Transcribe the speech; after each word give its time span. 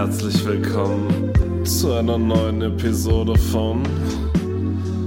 Herzlich 0.00 0.46
willkommen 0.46 1.30
zu 1.62 1.92
einer 1.92 2.16
neuen 2.16 2.62
Episode 2.62 3.36
von 3.38 3.82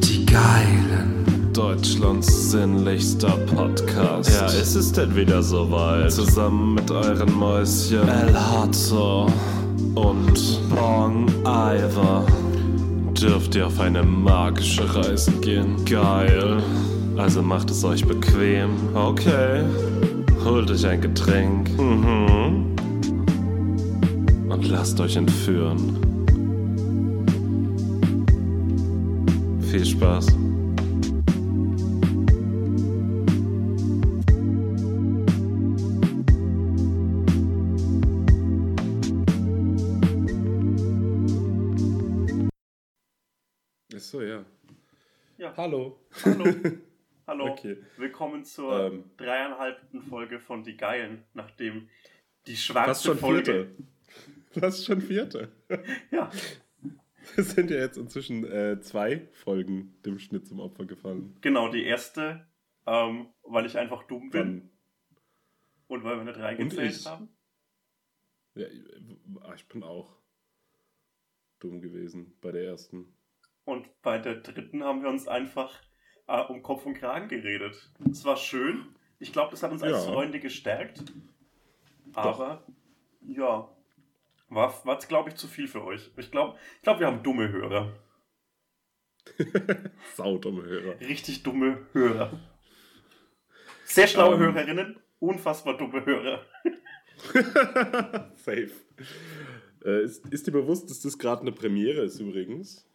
Die 0.04 0.24
Geilen. 0.24 1.26
Deutschlands 1.52 2.52
sinnlichster 2.52 3.36
Podcast. 3.56 4.30
Ja, 4.30 4.46
es 4.46 4.76
ist 4.76 4.96
denn 4.96 5.16
wieder 5.16 5.42
soweit. 5.42 6.12
Zusammen 6.12 6.76
mit 6.76 6.92
euren 6.92 7.34
Mäuschen 7.34 8.08
El 8.08 8.36
Hotzo 8.36 9.26
und 9.96 10.70
Bong 10.70 11.28
Iver 11.42 12.28
dürft 13.20 13.56
ihr 13.56 13.66
auf 13.66 13.80
eine 13.80 14.04
magische 14.04 14.96
Reise 14.96 15.32
gehen. 15.42 15.84
Geil. 15.86 16.62
Also 17.18 17.42
macht 17.42 17.72
es 17.72 17.84
euch 17.84 18.06
bequem. 18.06 18.70
Okay. 18.94 19.64
Holt 20.46 20.70
euch 20.70 20.86
ein 20.86 21.02
Getränk. 21.02 21.80
Mhm. 21.80 22.63
Und 24.64 24.70
lasst 24.70 24.98
euch 25.02 25.18
entführen. 25.18 26.00
Viel 29.70 29.86
Spaß. 29.86 30.28
Achso, 43.94 44.22
ja. 44.22 44.46
Ja. 45.38 45.54
Hallo. 45.58 46.00
Hallo. 46.24 46.46
Hallo. 47.28 47.52
Okay. 47.52 47.78
Willkommen 47.98 48.44
zur 48.46 48.92
Ähm. 48.92 49.04
dreieinhalbten 49.18 50.02
Folge 50.04 50.40
von 50.40 50.64
Die 50.64 50.78
Geilen, 50.78 51.24
nachdem 51.34 51.90
die 52.48 52.56
schwarze 52.58 53.08
schon 53.08 53.18
Folge. 53.18 53.44
vierte. 53.44 53.76
Fast 54.60 54.86
schon 54.86 55.02
vierte. 55.02 55.52
Ja, 56.12 56.30
Es 57.38 57.52
sind 57.52 57.72
ja 57.72 57.78
jetzt 57.78 57.98
inzwischen 57.98 58.44
äh, 58.44 58.82
zwei 58.82 59.28
Folgen 59.32 59.96
dem 60.06 60.20
Schnitt 60.20 60.46
zum 60.46 60.60
Opfer 60.60 60.86
gefallen. 60.86 61.38
genau, 61.42 61.70
die 61.70 61.84
erste, 61.86 62.46
ähm, 62.86 63.28
weil 63.44 63.66
ich 63.66 63.78
einfach 63.78 64.04
dumm 64.04 64.30
bin 64.30 64.42
Dann, 64.42 64.70
und 65.88 66.04
weil 66.04 66.18
wir 66.18 66.26
nicht 66.26 66.38
reingezählt 66.40 67.06
haben. 67.06 67.30
ja, 68.56 68.68
ah, 69.42 69.54
ich 69.56 69.66
bin 69.70 69.84
auch 69.84 70.18
dumm 71.60 71.82
gewesen 71.82 72.36
bei 72.42 72.52
der 72.52 72.66
ersten. 72.66 73.16
Und 73.64 73.88
bei 74.02 74.18
der 74.20 74.36
dritten 74.42 74.84
haben 74.84 75.02
wir 75.02 75.10
uns 75.10 75.26
einfach 75.30 75.74
äh, 76.28 76.42
um 76.42 76.62
Kopf 76.62 76.86
und 76.86 76.96
Kragen 76.96 77.30
geredet. 77.30 77.90
Es 78.12 78.26
war 78.26 78.36
schön. 78.36 78.88
Ich 79.20 79.32
glaube, 79.32 79.52
das 79.52 79.64
hat 79.64 79.72
uns 79.72 79.82
als 79.82 80.06
Ja. 80.06 80.12
Freunde 80.12 80.42
gestärkt. 80.42 81.02
Aber 82.14 82.66
ja, 83.22 83.73
war, 84.56 84.86
war 84.86 84.98
glaube 85.00 85.30
ich, 85.30 85.36
zu 85.36 85.48
viel 85.48 85.68
für 85.68 85.84
euch. 85.84 86.12
Ich 86.18 86.32
glaube, 86.32 86.58
ich 86.78 86.82
glaub, 86.82 87.00
wir 87.00 87.08
haben 87.08 87.24
dumme 87.24 87.50
Hörer. 87.50 87.94
Saudumme 90.16 90.64
Hörer. 90.64 91.00
Richtig 91.00 91.44
dumme 91.44 91.88
Hörer. 91.94 92.40
Sehr 93.86 94.08
schlaue 94.08 94.36
Ähm. 94.36 94.40
Hörerinnen, 94.40 95.00
unfassbar 95.20 95.78
dumme 95.78 96.06
Hörer. 96.06 96.46
Safe. 98.36 98.72
Äh, 99.86 100.04
ist, 100.04 100.26
ist 100.28 100.48
dir 100.48 100.52
bewusst, 100.52 100.90
dass 100.90 101.02
das 101.02 101.18
gerade 101.18 101.42
eine 101.42 101.52
Premiere 101.52 102.04
ist 102.04 102.20
übrigens, 102.20 102.90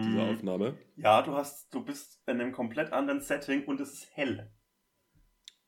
diese 0.00 0.18
Ähm, 0.18 0.18
Aufnahme? 0.20 0.78
ja, 0.96 1.22
du 1.22 1.32
hast, 1.34 1.72
du 1.74 1.84
bist 1.84 2.20
in 2.26 2.40
einem 2.40 2.52
komplett 2.52 2.92
anderen 2.92 3.20
Setting 3.20 3.64
und 3.66 3.80
es 3.80 3.92
ist 3.92 4.16
hell. 4.16 4.50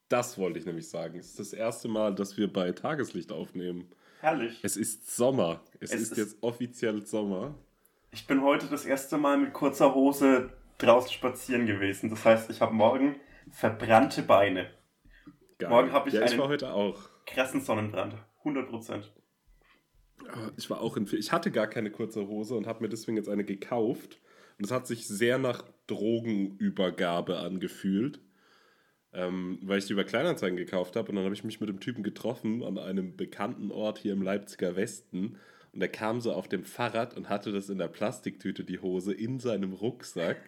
Das 0.08 0.38
wollte 0.38 0.58
ich 0.58 0.66
nämlich 0.66 0.88
sagen. 0.88 1.18
Es 1.18 1.28
ist 1.30 1.38
das 1.38 1.52
erste 1.52 1.88
Mal, 1.88 2.14
dass 2.14 2.36
wir 2.36 2.52
bei 2.52 2.72
Tageslicht 2.72 3.32
aufnehmen. 3.32 3.94
Herrlich. 4.24 4.58
Es 4.62 4.78
ist 4.78 5.14
Sommer. 5.14 5.60
Es, 5.80 5.92
Es 5.92 6.00
ist, 6.00 6.12
ist- 6.12 6.16
jetzt 6.18 6.36
offiziell 6.42 7.04
Sommer. 7.04 7.54
Ich 8.10 8.26
bin 8.26 8.40
heute 8.42 8.66
das 8.68 8.86
erste 8.86 9.18
Mal 9.18 9.36
mit 9.36 9.52
kurzer 9.52 9.94
Hose 9.94 10.50
draußen 10.78 11.12
spazieren 11.12 11.66
gewesen. 11.66 12.08
Das 12.08 12.24
heißt, 12.24 12.48
ich 12.48 12.62
habe 12.62 12.72
morgen 12.72 13.16
verbrannte 13.50 14.22
Beine. 14.22 14.70
Geil. 15.58 15.68
Morgen 15.68 15.92
hab 15.92 16.06
ich 16.06 16.14
ja, 16.14 16.22
ich 16.24 16.30
einen- 16.30 16.40
war 16.40 16.48
heute 16.48 16.72
auch. 16.72 17.10
Krassen 17.26 17.60
Sonnenbrand. 17.60 18.16
100 18.38 18.66
Prozent. 18.70 19.12
Aber 20.26 20.52
Ich 20.56 20.70
war 20.70 20.80
auch 20.80 20.96
in. 20.96 21.06
Ich 21.12 21.30
hatte 21.30 21.50
gar 21.50 21.66
keine 21.66 21.90
kurze 21.90 22.26
Hose 22.26 22.54
und 22.54 22.66
habe 22.66 22.82
mir 22.82 22.88
deswegen 22.88 23.18
jetzt 23.18 23.28
eine 23.28 23.44
gekauft. 23.44 24.20
Und 24.58 24.64
es 24.64 24.70
hat 24.70 24.86
sich 24.86 25.06
sehr 25.06 25.36
nach 25.36 25.64
Drogenübergabe 25.86 27.40
angefühlt. 27.40 28.20
Ähm, 29.14 29.58
weil 29.62 29.78
ich 29.78 29.86
die 29.86 29.92
über 29.92 30.04
Kleinanzeigen 30.04 30.56
gekauft 30.56 30.96
habe. 30.96 31.08
Und 31.08 31.16
dann 31.16 31.24
habe 31.24 31.34
ich 31.34 31.44
mich 31.44 31.60
mit 31.60 31.68
dem 31.68 31.80
Typen 31.80 32.02
getroffen 32.02 32.62
an 32.64 32.78
einem 32.78 33.16
bekannten 33.16 33.70
Ort 33.70 33.98
hier 33.98 34.12
im 34.12 34.22
Leipziger 34.22 34.74
Westen. 34.76 35.36
Und 35.72 35.82
er 35.82 35.88
kam 35.88 36.20
so 36.20 36.32
auf 36.32 36.48
dem 36.48 36.64
Fahrrad 36.64 37.16
und 37.16 37.28
hatte 37.28 37.52
das 37.52 37.68
in 37.68 37.78
der 37.78 37.88
Plastiktüte, 37.88 38.64
die 38.64 38.80
Hose, 38.80 39.12
in 39.12 39.38
seinem 39.38 39.72
Rucksack. 39.72 40.38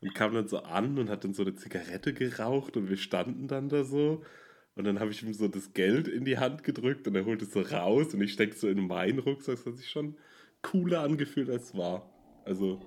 Und 0.00 0.14
kam 0.14 0.34
dann 0.34 0.48
so 0.48 0.58
an 0.58 0.98
und 0.98 1.08
hat 1.08 1.22
dann 1.22 1.32
so 1.32 1.42
eine 1.42 1.54
Zigarette 1.54 2.12
geraucht. 2.12 2.76
Und 2.76 2.88
wir 2.90 2.96
standen 2.96 3.46
dann 3.46 3.68
da 3.68 3.84
so. 3.84 4.22
Und 4.74 4.84
dann 4.84 5.00
habe 5.00 5.10
ich 5.10 5.22
ihm 5.22 5.32
so 5.32 5.48
das 5.48 5.74
Geld 5.74 6.08
in 6.08 6.24
die 6.24 6.38
Hand 6.38 6.64
gedrückt 6.64 7.06
und 7.06 7.14
er 7.14 7.26
holt 7.26 7.42
es 7.42 7.52
so 7.52 7.60
raus 7.60 8.14
und 8.14 8.22
ich 8.22 8.32
stecke 8.32 8.56
so 8.56 8.68
in 8.68 8.86
meinen 8.86 9.18
Rucksack. 9.18 9.56
Das 9.56 9.66
hat 9.66 9.76
sich 9.76 9.90
schon 9.90 10.16
cooler 10.62 11.02
angefühlt, 11.02 11.50
als 11.50 11.64
es 11.64 11.76
war. 11.76 12.10
Also, 12.44 12.80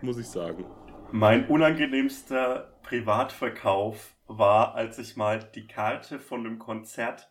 muss 0.00 0.18
ich 0.18 0.26
sagen. 0.26 0.64
Mein 1.12 1.46
unangenehmster 1.48 2.72
Privatverkauf 2.82 4.14
war, 4.26 4.74
als 4.74 4.98
ich 4.98 5.16
mal 5.16 5.38
die 5.54 5.66
Karte 5.66 6.18
von 6.18 6.40
einem 6.40 6.58
Konzert 6.58 7.30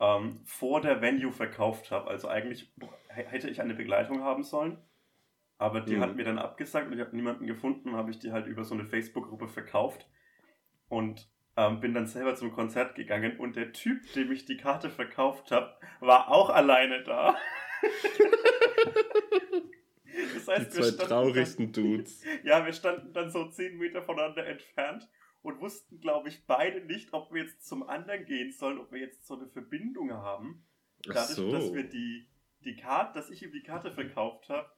ähm, 0.00 0.40
vor 0.44 0.80
der 0.80 1.00
Venue 1.00 1.32
verkauft 1.32 1.90
habe. 1.90 2.08
Also 2.08 2.28
eigentlich 2.28 2.72
hätte 3.08 3.50
ich 3.50 3.60
eine 3.60 3.74
Begleitung 3.74 4.22
haben 4.22 4.42
sollen, 4.42 4.78
aber 5.58 5.80
die 5.80 5.96
Mhm. 5.96 6.00
hat 6.00 6.16
mir 6.16 6.24
dann 6.24 6.38
abgesagt 6.38 6.86
und 6.86 6.94
ich 6.94 7.00
habe 7.00 7.14
niemanden 7.14 7.46
gefunden, 7.46 7.94
habe 7.94 8.10
ich 8.10 8.18
die 8.18 8.32
halt 8.32 8.46
über 8.46 8.64
so 8.64 8.74
eine 8.74 8.84
Facebook-Gruppe 8.84 9.48
verkauft 9.48 10.08
und 10.88 11.28
ähm, 11.56 11.80
bin 11.80 11.94
dann 11.94 12.06
selber 12.06 12.34
zum 12.34 12.52
Konzert 12.52 12.94
gegangen 12.94 13.38
und 13.38 13.54
der 13.56 13.72
Typ, 13.72 14.00
dem 14.14 14.32
ich 14.32 14.44
die 14.44 14.56
Karte 14.56 14.90
verkauft 14.90 15.50
habe, 15.52 15.74
war 16.00 16.28
auch 16.30 16.50
alleine 16.50 17.02
da. 17.04 17.36
das 20.34 20.44
Die 20.44 20.50
heißt, 20.50 20.60
wir 20.60 20.70
zwei 20.70 20.82
standen 20.82 20.98
dann- 20.98 21.08
traurigsten 21.08 21.72
Dudes. 21.72 22.24
ja, 22.44 22.64
wir 22.64 22.72
standen 22.72 23.12
dann 23.12 23.30
so 23.30 23.48
zehn 23.50 23.76
Meter 23.78 24.02
voneinander 24.02 24.46
entfernt 24.46 25.08
und 25.42 25.60
wussten, 25.60 26.00
glaube 26.00 26.28
ich, 26.28 26.46
beide 26.46 26.80
nicht, 26.84 27.12
ob 27.12 27.32
wir 27.32 27.42
jetzt 27.42 27.66
zum 27.66 27.88
anderen 27.88 28.24
gehen 28.24 28.52
sollen, 28.52 28.78
ob 28.78 28.92
wir 28.92 29.00
jetzt 29.00 29.26
so 29.26 29.34
eine 29.36 29.46
Verbindung 29.48 30.12
haben. 30.12 30.66
Dadurch, 31.02 31.26
so. 31.26 31.52
dass 31.52 31.74
wir 31.74 31.84
die, 31.84 32.26
die 32.64 32.76
Karte, 32.76 33.18
dass 33.18 33.30
ich 33.30 33.42
ihm 33.42 33.52
die 33.52 33.62
Karte 33.62 33.92
verkauft 33.92 34.48
habe, 34.48 34.70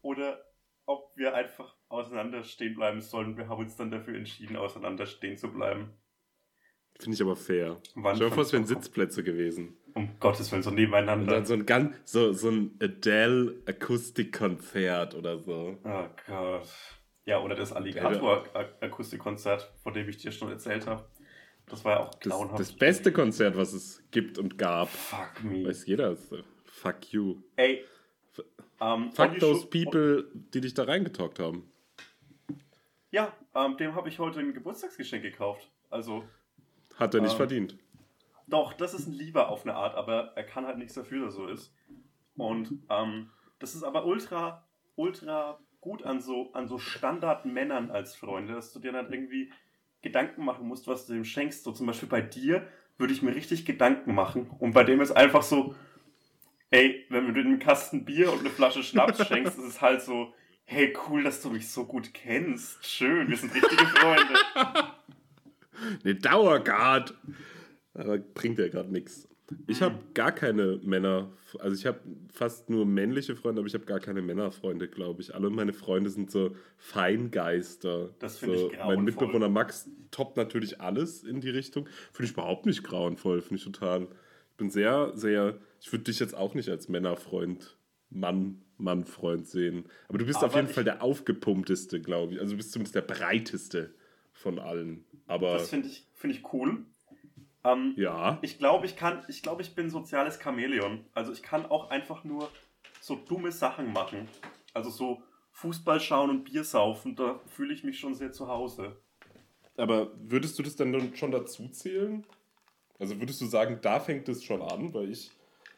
oder 0.00 0.44
ob 0.86 1.16
wir 1.16 1.34
einfach 1.34 1.76
auseinander 1.88 2.42
stehen 2.44 2.74
bleiben 2.74 3.00
sollen. 3.00 3.36
Wir 3.36 3.48
haben 3.48 3.60
uns 3.60 3.76
dann 3.76 3.90
dafür 3.90 4.16
entschieden, 4.16 4.56
auseinander 4.56 5.06
stehen 5.06 5.36
zu 5.36 5.52
bleiben. 5.52 5.92
Finde 7.02 7.14
ich 7.16 7.22
aber 7.22 7.36
fair. 7.36 7.78
Wann 7.94 8.16
Stell 8.16 8.28
dir 8.28 8.34
vor, 8.34 8.42
es 8.44 8.52
wären 8.52 8.66
Sitzplätze 8.66 9.22
gewesen. 9.24 9.76
Um 9.94 10.10
Gottes 10.20 10.50
Willen, 10.52 10.62
so 10.62 10.70
Und 10.70 10.76
nebeneinander. 10.76 11.34
dann 11.34 11.44
so 11.46 11.54
ein 11.54 11.66
ganz, 11.66 11.96
so, 12.04 12.32
so 12.32 12.48
ein 12.50 12.78
Adele-Akustikkonzert 12.80 15.14
oder 15.14 15.38
so. 15.38 15.76
Oh 15.84 16.04
Gott. 16.26 16.68
Ja, 17.24 17.40
oder 17.40 17.54
das 17.54 17.72
Alligator-Akustikkonzert, 17.72 19.70
von 19.82 19.94
dem 19.94 20.08
ich 20.08 20.16
dir 20.16 20.32
schon 20.32 20.50
erzählt 20.50 20.86
habe. 20.86 21.04
Das 21.66 21.84
war 21.84 21.92
ja 21.92 22.00
auch 22.06 22.14
Das, 22.14 22.32
grauenhaft. 22.32 22.60
das 22.60 22.72
beste 22.72 23.12
Konzert, 23.12 23.56
was 23.56 23.72
es 23.72 24.02
gibt 24.10 24.38
und 24.38 24.58
gab. 24.58 24.88
Fuck 24.88 25.44
me. 25.44 25.64
Weiß 25.66 25.86
jeder. 25.86 26.16
Fuck 26.66 27.12
you. 27.12 27.36
Ey. 27.56 27.84
Ähm, 28.80 29.12
Fuck 29.12 29.38
those 29.38 29.66
people, 29.66 30.24
die 30.52 30.60
dich 30.60 30.74
da 30.74 30.82
reingetalkt 30.84 31.38
haben. 31.38 31.70
Ja, 33.12 33.32
ähm, 33.54 33.76
dem 33.76 33.94
habe 33.94 34.08
ich 34.08 34.18
heute 34.18 34.40
ein 34.40 34.54
Geburtstagsgeschenk 34.54 35.22
gekauft. 35.22 35.70
Also, 35.90 36.24
Hat 36.96 37.14
er 37.14 37.20
nicht 37.20 37.32
Ähm, 37.32 37.36
verdient. 37.38 37.78
doch, 38.46 38.72
das 38.74 38.94
ist 38.94 39.06
ein 39.06 39.12
Lieber 39.12 39.48
auf 39.48 39.64
eine 39.64 39.74
Art, 39.74 39.94
aber 39.94 40.32
er 40.36 40.44
kann 40.44 40.66
halt 40.66 40.78
nichts 40.78 40.94
dafür, 40.94 41.24
dass 41.26 41.34
so 41.34 41.46
ist. 41.46 41.74
Und 42.36 42.72
ähm, 42.90 43.30
das 43.58 43.74
ist 43.74 43.82
aber 43.82 44.04
ultra, 44.06 44.66
ultra 44.96 45.58
gut 45.80 46.04
an 46.04 46.20
so, 46.20 46.52
an 46.52 46.68
so 46.68 46.78
Standardmännern 46.78 47.90
als 47.90 48.14
Freunde, 48.14 48.54
dass 48.54 48.72
du 48.72 48.78
dir 48.80 48.92
dann 48.92 49.12
irgendwie 49.12 49.52
Gedanken 50.02 50.44
machen 50.44 50.66
musst, 50.66 50.86
was 50.86 51.06
du 51.06 51.12
dem 51.12 51.24
schenkst. 51.24 51.64
So 51.64 51.72
zum 51.72 51.86
Beispiel 51.86 52.08
bei 52.08 52.20
dir 52.20 52.66
würde 52.98 53.12
ich 53.12 53.22
mir 53.22 53.34
richtig 53.34 53.64
Gedanken 53.64 54.14
machen. 54.14 54.48
Und 54.58 54.72
bei 54.74 54.84
dem 54.84 55.00
ist 55.00 55.12
einfach 55.12 55.42
so, 55.42 55.74
ey, 56.70 57.04
wenn 57.08 57.26
du 57.26 57.32
dir 57.32 57.40
einen 57.40 57.58
Kasten 57.58 58.04
Bier 58.04 58.32
und 58.32 58.40
eine 58.40 58.50
Flasche 58.50 58.82
Schnaps 58.82 59.26
schenkst, 59.26 59.58
ist 59.58 59.64
es 59.64 59.80
halt 59.80 60.02
so, 60.02 60.34
hey, 60.64 60.92
cool, 61.08 61.22
dass 61.22 61.42
du 61.42 61.50
mich 61.50 61.68
so 61.68 61.84
gut 61.84 62.14
kennst. 62.14 62.84
Schön, 62.86 63.28
wir 63.28 63.36
sind 63.36 63.54
richtige 63.54 63.86
Freunde. 63.86 64.34
Eine 66.04 66.14
Dauercard. 66.14 67.14
Aber 67.94 68.18
bringt 68.18 68.58
ja 68.58 68.68
gerade 68.68 68.90
nichts. 68.90 69.28
Ich 69.66 69.82
habe 69.82 69.98
gar 70.14 70.32
keine 70.32 70.80
Männer, 70.82 71.30
also 71.58 71.76
ich 71.76 71.86
habe 71.86 72.00
fast 72.32 72.70
nur 72.70 72.86
männliche 72.86 73.36
Freunde, 73.36 73.60
aber 73.60 73.66
ich 73.66 73.74
habe 73.74 73.84
gar 73.84 74.00
keine 74.00 74.22
Männerfreunde, 74.22 74.88
glaube 74.88 75.20
ich. 75.20 75.34
Alle 75.34 75.50
meine 75.50 75.72
Freunde 75.72 76.10
sind 76.10 76.30
so 76.30 76.56
Feingeister. 76.78 78.10
Das 78.18 78.38
finde 78.38 78.58
so, 78.58 78.66
ich 78.66 78.72
grauenvoll. 78.72 78.96
Mein 78.96 79.04
Mitbewohner 79.04 79.48
Max 79.48 79.88
toppt 80.10 80.36
natürlich 80.36 80.80
alles 80.80 81.22
in 81.22 81.40
die 81.40 81.50
Richtung. 81.50 81.86
Finde 82.12 82.26
ich 82.26 82.32
überhaupt 82.32 82.66
nicht 82.66 82.82
grauenvoll, 82.82 83.42
finde 83.42 83.56
ich 83.56 83.64
total 83.64 84.08
Ich 84.50 84.56
bin 84.56 84.70
sehr, 84.70 85.12
sehr. 85.14 85.58
Ich 85.80 85.92
würde 85.92 86.04
dich 86.04 86.18
jetzt 86.18 86.34
auch 86.34 86.54
nicht 86.54 86.68
als 86.68 86.88
Männerfreund, 86.88 87.76
Mann, 88.08 88.62
Mannfreund 88.78 89.46
sehen. 89.46 89.84
Aber 90.08 90.18
du 90.18 90.26
bist 90.26 90.38
Aber 90.38 90.46
auf 90.46 90.54
jeden 90.54 90.68
Fall 90.68 90.84
der 90.84 91.02
aufgepumpteste, 91.02 92.00
glaube 92.00 92.34
ich. 92.34 92.40
Also 92.40 92.52
du 92.52 92.56
bist 92.56 92.72
zumindest 92.72 92.94
der 92.94 93.02
breiteste 93.02 93.92
von 94.32 94.58
allen. 94.58 95.04
Aber 95.26 95.54
Das 95.54 95.70
finde 95.70 95.88
ich, 95.88 96.06
find 96.14 96.34
ich 96.34 96.52
cool. 96.52 96.84
Ähm, 97.64 97.94
ja. 97.96 98.38
Ich 98.42 98.58
glaube, 98.58 98.86
ich 98.86 98.96
kann, 98.96 99.24
ich 99.28 99.42
glaube, 99.42 99.62
ich 99.62 99.74
bin 99.74 99.88
soziales 99.90 100.40
Chamäleon. 100.42 101.04
Also 101.14 101.32
ich 101.32 101.42
kann 101.42 101.64
auch 101.66 101.90
einfach 101.90 102.24
nur 102.24 102.50
so 103.00 103.16
dumme 103.16 103.52
Sachen 103.52 103.92
machen. 103.92 104.28
Also 104.74 104.90
so 104.90 105.22
Fußball 105.52 106.00
schauen 106.00 106.30
und 106.30 106.44
Bier 106.44 106.64
saufen, 106.64 107.14
da 107.14 107.38
fühle 107.46 107.74
ich 107.74 107.84
mich 107.84 108.00
schon 108.00 108.14
sehr 108.14 108.32
zu 108.32 108.48
Hause. 108.48 108.96
Aber 109.76 110.10
würdest 110.18 110.58
du 110.58 110.62
das 110.62 110.76
dann 110.76 111.14
schon 111.16 111.30
dazu 111.30 111.68
zählen? 111.68 112.24
Also 112.98 113.18
würdest 113.20 113.40
du 113.40 113.46
sagen, 113.46 113.78
da 113.82 114.00
fängt 114.00 114.28
es 114.28 114.44
schon 114.44 114.62
an? 114.62 114.92
Weil 114.94 115.10
ich, 115.10 115.30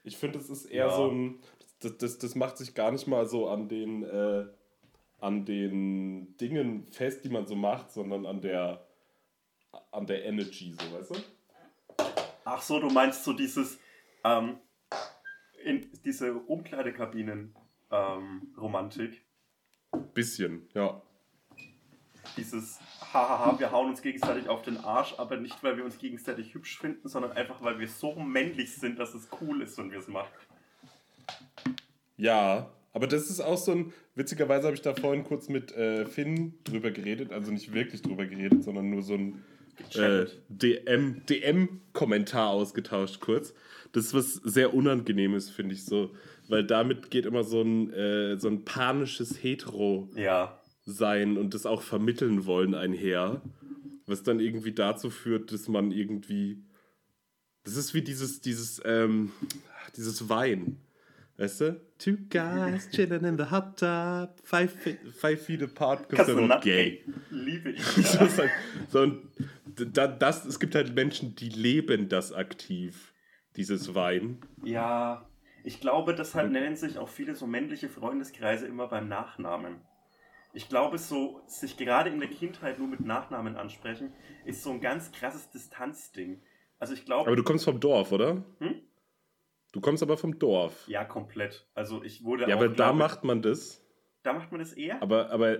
ich 0.05 0.17
finde, 0.17 0.39
es 0.39 0.49
ist 0.51 0.67
eher 0.67 0.87
Ja. 0.87 0.97
so 0.97 1.09
ein. 1.09 1.39
Das, 1.81 1.99
das, 1.99 2.19
das 2.19 2.35
macht 2.35 2.57
sich 2.57 2.75
gar 2.75 2.93
nicht 2.93 3.07
mal 3.07 3.27
so 3.27 3.49
an 3.49 3.69
den, 3.69 4.05
äh, 4.05 4.47
an 5.21 5.45
den 5.45 6.37
Dingen 6.39 6.87
fest, 6.91 7.25
die 7.25 7.29
man 7.29 7.47
so 7.47 7.57
macht, 7.57 7.93
sondern 7.93 8.25
an 8.27 8.41
der, 8.41 8.84
an 9.91 10.07
der 10.07 10.25
Energy, 10.25 10.75
so 10.75 10.97
weißt 10.97 11.11
du? 11.11 11.17
Ach 12.45 12.63
so, 12.63 12.81
du 12.81 12.91
meinst 12.91 13.25
so 13.25 13.33
dieses, 13.33 13.79
ähm, 14.23 14.61
in 15.65 15.91
diese 16.05 16.35
Umkleidekabinen-Romantik. 16.35 19.25
Bisschen, 20.13 20.69
ja. 20.75 21.01
dieses 22.37 22.81
Hahaha, 23.13 23.57
wir 23.59 23.71
hauen 23.71 23.91
uns 23.91 24.03
gegenseitig 24.03 24.49
auf 24.49 24.63
den 24.63 24.79
Arsch, 24.79 25.15
aber 25.19 25.37
nicht, 25.37 25.63
weil 25.63 25.77
wir 25.77 25.85
uns 25.85 25.99
gegenseitig 25.99 26.53
hübsch 26.55 26.77
finden, 26.79 27.09
sondern 27.09 27.31
einfach, 27.33 27.63
weil 27.63 27.79
wir 27.79 27.87
so 27.89 28.17
männlich 28.17 28.75
sind, 28.75 28.99
dass 28.99 29.15
es 29.15 29.29
cool 29.41 29.63
ist, 29.63 29.79
wenn 29.79 29.93
wir 29.93 30.01
es 30.01 30.09
machen. 30.09 30.33
Ja, 32.17 32.73
aber 32.93 33.07
das 33.07 33.31
ist 33.31 33.41
auch 33.41 33.57
so 33.57 33.73
ein. 33.73 33.95
Witzigerweise 34.15 34.67
habe 34.67 34.77
ich 34.77 34.83
da 34.83 34.95
vorhin 34.95 35.25
kurz 35.25 35.49
mit 35.49 35.73
äh, 35.73 36.05
Finn 36.07 36.55
drüber 36.63 36.93
geredet, 36.93 37.33
also 37.33 37.51
nicht 37.51 37.73
wirklich 37.73 38.03
drüber 38.03 38.27
geredet, 38.27 38.63
sondern 38.63 38.91
nur 38.91 39.03
so 39.03 39.15
ein 39.15 39.43
äh. 39.95 40.27
DM, 40.49 41.23
DM-Kommentar 41.27 42.49
ausgetauscht 42.51 43.21
kurz. 43.21 43.55
Das 43.93 44.07
ist 44.07 44.15
was 44.15 44.35
sehr 44.35 44.75
Unangenehmes, 44.75 45.51
finde 45.51 45.75
ich 45.75 45.85
so. 45.85 46.15
Weil 46.49 46.65
damit 46.65 47.11
geht 47.11 47.27
immer 47.27 47.45
so 47.45 47.63
ein, 47.63 47.93
äh, 47.93 48.39
so 48.39 48.49
ein 48.49 48.65
panisches 48.65 49.43
Hetero-Sein 49.43 51.35
Ja, 51.35 51.41
und 51.41 51.55
das 51.55 51.65
auch 51.65 51.83
vermitteln 51.83 52.45
wollen 52.45 52.75
einher. 52.75 53.41
Was 54.07 54.23
dann 54.23 54.41
irgendwie 54.41 54.73
dazu 54.73 55.11
führt, 55.11 55.53
dass 55.53 55.69
man 55.69 55.91
irgendwie. 55.91 56.63
Das 57.63 57.77
ist 57.77 57.95
wie 57.95 58.03
dieses, 58.03 58.41
dieses, 58.43 58.83
ähm, 58.85 59.33
dieses 59.97 60.29
Wein. 60.29 60.77
Weißt 61.37 61.63
du? 61.63 61.81
Two 61.99 62.17
guys 62.31 62.89
chilling 62.91 63.25
in 63.25 63.37
the 63.37 63.51
hot 63.51 63.79
tub, 63.79 64.39
five, 64.45 64.71
feet, 64.71 64.99
five 65.13 65.41
feet 65.41 65.63
apart, 65.63 66.09
because 66.09 66.31
they're 66.31 66.47
not 66.47 66.63
gay. 66.63 67.03
Liebe 67.31 67.71
ich. 67.71 67.83
Ja. 67.97 68.21
halt 68.21 68.51
so 68.91 69.01
ein, 69.01 69.19
da, 69.75 70.07
das, 70.07 70.45
es 70.45 70.59
gibt 70.61 70.75
halt 70.75 70.95
Menschen, 70.95 71.35
die 71.37 71.49
leben 71.49 72.09
das 72.09 72.33
aktiv, 72.33 73.13
dieses 73.57 73.95
Wein. 73.95 74.41
ja, 74.65 75.29
ich 75.67 75.81
glaube, 75.81 76.15
deshalb 76.15 76.51
nennen 76.51 76.77
sich 76.77 76.99
auch 76.99 77.09
viele 77.09 77.35
so 77.35 77.47
männliche 77.47 77.89
Freundeskreise 77.89 78.67
immer 78.67 78.87
beim 78.89 79.09
Nachnamen. 79.09 79.81
Ich 80.53 80.69
glaube, 80.69 80.99
so 80.99 81.41
sich 81.47 81.77
gerade 81.79 82.11
in 82.11 82.21
der 82.21 82.29
Kindheit 82.29 82.79
nur 82.79 82.87
mit 82.87 83.01
Nachnamen 83.01 83.57
ansprechen, 83.57 84.13
ist 84.45 84.63
so 84.63 84.71
ein 84.73 84.81
ganz 84.83 85.11
krasses 85.11 85.51
Distanzding. 85.51 86.43
Also 86.79 86.93
ich 86.93 87.07
glaube, 87.07 87.29
Aber 87.29 87.37
du 87.37 87.43
kommst 87.43 87.65
vom 87.65 87.81
Dorf, 87.81 88.13
oder? 88.13 88.45
Hm? 88.59 88.83
Du 89.73 89.81
kommst 89.81 90.03
aber 90.03 90.17
vom 90.19 90.39
Dorf. 90.39 90.87
ja, 90.87 91.03
komplett. 91.05 91.67
Also 91.75 92.05
ich 92.05 92.23
wurde 92.25 92.43
Ja, 92.47 92.57
auch, 92.57 92.61
aber 92.61 92.69
da 92.69 92.91
ich- 92.91 92.97
macht 92.97 93.25
man 93.25 93.41
das. 93.41 93.83
da 94.23 94.35
macht 94.35 94.53
man 94.53 94.61
das 94.61 94.75
eher. 94.75 95.03
Aber, 95.03 95.31
aber 95.31 95.59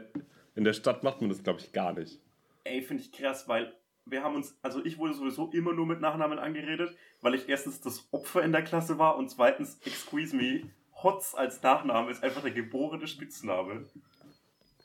in 0.55 0.65
der 0.65 0.75
Stadt 0.75 1.03
macht 1.03 1.21
man 1.23 1.31
das, 1.31 1.43
glaube 1.43 1.61
ich, 1.61 1.73
gar 1.73 1.95
nicht. 1.95 2.21
Ey, 2.65 2.83
finde 2.83 3.03
ich 3.03 3.11
krass, 3.11 3.49
weil 3.49 3.73
wir 4.07 4.23
haben 4.23 4.37
uns, 4.37 4.57
also 4.63 4.85
ich 4.85 4.99
wurde 4.99 5.15
sowieso 5.15 5.51
immer 5.53 5.73
nur 5.73 5.87
mit 5.87 6.01
Nachnamen 6.01 6.39
angeredet, 6.39 6.97
weil 7.21 7.35
ich 7.35 7.49
erstens 7.49 7.81
das 7.81 8.07
Opfer 8.13 8.43
in 8.43 8.53
der 8.53 8.63
Klasse 8.63 8.99
war 8.99 9.17
und 9.17 9.31
zweitens, 9.31 9.79
excuse 9.85 10.37
me, 10.37 10.71
Hotz 11.03 11.35
als 11.35 11.63
Nachname 11.63 12.11
ist 12.11 12.23
einfach 12.23 12.43
der 12.43 12.51
geborene 12.51 13.07
Spitzname. 13.07 13.87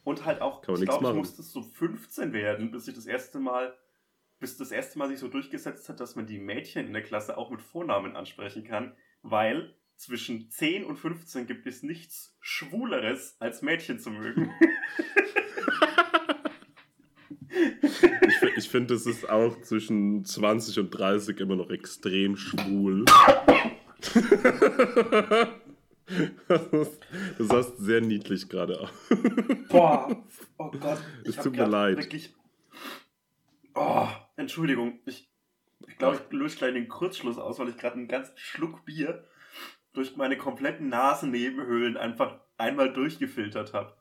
Und 0.03 0.25
halt 0.25 0.41
auch, 0.41 0.61
ich 0.67 0.81
glaube, 0.81 1.09
ich 1.09 1.13
musste 1.13 1.43
so 1.43 1.61
15 1.61 2.33
werden, 2.33 2.71
bis 2.71 2.87
ich 2.87 2.95
das 2.95 3.05
erste 3.05 3.39
Mal, 3.39 3.77
bis 4.39 4.57
das 4.57 4.71
erste 4.71 4.97
Mal 4.97 5.09
sich 5.09 5.19
so 5.19 5.27
durchgesetzt 5.27 5.87
hat, 5.89 5.99
dass 5.99 6.15
man 6.15 6.25
die 6.25 6.39
Mädchen 6.39 6.87
in 6.87 6.93
der 6.93 7.03
Klasse 7.03 7.37
auch 7.37 7.51
mit 7.51 7.61
Vornamen 7.61 8.15
ansprechen 8.15 8.63
kann, 8.63 8.95
weil 9.21 9.75
zwischen 9.97 10.49
10 10.49 10.85
und 10.85 10.95
15 10.97 11.45
gibt 11.45 11.67
es 11.67 11.83
nichts 11.83 12.37
Schwuleres, 12.39 13.35
als 13.39 13.61
Mädchen 13.61 13.99
zu 13.99 14.09
mögen. 14.11 14.51
Ich, 18.41 18.49
fi- 18.49 18.53
ich 18.57 18.69
finde, 18.69 18.93
es 18.93 19.05
ist 19.05 19.29
auch 19.29 19.59
zwischen 19.61 20.23
20 20.23 20.79
und 20.79 20.91
30 20.91 21.39
immer 21.39 21.55
noch 21.55 21.69
extrem 21.69 22.37
schwul. 22.37 23.05
Das 27.37 27.49
hast 27.51 27.77
sehr 27.77 28.01
niedlich 28.01 28.49
gerade. 28.49 28.79
aus. 28.81 28.89
Boah, 29.69 30.23
oh 30.57 30.71
Gott. 30.71 30.99
Es 31.23 31.35
tut 31.35 31.55
mir 31.55 31.67
leid. 31.67 31.97
Wirklich... 31.97 32.33
Oh, 33.75 34.07
Entschuldigung. 34.35 34.99
Ich, 35.05 35.29
ich 35.87 35.97
glaube, 35.97 36.17
ich 36.17 36.31
löse 36.35 36.57
gleich 36.57 36.73
den 36.73 36.87
Kurzschluss 36.87 37.37
aus, 37.37 37.59
weil 37.59 37.69
ich 37.69 37.77
gerade 37.77 37.95
einen 37.97 38.07
ganzen 38.07 38.33
Schluck 38.35 38.85
Bier 38.85 39.25
durch 39.93 40.15
meine 40.17 40.37
kompletten 40.37 40.89
Nasennebenhöhlen 40.89 41.95
einfach 41.97 42.39
einmal 42.57 42.91
durchgefiltert 42.91 43.73
habe. 43.73 43.93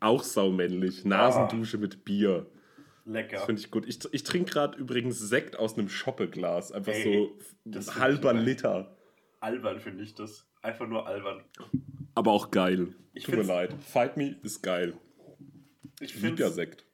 Auch 0.00 0.22
saumännlich. 0.22 1.04
Nasendusche 1.04 1.76
mit 1.78 2.04
Bier. 2.04 2.46
Das 3.04 3.12
Lecker. 3.12 3.46
finde 3.46 3.60
ich 3.60 3.70
gut. 3.70 3.86
Ich, 3.88 3.98
ich 4.12 4.22
trinke 4.22 4.50
gerade 4.52 4.78
übrigens 4.78 5.18
Sekt 5.18 5.56
aus 5.56 5.76
einem 5.76 5.88
Schoppeglas. 5.88 6.72
Einfach 6.72 6.92
Ey, 6.92 7.02
so 7.02 7.38
das 7.64 7.96
halber. 7.96 8.32
Liter. 8.32 8.96
Albern 9.40 9.80
finde 9.80 10.04
ich 10.04 10.14
das. 10.14 10.46
Einfach 10.62 10.86
nur 10.86 11.06
albern. 11.06 11.44
Aber 12.14 12.32
auch 12.32 12.50
geil. 12.50 12.94
Ich 13.14 13.24
Tut 13.24 13.36
mir 13.36 13.42
leid. 13.42 13.74
Fight 13.82 14.16
Me 14.16 14.36
ist 14.42 14.62
geil. 14.62 14.94
Ich 16.00 16.14
Ich 16.14 16.22
liebe 16.22 16.28
ja 16.28 16.46
finde 16.46 16.52
Sekt. 16.52 16.86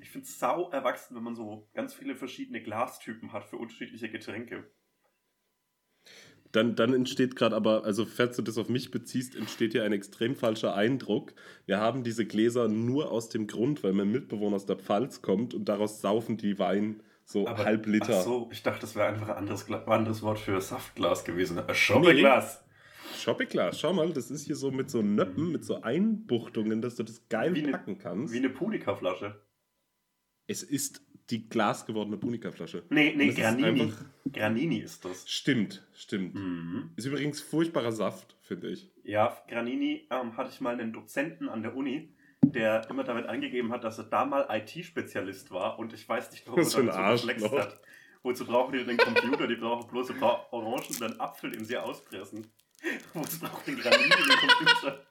ich 0.00 0.10
find's 0.10 0.38
sau 0.38 0.70
erwachsen, 0.70 1.16
wenn 1.16 1.22
man 1.22 1.34
so 1.34 1.68
ganz 1.74 1.94
viele 1.94 2.14
verschiedene 2.14 2.62
Glastypen 2.62 3.32
hat 3.32 3.44
für 3.44 3.56
unterschiedliche 3.56 4.10
Getränke. 4.10 4.70
Dann, 6.54 6.76
dann 6.76 6.94
entsteht 6.94 7.34
gerade 7.34 7.56
aber, 7.56 7.84
also 7.84 8.06
falls 8.06 8.36
du 8.36 8.42
das 8.42 8.58
auf 8.58 8.68
mich 8.68 8.92
beziehst, 8.92 9.34
entsteht 9.34 9.72
hier 9.72 9.82
ein 9.82 9.92
extrem 9.92 10.36
falscher 10.36 10.76
Eindruck. 10.76 11.32
Wir 11.66 11.80
haben 11.80 12.04
diese 12.04 12.26
Gläser 12.26 12.68
nur 12.68 13.10
aus 13.10 13.28
dem 13.28 13.48
Grund, 13.48 13.82
weil 13.82 13.92
mein 13.92 14.12
Mitbewohner 14.12 14.54
aus 14.54 14.64
der 14.64 14.76
Pfalz 14.76 15.20
kommt 15.20 15.52
und 15.52 15.64
daraus 15.64 16.00
saufen 16.00 16.36
die 16.36 16.56
Wein 16.60 17.00
so 17.24 17.48
halb 17.48 17.86
Liter. 17.86 18.18
Ach 18.20 18.22
so, 18.22 18.48
ich 18.52 18.62
dachte, 18.62 18.82
das 18.82 18.94
wäre 18.94 19.08
einfach 19.08 19.30
ein 19.30 19.36
anderes, 19.36 19.68
anderes 19.68 20.22
Wort 20.22 20.38
für 20.38 20.60
Saftglas 20.60 21.24
gewesen. 21.24 21.58
Ein 21.58 21.74
Schoppeglas. 21.74 22.62
Shoppingglas, 23.18 23.80
schau 23.80 23.92
mal, 23.92 24.12
das 24.12 24.30
ist 24.30 24.44
hier 24.46 24.54
so 24.56 24.70
mit 24.70 24.90
so 24.90 25.02
Nöppen, 25.02 25.50
mit 25.50 25.64
so 25.64 25.82
Einbuchtungen, 25.82 26.82
dass 26.82 26.94
du 26.94 27.02
das 27.02 27.28
geil 27.28 27.54
Wie 27.54 27.62
ne- 27.62 27.72
packen 27.72 27.98
kannst. 27.98 28.32
Wie 28.32 28.38
eine 28.38 28.50
Punika-Flasche. 28.50 29.40
es 30.46 30.62
ist 30.62 31.02
die 31.30 31.48
glasgewordene 31.48 32.16
Punika-Flasche. 32.18 32.82
Nee, 32.90 33.14
nee, 33.16 33.28
Das 33.28 33.36
ist 33.36 33.40
Granini. 33.40 33.80
einfach- 33.82 34.04
Granini 34.32 34.78
ist 34.78 35.04
das. 35.04 35.28
Stimmt, 35.30 35.86
stimmt. 35.94 36.34
Mhm. 36.34 36.90
Ist 36.96 37.06
übrigens 37.06 37.40
furchtbarer 37.40 37.92
Saft, 37.92 38.36
finde 38.42 38.68
ich. 38.70 38.90
Ja, 39.04 39.36
Granini 39.48 40.06
ähm, 40.10 40.36
hatte 40.36 40.50
ich 40.52 40.60
mal 40.60 40.74
einen 40.78 40.92
Dozenten 40.92 41.48
an 41.48 41.62
der 41.62 41.74
Uni, 41.76 42.12
der 42.44 42.88
immer 42.90 43.04
damit 43.04 43.26
angegeben 43.26 43.72
hat, 43.72 43.84
dass 43.84 43.98
er 43.98 44.04
da 44.04 44.24
mal 44.24 44.46
IT-Spezialist 44.50 45.50
war 45.50 45.78
und 45.78 45.92
ich 45.94 46.06
weiß 46.08 46.30
nicht, 46.32 46.46
warum 46.46 46.62
so 46.62 46.78
Arschloch. 46.90 47.28
geflext 47.34 47.52
hat. 47.58 47.80
Wozu 48.22 48.46
brauchen 48.46 48.72
die 48.72 48.78
denn 48.84 48.88
den 48.88 48.98
Computer? 48.98 49.46
Die 49.46 49.56
brauchen 49.56 49.90
bloß 49.90 50.10
ein 50.10 50.18
paar 50.18 50.50
Orangen 50.52 50.84
und 50.88 51.02
einen 51.02 51.20
Apfel, 51.20 51.50
den 51.50 51.64
sie 51.64 51.76
auspressen. 51.76 52.46
Wozu 53.14 53.38
braucht 53.40 53.66
den 53.66 53.76
Granini 53.78 54.08
den 54.08 54.48
Computer? 54.48 55.06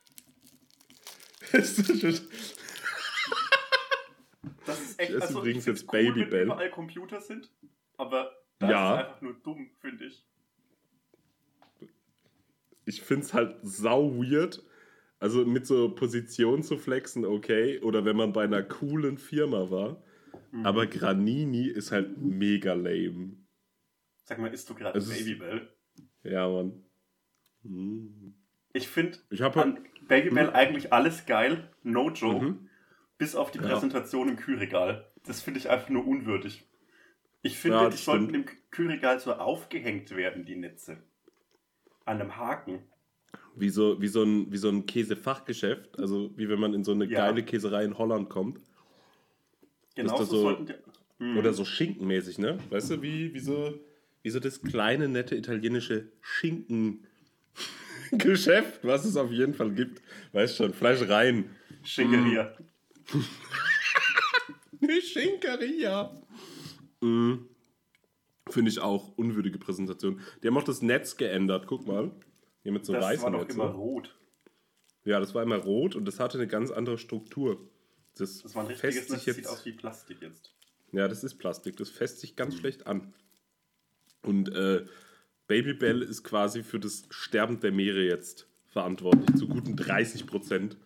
Ist 5.03 5.09
echt, 5.09 5.09
Ich 5.09 5.15
esse 5.17 5.27
also 5.27 5.39
übrigens 5.39 5.65
jetzt 5.65 5.83
cool, 5.93 6.03
Babybel. 6.03 6.31
wenn 6.31 6.45
überall 6.47 6.69
Computer 6.71 7.21
sind, 7.21 7.51
aber 7.97 8.31
das 8.59 8.69
Ja. 8.69 8.93
ist 8.95 8.99
einfach 9.07 9.21
nur 9.21 9.33
dumm, 9.43 9.69
finde 9.79 10.05
ich. 10.05 10.25
ich 12.85 13.01
finde 13.01 13.25
es 13.25 13.33
halt 13.33 13.55
sau 13.63 14.13
weird. 14.17 14.61
Also 15.19 15.45
mit 15.45 15.65
so 15.65 15.89
Position 15.95 16.63
zu 16.63 16.77
flexen, 16.77 17.23
okay. 17.25 17.79
Oder 17.79 18.03
wenn 18.03 18.17
man 18.17 18.33
bei 18.33 18.43
einer 18.43 18.61
coolen 18.61 19.17
Firma 19.17 19.69
war. 19.71 20.03
Mhm. 20.51 20.65
Aber 20.65 20.85
Granini 20.85 21.67
ist 21.67 21.91
halt 21.93 22.17
mega 22.17 22.73
lame. 22.73 23.37
Sag 24.25 24.39
mal, 24.39 24.53
isst 24.53 24.69
du 24.69 24.75
gerade 24.75 24.97
Es 24.97 25.07
ist- 25.07 25.17
Babybel? 25.19 25.69
Ja, 26.23 26.49
Mann. 26.49 26.83
Hm. 27.63 28.33
Ich 28.73 28.87
finde 28.89 29.17
Ich 29.29 29.41
habe 29.41 29.61
an 29.61 29.79
Babybel 30.09 30.49
eigentlich 30.49 30.91
alles 30.91 31.25
geil, 31.25 31.69
no 31.83 32.09
joke, 32.09 32.45
Mhm. 32.45 32.69
Bis 33.17 33.35
auf 33.35 33.51
die 33.51 33.59
Ja. 33.59 33.67
Präsentation 33.67 34.29
im 34.29 34.35
Kühlregal. 34.37 35.05
Das 35.25 35.41
finde 35.41 35.59
ich 35.59 35.69
einfach 35.69 35.89
nur 35.89 36.05
unwürdig. 36.07 36.65
Ich 37.41 37.57
finde, 37.57 37.77
Ja, 37.77 37.85
die 37.85 37.91
das 37.91 38.05
sollten 38.05 38.29
stimmt. 38.29 38.49
im 38.49 38.55
Kühlregal 38.71 39.19
so 39.19 39.33
aufgehängt 39.33 40.15
werden, 40.15 40.45
die 40.45 40.55
Netze. 40.55 40.97
An 42.05 42.19
einem 42.21 42.37
Haken. 42.37 42.79
Wie 43.55 43.69
so, 43.69 44.01
wie 44.01 44.07
so 44.07 44.23
ein, 44.23 44.51
wie 44.51 44.57
so 44.57 44.69
ein 44.69 44.85
Käsefachgeschäft, 44.85 45.97
also 45.99 46.31
wie 46.37 46.49
wenn 46.49 46.59
man 46.59 46.73
in 46.73 46.83
so 46.83 46.91
eine 46.91 47.05
Ja. 47.05 47.27
geile 47.27 47.43
Käserei 47.43 47.83
in 47.85 47.97
Holland 47.97 48.29
kommt. 48.29 48.59
Genauso 49.95 50.23
das 50.23 50.29
so- 50.29 50.41
sollten 50.41 50.65
die. 50.67 50.73
Hm. 51.19 51.37
Oder 51.37 51.53
so 51.53 51.63
schinkenmäßig, 51.63 52.39
ne? 52.39 52.57
Weißt 52.71 52.89
du, 52.91 53.01
wie, 53.03 53.33
wie, 53.33 53.39
so, 53.39 53.79
wie 54.23 54.29
so 54.31 54.39
das 54.39 54.61
kleine, 54.61 55.07
nette 55.07 55.35
italienische 55.35 56.09
Schinkengeschäft, 56.21 58.83
was 58.83 59.05
es 59.05 59.15
auf 59.17 59.31
jeden 59.31 59.53
Fall 59.53 59.71
gibt. 59.71 60.01
Weißt 60.31 60.57
schon, 60.57 60.73
Fleischereien. 60.73 61.49
Schinkeria. 61.83 62.55
Eine 64.81 65.01
Schinkeria. 65.01 66.21
Mhm. 67.01 67.47
Finde 68.49 68.69
ich 68.71 68.79
auch 68.79 69.17
unwürdige 69.17 69.57
Präsentation. 69.57 70.19
Die 70.41 70.47
haben 70.47 70.57
auch 70.57 70.63
das 70.63 70.81
Netz 70.81 71.15
geändert, 71.17 71.65
guck 71.67 71.87
mal. 71.87 72.11
Hier 72.63 72.71
mit 72.71 72.85
so 72.85 72.93
Das 72.93 73.03
weißen 73.05 73.23
war 73.23 73.31
doch 73.31 73.39
Netze. 73.41 73.53
immer 73.53 73.65
rot. 73.69 74.15
Ja, 75.05 75.19
das 75.19 75.33
war 75.33 75.43
immer 75.43 75.57
rot 75.57 75.95
und 75.95 76.05
das 76.05 76.19
hatte 76.19 76.37
eine 76.37 76.47
ganz 76.47 76.71
andere 76.71 76.97
Struktur. 76.97 77.69
Das, 78.17 78.41
Das 78.43 78.55
war 78.55 78.63
ein 78.63 78.67
richtiges 78.67 78.95
Netz, 78.95 79.09
sich 79.09 79.23
sieht 79.23 79.37
jetzt. 79.43 79.47
aus 79.47 79.65
wie 79.65 79.71
Plastik 79.73 80.21
jetzt. 80.21 80.53
Ja, 80.91 81.07
das 81.07 81.23
ist 81.23 81.35
Plastik. 81.35 81.77
Das 81.77 81.89
fässt 81.89 82.19
sich 82.19 82.35
ganz 82.35 82.55
schlecht 82.57 82.85
an. 82.85 83.13
Und 84.21 84.49
äh, 84.53 84.85
Babybel 85.47 86.01
ist 86.01 86.23
quasi 86.23 86.63
für 86.63 86.79
das 86.79 87.03
Sterben 87.09 87.59
der 87.59 87.71
Meere 87.71 88.03
jetzt 88.03 88.47
verantwortlich. 88.67 89.35
Zu 89.37 89.47
guten 89.47 89.75
30 89.75 90.25
Prozent. 90.27 90.77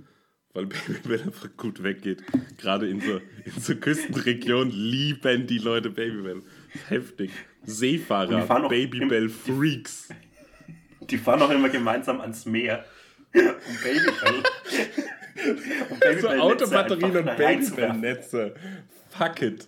Weil 0.53 0.65
Babybel 0.87 1.21
einfach 1.21 1.55
gut 1.57 1.83
weggeht. 1.83 2.23
Gerade 2.57 2.89
in 2.89 3.01
so, 3.01 3.21
in 3.45 3.61
so 3.61 3.75
Küstenregionen 3.75 4.71
lieben 4.71 5.47
die 5.47 5.57
Leute 5.59 5.89
Babybel. 5.89 6.43
Heftig. 6.87 7.31
Und 7.61 7.67
die 7.67 7.71
Seefahrer, 7.71 8.67
Babybel-Freaks. 8.69 10.09
Die 11.09 11.17
fahren 11.17 11.41
auch 11.41 11.51
immer 11.51 11.69
gemeinsam 11.69 12.19
ans 12.21 12.45
Meer. 12.45 12.85
Um 13.33 13.43
Babybell. 13.83 14.43
um 15.91 15.99
Babybell 15.99 16.21
So 16.21 16.27
Autobatterien 16.29 17.11
und. 17.17 17.37
Babybel-Netze. 17.37 18.55
Fuck 19.09 19.41
it. 19.41 19.67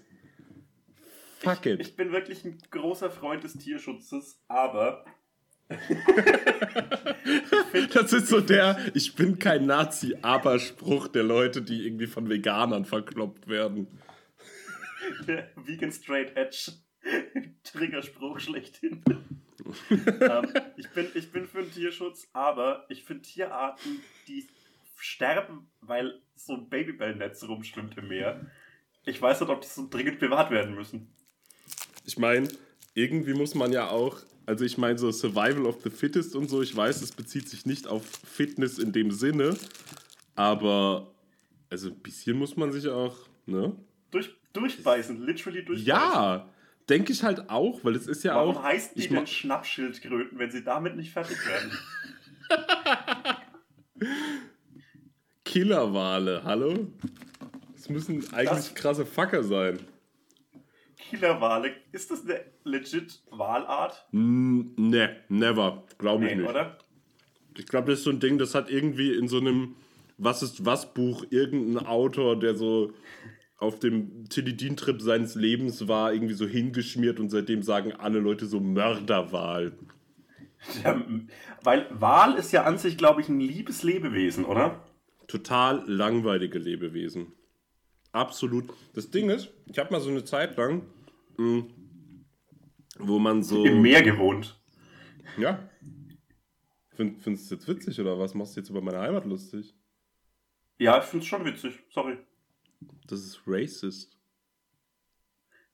Fuck 1.39 1.65
it. 1.65 1.79
Ich 1.79 1.95
bin 1.95 2.12
wirklich 2.12 2.43
ein 2.43 2.57
großer 2.71 3.12
Freund 3.12 3.43
des 3.43 3.53
Tierschutzes, 3.57 4.39
aber 4.48 5.05
Das 7.93 8.13
ist 8.13 8.27
so 8.27 8.41
der 8.41 8.77
Ich 8.93 9.15
bin 9.15 9.39
kein 9.39 9.65
Nazi, 9.65 10.15
aber 10.21 10.59
Spruch 10.59 11.07
der 11.07 11.23
Leute, 11.23 11.61
die 11.61 11.85
irgendwie 11.85 12.07
von 12.07 12.29
Veganern 12.29 12.85
verkloppt 12.85 13.47
werden. 13.47 13.88
der 15.27 15.49
Vegan 15.55 15.91
Straight 15.91 16.35
Edge 16.35 16.71
Triggerspruch 17.63 18.39
schlechthin. 18.39 19.03
ähm, 19.89 20.53
ich, 20.77 20.89
bin, 20.89 21.07
ich 21.13 21.31
bin 21.31 21.47
für 21.47 21.61
den 21.61 21.71
Tierschutz, 21.71 22.27
aber 22.33 22.85
ich 22.89 23.03
finde 23.03 23.23
Tierarten, 23.23 24.01
die 24.27 24.47
sterben, 24.95 25.69
weil 25.81 26.21
so 26.35 26.53
ein 26.53 26.69
Babybellnetz 26.69 27.43
rumschwimmt 27.43 27.97
im 27.97 28.07
Meer. 28.07 28.45
Ich 29.05 29.21
weiß 29.21 29.41
nicht, 29.41 29.49
ob 29.49 29.61
die 29.61 29.67
so 29.67 29.88
dringend 29.89 30.19
bewahrt 30.19 30.51
werden 30.51 30.75
müssen. 30.75 31.13
Ich 32.05 32.17
meine, 32.17 32.47
irgendwie 32.93 33.34
muss 33.34 33.55
man 33.55 33.72
ja 33.72 33.89
auch, 33.89 34.17
also 34.46 34.65
ich 34.65 34.77
meine, 34.77 34.98
so 34.98 35.12
Survival 35.12 35.65
of 35.65 35.77
the 35.84 35.89
Fittest 35.89 36.36
und 36.36 36.50
so, 36.50 36.62
ich 36.62 36.75
weiß, 36.75 37.01
es 37.01 37.12
bezieht 37.12 37.48
sich 37.50 37.65
nicht 37.65 37.88
auf 37.88 38.03
Fitness 38.25 38.79
in 38.79 38.91
dem 38.91 39.12
Sinne, 39.12 39.55
aber 40.36 41.12
also 41.69 41.89
ein 41.89 42.00
bisschen 42.00 42.38
muss 42.38 42.55
man 42.58 42.72
sich 42.72 42.88
auch, 42.88 43.15
ne? 43.46 43.75
Durch, 44.12 44.31
durchbeißen, 44.53 45.24
literally 45.25 45.63
durchbeißen. 45.63 45.86
Ja, 45.88 46.50
denke 46.89 47.12
ich 47.13 47.24
halt 47.24 47.50
auch, 47.50 47.84
weil 47.84 47.96
es 47.96 48.08
ist 48.08 48.24
ja 48.24 48.36
Warum 48.36 48.58
auch. 48.58 48.63
heißt 48.63 48.98
die 48.98 49.08
denn 49.08 49.27
Schnappschildkröten, 49.27 50.39
wenn 50.39 50.50
sie 50.50 50.63
damit 50.63 50.96
nicht 50.96 51.12
fertig 51.13 51.38
werden? 51.48 51.72
Killerwale, 55.46 56.43
hallo? 56.43 56.88
Das 57.75 57.89
müssen 57.89 58.17
eigentlich 58.34 58.50
Das- 58.50 58.75
krasse 58.75 59.05
Fucker 59.05 59.43
sein. 59.43 59.79
Killerwale, 61.09 61.71
ist 61.91 62.11
das 62.11 62.23
eine 62.23 62.41
legit 62.63 63.21
Walart? 63.31 64.07
Mm, 64.11 64.61
ne, 64.77 65.17
never. 65.29 65.83
Glaube 65.97 66.25
ich 66.25 66.31
Nee, 66.31 66.41
nicht. 66.41 66.49
oder? 66.49 66.77
Ich 67.57 67.65
glaube, 67.65 67.89
das 67.91 67.99
ist 67.99 68.05
so 68.05 68.11
ein 68.11 68.19
Ding, 68.19 68.37
das 68.37 68.55
hat 68.55 68.69
irgendwie 68.69 69.13
in 69.13 69.27
so 69.27 69.37
einem 69.39 69.75
Was 70.17 70.43
ist 70.43 70.65
was 70.65 70.93
Buch 70.93 71.25
irgendein 71.29 71.85
Autor, 71.85 72.37
der 72.39 72.55
so 72.55 72.93
auf 73.57 73.79
dem 73.79 74.29
Tilidin-Trip 74.29 75.01
seines 75.01 75.35
Lebens 75.35 75.87
war, 75.87 76.13
irgendwie 76.13 76.33
so 76.33 76.45
hingeschmiert 76.45 77.19
und 77.19 77.29
seitdem 77.29 77.61
sagen 77.63 77.91
alle 77.93 78.19
Leute 78.19 78.45
so 78.45 78.59
Mörderwahl. 78.59 79.73
Ja, 80.83 81.01
weil 81.63 81.87
Wal 81.89 82.35
ist 82.35 82.51
ja 82.51 82.63
an 82.63 82.77
sich, 82.77 82.97
glaube 82.97 83.21
ich, 83.21 83.29
ein 83.29 83.39
liebes 83.39 83.83
Lebewesen, 83.83 84.45
oder? 84.45 84.83
Total 85.27 85.83
langweilige 85.87 86.59
Lebewesen. 86.59 87.33
Absolut. 88.11 88.65
Das 88.93 89.09
Ding 89.11 89.29
ist, 89.29 89.49
ich 89.67 89.77
habe 89.77 89.91
mal 89.93 90.01
so 90.01 90.09
eine 90.09 90.23
Zeit 90.23 90.57
lang, 90.57 90.81
mh, 91.39 91.63
wo 93.00 93.19
man 93.19 93.43
so. 93.43 93.63
Im 93.65 93.81
Meer 93.81 94.03
gewohnt. 94.03 94.60
Ja. 95.38 95.69
Find, 96.91 97.22
findest 97.22 97.50
du 97.50 97.55
jetzt 97.55 97.67
witzig 97.67 98.00
oder 98.00 98.19
was? 98.19 98.34
Machst 98.34 98.55
du 98.55 98.60
jetzt 98.60 98.69
über 98.69 98.81
meine 98.81 99.00
Heimat 99.00 99.25
lustig? 99.25 99.74
Ja, 100.77 101.00
ich 101.00 101.05
finde 101.05 101.24
es 101.24 101.29
schon 101.29 101.46
witzig, 101.46 101.79
sorry. 101.89 102.17
Das 103.08 103.19
ist 103.22 103.41
racist. 103.48 104.17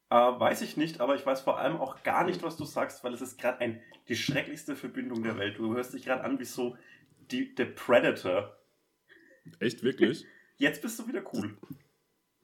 Äh, 0.09 0.15
weiß 0.15 0.61
ich 0.61 0.77
nicht, 0.77 1.01
aber 1.01 1.15
ich 1.15 1.25
weiß 1.25 1.41
vor 1.41 1.59
allem 1.59 1.77
auch 1.77 2.03
gar 2.03 2.25
nicht, 2.25 2.43
was 2.43 2.57
du 2.57 2.65
sagst, 2.65 3.03
weil 3.03 3.13
es 3.13 3.21
ist 3.21 3.39
gerade 3.39 3.59
ein 3.59 3.81
die 4.07 4.15
schrecklichste 4.15 4.75
Verbindung 4.75 5.23
der 5.23 5.37
Welt. 5.37 5.57
Du 5.57 5.73
hörst 5.73 5.93
dich 5.93 6.05
gerade 6.05 6.23
an 6.23 6.39
wie 6.39 6.45
so 6.45 6.77
die, 7.31 7.55
der 7.55 7.65
Predator. 7.65 8.55
Echt, 9.59 9.83
wirklich? 9.83 10.25
Jetzt 10.57 10.81
bist 10.81 10.99
du 10.99 11.07
wieder 11.07 11.23
cool. 11.33 11.57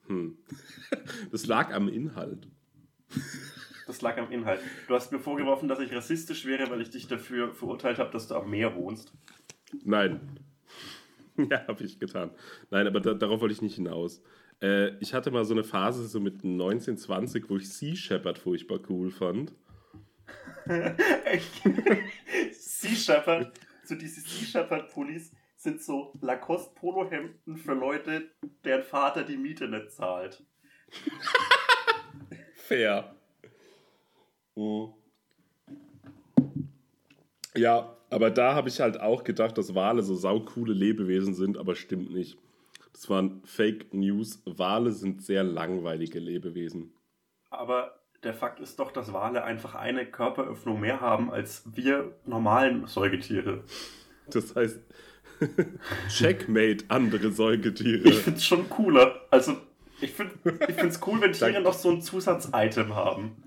Hm. 0.06 0.38
Das 1.30 1.46
lag 1.46 1.72
am 1.72 1.88
Inhalt. 1.88 2.48
Das 3.86 4.00
lag 4.00 4.16
am 4.18 4.30
Inhalt. 4.30 4.60
Du 4.88 4.94
hast 4.94 5.12
mir 5.12 5.18
vorgeworfen, 5.18 5.68
dass 5.68 5.80
ich 5.80 5.92
rassistisch 5.92 6.44
wäre, 6.44 6.70
weil 6.70 6.80
ich 6.80 6.90
dich 6.90 7.08
dafür 7.08 7.52
verurteilt 7.52 7.98
habe, 7.98 8.10
dass 8.10 8.28
du 8.28 8.34
am 8.34 8.48
Meer 8.50 8.74
wohnst. 8.74 9.12
Nein. 9.84 10.20
Ja, 11.50 11.66
habe 11.66 11.82
ich 11.82 11.98
getan. 11.98 12.30
Nein, 12.70 12.86
aber 12.86 13.00
da, 13.00 13.14
darauf 13.14 13.40
wollte 13.40 13.54
ich 13.54 13.62
nicht 13.62 13.76
hinaus. 13.76 14.22
Äh, 14.60 14.98
ich 14.98 15.14
hatte 15.14 15.30
mal 15.30 15.46
so 15.46 15.54
eine 15.54 15.64
Phase 15.64 16.06
so 16.06 16.20
mit 16.20 16.44
19, 16.44 16.98
20, 16.98 17.48
wo 17.48 17.56
ich 17.56 17.72
Sea 17.72 17.96
Shepherd 17.96 18.36
furchtbar 18.36 18.80
cool 18.90 19.10
fand. 19.10 19.54
sea 22.52 22.94
Shepherd, 22.94 23.58
so 23.82 23.94
diese 23.94 24.20
Sea 24.20 24.46
Shepherd 24.46 24.92
Pullis 24.92 25.32
sind 25.56 25.82
so 25.82 26.12
Lacoste 26.20 26.74
Polohemden 26.74 27.56
für 27.56 27.72
Leute, 27.72 28.30
deren 28.62 28.82
Vater 28.82 29.24
die 29.24 29.38
Miete 29.38 29.68
nicht 29.68 29.90
zahlt. 29.92 30.44
Fair. 32.72 33.14
Mhm. 34.56 34.94
Ja, 37.54 37.94
aber 38.08 38.30
da 38.30 38.54
habe 38.54 38.70
ich 38.70 38.80
halt 38.80 38.98
auch 38.98 39.24
gedacht, 39.24 39.58
dass 39.58 39.74
Wale 39.74 40.02
so 40.02 40.14
saukoole 40.14 40.72
Lebewesen 40.72 41.34
sind, 41.34 41.58
aber 41.58 41.74
stimmt 41.74 42.14
nicht. 42.14 42.38
Das 42.94 43.10
waren 43.10 43.42
Fake 43.44 43.92
News. 43.92 44.42
Wale 44.46 44.92
sind 44.92 45.22
sehr 45.22 45.44
langweilige 45.44 46.18
Lebewesen. 46.18 46.94
Aber 47.50 48.00
der 48.22 48.32
Fakt 48.32 48.58
ist 48.60 48.78
doch, 48.78 48.90
dass 48.90 49.12
Wale 49.12 49.44
einfach 49.44 49.74
eine 49.74 50.06
Körperöffnung 50.06 50.80
mehr 50.80 51.02
haben 51.02 51.30
als 51.30 51.64
wir 51.74 52.16
normalen 52.24 52.86
Säugetiere. 52.86 53.64
Das 54.30 54.56
heißt, 54.56 54.80
Checkmate 56.08 56.86
andere 56.88 57.32
Säugetiere. 57.32 58.08
Ich 58.08 58.20
find's 58.20 58.46
schon 58.46 58.70
cooler. 58.70 59.26
Also, 59.30 59.56
ich 60.02 60.12
finde 60.12 60.34
ich 60.68 60.74
find's 60.74 61.00
cool, 61.06 61.20
wenn 61.20 61.32
Tiere 61.32 61.60
noch 61.60 61.74
so 61.74 61.90
ein 61.90 62.02
Zusatzitem 62.02 62.94
haben. 62.94 63.42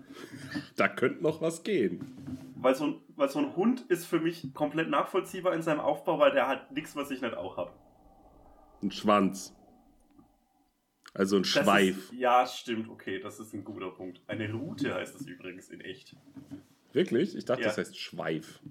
Da 0.75 0.88
könnte 0.88 1.21
noch 1.24 1.41
was 1.41 1.63
gehen. 1.63 2.53
Weil 2.55 2.75
so, 2.75 2.85
ein, 2.88 3.01
weil 3.15 3.29
so 3.29 3.39
ein 3.39 3.55
Hund 3.55 3.81
ist 3.89 4.05
für 4.05 4.19
mich 4.19 4.53
komplett 4.53 4.89
nachvollziehbar 4.89 5.53
in 5.53 5.62
seinem 5.62 5.81
Aufbau, 5.81 6.19
weil 6.19 6.31
der 6.31 6.47
hat 6.47 6.71
nichts, 6.71 6.95
was 6.95 7.12
ich 7.12 7.21
nicht 7.21 7.35
auch 7.35 7.57
habe. 7.57 7.71
Ein 8.81 8.91
Schwanz. 8.91 9.55
Also 11.13 11.38
ein 11.38 11.45
Schweif. 11.45 12.12
Ist, 12.12 12.13
ja, 12.13 12.45
stimmt, 12.45 12.89
okay, 12.89 13.19
das 13.19 13.39
ist 13.39 13.53
ein 13.53 13.63
guter 13.63 13.91
Punkt. 13.91 14.21
Eine 14.27 14.51
Rute 14.51 14.93
heißt 14.95 15.15
das 15.15 15.27
übrigens 15.27 15.69
in 15.69 15.79
echt. 15.81 16.15
Wirklich? 16.91 17.35
Ich 17.35 17.45
dachte, 17.45 17.62
Ja. 17.62 17.67
das 17.67 17.77
heißt 17.77 17.97
Schweif. 18.00 18.62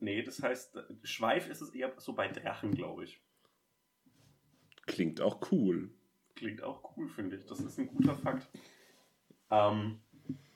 Nee, 0.00 0.22
das 0.22 0.42
heißt, 0.42 0.78
Schweif 1.02 1.48
ist 1.48 1.60
es 1.60 1.70
eher 1.74 1.92
so 1.98 2.12
bei 2.12 2.28
Drachen, 2.28 2.72
glaube 2.74 3.04
ich. 3.04 3.20
Klingt 4.86 5.20
auch 5.20 5.50
cool. 5.52 5.90
Klingt 6.38 6.62
auch 6.62 6.96
cool, 6.96 7.08
finde 7.08 7.34
ich. 7.34 7.46
Das 7.46 7.58
ist 7.58 7.78
ein 7.78 7.88
guter 7.88 8.14
Fakt. 8.14 8.48
Ähm, 9.50 9.98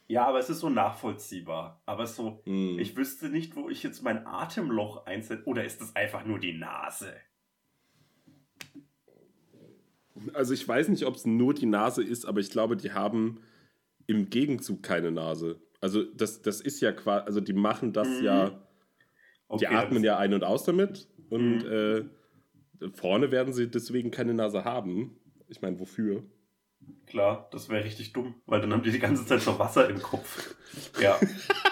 ja, 0.06 0.26
aber 0.26 0.38
es 0.38 0.48
ist 0.48 0.60
so 0.60 0.68
nachvollziehbar. 0.70 1.82
Aber 1.86 2.06
so, 2.06 2.40
Hm. 2.44 2.78
ich 2.78 2.96
wüsste 2.96 3.28
nicht, 3.28 3.56
wo 3.56 3.68
ich 3.68 3.82
jetzt 3.82 4.00
mein 4.02 4.24
Atemloch 4.24 5.06
einsetze. 5.06 5.44
Oder 5.44 5.64
ist 5.64 5.80
das 5.80 5.96
einfach 5.96 6.24
nur 6.24 6.38
die 6.38 6.56
Nase? 6.56 7.14
Also 10.34 10.54
ich 10.54 10.68
weiß 10.68 10.88
nicht, 10.88 11.04
ob 11.04 11.16
es 11.16 11.26
nur 11.26 11.52
die 11.52 11.66
Nase 11.66 12.04
ist, 12.04 12.26
aber 12.26 12.38
ich 12.38 12.50
glaube, 12.50 12.76
die 12.76 12.92
haben 12.92 13.40
im 14.06 14.30
Gegenzug 14.30 14.84
keine 14.84 15.10
Nase. 15.10 15.60
Also 15.80 16.04
das, 16.04 16.42
das 16.42 16.60
ist 16.60 16.80
ja 16.80 16.92
quasi, 16.92 17.26
also 17.26 17.40
die 17.40 17.54
machen 17.54 17.92
das 17.92 18.06
mhm. 18.06 18.24
ja, 18.24 18.62
okay, 19.48 19.58
die 19.58 19.66
atmen 19.66 20.04
ja 20.04 20.16
ein 20.18 20.32
und 20.32 20.44
aus 20.44 20.62
damit 20.62 21.08
und 21.28 21.64
mhm. 21.64 22.10
äh, 22.80 22.90
vorne 22.94 23.32
werden 23.32 23.52
sie 23.52 23.68
deswegen 23.68 24.12
keine 24.12 24.34
Nase 24.34 24.64
haben. 24.64 25.18
Ich 25.52 25.60
meine, 25.60 25.78
wofür? 25.78 26.22
Klar, 27.06 27.48
das 27.52 27.68
wäre 27.68 27.84
richtig 27.84 28.14
dumm, 28.14 28.34
weil 28.46 28.62
dann 28.62 28.72
haben 28.72 28.82
die 28.82 28.90
die 28.90 28.98
ganze 28.98 29.26
Zeit 29.26 29.42
so 29.42 29.58
Wasser 29.58 29.88
im 29.90 30.00
Kopf. 30.00 30.54
Ja, 30.98 31.20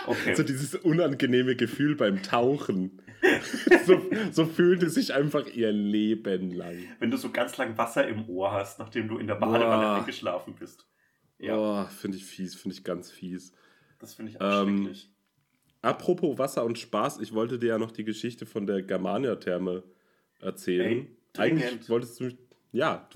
okay. 0.06 0.34
so 0.37 0.42
dieses 0.42 0.75
unangenehme 0.75 1.56
Gefühl 1.56 1.96
beim 1.96 2.22
Tauchen. 2.22 3.00
so, 3.87 4.02
so 4.32 4.44
fühlt 4.44 4.82
es 4.82 4.94
sich 4.94 5.14
einfach 5.14 5.46
ihr 5.46 5.72
Leben 5.72 6.52
lang. 6.52 6.76
Wenn 6.99 7.10
du 7.10 7.16
so 7.16 7.30
ganz 7.30 7.56
lang 7.56 7.78
Wasser 7.78 8.06
im 8.06 8.28
Ohr 8.28 8.52
hast, 8.52 8.78
nachdem 8.78 9.08
du 9.08 9.16
in 9.16 9.26
der 9.26 9.37
Badewanne 9.37 10.00
eingeschlafen 10.00 10.54
bist. 10.58 10.87
Ja. 11.38 11.56
Oh, 11.56 11.87
finde 11.87 12.18
ich 12.18 12.25
fies, 12.26 12.54
finde 12.54 12.76
ich 12.76 12.84
ganz 12.84 13.10
fies. 13.10 13.54
Das 13.99 14.12
finde 14.14 14.32
ich 14.32 14.40
erschrecklich. 14.40 15.04
Ähm, 15.04 15.14
apropos 15.80 16.37
Wasser 16.38 16.64
und 16.64 16.78
Spaß, 16.78 17.20
ich 17.20 17.32
wollte 17.32 17.58
dir 17.58 17.68
ja 17.68 17.78
noch 17.78 17.92
die 17.92 18.04
Geschichte 18.04 18.44
von 18.44 18.66
der 18.66 18.82
Germania-Therme 18.82 19.84
erzählen. 20.40 21.06
Ey, 21.06 21.16
Eigentlich 21.38 21.88
wolltest 21.88 22.20
du 22.20 22.30
ja, 22.72 23.08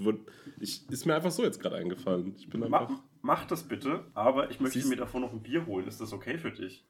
ich, 0.61 0.89
ist 0.91 1.07
mir 1.07 1.15
einfach 1.15 1.31
so 1.31 1.43
jetzt 1.43 1.61
gerade 1.61 1.77
eingefallen. 1.77 2.35
Ich 2.37 2.49
bin 2.49 2.63
einfach. 2.63 2.89
Mach, 2.89 3.01
mach 3.23 3.45
das 3.47 3.65
bitte, 3.65 4.05
aber 4.15 4.51
ich 4.51 4.61
möchte 4.61 4.87
mir 4.87 4.97
davor 4.97 5.21
noch 5.21 5.33
ein 5.33 5.43
Bier 5.43 5.67
holen. 5.67 5.87
Ist 5.87 6.01
das 6.01 6.13
okay 6.13 6.39
für 6.39 6.51
dich? 6.51 6.85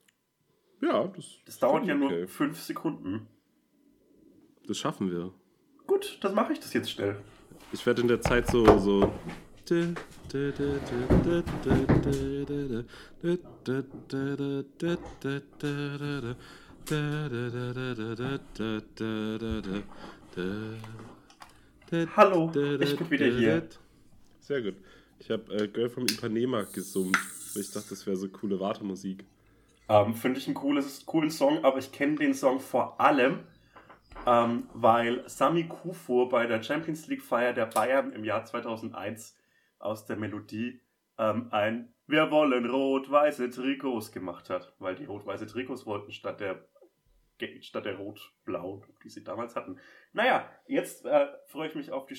Ja, 0.80 1.06
das. 1.08 1.38
Das 1.44 1.58
dauert 1.58 1.86
ja 1.86 1.94
okay. 1.94 2.18
nur 2.18 2.28
fünf 2.28 2.60
Sekunden. 2.60 3.26
Das 4.66 4.78
schaffen 4.78 5.10
wir. 5.10 5.32
Gut, 5.86 6.18
das 6.22 6.34
mache 6.34 6.52
ich 6.54 6.60
das 6.60 6.72
jetzt 6.72 6.90
schnell. 6.90 7.16
Ich 7.72 7.84
werde 7.84 8.02
in 8.02 8.08
der 8.08 8.20
Zeit 8.20 8.46
so. 8.48 8.78
so 8.78 9.12
Hallo, 22.16 22.50
ich 22.80 22.96
bin 22.96 23.10
wieder 23.10 23.26
hier. 23.26 23.68
Sehr 24.40 24.62
gut. 24.62 24.74
Ich 25.18 25.30
habe 25.30 25.52
äh, 25.54 25.68
Girl 25.68 25.88
from 25.88 26.04
Ipanema 26.04 26.62
gesummt, 26.62 27.16
weil 27.54 27.62
ich 27.62 27.70
dachte, 27.70 27.90
das 27.90 28.06
wäre 28.06 28.16
so 28.16 28.28
coole 28.28 28.58
Wartemusik. 28.58 29.24
Ähm, 29.88 30.14
Finde 30.14 30.38
ich 30.38 30.46
einen 30.46 30.54
cooles, 30.54 31.04
coolen 31.04 31.30
Song, 31.30 31.64
aber 31.64 31.78
ich 31.78 31.92
kenne 31.92 32.16
den 32.16 32.34
Song 32.34 32.58
vor 32.58 33.00
allem, 33.00 33.40
ähm, 34.26 34.68
weil 34.72 35.28
Sami 35.28 35.68
Kufur 35.68 36.28
bei 36.28 36.46
der 36.46 36.62
Champions 36.62 37.06
League 37.06 37.22
Feier 37.22 37.52
der 37.52 37.66
Bayern 37.66 38.12
im 38.12 38.24
Jahr 38.24 38.44
2001 38.44 39.36
aus 39.78 40.06
der 40.06 40.16
Melodie 40.16 40.80
ähm, 41.18 41.48
ein 41.50 41.94
Wir 42.06 42.30
wollen 42.30 42.68
rot-weiße 42.68 43.50
Trikots 43.50 44.10
gemacht 44.10 44.50
hat, 44.50 44.74
weil 44.78 44.94
die 44.96 45.04
rot-weiße 45.04 45.46
Trikots 45.46 45.86
wollten 45.86 46.12
statt 46.12 46.40
der 46.40 46.66
statt 47.60 47.84
der 47.84 47.96
rot-blau, 47.96 48.82
die 49.02 49.08
sie 49.08 49.24
damals 49.24 49.56
hatten. 49.56 49.78
Naja, 50.12 50.50
jetzt 50.66 51.04
äh, 51.04 51.28
freue 51.46 51.68
ich 51.68 51.74
mich 51.74 51.90
auf 51.90 52.06
die 52.06 52.18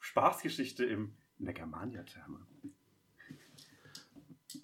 Spaßgeschichte 0.00 0.84
im, 0.84 1.14
in 1.38 1.46
der 1.46 1.54
Germania-Therme. 1.54 2.46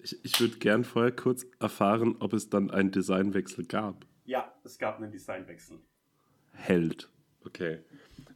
Ich, 0.01 0.23
ich 0.23 0.39
würde 0.39 0.57
gern 0.57 0.83
vorher 0.83 1.11
kurz 1.11 1.45
erfahren, 1.59 2.15
ob 2.19 2.33
es 2.33 2.49
dann 2.49 2.71
einen 2.71 2.91
Designwechsel 2.91 3.65
gab. 3.65 4.05
Ja, 4.25 4.53
es 4.63 4.77
gab 4.77 4.97
einen 4.97 5.11
Designwechsel. 5.11 5.79
Held. 6.53 7.09
Okay. 7.45 7.79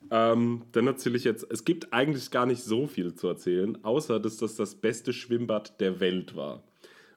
Ähm, 0.10 0.66
dann 0.72 0.88
erzähle 0.88 1.18
ich 1.18 1.24
jetzt, 1.24 1.46
es 1.50 1.66
gibt 1.66 1.94
eigentlich 1.94 2.32
gar 2.32 2.46
nicht 2.46 2.64
so 2.64 2.88
viel 2.88 3.14
zu 3.16 3.28
erzählen, 3.28 3.84
außer 3.84 4.20
dass 4.20 4.38
das 4.38 4.56
das 4.56 4.76
beste 4.76 5.14
Schwimmbad 5.14 5.80
der 5.80 6.00
Welt 6.00 6.36
war. 6.36 6.64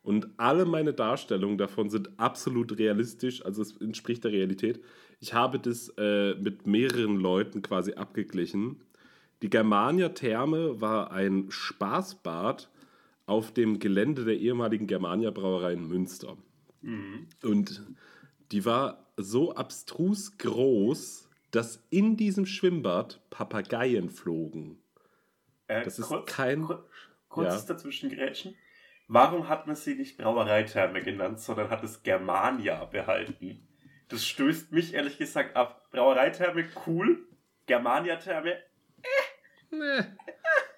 Und 0.02 0.28
alle 0.38 0.64
meine 0.64 0.94
Darstellungen 0.94 1.58
davon 1.58 1.90
sind 1.90 2.18
absolut 2.18 2.78
realistisch, 2.78 3.44
also 3.44 3.60
es 3.62 3.76
entspricht 3.76 4.24
der 4.24 4.32
Realität. 4.32 4.82
Ich 5.20 5.34
habe 5.34 5.58
das 5.58 5.92
äh, 5.98 6.34
mit 6.34 6.66
mehreren 6.66 7.16
Leuten 7.16 7.60
quasi 7.60 7.92
abgeglichen. 7.92 8.82
Die 9.42 9.50
Germania 9.50 10.10
Therme 10.10 10.80
war 10.80 11.10
ein 11.12 11.50
Spaßbad 11.50 12.70
auf 13.26 13.52
dem 13.52 13.78
Gelände 13.78 14.24
der 14.24 14.38
ehemaligen 14.38 14.86
Germania 14.86 15.30
Brauerei 15.30 15.74
in 15.74 15.86
Münster. 15.86 16.36
Mhm. 16.80 17.26
Und 17.42 17.82
die 18.52 18.64
war 18.64 19.06
so 19.16 19.54
abstrus 19.54 20.38
groß, 20.38 21.28
dass 21.50 21.84
in 21.90 22.16
diesem 22.16 22.46
Schwimmbad 22.46 23.20
Papageien 23.30 24.08
flogen. 24.08 24.78
Äh, 25.66 25.84
das 25.84 25.98
ist 25.98 26.06
kurz, 26.06 26.32
kein. 26.32 26.64
Kur 26.64 26.88
kurzes 27.28 27.62
ja. 27.68 27.74
dazwischen 27.74 28.10
Grätschen. 28.10 28.54
Warum 29.12 29.48
hat 29.48 29.66
man 29.66 29.74
sie 29.74 29.96
nicht 29.96 30.18
Brauereitherme 30.18 31.02
genannt, 31.02 31.40
sondern 31.40 31.68
hat 31.68 31.82
es 31.82 32.04
Germania 32.04 32.84
behalten? 32.84 33.66
Das 34.08 34.24
stößt 34.24 34.70
mich 34.70 34.94
ehrlich 34.94 35.18
gesagt 35.18 35.56
ab. 35.56 35.90
Brauereitherme 35.90 36.64
cool, 36.86 37.26
Germania-Therme 37.66 38.52
äh. 38.52 39.72
Nee. 39.72 40.04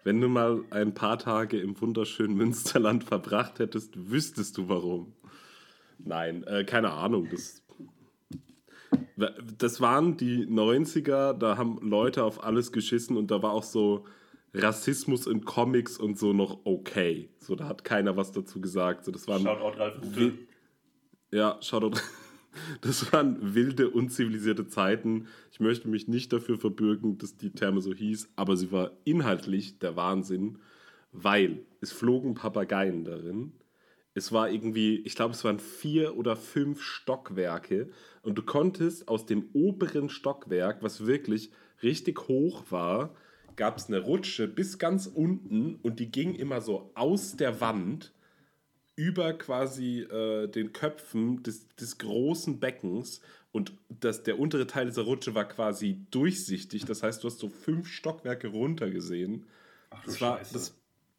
Wenn 0.05 0.19
du 0.23 0.29
mal 0.29 0.65
ein 0.71 0.95
paar 0.95 1.19
Tage 1.19 1.61
im 1.61 1.79
wunderschönen 1.79 2.35
Münsterland 2.35 3.05
verbracht 3.05 3.59
hättest, 3.59 4.11
wüsstest 4.11 4.57
du 4.57 4.67
warum. 4.67 5.15
Nein, 5.99 6.43
äh, 6.45 6.65
keine 6.65 6.93
Ahnung. 6.93 7.29
Das, 7.31 7.63
das 9.59 9.83
waren 9.83 10.17
die 10.17 10.47
90er, 10.47 11.35
da 11.35 11.59
haben 11.59 11.79
Leute 11.83 12.25
auf 12.25 12.43
alles 12.43 12.73
geschissen 12.73 13.19
und 13.19 13.31
da 13.31 13.43
war 13.43 13.53
auch 13.53 13.63
so 13.63 14.07
Rassismus 14.55 15.27
in 15.27 15.45
Comics 15.45 15.99
und 15.99 16.19
so 16.19 16.33
noch 16.33 16.61
okay. 16.65 17.31
So, 17.39 17.57
da 17.57 17.67
hat 17.67 17.85
keiner 17.85 18.17
was 18.17 18.33
dazu 18.33 18.61
gesagt. 18.61 19.05
So, 19.05 19.13
das 19.13 19.27
waren 19.27 19.43
Shoutout 19.43 19.79
Ralf 19.79 20.03
Rute. 20.03 20.39
Ja, 21.31 21.59
Shoutout. 21.61 21.99
Das 22.83 23.15
waren 23.15 23.55
wilde, 23.55 23.89
unzivilisierte 23.89 24.67
Zeiten. 24.67 25.27
Ich 25.51 25.61
möchte 25.61 25.89
mich 25.89 26.07
nicht 26.07 26.35
dafür 26.35 26.59
verbürgen, 26.59 27.17
dass 27.17 27.39
die 27.39 27.49
Therme 27.49 27.81
so 27.81 27.95
hieß, 27.95 28.29
aber 28.37 28.59
sie 28.59 28.71
war 28.71 28.93
inhaltlich 29.05 29.79
der 29.79 29.97
Wahnsinn, 29.97 30.59
weil 31.13 31.65
es 31.81 31.93
flogen 31.93 32.35
Papageien 32.35 33.05
darin. 33.05 33.53
Es 34.13 34.33
war 34.33 34.51
irgendwie, 34.51 34.97
ich 34.97 35.15
glaube, 35.15 35.33
es 35.33 35.45
waren 35.45 35.59
vier 35.59 36.17
oder 36.19 36.37
fünf 36.37 36.83
Stockwerke 36.83 37.89
und 38.21 38.37
du 38.37 38.43
konntest 38.43 39.09
aus 39.09 39.25
dem 39.25 39.49
oberen 39.55 40.11
Stockwerk, 40.11 40.83
was 40.83 41.07
wirklich 41.07 41.51
richtig 41.83 42.29
hoch 42.29 42.65
war, 42.69 43.15
gab 43.57 43.79
es 43.79 43.89
eine 43.89 44.01
Rutsche 44.01 44.49
bis 44.49 44.79
ganz 44.79 45.07
unten 45.07 45.77
und 45.83 46.01
die 46.01 46.11
ging 46.11 46.35
immer 46.35 46.61
so 46.61 46.91
aus 46.95 47.37
der 47.37 47.61
Wand 47.61 48.13
über 48.97 49.33
quasi 49.33 50.01
äh, 50.01 50.49
den 50.49 50.73
Köpfen 50.73 51.43
des, 51.43 51.69
des 51.77 51.99
großen 51.99 52.61
Beckens 52.61 53.21
und 53.53 53.75
das, 53.89 54.23
der 54.23 54.39
untere 54.39 54.67
Teil 54.67 54.87
dieser 54.87 55.03
Rutsche 55.03 55.35
war 55.35 55.47
quasi 55.47 56.07
durchsichtig. 56.11 56.87
Das 56.87 57.03
heißt, 57.03 57.23
du 57.23 57.29
hast 57.29 57.39
so 57.39 57.49
fünf 57.49 57.87
Stockwerke 57.87 58.49
runter 58.49 58.91
gesehen. 58.91 59.47
Ach, 59.91 60.03
das, 60.05 60.21
war, 60.21 60.41
das, 60.53 60.75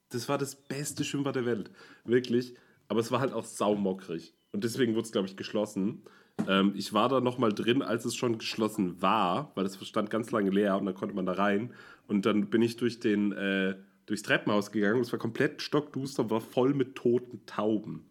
das 0.10 0.28
war 0.30 0.40
das 0.40 0.56
beste 0.56 1.04
Schwimmbad 1.04 1.36
der 1.36 1.46
Welt. 1.46 1.70
Wirklich. 2.06 2.56
Aber 2.88 3.00
es 3.00 3.12
war 3.12 3.20
halt 3.20 3.34
auch 3.34 3.46
saumockrig. 3.46 4.34
Und 4.52 4.64
deswegen 4.64 4.94
wurde 4.94 5.06
es, 5.06 5.12
glaube 5.12 5.28
ich, 5.28 5.38
geschlossen. 5.38 6.04
Ähm, 6.48 6.74
ich 6.76 6.94
war 6.94 7.10
da 7.10 7.22
nochmal 7.22 7.54
drin, 7.54 7.82
als 7.82 8.06
es 8.06 8.16
schon 8.16 8.38
geschlossen 8.38 9.02
war, 9.02 9.52
weil 9.56 9.66
es 9.66 9.86
stand 9.88 10.10
ganz 10.10 10.32
lange 10.32 10.50
leer 10.50 10.78
und 10.78 10.86
dann 10.86 10.96
konnte 10.96 11.16
man 11.16 11.26
da 11.26 11.34
rein. 11.34 11.74
Und 12.08 12.26
dann 12.26 12.50
bin 12.50 12.62
ich 12.62 12.76
durch 12.76 13.00
den, 13.00 13.32
äh, 13.32 13.76
durchs 14.06 14.24
Treppenhaus 14.24 14.72
gegangen. 14.72 15.02
Es 15.02 15.12
war 15.12 15.20
komplett 15.20 15.62
stockduster, 15.62 16.30
war 16.30 16.42
voll 16.42 16.74
mit 16.74 16.96
toten 16.96 17.46
Tauben. 17.46 18.06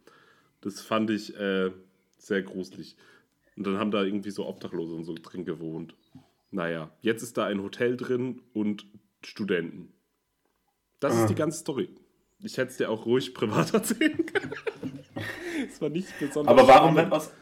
Das 0.60 0.80
fand 0.80 1.10
ich 1.10 1.36
äh, 1.38 1.70
sehr 2.18 2.42
gruselig. 2.42 2.96
Und 3.56 3.66
dann 3.66 3.78
haben 3.78 3.90
da 3.90 4.02
irgendwie 4.02 4.30
so 4.30 4.46
Obdachlose 4.46 4.94
und 4.94 5.04
so 5.04 5.14
drin 5.14 5.44
gewohnt. 5.44 5.94
Naja, 6.50 6.90
jetzt 7.00 7.22
ist 7.22 7.36
da 7.36 7.46
ein 7.46 7.62
Hotel 7.62 7.96
drin 7.96 8.40
und 8.54 8.86
Studenten. 9.22 9.92
Das 11.00 11.14
ah. 11.14 11.22
ist 11.22 11.30
die 11.30 11.34
ganze 11.34 11.58
Story. 11.58 11.90
Ich 12.40 12.56
hätte 12.56 12.70
es 12.70 12.76
dir 12.76 12.90
auch 12.90 13.06
ruhig 13.06 13.34
privat 13.34 13.74
erzählen 13.74 14.24
können. 14.26 14.52
Es 15.68 15.80
war 15.80 15.88
nicht 15.88 16.08
besonders. 16.18 16.52
Aber 16.52 16.66
warum 16.66 16.96
wird 16.96 17.12
aus 17.12 17.32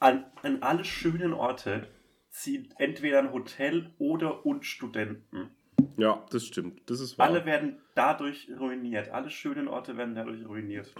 an, 0.00 0.24
an 0.42 0.62
alle 0.62 0.84
schönen 0.84 1.32
Orte 1.32 1.88
zieht 2.30 2.74
entweder 2.78 3.20
ein 3.20 3.32
Hotel 3.32 3.94
oder 3.98 4.44
und 4.44 4.64
Studenten? 4.64 5.50
Ja, 5.96 6.24
das 6.30 6.46
stimmt. 6.46 6.88
Das 6.90 7.00
ist 7.00 7.18
wahr. 7.18 7.28
Alle 7.28 7.44
werden 7.44 7.80
dadurch 7.94 8.48
ruiniert. 8.58 9.10
Alle 9.10 9.30
schönen 9.30 9.68
Orte 9.68 9.96
werden 9.96 10.14
dadurch 10.14 10.46
ruiniert. 10.46 10.92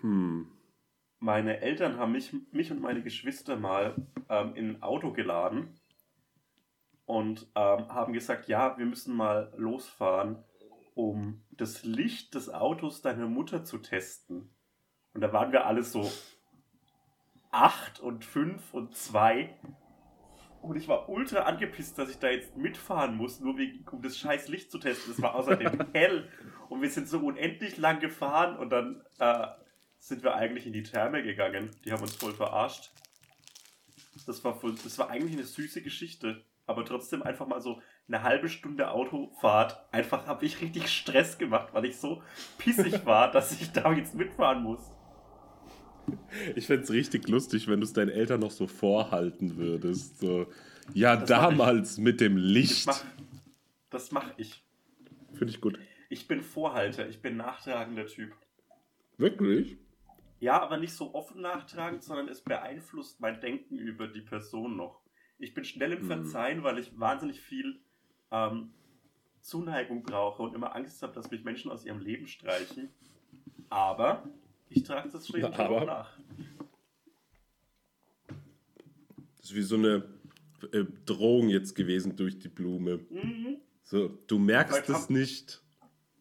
Hm. 0.00 0.48
Meine 1.18 1.60
Eltern 1.60 1.96
haben 1.96 2.12
mich, 2.12 2.34
mich 2.52 2.70
und 2.70 2.80
meine 2.80 3.02
Geschwister 3.02 3.56
mal 3.56 3.94
ähm, 4.28 4.54
in 4.54 4.70
ein 4.70 4.82
Auto 4.82 5.12
geladen 5.12 5.80
und 7.04 7.42
ähm, 7.54 7.88
haben 7.88 8.12
gesagt, 8.12 8.48
ja, 8.48 8.76
wir 8.76 8.86
müssen 8.86 9.14
mal 9.16 9.52
losfahren, 9.56 10.44
um 10.94 11.44
das 11.50 11.84
Licht 11.84 12.34
des 12.34 12.50
Autos 12.50 13.02
deiner 13.02 13.28
Mutter 13.28 13.64
zu 13.64 13.78
testen. 13.78 14.50
Und 15.14 15.20
da 15.20 15.32
waren 15.32 15.52
wir 15.52 15.66
alle 15.66 15.82
so 15.82 16.10
acht 17.56 18.00
und 18.00 18.24
fünf 18.24 18.74
und 18.74 18.94
zwei 18.94 19.54
Und 20.60 20.76
ich 20.76 20.88
war 20.88 21.08
ultra 21.08 21.40
angepisst, 21.40 21.96
dass 21.96 22.10
ich 22.10 22.18
da 22.18 22.28
jetzt 22.28 22.56
mitfahren 22.56 23.16
muss, 23.16 23.40
nur 23.40 23.56
wegen, 23.56 23.86
um 23.88 24.02
das 24.02 24.18
scheiß 24.18 24.48
Licht 24.48 24.70
zu 24.70 24.78
testen. 24.78 25.12
Es 25.12 25.22
war 25.22 25.34
außerdem 25.34 25.86
hell. 25.92 26.28
Und 26.68 26.82
wir 26.82 26.90
sind 26.90 27.08
so 27.08 27.20
unendlich 27.20 27.76
lang 27.76 28.00
gefahren 28.00 28.56
und 28.58 28.70
dann 28.70 29.02
äh, 29.18 29.46
sind 30.00 30.24
wir 30.24 30.34
eigentlich 30.34 30.66
in 30.66 30.72
die 30.72 30.82
Therme 30.82 31.22
gegangen. 31.22 31.70
Die 31.84 31.92
haben 31.92 32.02
uns 32.02 32.16
voll 32.16 32.32
verarscht. 32.32 32.90
Das 34.26 34.42
war, 34.44 34.58
voll, 34.58 34.74
das 34.82 34.98
war 34.98 35.08
eigentlich 35.08 35.34
eine 35.34 35.44
süße 35.44 35.82
Geschichte. 35.82 36.44
Aber 36.66 36.84
trotzdem 36.84 37.22
einfach 37.22 37.46
mal 37.46 37.60
so 37.60 37.80
eine 38.08 38.22
halbe 38.22 38.48
Stunde 38.48 38.90
Autofahrt. 38.90 39.80
Einfach 39.92 40.26
habe 40.26 40.44
ich 40.44 40.60
richtig 40.60 40.88
Stress 40.88 41.38
gemacht, 41.38 41.68
weil 41.72 41.84
ich 41.84 41.96
so 41.96 42.22
pissig 42.58 43.06
war, 43.06 43.30
dass 43.32 43.52
ich 43.52 43.70
da 43.70 43.92
jetzt 43.92 44.16
mitfahren 44.16 44.64
muss. 44.64 44.95
Ich 46.54 46.66
fände 46.66 46.84
es 46.84 46.90
richtig 46.90 47.28
lustig, 47.28 47.68
wenn 47.68 47.80
du 47.80 47.84
es 47.84 47.92
deinen 47.92 48.10
Eltern 48.10 48.40
noch 48.40 48.50
so 48.50 48.66
vorhalten 48.66 49.56
würdest. 49.56 50.20
So, 50.20 50.46
ja, 50.94 51.16
das 51.16 51.28
damals 51.28 51.98
mit 51.98 52.20
dem 52.20 52.36
Licht. 52.36 52.88
Das 53.90 54.12
mache 54.12 54.32
ich. 54.36 54.62
Finde 55.34 55.52
ich 55.52 55.60
gut. 55.60 55.78
Ich 56.08 56.28
bin 56.28 56.42
Vorhalter, 56.42 57.08
ich 57.08 57.20
bin 57.20 57.36
nachtragender 57.36 58.06
Typ. 58.06 58.32
Wirklich? 59.18 59.78
Ja, 60.38 60.60
aber 60.60 60.76
nicht 60.76 60.92
so 60.92 61.14
offen 61.14 61.40
nachtragend, 61.40 62.02
sondern 62.02 62.28
es 62.28 62.42
beeinflusst 62.42 63.20
mein 63.20 63.40
Denken 63.40 63.78
über 63.78 64.06
die 64.06 64.20
Person 64.20 64.76
noch. 64.76 65.00
Ich 65.38 65.54
bin 65.54 65.64
schnell 65.64 65.92
im 65.92 66.00
hm. 66.00 66.06
Verzeihen, 66.06 66.62
weil 66.62 66.78
ich 66.78 66.98
wahnsinnig 66.98 67.40
viel 67.40 67.80
ähm, 68.30 68.70
Zuneigung 69.40 70.02
brauche 70.02 70.42
und 70.42 70.54
immer 70.54 70.74
Angst 70.74 71.02
habe, 71.02 71.12
dass 71.14 71.30
mich 71.30 71.44
Menschen 71.44 71.70
aus 71.70 71.84
ihrem 71.84 72.00
Leben 72.00 72.26
streichen. 72.26 72.90
Aber 73.68 74.28
ich 74.68 74.82
trage 74.82 75.08
das 75.10 75.26
schon 75.26 75.44
auch 75.44 75.86
nach. 75.86 76.18
Das 79.38 79.50
ist 79.50 79.54
wie 79.54 79.62
so 79.62 79.76
eine 79.76 80.04
äh, 80.72 80.84
Drohung 81.04 81.48
jetzt 81.48 81.74
gewesen 81.74 82.16
durch 82.16 82.38
die 82.38 82.48
Blume. 82.48 83.00
Mhm. 83.10 83.58
So, 83.82 84.08
du 84.26 84.38
merkst 84.38 84.88
es 84.88 85.10
nicht. 85.10 85.62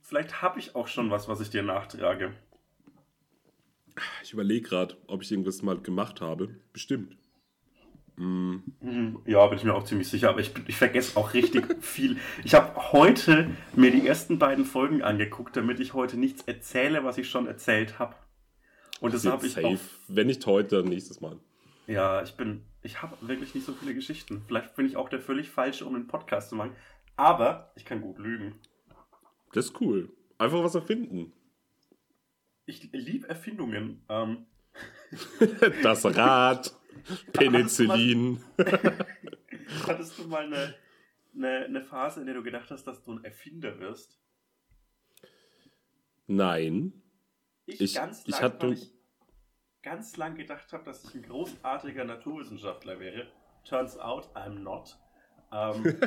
Vielleicht 0.02 0.42
habe 0.44 0.60
ich 0.60 0.76
auch 0.76 0.88
schon 0.88 1.10
was, 1.10 1.28
was 1.28 1.42
ich 1.42 1.50
dir 1.50 1.64
nachtrage. 1.64 2.34
Ich 4.24 4.34
überlege 4.34 4.68
gerade, 4.68 4.98
ob 5.08 5.24
ich 5.24 5.32
irgendwas 5.32 5.62
mal 5.64 5.80
gemacht 5.80 6.22
habe. 6.22 6.56
Bestimmt. 6.74 7.18
Mm. 8.18 8.58
Ja, 9.26 9.46
bin 9.48 9.58
ich 9.58 9.64
mir 9.64 9.74
auch 9.74 9.84
ziemlich 9.84 10.08
sicher, 10.08 10.30
aber 10.30 10.40
ich, 10.40 10.52
ich 10.68 10.76
vergesse 10.76 11.18
auch 11.18 11.34
richtig 11.34 11.66
viel. 11.82 12.18
Ich 12.44 12.54
habe 12.54 12.94
heute 12.94 13.50
mir 13.76 13.92
die 13.92 14.08
ersten 14.08 14.40
beiden 14.40 14.64
Folgen 14.64 15.02
angeguckt, 15.02 15.58
damit 15.58 15.80
ich 15.80 15.94
heute 15.94 16.18
nichts 16.18 16.44
erzähle, 16.44 17.04
was 17.04 17.18
ich 17.18 17.30
schon 17.30 17.48
erzählt 17.48 18.00
habe. 18.00 18.16
Und 19.02 19.14
das 19.14 19.26
habe 19.26 19.46
ich 19.46 19.64
auch. 19.64 19.78
Wenn 20.08 20.28
nicht 20.28 20.46
heute, 20.46 20.78
dann 20.78 20.86
nächstes 20.86 21.22
Mal. 21.22 21.38
Ja, 21.88 22.24
ich 22.24 22.36
bin. 22.36 22.64
Ich 22.82 23.02
habe 23.02 23.16
wirklich 23.28 23.54
nicht 23.56 23.66
so 23.66 23.74
viele 23.74 23.94
Geschichten. 23.94 24.44
Vielleicht 24.48 24.76
bin 24.76 24.86
ich 24.86 24.96
auch 24.96 25.10
der 25.10 25.20
völlig 25.20 25.50
falsche, 25.50 25.86
um 25.86 25.96
einen 25.96 26.08
Podcast 26.08 26.50
zu 26.50 26.56
machen. 26.56 26.76
Aber 27.18 27.72
ich 27.76 27.86
kann 27.86 28.02
gut 28.02 28.20
lügen. 28.20 28.56
Das 29.54 29.66
ist 29.66 29.82
cool. 29.82 30.10
Einfach 30.38 30.64
was 30.64 30.76
erfinden. 30.76 31.32
Ich 32.66 32.90
liebe 32.92 33.28
Erfindungen. 33.30 34.04
Ähm. 34.10 34.46
das 35.84 36.06
Rad. 36.06 36.76
Penicillin. 37.34 38.42
Hattest 39.88 40.18
du 40.20 40.28
mal 40.28 40.46
eine, 40.46 40.76
eine, 41.36 41.66
eine 41.66 41.82
Phase, 41.82 42.20
in 42.20 42.26
der 42.26 42.36
du 42.36 42.44
gedacht 42.44 42.70
hast, 42.72 42.86
dass 42.86 43.04
du 43.04 43.14
ein 43.14 43.24
Erfinder 43.24 43.80
wirst? 43.80 44.20
Nein. 46.28 46.94
Ich, 47.66 47.82
ich 47.82 47.96
ganz 47.96 48.26
lang, 48.28 48.36
ich 48.36 48.42
hatte... 48.42 48.68
ich 48.68 48.92
ganz 49.82 50.18
lang 50.18 50.36
gedacht 50.36 50.74
habe, 50.74 50.84
dass 50.84 51.04
ich 51.04 51.16
ein 51.16 51.24
großartiger 51.24 52.06
Naturwissenschaftler 52.06 53.00
wäre. 53.00 53.28
Turns 53.64 53.98
out, 53.98 54.30
I'm 54.36 54.60
not. 54.60 54.98
Ähm, 55.52 56.00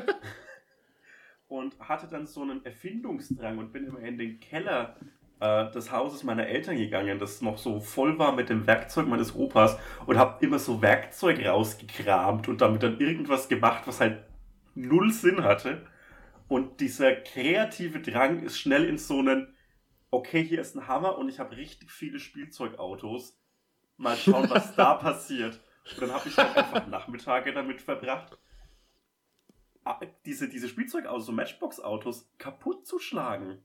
und 1.48 1.78
hatte 1.80 2.08
dann 2.08 2.26
so 2.26 2.42
einen 2.42 2.64
Erfindungsdrang 2.64 3.58
und 3.58 3.72
bin 3.72 3.86
immer 3.86 4.00
in 4.00 4.18
den 4.18 4.40
Keller 4.40 4.96
äh, 5.40 5.70
des 5.70 5.90
Hauses 5.92 6.24
meiner 6.24 6.46
Eltern 6.46 6.76
gegangen, 6.76 7.18
das 7.18 7.40
noch 7.42 7.58
so 7.58 7.80
voll 7.80 8.18
war 8.18 8.32
mit 8.32 8.48
dem 8.48 8.66
Werkzeug 8.66 9.06
meines 9.06 9.34
Opas 9.34 9.78
und 10.06 10.18
habe 10.18 10.44
immer 10.44 10.58
so 10.58 10.82
Werkzeug 10.82 11.44
rausgekramt 11.44 12.48
und 12.48 12.60
damit 12.60 12.82
dann 12.82 12.98
irgendwas 12.98 13.48
gemacht, 13.48 13.84
was 13.86 14.00
halt 14.00 14.24
null 14.74 15.10
Sinn 15.10 15.44
hatte. 15.44 15.86
Und 16.48 16.80
dieser 16.80 17.14
kreative 17.14 18.00
Drang 18.00 18.42
ist 18.42 18.58
schnell 18.58 18.84
in 18.84 18.98
so 18.98 19.18
einen, 19.18 19.54
okay, 20.10 20.42
hier 20.42 20.60
ist 20.60 20.74
ein 20.74 20.86
Hammer 20.86 21.18
und 21.18 21.28
ich 21.28 21.38
habe 21.38 21.56
richtig 21.56 21.90
viele 21.90 22.18
Spielzeugautos. 22.18 23.38
Mal 23.96 24.16
schauen, 24.16 24.48
was 24.48 24.74
da 24.74 24.94
passiert. 24.94 25.60
Und 25.92 26.02
dann 26.02 26.12
habe 26.12 26.28
ich 26.28 26.36
halt 26.36 26.56
einfach 26.56 26.86
Nachmittage 26.86 27.52
damit 27.52 27.80
verbracht, 27.80 28.38
diese, 30.26 30.48
diese 30.48 30.68
Spielzeugautos, 30.68 31.26
so 31.26 31.32
Matchbox-Autos, 31.32 32.30
kaputt 32.38 32.86
zu 32.86 32.98
schlagen. 32.98 33.64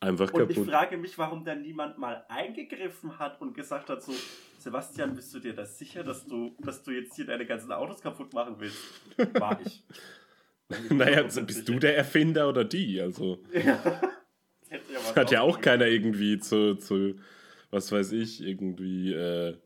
Einfach 0.00 0.32
kaputt. 0.32 0.56
Und 0.56 0.64
ich 0.64 0.70
frage 0.70 0.96
mich, 0.96 1.18
warum 1.18 1.44
da 1.44 1.54
niemand 1.54 1.98
mal 1.98 2.24
eingegriffen 2.28 3.18
hat 3.18 3.40
und 3.40 3.54
gesagt 3.54 3.90
hat 3.90 4.02
so, 4.02 4.12
Sebastian, 4.58 5.14
bist 5.14 5.32
du 5.34 5.40
dir 5.40 5.54
das 5.54 5.78
sicher, 5.78 6.04
dass 6.04 6.26
du, 6.26 6.56
dass 6.58 6.82
du 6.82 6.90
jetzt 6.90 7.16
hier 7.16 7.26
deine 7.26 7.46
ganzen 7.46 7.72
Autos 7.72 8.00
kaputt 8.00 8.32
machen 8.32 8.56
willst? 8.58 8.78
War 9.34 9.58
ich. 9.64 9.84
naja, 10.90 11.22
bist 11.22 11.46
sicher. 11.46 11.64
du 11.64 11.78
der 11.78 11.96
Erfinder 11.96 12.48
oder 12.48 12.64
die? 12.64 13.00
Also. 13.00 13.42
Ja. 13.52 14.00
Ja 14.70 15.16
hat 15.16 15.30
ja 15.30 15.40
auch 15.40 15.60
keiner 15.60 15.86
irgendwie 15.86 16.38
zu, 16.38 16.76
zu, 16.76 17.16
was 17.70 17.90
weiß 17.90 18.12
ich, 18.12 18.40
irgendwie, 18.40 19.12
äh, 19.12 19.56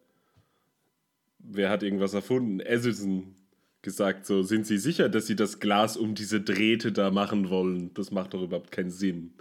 wer 1.39 1.71
hat 1.71 1.83
irgendwas 1.83 2.15
erfunden? 2.15 2.61
Edison 2.61 3.35
gesagt, 3.83 4.25
so, 4.25 4.43
sind 4.43 4.67
Sie 4.67 4.79
sicher, 4.79 5.09
dass 5.09 5.27
Sie 5.27 5.37
das 5.37 5.61
Glas 5.61 5.97
um 5.97 6.15
diese 6.15 6.41
Drähte 6.41 6.91
da 6.91 7.11
machen 7.11 7.51
wollen? 7.51 7.93
Das 7.95 8.11
macht 8.11 8.33
doch 8.33 8.43
überhaupt 8.43 8.73
keinen 8.73 8.91
Sinn 8.91 9.35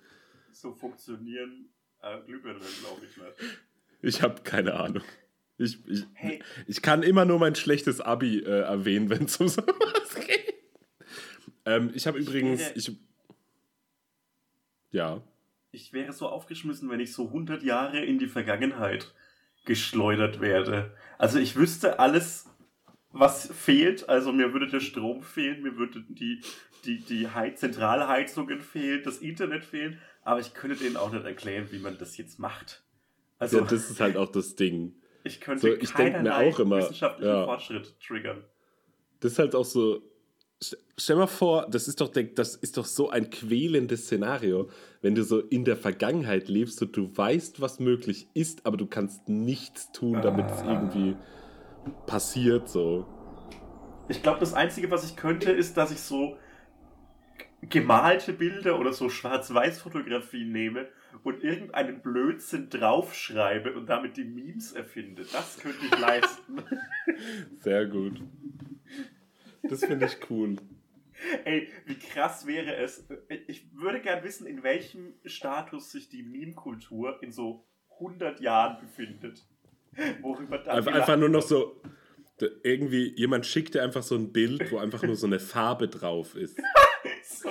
so 0.63 0.71
funktionieren 0.71 1.69
äh, 2.01 2.21
Glühbirnen, 2.25 2.61
glaube 2.79 3.05
ich 3.05 3.17
nicht. 3.17 3.59
Ich 4.01 4.21
habe 4.21 4.41
keine 4.43 4.73
Ahnung. 4.75 5.03
Ich, 5.57 5.85
ich, 5.87 6.05
hey. 6.13 6.41
ich 6.67 6.81
kann 6.81 7.03
immer 7.03 7.25
nur 7.25 7.37
mein 7.37 7.55
schlechtes 7.55 8.01
Abi 8.01 8.39
äh, 8.39 8.61
erwähnen, 8.61 9.09
wenn 9.09 9.25
es 9.25 9.37
um 9.37 9.47
sowas 9.47 10.15
geht. 10.25 10.53
Ähm, 11.65 11.91
ich 11.93 12.07
habe 12.07 12.17
übrigens. 12.17 12.71
Ich, 12.75 12.91
ja. 14.91 15.21
Ich 15.73 15.91
wäre 15.91 16.13
so 16.13 16.29
aufgeschmissen, 16.29 16.89
wenn 16.89 17.01
ich 17.01 17.11
so 17.11 17.27
100 17.27 17.63
Jahre 17.63 17.99
in 17.99 18.17
die 18.17 18.27
Vergangenheit 18.27 19.13
geschleudert 19.65 20.39
werde. 20.39 20.95
Also 21.17 21.39
ich 21.39 21.57
wüsste 21.57 21.99
alles, 21.99 22.49
was 23.11 23.51
fehlt. 23.51 24.07
Also 24.07 24.31
mir 24.31 24.53
würde 24.53 24.67
der 24.67 24.79
Strom 24.79 25.21
fehlen, 25.21 25.61
mir 25.63 25.75
würde 25.75 26.05
die, 26.07 26.39
die, 26.85 26.99
die 26.99 27.27
Zentralheizungen 27.55 28.61
fehlen, 28.61 29.01
das 29.03 29.17
Internet 29.17 29.65
fehlen 29.65 29.99
aber 30.23 30.39
ich 30.39 30.53
könnte 30.53 30.77
denen 30.77 30.97
auch 30.97 31.11
nicht 31.11 31.25
erklären, 31.25 31.67
wie 31.71 31.79
man 31.79 31.97
das 31.97 32.17
jetzt 32.17 32.39
macht. 32.39 32.83
Also, 33.39 33.59
ja, 33.59 33.65
das 33.65 33.89
ist 33.89 33.99
halt 33.99 34.15
auch 34.15 34.31
das 34.31 34.55
Ding. 34.55 34.95
Ich 35.23 35.41
könnte 35.41 35.61
so, 35.61 35.67
ich 35.73 35.93
mir 35.97 36.35
auch 36.35 36.59
immer, 36.59 36.77
wissenschaftlichen 36.77 37.33
ja. 37.33 37.45
Fortschritt 37.45 37.95
triggern. 37.99 38.43
Das 39.19 39.33
ist 39.33 39.39
halt 39.39 39.55
auch 39.55 39.65
so. 39.65 40.01
Stell 40.97 41.15
mal 41.15 41.27
vor, 41.27 41.67
das 41.69 41.87
ist 41.87 41.99
doch, 42.01 42.09
das 42.09 42.55
ist 42.55 42.77
doch 42.77 42.85
so 42.85 43.09
ein 43.09 43.29
quälendes 43.29 44.05
Szenario, 44.05 44.69
wenn 45.01 45.15
du 45.15 45.23
so 45.23 45.39
in 45.39 45.65
der 45.65 45.75
Vergangenheit 45.75 46.47
lebst 46.47 46.81
und 46.81 46.95
du 46.95 47.15
weißt, 47.15 47.61
was 47.61 47.79
möglich 47.79 48.27
ist, 48.33 48.65
aber 48.65 48.77
du 48.77 48.85
kannst 48.85 49.27
nichts 49.27 49.91
tun, 49.91 50.21
damit 50.21 50.49
es 50.51 50.59
ah. 50.59 50.73
irgendwie 50.73 51.15
passiert 52.05 52.69
so. 52.69 53.05
Ich 54.07 54.21
glaube, 54.21 54.39
das 54.39 54.53
Einzige, 54.53 54.91
was 54.91 55.03
ich 55.05 55.15
könnte, 55.15 55.51
ist, 55.51 55.77
dass 55.77 55.91
ich 55.91 55.99
so 55.99 56.37
gemalte 57.69 58.33
Bilder 58.33 58.79
oder 58.79 58.93
so 58.93 59.09
Schwarz-Weiß-Fotografien 59.09 60.51
nehme 60.51 60.87
und 61.23 61.43
irgendeinen 61.43 62.01
Blödsinn 62.01 62.69
draufschreibe 62.69 63.73
und 63.73 63.87
damit 63.87 64.17
die 64.17 64.25
Memes 64.25 64.73
erfinde. 64.73 65.23
Das 65.31 65.59
könnte 65.59 65.85
ich 65.85 65.99
leisten. 65.99 66.63
Sehr 67.59 67.85
gut. 67.85 68.21
Das 69.63 69.85
finde 69.85 70.05
ich 70.05 70.29
cool. 70.29 70.57
Ey, 71.45 71.69
wie 71.85 71.97
krass 71.97 72.45
wäre 72.45 72.75
es. 72.75 73.07
Ich 73.47 73.73
würde 73.73 74.01
gern 74.01 74.23
wissen, 74.23 74.45
in 74.45 74.63
welchem 74.63 75.13
Status 75.25 75.91
sich 75.91 76.09
die 76.09 76.23
Meme-Kultur 76.23 77.21
in 77.21 77.31
so 77.31 77.65
100 77.99 78.41
Jahren 78.41 78.81
befindet. 78.81 79.45
Worüber 80.21 80.57
dann 80.57 80.77
einfach, 80.77 80.93
einfach 80.93 81.17
nur 81.17 81.29
noch 81.29 81.41
so. 81.41 81.81
Irgendwie, 82.63 83.13
jemand 83.15 83.45
schickt 83.45 83.75
dir 83.75 83.83
einfach 83.83 84.03
so 84.03 84.15
ein 84.15 84.33
Bild, 84.33 84.71
wo 84.71 84.79
einfach 84.79 85.03
nur 85.03 85.15
so 85.15 85.27
eine 85.27 85.39
Farbe 85.39 85.87
drauf 85.87 86.35
ist. 86.35 86.59
so. 87.23 87.49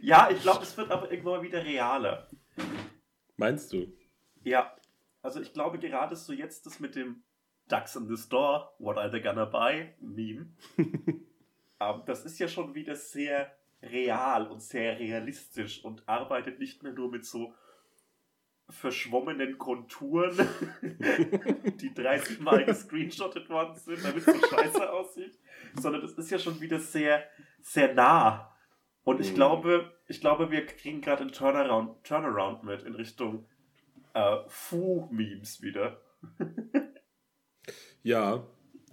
Ja, 0.00 0.30
ich 0.30 0.40
glaube, 0.40 0.62
es 0.62 0.76
wird 0.76 0.90
aber 0.90 1.10
irgendwann 1.10 1.42
wieder 1.42 1.62
realer. 1.64 2.30
Meinst 3.36 3.72
du? 3.72 3.92
Ja. 4.44 4.74
Also 5.20 5.40
ich 5.40 5.52
glaube 5.52 5.78
gerade 5.78 6.16
so 6.16 6.32
jetzt 6.32 6.64
das 6.64 6.80
mit 6.80 6.94
dem 6.94 7.24
Ducks 7.68 7.96
in 7.96 8.06
the 8.08 8.16
Store, 8.16 8.70
what 8.78 8.96
are 8.96 9.10
they 9.10 9.20
gonna 9.20 9.44
buy? 9.44 9.94
Meme. 10.00 10.52
um, 11.80 12.02
das 12.06 12.24
ist 12.24 12.38
ja 12.38 12.48
schon 12.48 12.74
wieder 12.74 12.94
sehr 12.96 13.52
real 13.82 14.46
und 14.48 14.60
sehr 14.60 14.98
realistisch 14.98 15.84
und 15.84 16.08
arbeitet 16.08 16.58
nicht 16.58 16.82
mehr 16.82 16.92
nur 16.92 17.10
mit 17.10 17.24
so 17.24 17.54
verschwommenen 18.70 19.56
Konturen, 19.56 20.36
die 21.80 21.94
30 21.94 22.40
Mal 22.40 22.64
gescreenshottet 22.66 23.48
worden 23.48 23.74
sind, 23.76 24.04
damit 24.04 24.26
es 24.26 24.34
so 24.40 24.46
scheiße 24.46 24.92
aussieht, 24.92 25.38
sondern 25.80 26.02
es 26.02 26.12
ist 26.12 26.30
ja 26.30 26.38
schon 26.38 26.60
wieder 26.60 26.78
sehr, 26.78 27.24
sehr 27.62 27.94
nah. 27.94 28.54
Und 29.04 29.20
ich 29.20 29.30
Mhm. 29.30 29.36
glaube, 29.36 29.92
ich 30.06 30.20
glaube, 30.20 30.50
wir 30.50 30.66
kriegen 30.66 31.00
gerade 31.00 31.22
einen 31.22 31.32
Turnaround, 31.32 32.04
Turnaround 32.04 32.62
mit 32.64 32.82
in 32.82 32.94
Richtung 32.94 33.46
äh, 34.12 34.36
Fu-Memes 34.48 35.62
wieder. 35.62 35.98
Ja, 38.02 38.46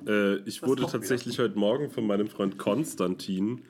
äh, 0.07 0.37
ich 0.39 0.59
Das 0.59 0.67
wurde 0.67 0.81
doch 0.81 0.89
wieder. 0.89 0.99
tatsächlich 0.99 1.39
heute 1.39 1.57
Morgen 1.57 1.89
von 1.89 2.05
meinem 2.05 2.27
Freund 2.27 2.57
Konstantin 2.57 3.61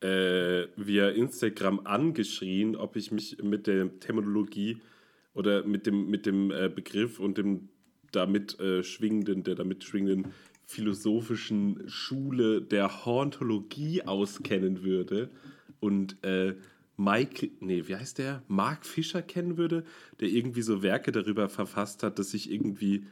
äh, 0.00 0.66
via 0.76 1.08
Instagram 1.10 1.80
angeschrien, 1.84 2.76
ob 2.76 2.96
ich 2.96 3.12
mich 3.12 3.42
mit 3.42 3.66
der 3.66 3.98
Terminologie 4.00 4.78
oder 5.34 5.64
mit 5.64 5.86
dem, 5.86 6.08
mit 6.08 6.26
dem 6.26 6.50
äh, 6.50 6.68
Begriff 6.68 7.18
und 7.20 7.38
dem 7.38 7.68
damit 8.12 8.58
äh, 8.60 8.82
schwingenden, 8.82 9.42
der 9.42 9.54
damit 9.54 9.84
schwingenden 9.84 10.32
philosophischen 10.64 11.88
Schule 11.88 12.62
der 12.62 13.04
Hauntologie 13.04 14.02
auskennen 14.02 14.82
würde 14.82 15.30
und 15.80 16.16
äh, 16.24 16.54
Mike, 16.96 17.50
nee, 17.60 17.82
wie 17.86 17.96
heißt 17.96 18.18
der? 18.18 18.42
Mark 18.48 18.86
Fischer 18.86 19.20
kennen 19.20 19.58
würde, 19.58 19.84
der 20.20 20.28
irgendwie 20.28 20.62
so 20.62 20.82
Werke 20.82 21.12
darüber 21.12 21.48
verfasst 21.50 22.02
hat, 22.02 22.18
dass 22.18 22.30
sich 22.30 22.50
irgendwie 22.50 23.06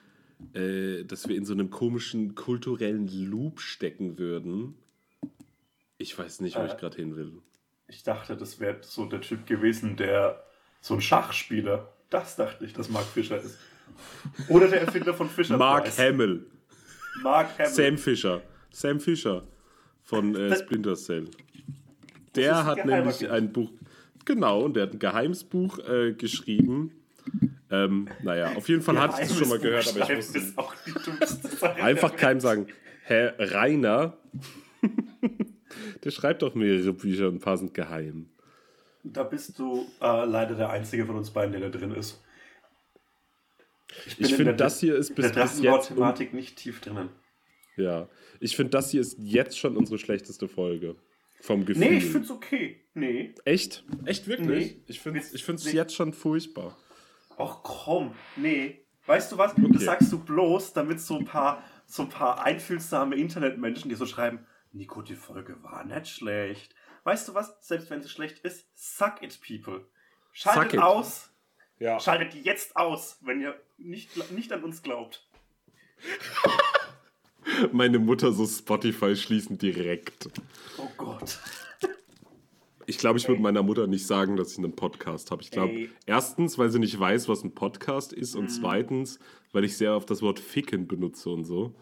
äh, 0.54 1.04
dass 1.04 1.28
wir 1.28 1.36
in 1.36 1.44
so 1.44 1.52
einem 1.52 1.70
komischen 1.70 2.34
kulturellen 2.34 3.08
Loop 3.30 3.60
stecken 3.60 4.18
würden. 4.18 4.74
Ich 5.98 6.18
weiß 6.18 6.40
nicht, 6.40 6.56
wo 6.56 6.60
Äh. 6.60 6.66
ich 6.66 6.76
gerade 6.76 6.96
hin 6.96 7.16
will. 7.16 7.32
Ich 7.88 8.02
dachte, 8.02 8.36
das 8.36 8.60
wäre 8.60 8.78
so 8.82 9.06
der 9.06 9.20
Typ 9.20 9.46
gewesen, 9.46 9.96
der 9.96 10.42
so 10.80 10.94
ein 10.94 11.00
Schachspieler. 11.00 11.92
Das 12.10 12.36
dachte 12.36 12.64
ich, 12.64 12.72
dass 12.72 12.88
Mark 12.88 13.06
Fischer 13.06 13.40
ist. 13.40 13.58
Oder 14.48 14.68
der 14.68 14.82
Erfinder 14.82 15.14
von 15.14 15.28
Fischer. 15.28 15.56
Mark 15.56 15.84
Price. 15.84 15.98
Hamill. 15.98 16.46
Mark 17.22 17.58
Hamill. 17.58 17.70
Sam 17.72 17.98
Fischer. 17.98 18.42
Sam 18.70 19.00
Fischer 19.00 19.44
von 20.02 20.34
äh, 20.34 20.56
Splinter 20.56 20.94
Cell. 20.96 21.28
Der 22.34 22.64
hat 22.64 22.84
nämlich 22.84 23.30
ein 23.30 23.52
Buch, 23.52 23.70
genau, 24.24 24.62
und 24.62 24.74
der 24.74 24.84
hat 24.84 24.92
ein 24.94 24.98
Geheimsbuch 24.98 25.78
äh, 25.78 26.12
geschrieben. 26.14 26.90
Ähm, 27.70 28.08
naja, 28.22 28.54
auf 28.54 28.68
jeden 28.68 28.82
Fall 28.82 28.98
hatte 29.00 29.22
ich 29.22 29.28
das 29.28 29.38
schon 29.38 29.48
mal 29.48 29.58
gehört, 29.58 29.88
aber 29.88 30.10
ich 30.10 30.16
wusste 30.18 30.38
ist 30.38 30.56
auch 30.58 30.74
die 30.86 30.92
dümmste 30.92 31.48
Sache 31.48 31.82
einfach 31.82 32.14
keinem 32.14 32.40
sagen. 32.40 32.66
Herr 33.02 33.34
Rainer, 33.38 34.16
der 36.04 36.10
schreibt 36.10 36.42
doch 36.42 36.54
mehrere 36.54 36.92
Bücher 36.92 37.28
und 37.28 37.36
ein 37.36 37.40
paar 37.40 37.56
sind 37.56 37.74
geheim. 37.74 38.30
Da 39.02 39.22
bist 39.22 39.58
du 39.58 39.86
äh, 40.00 40.24
leider 40.24 40.54
der 40.54 40.70
Einzige 40.70 41.04
von 41.04 41.16
uns 41.16 41.30
beiden, 41.30 41.52
der 41.52 41.68
da 41.68 41.78
drin 41.78 41.90
ist. 41.94 42.22
Ich 44.18 44.30
in 44.30 44.36
finde, 44.36 44.54
das 44.54 44.80
hier 44.80 44.96
ist 44.96 45.14
bis, 45.14 45.32
der 45.32 45.42
bis 45.42 45.60
jetzt. 45.60 45.62
Drachenbau-Thematik 45.62 46.34
nicht 46.34 46.56
tief 46.56 46.80
drinnen. 46.80 47.10
Ja, 47.76 48.08
ich 48.40 48.56
finde, 48.56 48.70
das 48.70 48.90
hier 48.90 49.00
ist 49.00 49.18
jetzt 49.18 49.58
schon 49.58 49.76
unsere 49.76 49.98
schlechteste 49.98 50.48
Folge. 50.48 50.96
Vom 51.40 51.66
Gefühl. 51.66 51.90
Nee, 51.90 51.98
ich 51.98 52.06
find's 52.06 52.30
okay. 52.30 52.80
Nee. 52.94 53.34
Echt? 53.44 53.84
Echt 54.06 54.26
wirklich? 54.26 54.48
Nee. 54.48 54.82
Ich 54.86 55.00
finde 55.00 55.20
es 55.20 55.34
ich 55.34 55.44
find's 55.44 55.66
Nee. 55.66 55.72
jetzt 55.72 55.94
schon 55.94 56.14
furchtbar. 56.14 56.78
Ach 57.38 57.58
komm, 57.62 58.14
nee. 58.36 58.84
Weißt 59.06 59.32
du 59.32 59.38
was? 59.38 59.52
Okay. 59.52 59.68
Das 59.72 59.84
sagst 59.84 60.12
du 60.12 60.18
bloß, 60.18 60.72
damit 60.72 61.00
so 61.00 61.18
ein 61.18 61.24
paar, 61.24 61.62
so 61.86 62.02
ein 62.02 62.08
paar 62.08 62.42
einfühlsame 62.42 63.16
Internetmenschen, 63.16 63.88
die 63.88 63.96
so 63.96 64.06
schreiben, 64.06 64.46
Nico, 64.72 65.02
die 65.02 65.14
Folge 65.14 65.62
war 65.62 65.84
nicht 65.84 66.08
schlecht. 66.08 66.74
Weißt 67.04 67.28
du 67.28 67.34
was? 67.34 67.56
Selbst 67.60 67.90
wenn 67.90 68.02
sie 68.02 68.08
schlecht 68.08 68.38
ist, 68.40 68.66
suck 68.74 69.22
it, 69.22 69.38
people. 69.46 69.86
Schaltet 70.32 70.74
it. 70.74 70.80
aus. 70.80 71.30
Ja. 71.78 72.00
Schaltet 72.00 72.34
jetzt 72.34 72.76
aus, 72.76 73.18
wenn 73.20 73.40
ihr 73.40 73.60
nicht, 73.76 74.30
nicht 74.32 74.52
an 74.52 74.64
uns 74.64 74.82
glaubt. 74.82 75.28
Meine 77.72 77.98
Mutter 77.98 78.32
so 78.32 78.46
Spotify 78.46 79.14
schließen 79.14 79.58
direkt. 79.58 80.28
Oh 80.78 80.88
Gott. 80.96 81.38
Ich 82.86 82.98
glaube, 82.98 83.18
ich 83.18 83.26
würde 83.28 83.40
meiner 83.40 83.62
Mutter 83.62 83.86
nicht 83.86 84.06
sagen, 84.06 84.36
dass 84.36 84.52
ich 84.52 84.58
einen 84.58 84.76
Podcast 84.76 85.30
habe. 85.30 85.42
Ich 85.42 85.50
glaube, 85.50 85.88
erstens, 86.06 86.58
weil 86.58 86.68
sie 86.70 86.78
nicht 86.78 86.98
weiß, 86.98 87.28
was 87.28 87.42
ein 87.44 87.54
Podcast 87.54 88.12
ist, 88.12 88.34
Mhm. 88.34 88.40
und 88.42 88.48
zweitens, 88.48 89.18
weil 89.52 89.64
ich 89.64 89.76
sehr 89.76 89.94
oft 89.96 90.10
das 90.10 90.20
Wort 90.22 90.38
Ficken 90.40 90.86
benutze 90.86 91.30
und 91.30 91.44
so. 91.44 91.74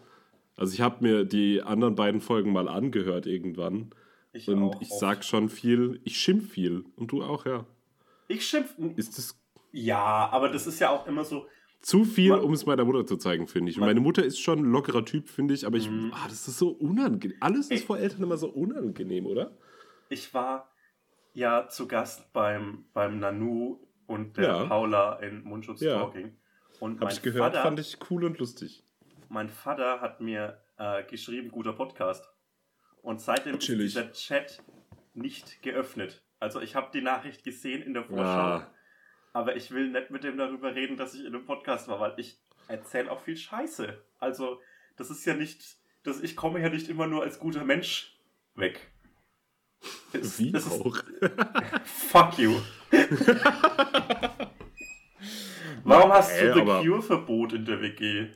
Also 0.55 0.73
ich 0.73 0.81
habe 0.81 1.03
mir 1.03 1.25
die 1.25 1.61
anderen 1.61 1.95
beiden 1.95 2.21
Folgen 2.21 2.51
mal 2.53 2.67
angehört 2.69 3.25
irgendwann. 3.25 3.89
Ich 4.33 4.47
und 4.47 4.63
auch 4.63 4.81
ich 4.81 4.91
oft. 4.91 4.99
sag 4.99 5.23
schon 5.25 5.49
viel, 5.49 5.99
ich 6.03 6.17
schimpf 6.19 6.51
viel. 6.51 6.85
Und 6.95 7.11
du 7.11 7.21
auch, 7.23 7.45
ja. 7.45 7.65
Ich 8.27 8.45
schimpf. 8.45 8.73
Ist 8.95 9.17
das 9.17 9.37
Ja, 9.71 10.29
aber 10.31 10.49
das 10.49 10.67
ist 10.67 10.79
ja 10.79 10.89
auch 10.91 11.07
immer 11.07 11.25
so. 11.25 11.47
zu 11.81 12.05
viel, 12.05 12.31
um 12.33 12.53
es 12.53 12.65
meiner 12.65 12.85
Mutter 12.85 13.05
zu 13.05 13.17
zeigen, 13.17 13.47
finde 13.47 13.69
ich. 13.71 13.77
Und 13.77 13.85
meine 13.85 13.99
Mutter 13.99 14.23
ist 14.23 14.39
schon 14.39 14.59
ein 14.59 14.71
lockerer 14.71 15.03
Typ, 15.03 15.27
finde 15.27 15.53
ich, 15.53 15.65
aber 15.67 15.77
ich, 15.77 15.89
Mhm. 15.89 16.11
ah, 16.13 16.27
das 16.29 16.47
ist 16.47 16.57
so 16.57 16.69
unangenehm. 16.69 17.35
Alles 17.41 17.65
ist 17.69 17.81
Ey. 17.81 17.85
vor 17.87 17.97
Eltern 17.99 18.23
immer 18.23 18.37
so 18.37 18.47
unangenehm, 18.47 19.25
oder? 19.25 19.51
Ich 20.09 20.33
war 20.33 20.72
ja 21.33 21.67
zu 21.67 21.87
Gast 21.87 22.31
beim, 22.33 22.85
beim 22.93 23.19
Nanu 23.19 23.79
und 24.07 24.37
der 24.37 24.43
Ja. 24.47 24.65
Paula 24.65 25.15
in 25.19 25.43
Mundschutz 25.43 25.81
Ja. 25.81 25.99
Talking. 25.99 26.37
Und 26.79 26.95
Habe 26.95 27.05
mein 27.05 27.13
ich 27.13 27.21
gehört, 27.21 27.53
Vater, 27.53 27.63
fand 27.63 27.79
ich 27.79 27.97
cool 28.09 28.23
und 28.25 28.37
lustig. 28.39 28.83
mein 29.29 29.49
Vater 29.49 30.01
hat 30.01 30.21
mir 30.21 30.61
äh, 30.77 31.03
geschrieben, 31.03 31.49
guter 31.49 31.73
Podcast. 31.73 32.27
Und 33.01 33.21
seitdem 33.21 33.59
Chillig. 33.59 33.87
ist 33.87 33.95
dieser 33.95 34.11
Chat 34.11 34.63
nicht 35.13 35.61
geöffnet. 35.61 36.23
Also 36.39 36.59
ich 36.61 36.75
habe 36.75 36.89
die 36.93 37.01
Nachricht 37.01 37.43
gesehen 37.43 37.81
in 37.83 37.93
der 37.93 38.03
Vorschau, 38.03 38.23
Ah. 38.23 38.71
aber 39.33 39.55
ich 39.55 39.71
will 39.71 39.89
nicht 39.91 40.09
mit 40.09 40.23
dem 40.23 40.37
darüber 40.37 40.75
reden, 40.75 40.97
dass 40.97 41.13
ich 41.13 41.21
in 41.21 41.27
einem 41.35 41.45
Podcast 41.45 41.87
war, 41.87 41.99
weil 41.99 42.13
ich 42.17 42.39
erzähle 42.67 43.11
auch 43.11 43.21
viel 43.21 43.37
Scheiße. 43.37 44.01
Also 44.19 44.59
das 44.97 45.09
ist 45.09 45.25
ja 45.25 45.35
nicht, 45.35 45.77
das, 46.03 46.21
ich 46.21 46.35
komme 46.35 46.59
ja 46.61 46.69
nicht 46.69 46.89
immer 46.89 47.07
nur 47.07 47.23
als 47.23 47.39
guter 47.39 47.63
Mensch 47.63 48.19
weg. 48.55 48.92
Es- 50.13 50.39
Wie 50.39 50.51
ist- 50.51 50.71
auch. 50.71 50.95
Fuck 51.85 52.37
you. 52.39 52.53
Warum 55.83 56.11
hast 56.13 56.31
Ey, 56.31 56.47
du 56.53 56.59
The 56.59 56.87
Cure-Verbot 56.87 57.53
in 57.53 57.65
der 57.65 57.81
WG? 57.81 58.27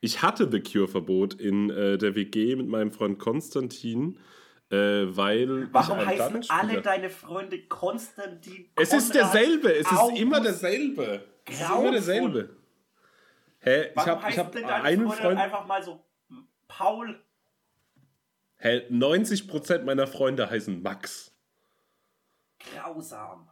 Ich 0.00 0.22
hatte 0.22 0.50
The 0.50 0.60
Cure-Verbot 0.62 1.34
in 1.34 1.70
äh, 1.70 1.98
der 1.98 2.14
WG 2.14 2.56
mit 2.56 2.68
meinem 2.68 2.90
Freund 2.90 3.18
Konstantin, 3.18 4.18
äh, 4.70 4.76
weil. 4.76 5.68
Warum 5.72 5.98
ich 6.00 6.06
heißen 6.06 6.44
alle 6.48 6.80
deine 6.82 7.10
Freunde 7.10 7.62
Konstantin? 7.66 8.70
Es 8.76 8.92
ist 8.92 9.12
Konrad, 9.12 9.34
derselbe, 9.34 9.72
es 9.72 9.90
ist 9.90 9.98
August? 9.98 10.22
immer 10.22 10.40
derselbe. 10.40 11.24
Es 11.44 11.60
ist 11.60 11.70
immer 11.70 11.90
derselbe. 11.92 12.56
Hä, 13.60 13.82
ich 13.88 13.90
Warum 13.96 14.22
habe 14.22 14.30
ich 14.30 14.38
hab 14.38 14.54
einen 14.54 15.06
Freunde 15.06 15.16
Freund. 15.22 15.38
einfach 15.40 15.66
mal 15.66 15.82
so 15.82 16.04
Paul? 16.68 17.20
Hä, 18.58 18.82
90% 18.90 19.84
meiner 19.84 20.06
Freunde 20.06 20.48
heißen 20.48 20.82
Max. 20.82 21.32
Grausam. 22.58 23.48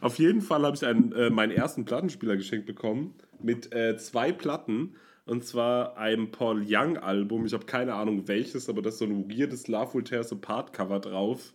Auf 0.00 0.18
jeden 0.18 0.40
Fall 0.40 0.62
habe 0.62 0.76
ich 0.76 0.84
einen, 0.84 1.12
äh, 1.12 1.30
meinen 1.30 1.52
ersten 1.52 1.84
Plattenspieler 1.84 2.36
geschenkt 2.36 2.66
bekommen 2.66 3.14
mit 3.40 3.74
äh, 3.74 3.96
zwei 3.96 4.32
Platten. 4.32 4.96
Und 5.24 5.44
zwar 5.44 5.96
einem 5.96 6.30
Paul 6.30 6.62
Young 6.64 6.98
Album. 6.98 7.46
Ich 7.46 7.52
habe 7.52 7.66
keine 7.66 7.94
Ahnung 7.94 8.28
welches, 8.28 8.68
aber 8.68 8.80
das 8.80 8.94
ist 8.94 8.98
so 9.00 9.06
ein 9.06 9.28
weirdes 9.28 9.66
Love 9.66 9.94
Will 9.94 10.04
Tear 10.04 10.24
Apart 10.30 10.72
Cover 10.72 11.00
drauf. 11.00 11.52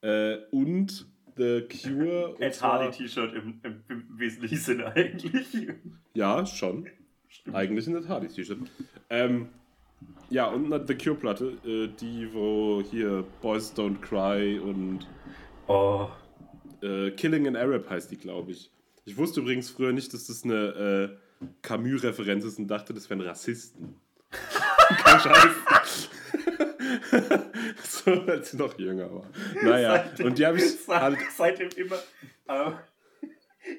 Äh, 0.00 0.38
und 0.50 1.06
The 1.36 1.68
Cure. 1.68 2.34
und 2.34 2.40
Ed 2.40 2.62
Hardy 2.62 2.96
T-Shirt 2.96 3.34
im, 3.34 3.60
im, 3.62 3.84
im 3.88 4.18
wesentlichen 4.18 4.56
Sinne 4.56 4.86
eigentlich. 4.94 5.68
Ja, 6.14 6.46
schon. 6.46 6.88
Eigentlich 7.52 7.86
ein 7.86 8.08
Hardy 8.08 8.28
T-Shirt. 8.28 8.60
Ähm, 9.10 9.50
ja, 10.30 10.46
und 10.46 10.72
eine 10.72 10.84
The 10.86 10.94
Cure 10.96 11.16
Platte, 11.16 11.52
äh, 11.64 11.88
die, 12.00 12.28
wo 12.32 12.82
hier 12.90 13.24
Boys 13.42 13.72
Don't 13.74 14.00
Cry 14.00 14.58
und 14.58 15.06
Oh, 15.68 16.08
Äh, 16.82 17.10
Killing 17.12 17.46
an 17.48 17.56
Arab 17.56 17.88
heißt 17.90 18.10
die, 18.10 18.16
glaube 18.18 18.52
ich. 18.52 18.70
Ich 19.04 19.16
wusste 19.16 19.40
übrigens 19.40 19.70
früher 19.70 19.92
nicht, 19.92 20.12
dass 20.12 20.26
das 20.26 20.44
eine 20.44 21.10
äh, 21.40 21.48
Camus-Referenz 21.62 22.44
ist 22.44 22.58
und 22.58 22.68
dachte, 22.68 22.92
das 22.94 23.08
wären 23.10 23.20
Rassisten. 23.22 23.96
Kein 25.04 25.20
Scheiß. 25.20 26.10
so, 27.84 28.10
als 28.10 28.52
ich 28.52 28.58
noch 28.58 28.78
jünger 28.78 29.12
war. 29.12 29.24
Naja, 29.62 30.04
seitdem- 30.06 30.26
und 30.26 30.38
die 30.38 30.46
habe 30.46 30.58
ich 30.58 30.64
seit- 30.80 31.00
halt. 31.00 31.18
seitdem 31.36 31.68
immer, 31.76 31.96
äh, 32.48 32.72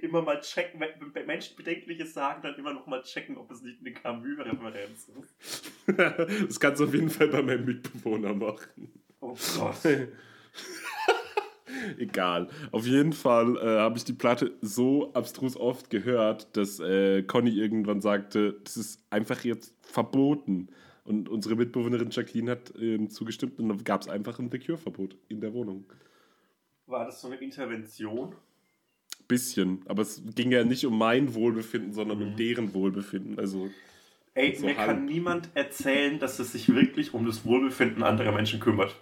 immer 0.01 0.21
mal 0.21 0.39
checken, 0.39 0.81
wenn 1.13 1.25
Menschen 1.25 1.55
Bedenkliches 1.55 2.13
sagen, 2.13 2.41
dann 2.41 2.55
immer 2.55 2.73
noch 2.73 2.87
mal 2.87 3.01
checken, 3.03 3.37
ob 3.37 3.51
es 3.51 3.61
nicht 3.61 3.79
eine 3.79 3.93
Camus-Referenz 3.93 5.09
ist. 5.09 5.71
das 6.47 6.59
kannst 6.59 6.81
du 6.81 6.85
auf 6.85 6.93
jeden 6.93 7.09
Fall 7.09 7.27
bei 7.27 7.41
meinem 7.41 7.65
Mitbewohner 7.65 8.33
machen. 8.33 8.91
Oh 9.19 9.35
Gott. 9.57 9.77
Egal. 11.97 12.49
Auf 12.71 12.85
jeden 12.85 13.13
Fall 13.13 13.57
äh, 13.57 13.79
habe 13.79 13.97
ich 13.97 14.03
die 14.03 14.13
Platte 14.13 14.53
so 14.61 15.13
abstrus 15.13 15.55
oft 15.55 15.89
gehört, 15.89 16.55
dass 16.55 16.79
äh, 16.79 17.23
Conny 17.23 17.51
irgendwann 17.51 18.01
sagte, 18.01 18.59
das 18.63 18.77
ist 18.77 19.03
einfach 19.09 19.43
jetzt 19.43 19.75
verboten. 19.81 20.69
Und 21.03 21.29
unsere 21.29 21.55
Mitbewohnerin 21.55 22.09
Jacqueline 22.11 22.51
hat 22.51 22.73
ähm, 22.79 23.09
zugestimmt 23.09 23.59
und 23.59 23.69
dann 23.69 23.83
gab 23.83 24.01
es 24.01 24.09
einfach 24.09 24.39
ein 24.39 24.51
The 24.51 24.59
Cure-Verbot 24.59 25.15
in 25.29 25.39
der 25.39 25.53
Wohnung. 25.53 25.85
War 26.85 27.05
das 27.05 27.21
so 27.21 27.27
eine 27.27 27.37
Intervention? 27.37 28.35
Bisschen. 29.27 29.81
Aber 29.85 30.01
es 30.01 30.21
ging 30.35 30.51
ja 30.51 30.63
nicht 30.63 30.85
um 30.85 30.97
mein 30.97 31.33
Wohlbefinden, 31.33 31.93
sondern 31.93 32.21
um 32.21 32.35
deren 32.35 32.73
Wohlbefinden. 32.73 33.39
Also. 33.39 33.69
Ey, 34.33 34.55
So 34.55 34.65
mir 34.65 34.77
halb. 34.77 34.87
kann 34.87 35.05
niemand 35.05 35.49
erzählen, 35.55 36.19
dass 36.19 36.39
es 36.39 36.51
sich 36.51 36.73
wirklich 36.73 37.13
um 37.13 37.25
das 37.25 37.43
Wohlbefinden 37.45 38.03
anderer 38.03 38.31
Menschen 38.31 38.59
kümmert. 38.59 38.95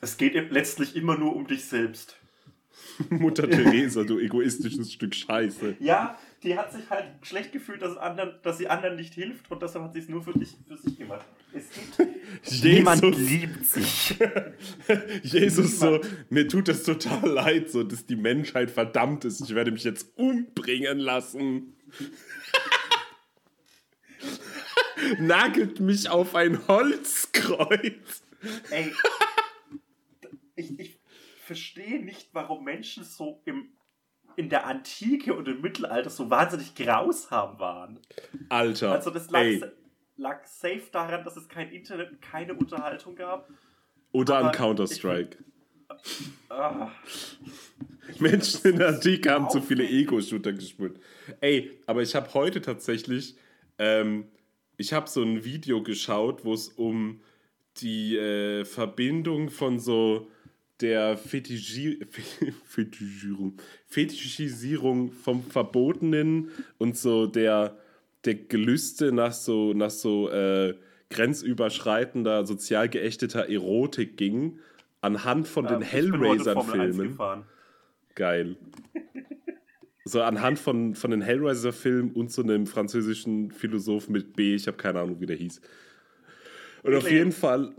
Es 0.00 0.16
geht 0.16 0.34
letztlich 0.50 0.96
immer 0.96 1.16
nur 1.18 1.34
um 1.34 1.46
dich 1.46 1.64
selbst. 1.64 2.16
Mutter 3.10 3.48
Teresa, 3.48 4.04
du 4.04 4.18
egoistisches 4.18 4.92
Stück 4.92 5.14
Scheiße. 5.14 5.76
Ja, 5.80 6.18
die 6.42 6.56
hat 6.56 6.72
sich 6.72 6.88
halt 6.90 7.06
schlecht 7.22 7.52
gefühlt, 7.52 7.82
dass, 7.82 7.92
es 7.92 7.96
anderen, 7.98 8.34
dass 8.42 8.58
sie 8.58 8.68
anderen 8.68 8.96
nicht 8.96 9.14
hilft 9.14 9.50
und 9.50 9.62
deshalb 9.62 9.84
hat 9.84 9.92
sie 9.92 10.00
es 10.00 10.08
nur 10.08 10.22
für, 10.22 10.32
dich, 10.32 10.56
für 10.68 10.76
sich 10.76 10.98
gemacht. 10.98 11.24
Es 11.54 11.70
gibt 11.70 12.10
niemand 12.64 13.02
Jesus, 13.02 13.30
liebt 13.30 13.66
sich. 13.66 14.16
Jesus 15.22 15.78
so, 15.78 16.00
mir 16.30 16.48
tut 16.48 16.68
es 16.68 16.82
total 16.82 17.28
leid, 17.28 17.70
so, 17.70 17.82
dass 17.82 18.06
die 18.06 18.16
Menschheit 18.16 18.70
verdammt 18.70 19.24
ist. 19.24 19.40
Ich 19.40 19.54
werde 19.54 19.70
mich 19.70 19.84
jetzt 19.84 20.16
umbringen 20.16 20.98
lassen. 20.98 21.76
Nagelt 25.18 25.80
mich 25.80 26.08
auf 26.08 26.34
ein 26.34 26.66
Holzkreuz. 26.66 28.22
Ey, 28.70 28.92
ich, 30.56 30.78
ich 30.78 30.98
verstehe 31.44 32.02
nicht, 32.02 32.30
warum 32.32 32.64
Menschen 32.64 33.04
so 33.04 33.42
im, 33.44 33.68
in 34.36 34.48
der 34.48 34.66
Antike 34.66 35.34
und 35.34 35.46
im 35.46 35.60
Mittelalter 35.60 36.10
so 36.10 36.30
wahnsinnig 36.30 36.74
grausam 36.74 37.58
waren. 37.58 38.00
Alter, 38.48 38.92
Also 38.92 39.10
das 39.10 39.30
ey, 39.32 39.62
lag 40.16 40.44
safe 40.46 40.82
daran, 40.92 41.24
dass 41.24 41.36
es 41.36 41.48
kein 41.48 41.70
Internet 41.70 42.10
und 42.10 42.22
keine 42.22 42.54
Unterhaltung 42.54 43.14
gab. 43.16 43.48
oder 44.12 44.38
an 44.38 44.52
Counter-Strike. 44.52 45.38
Ah, 46.48 46.90
Menschen 48.18 48.72
in 48.72 48.78
der 48.78 48.88
Antike 48.88 49.30
haben 49.30 49.50
zu 49.50 49.60
viele. 49.60 49.88
Ego-Shooter 49.88 50.52
gespielt. 50.52 51.00
Ey, 51.40 51.78
aber 51.86 52.02
ich 52.02 52.14
habe 52.14 52.32
heute 52.34 52.60
tatsächlich, 52.60 53.36
ähm, 53.78 54.26
ich 54.76 54.92
habe 54.92 55.08
so 55.08 55.22
ein 55.22 55.44
Video 55.44 55.82
geschaut, 55.82 56.44
wo 56.44 56.52
es 56.52 56.68
um 56.68 57.20
die 57.78 58.16
äh, 58.16 58.64
Verbindung 58.64 59.50
von 59.50 59.78
so 59.78 60.28
der 60.80 61.16
Fetischi 61.16 62.00
Fetischierung, 62.64 63.56
Fetischisierung 63.86 65.12
vom 65.12 65.42
Verbotenen 65.42 66.50
und 66.78 66.96
so 66.96 67.26
der, 67.26 67.78
der 68.24 68.34
Gelüste 68.34 69.12
nach 69.12 69.32
so, 69.32 69.72
nach 69.72 69.90
so 69.90 70.30
äh, 70.30 70.74
grenzüberschreitender, 71.10 72.46
sozial 72.46 72.88
geächteter 72.88 73.48
Erotik 73.48 74.16
ging, 74.16 74.58
anhand 75.00 75.46
von 75.46 75.66
den 75.66 75.82
ich 75.82 75.88
Formel 75.88 76.30
1 76.30 76.46
Hellraiser-Filmen. 76.46 77.44
Geil. 78.14 78.56
So 80.04 80.22
anhand 80.22 80.58
von, 80.58 80.94
von 80.94 81.10
den 81.10 81.22
Hellraiser-Filmen 81.22 82.12
und 82.12 82.30
so 82.30 82.42
einem 82.42 82.66
französischen 82.66 83.50
Philosoph 83.50 84.08
mit 84.08 84.36
B, 84.36 84.54
ich 84.54 84.66
habe 84.66 84.76
keine 84.76 85.00
Ahnung, 85.00 85.20
wie 85.20 85.26
der 85.26 85.36
hieß. 85.36 85.60
Und 86.82 86.94
auf 86.94 87.04
Hitler. 87.04 87.18
jeden 87.18 87.32
Fall, 87.32 87.72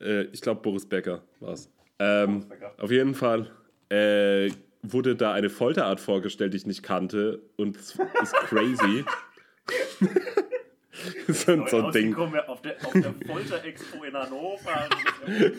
äh, 0.00 0.22
ich 0.26 0.40
glaube, 0.40 0.62
Boris 0.62 0.86
Becker 0.86 1.22
war 1.40 1.54
es. 1.54 1.68
Ähm, 1.98 2.46
auf 2.76 2.92
jeden 2.92 3.14
Fall 3.14 3.50
äh, 3.88 4.50
wurde 4.82 5.16
da 5.16 5.32
eine 5.32 5.50
Folterart 5.50 5.98
vorgestellt, 5.98 6.52
die 6.52 6.58
ich 6.58 6.66
nicht 6.66 6.84
kannte 6.84 7.42
und 7.56 7.76
es 7.76 7.98
ist 8.22 8.34
crazy. 8.34 9.04
so, 11.28 11.52
ein- 11.52 11.66
so 11.68 11.86
ein 11.86 11.92
Ding. 11.92 12.14
Auf 12.16 12.62
der, 12.62 12.76
auf 12.86 12.92
der 12.92 13.14
Folter-Expo 13.26 14.04
in 14.04 14.14
Hannover. 14.14 14.74
haben 14.74 14.90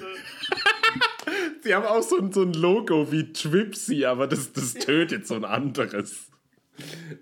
sie 1.61 1.75
haben 1.75 1.85
auch 1.85 2.01
so 2.01 2.17
ein, 2.17 2.31
so 2.31 2.41
ein 2.43 2.53
Logo 2.53 3.11
wie 3.11 3.31
Twipsy, 3.31 4.05
aber 4.05 4.27
das, 4.27 4.51
das 4.53 4.73
tötet 4.73 5.27
so 5.27 5.35
ein 5.35 5.45
anderes. 5.45 6.27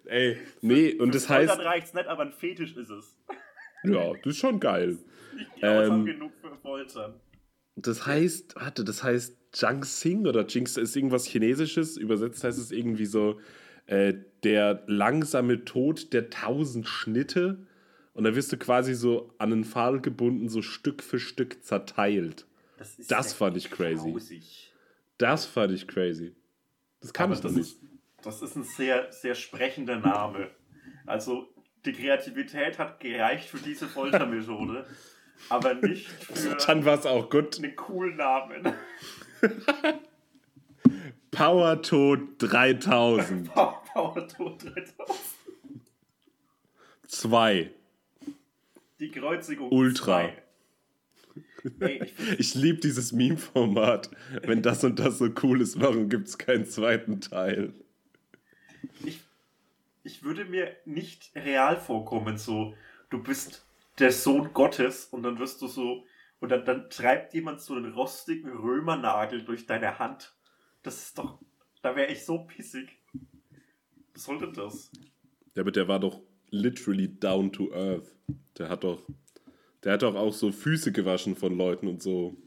Ey, 0.05 0.37
nee, 0.61 0.93
und 0.93 1.15
das 1.15 1.29
heißt, 1.29 1.49
Foltern 1.49 1.65
reicht's 1.67 1.93
nicht, 1.93 2.07
aber 2.07 2.23
ein 2.23 2.31
Fetisch 2.31 2.75
ist 2.77 2.89
es. 2.91 3.15
ja, 3.83 4.13
das 4.13 4.25
ist 4.33 4.37
schon 4.37 4.59
geil. 4.59 4.97
Nicht 5.35 5.49
grausam 5.61 5.99
Ähm, 6.01 6.05
genug 6.05 6.31
für 6.41 6.55
Foltern. 6.61 7.15
Das 7.75 8.05
heißt, 8.05 8.55
warte, 8.55 8.83
das 8.83 9.03
heißt 9.03 9.35
Jiangxing 9.53 10.25
oder 10.27 10.45
Jinx 10.45 10.77
ist 10.77 10.95
irgendwas 10.95 11.25
Chinesisches. 11.25 11.97
Übersetzt 11.97 12.43
heißt 12.43 12.57
es 12.59 12.71
irgendwie 12.71 13.05
so 13.05 13.39
äh, 13.87 14.13
der 14.43 14.83
langsame 14.87 15.65
Tod 15.65 16.13
der 16.13 16.29
tausend 16.29 16.87
Schnitte. 16.87 17.65
Und 18.13 18.23
da 18.23 18.35
wirst 18.35 18.51
du 18.51 18.57
quasi 18.57 18.93
so 18.93 19.33
an 19.37 19.49
den 19.49 19.63
Pfahl 19.65 20.01
gebunden, 20.01 20.49
so 20.49 20.61
Stück 20.61 21.03
für 21.03 21.19
Stück 21.19 21.63
zerteilt. 21.63 22.45
Das, 22.77 22.99
ist 22.99 23.11
das 23.11 23.33
fand 23.33 23.57
ich 23.57 23.71
crazy. 23.71 24.11
grausig. 24.11 24.73
Das 25.17 25.45
fand 25.45 25.71
ich 25.73 25.87
crazy. 25.87 26.35
Das 27.01 27.13
kann 27.13 27.31
ich 27.31 27.39
doch 27.39 27.49
das 27.49 27.55
nicht. 27.55 27.71
ist, 27.73 27.81
das 28.23 28.41
ist 28.41 28.55
ein 28.55 28.63
sehr, 28.63 29.11
sehr 29.11 29.35
sprechender 29.35 29.99
Name. 29.99 30.49
Also, 31.05 31.47
die 31.85 31.93
Kreativität 31.93 32.79
hat 32.79 32.99
gereicht 32.99 33.49
für 33.49 33.59
diese 33.59 33.87
Foltermethode, 33.87 34.85
aber 35.49 35.75
nicht 35.75 36.07
für 36.07 36.55
Dann 36.55 36.85
war 36.85 36.99
es 36.99 37.05
auch 37.05 37.29
gut. 37.29 37.57
einen 37.57 37.75
coolen 37.75 38.17
Namen. 38.17 38.73
Power 41.37 41.79
Tod 41.83 42.39
3000. 42.39 43.47
Power 43.53 43.83
Power 43.93 44.27
Tod 44.27 44.63
3000. 44.63 45.19
2. 47.05 47.71
Die 48.99 49.11
Kreuzigung. 49.11 49.71
Ultra. 49.71 50.31
2. 51.61 51.81
Ey, 51.81 52.03
ich, 52.03 52.39
Ich 52.39 52.55
liebe 52.55 52.79
dieses 52.79 53.11
Meme-Format. 53.11 54.09
Wenn 54.41 54.63
das 54.63 54.83
und 54.83 54.97
das 54.97 55.19
so 55.19 55.29
cool 55.43 55.61
ist, 55.61 55.79
warum 55.79 56.09
gibt 56.09 56.27
es 56.27 56.39
keinen 56.39 56.65
zweiten 56.65 57.21
Teil? 57.21 57.71
ich, 59.05 59.21
ich 60.03 60.23
würde 60.23 60.45
mir 60.45 60.75
nicht 60.85 61.31
real 61.35 61.77
vorkommen, 61.79 62.39
so, 62.39 62.73
du 63.11 63.21
bist 63.21 63.63
der 63.99 64.11
Sohn 64.11 64.53
Gottes 64.53 65.05
und 65.05 65.21
dann 65.21 65.37
wirst 65.37 65.61
du 65.61 65.67
so, 65.67 66.03
und 66.39 66.49
dann, 66.49 66.65
dann 66.65 66.89
treibt 66.89 67.35
jemand 67.35 67.61
so 67.61 67.75
einen 67.75 67.93
rostigen 67.93 68.51
Römernagel 68.51 69.45
durch 69.45 69.67
deine 69.67 69.99
Hand. 69.99 70.36
Das 70.87 70.99
ist 70.99 71.17
doch, 71.17 71.37
da 71.81 71.97
wäre 71.97 72.09
ich 72.13 72.23
so 72.23 72.45
pissig. 72.45 72.87
Was 74.13 74.23
soll 74.23 74.39
denn 74.39 74.53
das? 74.53 74.89
Ja, 75.53 75.63
aber 75.63 75.73
der 75.73 75.89
war 75.89 75.99
doch 75.99 76.21
literally 76.49 77.09
down 77.09 77.51
to 77.51 77.73
earth. 77.73 78.15
Der 78.57 78.69
hat 78.69 78.85
doch, 78.85 79.01
der 79.83 79.91
hat 79.91 80.03
doch 80.03 80.15
auch 80.15 80.31
so 80.31 80.53
Füße 80.53 80.93
gewaschen 80.93 81.35
von 81.35 81.57
Leuten 81.57 81.89
und 81.89 82.01
so. 82.01 82.37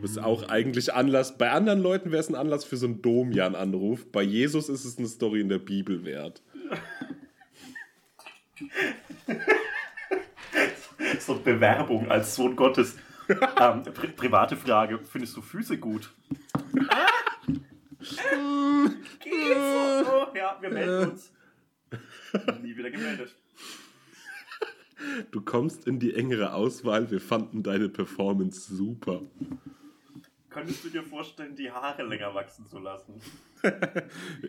Das 0.00 0.12
ist 0.12 0.18
auch 0.18 0.48
eigentlich 0.48 0.94
Anlass. 0.94 1.36
Bei 1.36 1.50
anderen 1.50 1.82
Leuten 1.82 2.10
wäre 2.10 2.20
es 2.20 2.30
ein 2.30 2.36
Anlass 2.36 2.64
für 2.64 2.78
so 2.78 2.86
einen 2.86 3.02
Domjan-Anruf. 3.02 4.10
Bei 4.10 4.22
Jesus 4.22 4.70
ist 4.70 4.86
es 4.86 4.96
eine 4.96 5.06
Story 5.06 5.42
in 5.42 5.50
der 5.50 5.58
Bibel 5.58 6.06
wert. 6.06 6.42
So 11.20 11.34
Bewerbung 11.38 12.10
als 12.10 12.34
Sohn 12.34 12.56
Gottes. 12.56 12.96
ähm, 13.28 13.82
pri 13.82 14.08
private 14.08 14.56
Frage, 14.56 14.98
findest 14.98 15.36
du 15.36 15.42
Füße 15.42 15.76
gut? 15.78 16.10
Geht's 19.20 20.06
so? 20.06 20.12
Oh, 20.12 20.36
ja, 20.36 20.58
wir 20.60 20.70
melden 20.70 21.10
uns. 21.10 21.32
Nie 22.62 22.76
wieder 22.76 22.90
gemeldet. 22.90 23.34
Du 25.30 25.40
kommst 25.40 25.86
in 25.86 25.98
die 25.98 26.14
engere 26.14 26.54
Auswahl. 26.54 27.10
Wir 27.10 27.20
fanden 27.20 27.62
deine 27.62 27.88
Performance 27.88 28.74
super. 28.74 29.22
Könntest 30.50 30.84
du 30.84 30.88
dir 30.88 31.02
vorstellen, 31.02 31.56
die 31.56 31.70
Haare 31.70 32.04
länger 32.04 32.34
wachsen 32.34 32.66
zu 32.66 32.78
lassen? 32.78 33.20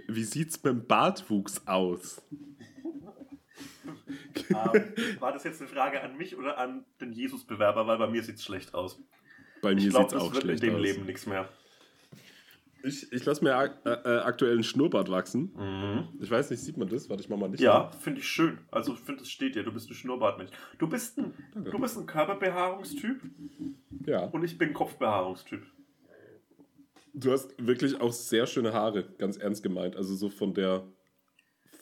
Wie 0.07 0.23
sieht's 0.23 0.61
mit 0.63 0.73
dem 0.73 0.85
Bartwuchs 0.85 1.65
aus? 1.65 2.21
Ähm, 4.49 4.93
war 5.19 5.31
das 5.33 5.43
jetzt 5.43 5.61
eine 5.61 5.69
Frage 5.69 6.01
an 6.01 6.17
mich 6.17 6.37
oder 6.37 6.57
an 6.57 6.85
den 7.01 7.11
Jesus-Bewerber? 7.11 7.87
Weil 7.87 7.97
bei 7.97 8.07
mir 8.07 8.23
sieht's 8.23 8.43
schlecht 8.43 8.73
aus. 8.73 8.99
Bei 9.61 9.73
mir 9.73 9.81
Ich 9.81 9.89
glaube, 9.89 10.09
sieht's 10.09 10.13
das 10.13 10.21
auch 10.21 10.33
wird 10.33 10.43
in 10.43 10.49
schlecht 10.49 10.63
dem 10.63 10.75
aus. 10.75 10.81
Leben 10.81 11.05
nichts 11.05 11.25
mehr. 11.25 11.49
Ich, 12.85 13.11
ich 13.11 13.25
lasse 13.25 13.43
mir 13.43 13.55
ak 13.55 13.79
äh, 13.85 13.89
äh, 13.89 14.19
aktuell 14.19 14.53
einen 14.53 14.63
Schnurrbart 14.63 15.09
wachsen. 15.09 16.07
Ich 16.21 16.29
weiß 16.29 16.49
nicht, 16.51 16.61
sieht 16.61 16.77
man 16.77 16.87
das? 16.87 17.09
Warte, 17.09 17.23
ich 17.23 17.29
mach 17.29 17.37
mal 17.37 17.49
nicht. 17.49 17.59
Ja, 17.61 17.89
finde 17.91 18.19
ich 18.21 18.27
schön. 18.27 18.59
Also 18.71 18.93
ich 18.93 18.99
finde, 18.99 19.23
es 19.23 19.29
steht 19.29 19.55
dir. 19.55 19.63
Du 19.63 19.71
bist 19.73 19.89
ein 19.89 19.93
Schnurrbartmensch. 19.95 20.51
Du 20.77 20.87
bist 20.87 21.17
ein, 21.17 21.33
du 21.55 21.79
bist 21.79 21.97
ein 21.97 22.05
Körperbehaarungstyp 22.05 23.21
Ja. 24.05 24.25
und 24.25 24.43
ich 24.43 24.57
bin 24.57 24.73
Kopfbehaarungstyp. 24.73 25.63
Du 27.13 27.31
hast 27.31 27.53
wirklich 27.57 27.99
auch 28.01 28.11
sehr 28.11 28.45
schöne 28.45 28.73
Haare, 28.73 29.03
ganz 29.17 29.37
ernst 29.37 29.63
gemeint. 29.63 29.95
Also 29.95 30.15
so 30.15 30.29
von 30.29 30.53
der 30.53 30.83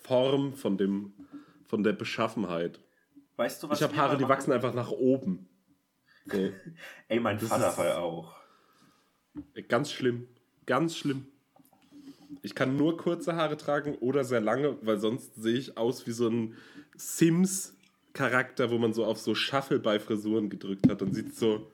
Form, 0.04 0.54
von 0.54 0.78
dem, 0.78 1.14
von 1.66 1.84
der 1.84 1.94
Beschaffenheit. 1.94 2.80
Weißt 3.36 3.64
du, 3.64 3.70
was 3.70 3.80
ich 3.80 3.84
habe 3.84 3.96
Haare, 3.98 4.18
die 4.18 4.28
wachsen 4.30 4.52
einfach 4.52 4.74
nach 4.76 4.92
oben. 4.92 5.50
So. 6.28 6.38
Ey, 7.08 7.20
mein 7.20 7.40
Das 7.40 7.50
Vater 7.50 7.76
war 7.78 7.98
auch. 7.98 8.36
Ganz 9.68 9.92
schlimm. 9.92 10.28
Ganz 10.66 10.96
schlimm. 10.96 11.28
Ich 12.42 12.56
kann 12.56 12.78
nur 12.78 12.98
kurze 12.98 13.36
Haare 13.36 13.58
tragen 13.58 13.96
oder 13.96 14.24
sehr 14.24 14.42
lange, 14.42 14.78
weil 14.82 14.98
sonst 15.00 15.36
sehe 15.36 15.58
ich 15.58 15.78
aus 15.78 16.08
wie 16.08 16.12
so 16.12 16.28
ein 16.28 16.56
Sims-Charakter, 16.98 18.70
wo 18.72 18.78
man 18.78 18.94
so 18.94 19.06
auf 19.06 19.20
so 19.20 19.36
Shuffle 19.36 19.80
bei 19.80 20.00
Frisuren 20.00 20.50
gedrückt 20.50 20.90
hat. 20.90 21.02
Dann 21.02 21.14
sieht 21.14 21.36
so. 21.36 21.70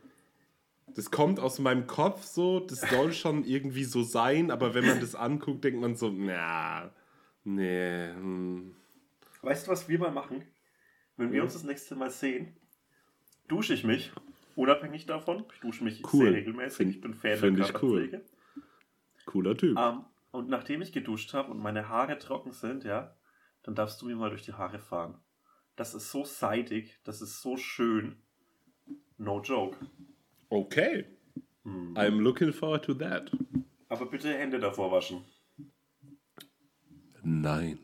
Das 0.96 1.12
kommt 1.12 1.40
aus 1.40 1.60
meinem 1.60 1.86
Kopf 1.88 2.24
so, 2.24 2.60
das 2.60 2.82
soll 2.82 3.14
schon 3.14 3.46
irgendwie 3.46 3.84
so 3.84 4.02
sein, 4.02 4.50
aber 4.50 4.74
wenn 4.74 4.88
man 4.88 5.00
das 5.00 5.14
anguckt, 5.14 5.64
denkt 5.64 5.80
man 5.80 5.96
so, 5.96 6.10
na, 6.10 6.92
Nee. 7.44 8.10
Hm. 8.14 8.76
Weißt 9.42 9.68
du, 9.68 9.72
was 9.72 9.88
wir 9.88 10.00
mal 10.00 10.12
machen? 10.12 10.44
Wenn 11.18 11.32
wir 11.32 11.44
uns 11.44 11.54
das 11.54 11.64
nächste 11.64 11.96
Mal 11.96 12.10
sehen, 12.10 12.54
dusche 13.48 13.74
ich 13.74 13.84
mich, 13.84 14.12
unabhängig 14.56 15.06
davon. 15.06 15.46
Ich 15.54 15.62
dusche 15.62 15.84
mich 15.84 16.04
Cool. 16.14 16.26
sehr 16.26 16.34
regelmäßig. 16.34 16.90
Ich 16.90 17.02
bin 17.02 17.14
Fan 17.14 17.38
find 17.38 17.60
der 17.60 17.66
ich 17.70 17.82
cool. 17.82 18.22
Cooler 19.30 19.56
Typ. 19.56 19.78
Ähm, 19.78 20.06
und 20.32 20.50
nachdem 20.50 20.82
ich 20.82 20.92
geduscht 20.92 21.34
habe 21.34 21.52
und 21.52 21.60
meine 21.60 21.88
Haare 21.88 22.18
trocken 22.18 22.52
sind, 22.52 22.84
ja, 22.84 23.16
dann 23.64 23.76
darfst 23.76 24.02
du 24.02 24.08
mir 24.08 24.16
mal 24.16 24.30
durch 24.30 24.44
die 24.44 24.54
Haare 24.54 24.80
fahren. 24.80 25.20
Das 25.76 25.94
ist 25.94 26.12
so 26.12 26.26
seidig, 26.26 27.00
das 27.04 27.22
ist 27.22 27.42
so 27.42 27.56
schön. 27.56 28.18
No 29.18 29.40
joke. 29.42 29.78
Okay. 30.50 31.06
I'm 31.66 32.20
looking 32.22 32.52
forward 32.52 32.84
to 32.86 32.94
that. 32.96 33.32
Aber 33.88 34.08
bitte 34.08 34.34
Hände 34.34 34.60
davor 34.60 34.92
waschen. 34.92 35.24
Nein. 37.22 37.80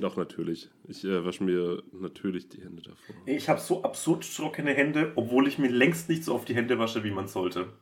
Doch, 0.00 0.16
natürlich. 0.16 0.70
Ich 0.84 1.04
äh, 1.04 1.24
wasche 1.24 1.44
mir 1.44 1.82
natürlich 1.92 2.48
die 2.48 2.62
Hände 2.62 2.82
davor. 2.82 3.16
Ich 3.24 3.48
habe 3.48 3.60
so 3.60 3.82
absurd 3.82 4.28
trockene 4.36 4.74
Hände, 4.74 5.12
obwohl 5.14 5.46
ich 5.46 5.58
mir 5.58 5.70
längst 5.70 6.08
nicht 6.08 6.24
so 6.24 6.34
auf 6.34 6.44
die 6.44 6.54
Hände 6.54 6.78
wasche, 6.78 7.04
wie 7.04 7.10
man 7.10 7.28
sollte. 7.28 7.72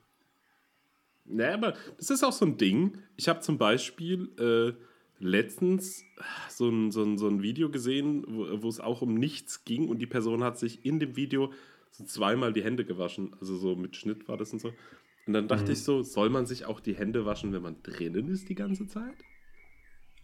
Naja, 1.29 1.55
aber 1.55 1.75
das 1.97 2.11
ist 2.11 2.23
auch 2.25 2.33
so 2.33 2.45
ein 2.45 2.57
Ding. 2.57 2.99
Ich 3.17 3.29
habe 3.29 3.41
zum 3.41 3.59
Beispiel 3.59 4.31
äh, 4.39 4.73
letztens 5.25 6.05
so 6.49 6.69
ein, 6.69 6.91
so, 6.91 7.03
ein, 7.03 7.19
so 7.19 7.29
ein 7.29 7.43
Video 7.43 7.71
gesehen, 7.71 8.25
wo, 8.29 8.63
wo 8.63 8.69
es 8.69 8.81
auch 8.81 9.03
um 9.03 9.15
nichts 9.15 9.65
ging 9.65 9.89
und 9.89 9.99
die 9.99 10.07
Person 10.07 10.45
hat 10.45 10.59
sich 10.59 10.85
in 10.85 11.01
dem 11.01 11.17
Video 11.17 11.53
so 11.91 12.05
zweimal 12.05 12.53
die 12.53 12.63
Hände 12.63 12.85
gewaschen. 12.85 13.35
Also 13.41 13.57
so 13.57 13.75
mit 13.75 13.97
Schnitt 13.97 14.29
war 14.29 14.37
das 14.37 14.53
und 14.53 14.61
so. 14.61 14.73
Und 15.27 15.33
dann 15.33 15.49
dachte 15.49 15.73
ich 15.73 15.83
so, 15.83 16.03
soll 16.03 16.31
man 16.31 16.47
sich 16.47 16.67
auch 16.67 16.79
die 16.79 16.95
Hände 16.95 17.27
waschen, 17.27 17.53
wenn 17.53 17.63
man 17.63 17.83
drinnen 17.83 18.29
ist 18.29 18.49
die 18.49 18.55
ganze 18.55 18.87
Zeit? 18.87 19.17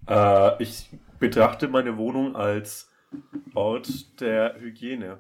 Äh, 0.06 0.62
ich 0.62 0.90
betrachte 1.18 1.66
meine 1.68 1.96
Wohnung 1.96 2.36
als 2.36 2.88
Ort 3.54 4.20
der 4.20 4.60
Hygiene. 4.60 5.18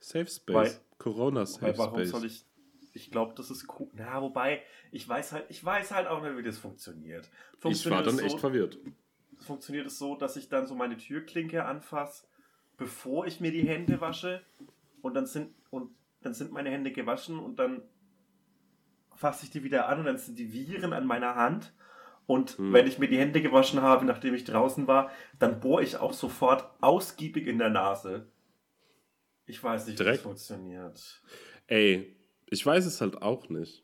Safe 0.00 0.26
Space. 0.26 0.54
Weil- 0.54 0.80
Corona 0.98 1.44
Safe 1.46 1.62
Weil 1.66 1.78
warum 1.78 1.98
Space. 2.00 2.10
soll 2.10 2.24
ich. 2.24 2.44
Ich 2.96 3.10
glaube, 3.10 3.34
das 3.36 3.50
ist 3.50 3.66
cool. 3.78 3.88
Na, 3.94 4.20
wobei, 4.22 4.62
ich 4.90 5.08
weiß 5.08 5.32
halt, 5.32 5.46
ich 5.50 5.64
weiß 5.64 5.92
halt 5.92 6.06
auch 6.08 6.22
nicht, 6.22 6.36
wie 6.36 6.42
das 6.42 6.58
funktioniert. 6.58 7.28
ich 7.28 7.60
Funktioniert 7.60 7.90
war 7.90 8.02
dann 8.02 8.18
es 8.18 8.22
echt 8.22 8.32
so, 8.32 8.38
verwirrt. 8.40 8.78
funktioniert 9.38 9.86
es 9.86 9.98
so, 9.98 10.16
dass 10.16 10.36
ich 10.36 10.48
dann 10.48 10.66
so 10.66 10.74
meine 10.74 10.96
Türklinke 10.96 11.64
anfasse, 11.64 12.26
bevor 12.76 13.26
ich 13.26 13.40
mir 13.40 13.52
die 13.52 13.66
Hände 13.68 14.00
wasche 14.00 14.42
und 15.02 15.14
dann 15.14 15.26
sind 15.26 15.54
und 15.70 15.90
dann 16.22 16.34
sind 16.34 16.52
meine 16.52 16.70
Hände 16.70 16.92
gewaschen 16.92 17.38
und 17.38 17.58
dann 17.58 17.82
fasse 19.14 19.44
ich 19.44 19.50
die 19.50 19.62
wieder 19.64 19.88
an 19.88 20.00
und 20.00 20.04
dann 20.06 20.18
sind 20.18 20.38
die 20.38 20.52
Viren 20.52 20.92
an 20.92 21.06
meiner 21.06 21.34
Hand 21.36 21.72
und 22.26 22.58
Hm. 22.58 22.72
wenn 22.72 22.86
ich 22.86 22.98
mir 22.98 23.08
die 23.08 23.18
Hände 23.18 23.40
gewaschen 23.40 23.80
habe, 23.82 24.04
nachdem 24.04 24.34
ich 24.34 24.44
draußen 24.44 24.86
war, 24.86 25.10
dann 25.38 25.60
bohre 25.60 25.82
ich 25.82 25.96
auch 25.96 26.12
sofort 26.12 26.68
ausgiebig 26.80 27.46
in 27.46 27.58
der 27.58 27.70
Nase. 27.70 28.26
Ich 29.46 29.62
weiß 29.62 29.86
nicht, 29.86 30.00
wie 30.00 30.04
das 30.04 30.06
Direkt? 30.06 30.22
funktioniert. 30.22 31.22
Ey, 31.68 32.15
ich 32.50 32.64
weiß 32.64 32.86
es 32.86 33.00
halt 33.00 33.22
auch 33.22 33.48
nicht. 33.48 33.82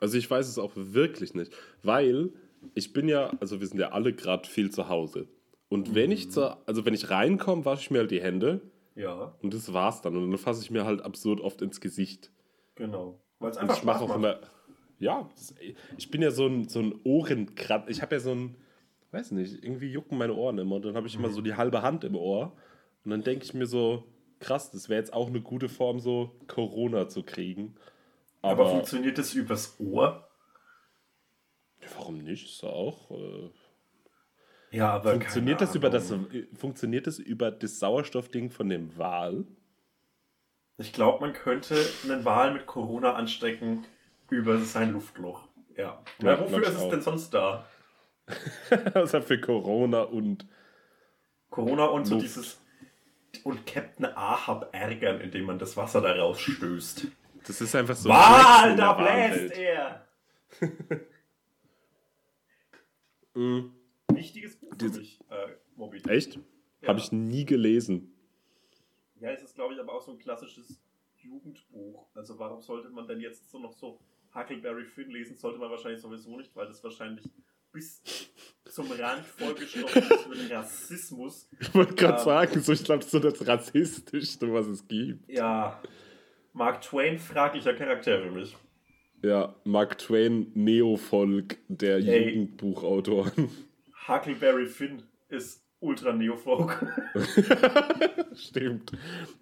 Also 0.00 0.16
ich 0.16 0.30
weiß 0.30 0.48
es 0.48 0.58
auch 0.58 0.72
wirklich 0.74 1.34
nicht, 1.34 1.52
weil 1.82 2.32
ich 2.74 2.92
bin 2.92 3.08
ja, 3.08 3.30
also 3.40 3.60
wir 3.60 3.66
sind 3.66 3.78
ja 3.78 3.90
alle 3.92 4.12
gerade 4.12 4.48
viel 4.48 4.70
zu 4.70 4.88
Hause. 4.88 5.28
Und 5.68 5.94
wenn 5.94 6.10
ich 6.10 6.30
zu, 6.30 6.56
also 6.66 6.84
wenn 6.84 6.94
ich 6.94 7.10
reinkomme, 7.10 7.64
wasche 7.64 7.82
ich 7.82 7.90
mir 7.90 7.98
halt 8.00 8.10
die 8.10 8.20
Hände 8.22 8.60
Ja, 8.96 9.34
und 9.42 9.54
das 9.54 9.72
war's 9.72 10.00
dann. 10.02 10.16
Und 10.16 10.30
dann 10.30 10.38
fasse 10.38 10.62
ich 10.62 10.70
mir 10.70 10.84
halt 10.84 11.02
absurd 11.02 11.40
oft 11.40 11.62
ins 11.62 11.80
Gesicht. 11.80 12.30
genau. 12.74 13.20
Weil 13.38 13.52
es 13.52 13.56
einfach 13.56 13.78
ich 13.78 13.84
mache 13.84 14.04
auch 14.04 14.14
immer, 14.14 14.38
ja, 14.98 15.26
das, 15.34 15.54
ich 15.96 16.10
bin 16.10 16.20
ja 16.20 16.30
so 16.30 16.46
ein, 16.46 16.68
so 16.68 16.80
ein 16.80 16.94
Ohrenkratz. 17.04 17.88
Ich 17.88 18.02
habe 18.02 18.16
ja 18.16 18.20
so 18.20 18.32
ein, 18.32 18.56
weiß 19.12 19.30
nicht, 19.30 19.64
irgendwie 19.64 19.90
jucken 19.90 20.18
meine 20.18 20.34
Ohren 20.34 20.58
immer 20.58 20.76
und 20.76 20.84
dann 20.84 20.94
habe 20.94 21.06
ich 21.06 21.14
immer 21.14 21.30
so 21.30 21.40
die 21.40 21.54
halbe 21.54 21.80
Hand 21.80 22.04
im 22.04 22.16
Ohr. 22.16 22.52
Und 23.02 23.12
dann 23.12 23.22
denke 23.22 23.46
ich 23.46 23.54
mir 23.54 23.64
so, 23.66 24.04
krass, 24.40 24.70
das 24.70 24.88
wäre 24.88 24.98
jetzt 25.00 25.12
auch 25.12 25.28
eine 25.28 25.40
gute 25.40 25.68
Form, 25.68 26.00
so 26.00 26.32
Corona 26.48 27.08
zu 27.08 27.22
kriegen. 27.22 27.76
Aber, 28.42 28.62
Aber, 28.62 28.70
funktioniert 28.70 29.18
das 29.18 29.34
übers 29.34 29.78
Ohr? 29.78 30.26
warum 31.96 32.18
nicht? 32.18 32.46
Ist 32.46 32.64
auch. 32.64 33.10
Äh, 33.10 33.50
Ja, 34.70 34.92
aber 34.92 35.12
funktioniert, 35.12 35.60
das 35.60 35.74
über 35.74 35.90
das, 35.90 36.10
äh, 36.10 36.46
funktioniert 36.54 37.06
das 37.06 37.18
über 37.18 37.50
das 37.50 37.78
Sauerstoffding 37.78 38.50
von 38.50 38.68
dem 38.68 38.96
Wal? 38.96 39.44
Ich 40.78 40.92
glaube, 40.92 41.20
man 41.20 41.32
könnte 41.32 41.76
einen 42.04 42.24
Wal 42.24 42.52
mit 42.52 42.66
Corona 42.66 43.14
anstecken 43.14 43.84
über 44.30 44.58
sein 44.58 44.92
Luftloch. 44.92 45.48
Ja. 45.76 46.02
Ja, 46.22 46.32
ja 46.32 46.40
wofür 46.40 46.62
ist 46.62 46.68
es 46.70 46.76
auch. 46.78 46.90
denn 46.90 47.02
sonst 47.02 47.34
da? 47.34 47.66
also 48.94 49.20
für 49.20 49.40
Corona 49.40 50.02
und. 50.02 50.46
Corona 51.50 51.86
und 51.86 52.04
so 52.06 52.14
Luft. 52.14 52.26
dieses. 52.26 52.60
Und 53.44 53.66
Captain 53.66 54.06
Ahab 54.06 54.70
ärgern, 54.72 55.20
indem 55.20 55.44
man 55.44 55.58
das 55.58 55.76
Wasser 55.76 56.00
da 56.00 56.12
rausstößt. 56.12 57.06
Das 57.46 57.60
ist 57.60 57.74
einfach 57.74 57.96
so. 57.96 58.08
In 58.08 58.76
da 58.76 58.92
bläst 58.92 59.56
er! 59.56 60.06
Mhm. 63.34 63.72
Wichtiges 64.12 64.56
Buch 64.56 64.74
für 64.76 64.88
mich, 64.88 65.20
äh, 65.30 65.54
Moby 65.76 65.98
Dick. 65.98 66.10
Echt? 66.10 66.38
Ja. 66.82 66.88
Habe 66.88 66.98
ich 66.98 67.12
nie 67.12 67.44
gelesen. 67.44 68.12
Ja, 69.20 69.30
es 69.30 69.42
ist, 69.42 69.54
glaube 69.54 69.74
ich, 69.74 69.80
aber 69.80 69.94
auch 69.94 70.02
so 70.02 70.12
ein 70.12 70.18
klassisches 70.18 70.80
Jugendbuch. 71.18 72.06
Also 72.14 72.38
warum 72.38 72.60
sollte 72.60 72.88
man 72.90 73.06
denn 73.06 73.20
jetzt 73.20 73.50
so 73.50 73.58
noch 73.58 73.72
so 73.72 74.00
Huckleberry 74.34 74.84
Finn 74.84 75.10
lesen? 75.10 75.36
Sollte 75.36 75.58
man 75.58 75.70
wahrscheinlich 75.70 76.00
sowieso 76.00 76.36
nicht, 76.36 76.54
weil 76.56 76.66
das 76.66 76.82
wahrscheinlich 76.82 77.28
bis 77.72 78.02
zum 78.68 78.90
Rand 78.92 79.24
vollgestopft 79.26 79.96
ist 79.96 80.28
mit 80.28 80.50
Rassismus. 80.50 81.48
Ich 81.60 81.74
wollte 81.74 81.94
gerade 81.94 82.18
Ähm. 82.18 82.24
sagen, 82.24 82.60
so, 82.62 82.72
ich 82.72 82.84
glaube, 82.84 82.98
das 83.04 83.06
ist 83.06 83.12
so 83.12 83.18
das 83.18 83.46
Rassistischste, 83.46 84.52
was 84.52 84.66
es 84.66 84.86
gibt. 84.86 85.28
Ja, 85.30 85.80
Mark 86.52 86.82
Twain, 86.82 87.18
fraglicher 87.18 87.74
Charakter 87.74 88.20
für 88.22 88.30
mich. 88.30 88.56
Ja, 89.22 89.54
Mark 89.64 89.98
Twain, 89.98 90.50
Neofolk 90.54 91.58
der 91.68 91.96
Ey. 91.98 92.28
Jugendbuchautoren. 92.30 93.48
Huckleberry 94.08 94.66
Finn 94.66 95.02
ist 95.28 95.62
ultra 95.80 96.12
Neofolk. 96.12 96.84
Stimmt. 98.34 98.92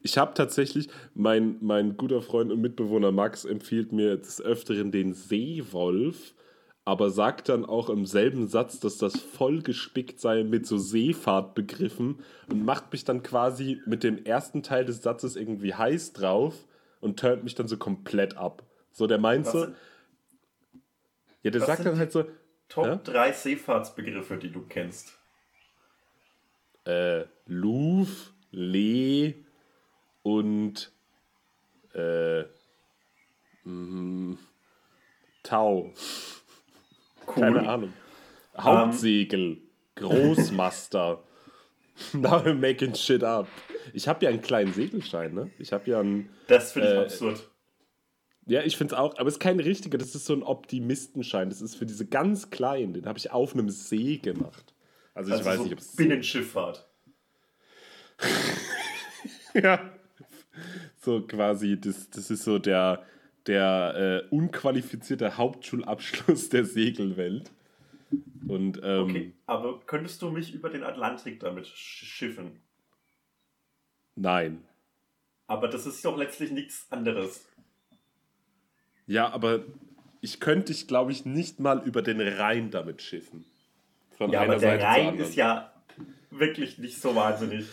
Ich 0.02 0.18
habe 0.18 0.34
tatsächlich, 0.34 0.88
mein, 1.14 1.56
mein 1.60 1.96
guter 1.96 2.22
Freund 2.22 2.52
und 2.52 2.60
Mitbewohner 2.60 3.12
Max 3.12 3.44
empfiehlt 3.44 3.92
mir 3.92 4.16
des 4.16 4.40
Öfteren 4.40 4.90
den 4.92 5.14
Seewolf, 5.14 6.34
aber 6.88 7.10
sagt 7.10 7.50
dann 7.50 7.66
auch 7.66 7.90
im 7.90 8.06
selben 8.06 8.48
Satz, 8.48 8.80
dass 8.80 8.96
das 8.96 9.20
voll 9.20 9.60
gespickt 9.60 10.20
sei 10.20 10.42
mit 10.42 10.66
so 10.66 10.78
Seefahrtbegriffen 10.78 12.20
und 12.50 12.64
macht 12.64 12.90
mich 12.92 13.04
dann 13.04 13.22
quasi 13.22 13.82
mit 13.84 14.02
dem 14.02 14.24
ersten 14.24 14.62
Teil 14.62 14.86
des 14.86 15.02
Satzes 15.02 15.36
irgendwie 15.36 15.74
heiß 15.74 16.14
drauf 16.14 16.54
und 17.02 17.20
turnt 17.20 17.44
mich 17.44 17.54
dann 17.54 17.68
so 17.68 17.76
komplett 17.76 18.38
ab. 18.38 18.62
So, 18.90 19.06
der 19.06 19.18
meint 19.18 19.44
Was 19.44 19.52
so, 19.52 19.60
sind 19.66 19.76
ja, 21.42 21.50
der 21.50 21.60
sagt 21.60 21.84
dann 21.84 21.98
halt 21.98 22.10
so, 22.10 22.24
Top 22.70 22.86
Ja? 22.86 22.96
3 22.96 23.32
Seefahrtsbegriffe, 23.32 24.38
die 24.38 24.50
du 24.50 24.62
kennst. 24.62 25.12
äh, 26.86 27.24
Louvre, 27.44 28.30
Lee 28.50 29.34
und 30.22 30.90
äh, 31.92 32.44
mm, 33.64 34.38
Tau. 35.42 35.92
Cool. 37.36 37.44
Ähm, 37.44 37.54
Keine 37.54 37.68
Ahnung. 37.68 37.92
Hauptsegel, 38.56 39.58
Großmaster. 39.96 41.22
Now 42.12 42.42
I'm 42.44 42.54
making 42.60 42.94
shit 42.94 43.22
up. 43.24 43.48
Ich 43.92 44.06
habe 44.08 44.24
ja 44.24 44.30
einen 44.30 44.40
kleinen 44.40 44.72
Segelschein, 44.72 45.34
ne? 45.34 45.50
Ich 45.58 45.72
habe 45.72 45.90
ja 45.90 46.00
einen. 46.00 46.28
Das 46.46 46.72
finde 46.72 46.88
ich 46.88 46.94
Äh, 46.94 46.98
absurd. 47.02 47.50
Ja, 48.46 48.62
ich 48.62 48.76
finde 48.76 48.94
es 48.94 48.98
auch, 49.00 49.18
aber 49.18 49.28
es 49.28 49.34
ist 49.34 49.40
kein 49.40 49.60
richtiger, 49.60 49.98
das 49.98 50.14
ist 50.14 50.24
so 50.24 50.32
ein 50.32 50.42
Optimistenschein. 50.42 51.50
Das 51.50 51.60
ist 51.60 51.74
für 51.74 51.84
diese 51.86 52.06
ganz 52.06 52.48
kleinen, 52.50 52.94
den 52.94 53.04
habe 53.06 53.18
ich 53.18 53.30
auf 53.30 53.52
einem 53.52 53.68
See 53.68 54.16
gemacht. 54.16 54.74
Also 55.14 55.30
ich 55.30 55.36
Also 55.36 55.50
weiß 55.50 55.56
so 55.58 55.62
nicht, 55.64 55.72
ob 55.74 55.78
es. 55.80 55.96
Binnenschifffahrt. 55.96 56.88
Ja. 59.54 59.90
So 61.00 61.22
quasi, 61.22 61.80
das, 61.80 62.10
das 62.10 62.30
ist 62.30 62.44
so 62.44 62.58
der, 62.58 63.02
der 63.48 64.24
äh, 64.30 64.34
unqualifizierte 64.34 65.36
Hauptschulabschluss 65.36 66.48
der 66.50 66.64
Segelwelt. 66.64 67.50
Und 68.46 68.80
ähm, 68.82 69.02
Okay, 69.10 69.32
aber 69.46 69.80
könntest 69.86 70.22
du 70.22 70.30
mich 70.30 70.54
über 70.54 70.70
den 70.70 70.82
Atlantik 70.84 71.40
damit 71.40 71.66
sch- 71.66 71.74
schiffen? 72.04 72.60
nein. 74.14 74.62
Aber 75.50 75.68
das 75.68 75.86
ist 75.86 76.04
doch 76.04 76.16
letztlich 76.18 76.50
nichts 76.50 76.86
anderes. 76.90 77.46
Ja, 79.06 79.30
aber 79.30 79.60
ich 80.20 80.40
könnte 80.40 80.72
dich, 80.72 80.86
glaube 80.86 81.10
ich, 81.10 81.24
nicht 81.24 81.58
mal 81.58 81.82
über 81.86 82.02
den 82.02 82.20
Rhein 82.20 82.70
damit 82.70 83.00
schiffen. 83.00 83.46
Von 84.18 84.30
Ja, 84.30 84.42
aber 84.42 84.56
der 84.56 84.78
zur 84.78 84.86
Rhein 84.86 85.16
ist 85.18 85.34
ja 85.36 85.72
wirklich 86.30 86.76
nicht 86.78 87.00
so 87.00 87.14
wahnsinnig. 87.14 87.66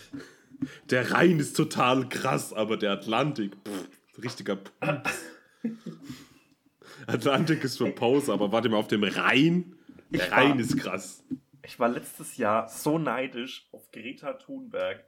Der 0.88 1.10
Rhein 1.10 1.38
ist 1.38 1.54
total 1.54 2.08
krass, 2.08 2.54
aber 2.54 2.78
der 2.78 2.92
Atlantik, 2.92 3.54
pff, 3.68 4.22
richtiger 4.22 4.56
Pumps. 4.56 5.10
Atlantik 7.06 7.62
ist 7.64 7.78
für 7.78 7.90
Pause, 7.90 8.32
aber 8.32 8.52
warte 8.52 8.68
mal, 8.68 8.76
auf 8.78 8.88
dem 8.88 9.04
Rhein, 9.04 9.74
der 10.10 10.24
Ich 10.24 10.30
war- 10.30 10.38
Rhein 10.38 10.58
ist 10.58 10.76
krass. 10.78 11.24
ich 11.62 11.78
war 11.78 11.88
letztes 11.88 12.36
Jahr 12.36 12.68
so 12.68 12.98
neidisch 12.98 13.68
auf 13.72 13.90
Greta 13.90 14.34
Thunberg, 14.34 15.04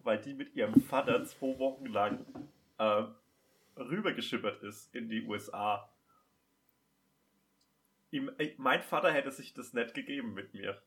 weil 0.00 0.18
die 0.20 0.34
mit 0.34 0.54
ihrem 0.54 0.80
Vater 0.80 1.24
zwei 1.24 1.58
Wochen 1.58 1.86
lang 1.86 2.24
äh, 2.78 3.02
rübergeschippert 3.76 4.62
ist 4.62 4.94
in 4.94 5.08
die 5.08 5.22
USA. 5.26 5.88
Ihm, 8.10 8.30
mein 8.56 8.82
Vater 8.82 9.10
hätte 9.12 9.30
sich 9.32 9.52
das 9.52 9.72
nicht 9.72 9.94
gegeben 9.94 10.32
mit 10.34 10.54
mir. 10.54 10.80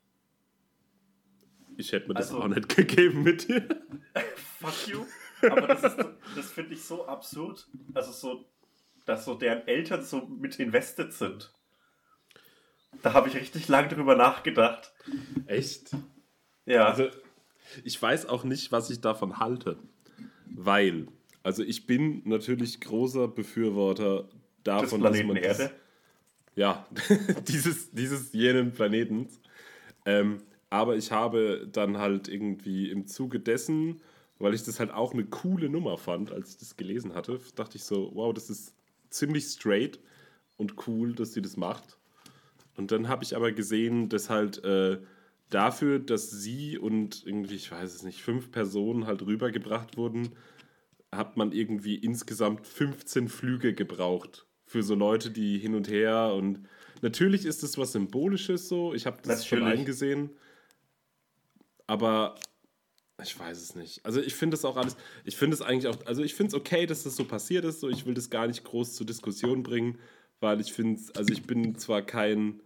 Ich 1.77 1.91
hätte 1.91 2.07
mir 2.07 2.13
das 2.15 2.27
Also- 2.31 2.43
auch 2.43 2.47
nicht 2.47 2.69
gegeben 2.75 3.23
mit 3.23 3.47
dir. 3.47 3.67
Fuck 4.59 4.87
you. 4.87 5.05
Aber 5.49 5.67
das, 5.67 5.81
das 6.35 6.51
finde 6.51 6.73
ich 6.73 6.83
so 6.83 7.07
absurd. 7.07 7.67
Also 7.93 8.11
so, 8.11 8.45
dass 9.09 9.25
so 9.25 9.33
deren 9.33 9.67
Eltern 9.67 10.03
so 10.03 10.27
mit 10.27 10.59
invested 10.59 11.11
sind. 11.13 11.51
Da 13.01 13.13
habe 13.13 13.27
ich 13.27 13.35
richtig 13.35 13.67
lang 13.67 13.89
drüber 13.89 14.15
nachgedacht. 14.15 14.93
Echt? 15.47 15.95
Ja. 16.65 16.85
Also, 16.85 17.07
ich 17.83 17.99
weiß 18.01 18.27
auch 18.27 18.43
nicht, 18.43 18.71
was 18.71 18.89
ich 18.89 19.01
davon 19.01 19.39
halte. 19.39 19.77
Weil, 20.45 21.07
also 21.43 21.63
ich 21.63 21.87
bin 21.87 22.21
natürlich 22.25 22.79
großer 22.81 23.27
Befürworter 23.27 24.29
davon, 24.63 25.01
dass 25.01 25.11
Planeten 25.11 25.27
man 25.27 25.37
Erde. 25.37 25.63
das- 25.63 25.71
ja, 26.55 26.85
dieses, 27.47 27.91
dieses 27.91 28.33
jenen 28.33 28.73
Planetens. 28.73 29.39
Ähm, 30.05 30.43
aber 30.69 30.97
ich 30.97 31.11
habe 31.11 31.67
dann 31.71 31.97
halt 31.97 32.27
irgendwie 32.27 32.91
im 32.91 33.07
Zuge 33.07 33.39
dessen, 33.39 34.01
weil 34.39 34.53
ich 34.53 34.63
das 34.63 34.79
halt 34.79 34.91
auch 34.91 35.13
eine 35.13 35.25
coole 35.25 35.69
Nummer 35.69 35.97
fand, 35.97 36.31
als 36.31 36.51
ich 36.51 36.57
das 36.57 36.75
gelesen 36.75 37.15
hatte, 37.15 37.39
dachte 37.55 37.77
ich 37.77 37.83
so, 37.83 38.11
wow, 38.13 38.33
das 38.33 38.49
ist 38.49 38.73
ziemlich 39.09 39.45
straight 39.45 39.99
und 40.57 40.87
cool, 40.87 41.13
dass 41.13 41.33
sie 41.33 41.41
das 41.41 41.57
macht. 41.57 41.97
Und 42.75 42.91
dann 42.91 43.07
habe 43.07 43.23
ich 43.23 43.35
aber 43.35 43.51
gesehen, 43.51 44.09
dass 44.09 44.29
halt 44.29 44.63
äh, 44.63 44.99
dafür, 45.49 45.99
dass 45.99 46.29
sie 46.29 46.77
und 46.77 47.25
irgendwie, 47.25 47.55
ich 47.55 47.71
weiß 47.71 47.93
es 47.93 48.03
nicht, 48.03 48.21
fünf 48.21 48.51
Personen 48.51 49.05
halt 49.05 49.21
rübergebracht 49.21 49.97
wurden, 49.97 50.29
hat 51.11 51.37
man 51.37 51.51
irgendwie 51.51 51.95
insgesamt 51.95 52.67
15 52.67 53.27
Flüge 53.29 53.73
gebraucht 53.73 54.45
für 54.65 54.83
so 54.83 54.93
Leute, 54.93 55.31
die 55.31 55.57
hin 55.57 55.73
und 55.73 55.89
her 55.89 56.33
und 56.35 56.67
natürlich 57.01 57.45
ist 57.45 57.63
es 57.63 57.77
was 57.77 57.93
Symbolisches 57.93 58.67
so, 58.69 58.93
ich 58.93 59.07
habe 59.07 59.17
das 59.23 59.45
schon 59.45 59.59
Natürlich. 59.59 59.79
eingesehen, 59.79 60.29
aber 61.87 62.35
ich 63.23 63.39
weiß 63.39 63.61
es 63.61 63.75
nicht. 63.75 64.05
Also 64.05 64.21
ich 64.21 64.35
finde 64.35 64.55
es 64.55 64.65
auch 64.65 64.77
alles, 64.77 64.95
ich 65.23 65.35
finde 65.35 65.55
es 65.55 65.61
eigentlich 65.61 65.87
auch, 65.87 66.05
also 66.05 66.23
ich 66.23 66.35
finde 66.35 66.49
es 66.49 66.53
okay, 66.53 66.85
dass 66.85 67.03
das 67.03 67.15
so 67.15 67.25
passiert 67.25 67.65
ist, 67.65 67.79
so 67.79 67.89
ich 67.89 68.05
will 68.05 68.13
das 68.13 68.29
gar 68.29 68.47
nicht 68.47 68.63
groß 68.63 68.95
zur 68.95 69.05
Diskussion 69.05 69.63
bringen, 69.63 69.97
weil 70.39 70.61
ich 70.61 70.73
finde, 70.73 71.01
also 71.15 71.31
ich 71.33 71.43
bin 71.43 71.75
zwar 71.77 72.01
kein 72.01 72.61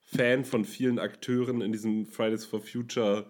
Fan 0.00 0.44
von 0.44 0.64
vielen 0.64 0.98
Akteuren 0.98 1.60
in 1.60 1.72
diesem 1.72 2.06
Fridays 2.06 2.44
for 2.44 2.60
Future 2.60 3.26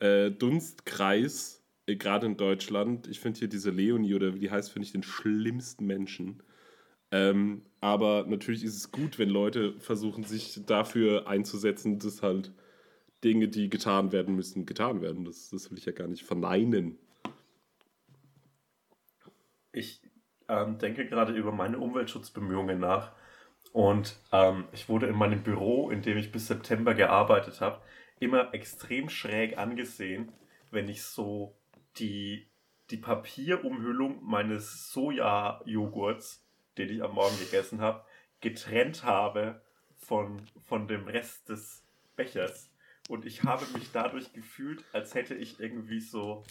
äh, 0.00 0.30
Dunstkreis, 0.30 1.62
äh, 1.86 1.96
gerade 1.96 2.26
in 2.26 2.36
Deutschland. 2.36 3.06
Ich 3.08 3.20
finde 3.20 3.40
hier 3.40 3.48
diese 3.48 3.70
Leonie 3.70 4.14
oder 4.14 4.34
wie 4.34 4.40
die 4.40 4.50
heißt, 4.50 4.70
finde 4.70 4.86
ich 4.86 4.92
den 4.92 5.02
schlimmsten 5.02 5.86
Menschen. 5.86 6.42
Ähm, 7.10 7.62
aber 7.80 8.24
natürlich 8.26 8.64
ist 8.64 8.76
es 8.76 8.90
gut, 8.90 9.18
wenn 9.18 9.28
Leute 9.28 9.74
versuchen, 9.78 10.24
sich 10.24 10.60
dafür 10.66 11.28
einzusetzen, 11.28 11.98
dass 11.98 12.22
halt 12.22 12.52
Dinge, 13.24 13.48
die 13.48 13.70
getan 13.70 14.12
werden 14.12 14.36
müssen, 14.36 14.66
getan 14.66 15.00
werden. 15.00 15.24
Das, 15.24 15.50
das 15.50 15.70
will 15.70 15.78
ich 15.78 15.86
ja 15.86 15.92
gar 15.92 16.06
nicht 16.06 16.24
verneinen. 16.24 16.98
Ich 19.72 20.00
ähm, 20.48 20.78
denke 20.78 21.06
gerade 21.06 21.32
über 21.32 21.50
meine 21.50 21.78
Umweltschutzbemühungen 21.78 22.78
nach. 22.78 23.12
Und 23.72 24.16
ähm, 24.30 24.68
ich 24.72 24.88
wurde 24.88 25.06
in 25.06 25.16
meinem 25.16 25.42
Büro, 25.42 25.90
in 25.90 26.02
dem 26.02 26.16
ich 26.16 26.30
bis 26.30 26.46
September 26.46 26.94
gearbeitet 26.94 27.60
habe, 27.60 27.80
immer 28.20 28.54
extrem 28.54 29.08
schräg 29.08 29.58
angesehen, 29.58 30.30
wenn 30.70 30.88
ich 30.88 31.02
so 31.02 31.56
die, 31.96 32.46
die 32.90 32.98
Papierumhüllung 32.98 34.22
meines 34.22 34.92
Soja-Joghurts, 34.92 36.44
den 36.78 36.90
ich 36.90 37.02
am 37.02 37.14
Morgen 37.14 37.38
gegessen 37.38 37.80
habe, 37.80 38.04
getrennt 38.40 39.02
habe 39.04 39.62
von, 39.96 40.42
von 40.66 40.86
dem 40.86 41.08
Rest 41.08 41.48
des 41.48 41.82
Bechers. 42.14 42.70
Und 43.08 43.26
ich 43.26 43.44
habe 43.44 43.66
mich 43.74 43.90
dadurch 43.92 44.32
gefühlt, 44.32 44.84
als 44.92 45.14
hätte 45.14 45.34
ich 45.34 45.60
irgendwie 45.60 46.00
so 46.00 46.44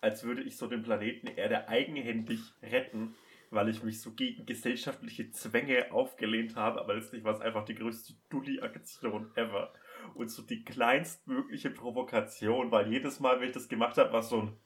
als 0.00 0.24
würde 0.24 0.42
ich 0.42 0.56
so 0.56 0.66
den 0.66 0.82
Planeten 0.82 1.26
Erde 1.26 1.68
eigenhändig 1.68 2.40
retten, 2.62 3.14
weil 3.50 3.68
ich 3.68 3.82
mich 3.82 4.00
so 4.00 4.12
gegen 4.12 4.46
gesellschaftliche 4.46 5.30
Zwänge 5.30 5.92
aufgelehnt 5.92 6.56
habe, 6.56 6.80
aber 6.80 6.94
letztlich 6.94 7.24
war 7.24 7.34
es 7.34 7.40
einfach 7.40 7.64
die 7.64 7.74
größte 7.74 8.14
Dulli-Aktion 8.30 9.30
ever. 9.34 9.72
Und 10.14 10.30
so 10.30 10.42
die 10.42 10.64
kleinstmögliche 10.64 11.70
Provokation, 11.70 12.70
weil 12.70 12.90
jedes 12.90 13.20
Mal, 13.20 13.38
wenn 13.38 13.48
ich 13.48 13.54
das 13.54 13.68
gemacht 13.68 13.98
habe, 13.98 14.12
war 14.12 14.22
so 14.22 14.42
ein 14.42 14.56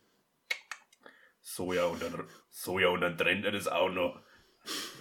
Soja 1.40 1.84
und 1.86 2.00
dann 2.00 2.24
Soja 2.50 2.88
und 2.88 3.00
dann 3.00 3.16
trennt 3.18 3.44
er 3.44 3.52
das 3.52 3.66
auch 3.66 3.90
noch. 3.90 4.20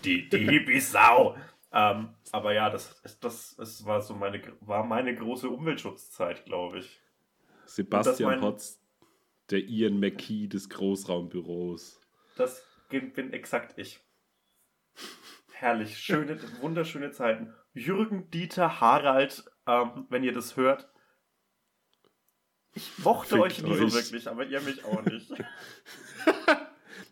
Die, 0.04 0.28
die 0.28 0.50
Hippie-Sau. 0.50 1.38
Ähm, 1.74 2.14
aber 2.32 2.54
ja, 2.54 2.70
das, 2.70 3.02
das, 3.20 3.56
das 3.56 3.86
war 3.86 4.02
so 4.02 4.14
meine, 4.14 4.42
war 4.62 4.84
meine 4.84 5.16
große 5.16 5.50
Umweltschutzzeit, 5.50 6.46
glaube 6.46 6.80
ich. 6.80 7.02
Sebastian 7.66 8.32
mein- 8.32 8.40
Potz, 8.42 8.80
der 9.50 9.60
Ian 9.60 10.00
McKee 10.00 10.48
des 10.48 10.70
Großraumbüros. 10.70 12.00
Das 12.36 12.64
bin 12.90 13.34
exakt 13.34 13.78
ich. 13.78 14.00
Herrlich, 15.52 15.98
schöne, 15.98 16.40
wunderschöne 16.62 17.12
Zeiten. 17.12 17.54
Jürgen, 17.74 18.30
Dieter, 18.30 18.80
Harald, 18.82 19.46
ähm, 19.66 20.06
wenn 20.10 20.24
ihr 20.24 20.34
das 20.34 20.58
hört. 20.58 20.90
Ich 22.76 22.98
mochte 23.00 23.30
Fickt 23.36 23.42
euch 23.42 23.64
nie 23.64 23.76
so 23.76 23.94
wirklich, 23.94 24.28
aber 24.28 24.46
ihr 24.46 24.62
mich 24.62 24.84
auch 24.86 25.04
nicht. 25.04 25.32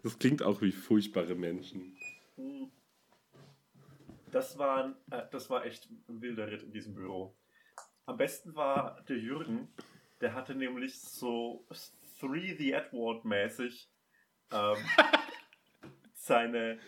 Das 0.04 0.18
klingt 0.18 0.42
auch 0.42 0.62
wie 0.62 0.72
furchtbare 0.72 1.36
Menschen. 1.36 1.96
Das 4.32 4.58
war, 4.58 4.96
äh, 5.12 5.24
das 5.32 5.50
war 5.50 5.66
echt 5.66 5.90
ein 6.08 6.22
wilder 6.22 6.50
Ritt 6.50 6.64
in 6.64 6.72
diesem 6.72 6.96
Büro. 6.96 7.36
Am 8.06 8.18
besten 8.18 8.56
war 8.56 9.02
der 9.08 9.18
Jürgen, 9.18 9.68
der 10.22 10.34
hatte 10.34 10.56
nämlich 10.56 11.00
so 11.00 11.66
Three 12.20 12.56
the 12.58 12.74
Edward 12.74 13.26
mäßig 13.26 13.90
ähm, 14.52 14.78
seine, 16.14 16.80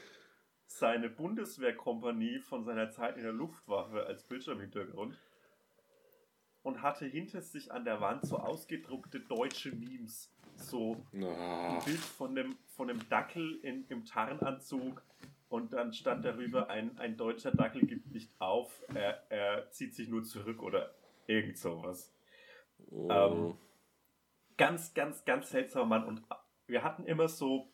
seine 0.68 1.10
Bundeswehrkompanie 1.10 2.40
von 2.40 2.64
seiner 2.64 2.90
Zeit 2.90 3.18
in 3.18 3.24
der 3.24 3.32
Luftwaffe 3.34 4.06
als 4.06 4.24
Bildschirmhintergrund 4.24 5.18
und 6.62 6.82
hatte 6.82 7.06
hinter 7.06 7.42
sich 7.42 7.72
an 7.72 7.86
der 7.86 8.00
Wand 8.02 8.26
so 8.26 8.38
ausgedruckte 8.38 9.20
deutsche 9.20 9.72
Memes. 9.72 10.32
So 10.56 11.04
Ah, 11.14 11.78
ein 11.78 11.86
Bild 11.86 12.00
von 12.00 12.36
dem, 12.36 12.58
von 12.68 12.88
dem 12.88 13.08
Dackel 13.10 13.56
in, 13.64 13.86
im 13.90 14.06
Tarnanzug 14.06 15.04
und 15.54 15.72
dann 15.72 15.94
stand 15.94 16.26
darüber, 16.26 16.72
ein, 16.72 16.98
ein 16.98 17.16
deutscher 17.16 17.52
Dackel 17.52 17.86
gibt 17.86 18.12
nicht 18.12 18.32
auf, 18.40 18.82
er, 18.96 19.22
er 19.30 19.70
zieht 19.70 19.94
sich 19.94 20.10
nur 20.10 20.24
zurück 20.24 20.64
oder 20.64 20.96
irgend 21.28 21.60
sowas. 21.60 22.12
oh. 22.90 23.08
Ähm, 23.12 23.58
Ganz, 24.58 24.96
ganz, 24.96 25.26
ganz 25.26 25.52
seltsamer 25.52 25.86
Mann 25.86 26.06
und 26.06 26.24
wir 26.66 26.84
hatten 26.84 27.06
immer 27.06 27.28
so, 27.28 27.72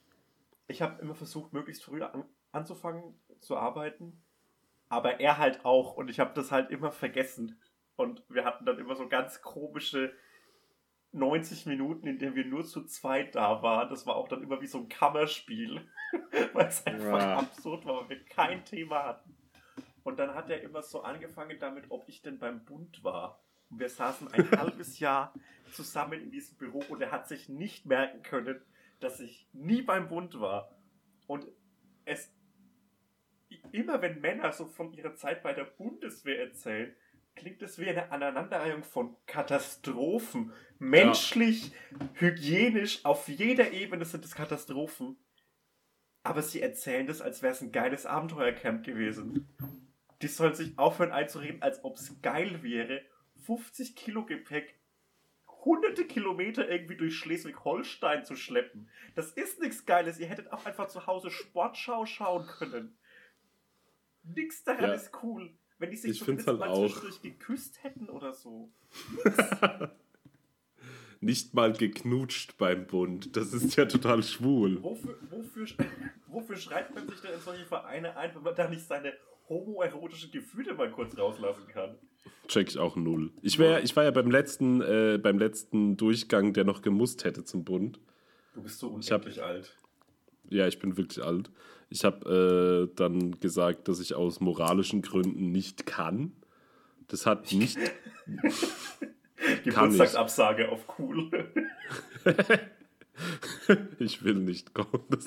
ich 0.68 0.82
habe 0.82 1.02
immer 1.02 1.16
versucht, 1.16 1.54
möglichst 1.54 1.84
früh 1.84 2.02
an, 2.02 2.26
anzufangen 2.52 3.18
zu 3.40 3.56
arbeiten, 3.56 4.22
aber 4.90 5.22
er 5.22 5.38
halt 5.38 5.64
auch 5.64 5.94
und 5.96 6.10
ich 6.10 6.20
habe 6.20 6.34
das 6.34 6.52
halt 6.52 6.72
immer 6.72 6.92
vergessen 6.92 7.62
und 7.96 8.24
wir 8.28 8.44
hatten 8.44 8.66
dann 8.66 8.78
immer 8.78 8.96
so 8.96 9.08
ganz 9.08 9.42
komische 9.42 10.14
90 11.12 11.66
Minuten, 11.66 12.08
in 12.08 12.20
denen 12.20 12.36
wir 12.36 12.46
nur 12.46 12.64
zu 12.66 12.84
zweit 12.86 13.36
da 13.36 13.62
waren. 13.64 13.90
Das 13.90 14.06
war 14.06 14.16
auch 14.16 14.28
dann 14.28 14.44
immer 14.44 14.62
wie 14.62 14.68
so 14.68 14.78
ein 14.80 14.90
Kammerspiel, 14.90 15.82
weil 16.54 16.68
es 16.68 16.86
einfach 16.86 17.20
Ja. 17.20 17.40
absurd 17.40 17.86
war, 17.86 18.02
weil 18.02 18.10
wir 18.10 18.26
kein 18.26 18.64
Thema 18.66 19.04
hatten. 19.04 19.36
Und 20.04 20.20
dann 20.20 20.34
hat 20.36 20.50
er 20.50 20.62
immer 20.62 20.82
so 20.82 21.02
angefangen 21.02 21.58
damit, 21.60 21.86
ob 21.90 22.08
ich 22.08 22.22
denn 22.22 22.40
beim 22.40 22.64
Bund 22.64 23.04
war. 23.04 23.40
Und 23.70 23.80
wir 23.80 23.90
saßen 23.90 24.28
ein 24.34 24.52
halbes 24.60 25.00
Jahr 25.00 25.34
zusammen 25.72 26.22
in 26.22 26.32
diesem 26.32 26.58
Büro 26.58 26.84
und 26.90 27.02
er 27.02 27.12
hat 27.12 27.28
sich 27.28 27.50
nicht 27.50 27.86
merken 27.86 28.24
können, 28.24 28.62
dass 29.00 29.20
ich 29.20 29.48
nie 29.54 29.82
beim 29.82 30.08
Bund 30.08 30.40
war. 30.40 30.76
Und 31.28 31.46
es 32.06 32.34
immer 33.72 34.02
wenn 34.02 34.22
Männer 34.22 34.52
so 34.52 34.66
von 34.66 34.94
ihrer 34.94 35.16
Zeit 35.16 35.44
bei 35.44 35.54
der 35.54 35.66
Bundeswehr 35.66 36.40
erzählen, 36.40 36.96
klingt 37.40 37.62
es 37.62 37.80
wie 37.80 37.90
eine 37.90 38.12
Aneinanderreihung 38.12 38.84
von 38.84 39.16
Katastrophen. 39.26 40.52
Menschlich, 40.78 41.72
hygienisch, 42.14 43.04
auf 43.06 43.28
jeder 43.28 43.72
Ebene 43.72 44.06
sind 44.06 44.24
es 44.26 44.36
Katastrophen. 44.36 45.18
Aber 46.24 46.42
sie 46.42 46.62
erzählen 46.62 47.08
das, 47.08 47.22
als 47.22 47.42
wäre 47.42 47.54
es 47.54 47.62
ein 47.62 47.72
geiles 47.72 48.06
Abenteuercamp 48.06 48.86
gewesen. 48.86 49.48
Die 50.22 50.28
sollen 50.28 50.54
sich 50.54 50.78
aufhören 50.78 51.12
einzureden, 51.12 51.62
als 51.62 51.84
ob 51.84 51.98
es 51.98 52.22
geil 52.22 52.62
wäre, 52.62 53.02
50 53.46 53.96
Kilo 53.96 54.26
Gepäck 54.26 54.76
hunderte 55.66 56.06
Kilometer 56.06 56.70
irgendwie 56.70 56.96
durch 56.96 57.16
Schleswig-Holstein 57.16 58.24
zu 58.24 58.36
schleppen. 58.36 58.90
Das 59.16 59.32
ist 59.34 59.60
nichts 59.60 59.86
Geiles. 59.86 60.20
Ihr 60.20 60.28
hättet 60.28 60.52
auch 60.54 60.66
einfach 60.66 60.88
zu 60.88 61.06
Hause 61.06 61.32
Sportschau 61.32 62.06
schauen 62.06 62.48
können. 62.48 62.98
Nix 64.24 64.64
daran 64.64 64.90
Ja. 64.90 64.94
ist 64.94 65.12
cool. 65.24 65.58
Wenn 65.80 65.90
die 65.92 65.98
sich 65.98 66.12
Ich 66.12 66.20
zumindest 66.20 66.48
halt 66.48 66.60
mal 66.60 66.70
auch. 66.70 66.86
zwischendurch 66.88 67.22
geküsst 67.22 67.84
hätten 67.84 68.10
oder 68.10 68.34
so. 68.34 68.70
Nicht 71.22 71.54
mal 71.54 71.74
geknutscht 71.74 72.58
beim 72.58 72.88
Bund. 72.88 73.36
Das 73.36 73.52
ist 73.54 73.76
ja 73.76 73.86
total 73.86 74.24
schwul. 74.24 74.82
Wofür, 74.82 75.18
wofür, 75.30 75.68
wofür 76.28 76.56
schreibt 76.56 76.96
man 76.96 77.08
sich 77.10 77.20
denn 77.20 77.34
in 77.34 77.42
solche 77.42 77.66
Vereine 77.66 78.16
ein, 78.16 78.34
wenn 78.36 78.44
man 78.44 78.56
da 78.56 78.70
nicht 78.70 78.86
seine 78.88 79.14
homoerotischen 79.50 80.32
Gefühle 80.32 80.74
mal 80.76 80.90
kurz 80.90 81.18
rauslassen 81.18 81.68
kann? 81.68 81.96
Check 82.48 82.70
ich 82.70 82.78
auch 82.78 82.96
null. 82.96 83.32
Ich, 83.42 83.60
wär, 83.60 83.84
ich 83.84 83.96
war 83.98 84.06
ja 84.06 84.12
beim 84.12 84.32
letzten, 84.32 84.82
äh, 84.82 85.20
beim 85.22 85.38
letzten 85.40 85.98
Durchgang, 85.98 86.54
der 86.54 86.64
noch 86.64 86.82
gemusst 86.82 87.26
hätte 87.26 87.44
zum 87.44 87.66
Bund. 87.66 88.00
Du 88.54 88.62
bist 88.64 88.80
so 88.80 88.98
Ich 89.00 89.12
hab- 89.12 89.22
unendlich 89.24 89.44
alt. 89.44 89.76
Ja, 90.50 90.68
ich 90.68 90.80
bin 90.80 90.96
wirklich 90.98 91.24
alt. 91.24 91.52
Ich 91.90 92.06
habe 92.06 92.90
äh, 92.90 92.96
dann 92.96 93.40
gesagt, 93.40 93.88
dass 93.88 94.00
ich 94.00 94.14
aus 94.14 94.40
moralischen 94.40 95.02
Gründen 95.02 95.52
nicht 95.52 95.86
kann. 95.86 96.34
Das 97.08 97.26
hat 97.26 97.52
nicht. 97.52 97.80
Geburtstagsabsage 99.64 100.70
auf 100.70 100.86
cool. 101.00 101.32
ich 104.00 104.24
will 104.24 104.36
nicht 104.36 104.74
kommen. 104.74 105.04
Das, 105.10 105.26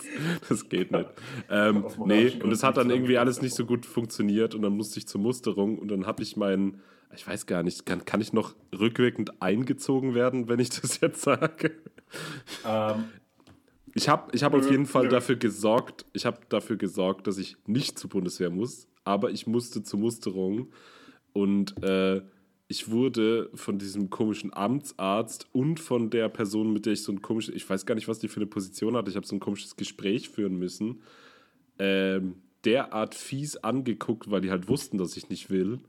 das 0.49 0.69
geht 0.69 0.93
nicht. 0.93 1.09
Ähm, 1.51 1.87
nee, 2.05 2.41
und 2.43 2.53
es 2.53 2.63
hat 2.63 2.77
dann 2.77 2.91
irgendwie 2.91 3.19
alles 3.19 3.43
nicht 3.43 3.55
so 3.55 3.67
gut 3.67 3.85
funktioniert 3.85 4.55
und 4.55 4.63
dann 4.63 4.77
musste 4.77 4.99
ich 4.99 5.09
zur 5.09 5.21
Musterung 5.21 5.79
und 5.79 5.89
dann 5.89 6.07
habe 6.07 6.23
ich 6.23 6.37
meinen. 6.37 6.81
Ich 7.15 7.27
weiß 7.27 7.45
gar 7.45 7.63
nicht, 7.63 7.85
kann, 7.85 8.07
kann 8.07 8.23
ich 8.23 8.33
noch 8.33 8.55
rückwirkend 8.75 9.43
eingezogen 9.43 10.15
werden, 10.15 10.49
wenn 10.49 10.61
ich 10.61 10.71
das 10.71 11.01
jetzt 11.01 11.21
sage? 11.21 11.73
ähm, 12.67 13.05
Ich 13.95 14.09
habe 14.09 14.35
ich 14.35 14.43
hab 14.43 14.55
auf 14.55 14.71
jeden 14.71 14.87
Fall 14.87 15.09
dafür 15.09 15.37
gesorgt, 15.37 16.07
ich 16.13 16.25
habe 16.25 16.41
dafür 16.49 16.77
gesorgt, 16.77 17.27
dass 17.27 17.39
ich 17.39 17.57
nicht 17.67 17.99
zur 17.99 18.09
Bundeswehr 18.11 18.51
muss, 18.51 18.89
aber 19.05 19.31
ich 19.31 19.47
musste 19.47 19.83
zur 19.83 20.01
Musterung. 20.01 20.73
Und 21.35 21.83
äh, 21.83 22.23
ich 22.69 22.91
wurde 22.91 23.51
von 23.55 23.79
diesem 23.79 24.09
komischen 24.09 24.53
Amtsarzt 24.53 25.47
und 25.53 25.79
von 25.79 26.09
der 26.09 26.31
Person, 26.31 26.73
mit 26.73 26.87
der 26.87 26.95
ich 26.95 27.03
so 27.03 27.13
ein 27.13 27.21
komisches, 27.21 27.55
ich 27.55 27.69
weiß 27.69 27.85
gar 27.85 27.95
nicht, 27.95 28.09
was 28.09 28.19
die 28.19 28.29
für 28.29 28.41
eine 28.41 28.47
Position 28.47 28.97
hatte, 28.97 29.11
ich 29.11 29.17
habe 29.17 29.27
so 29.27 29.37
ein 29.37 29.41
komisches 29.41 29.77
Gespräch 29.77 30.31
führen 30.31 30.59
müssen, 30.59 31.03
ähm, 31.79 32.37
derart 32.65 33.15
fies 33.15 33.59
angeguckt, 33.59 34.31
weil 34.31 34.41
die 34.41 34.51
halt 34.51 34.69
wussten, 34.69 34.97
dass 34.97 35.19
ich 35.19 35.29
nicht 35.29 35.51
will 35.51 35.81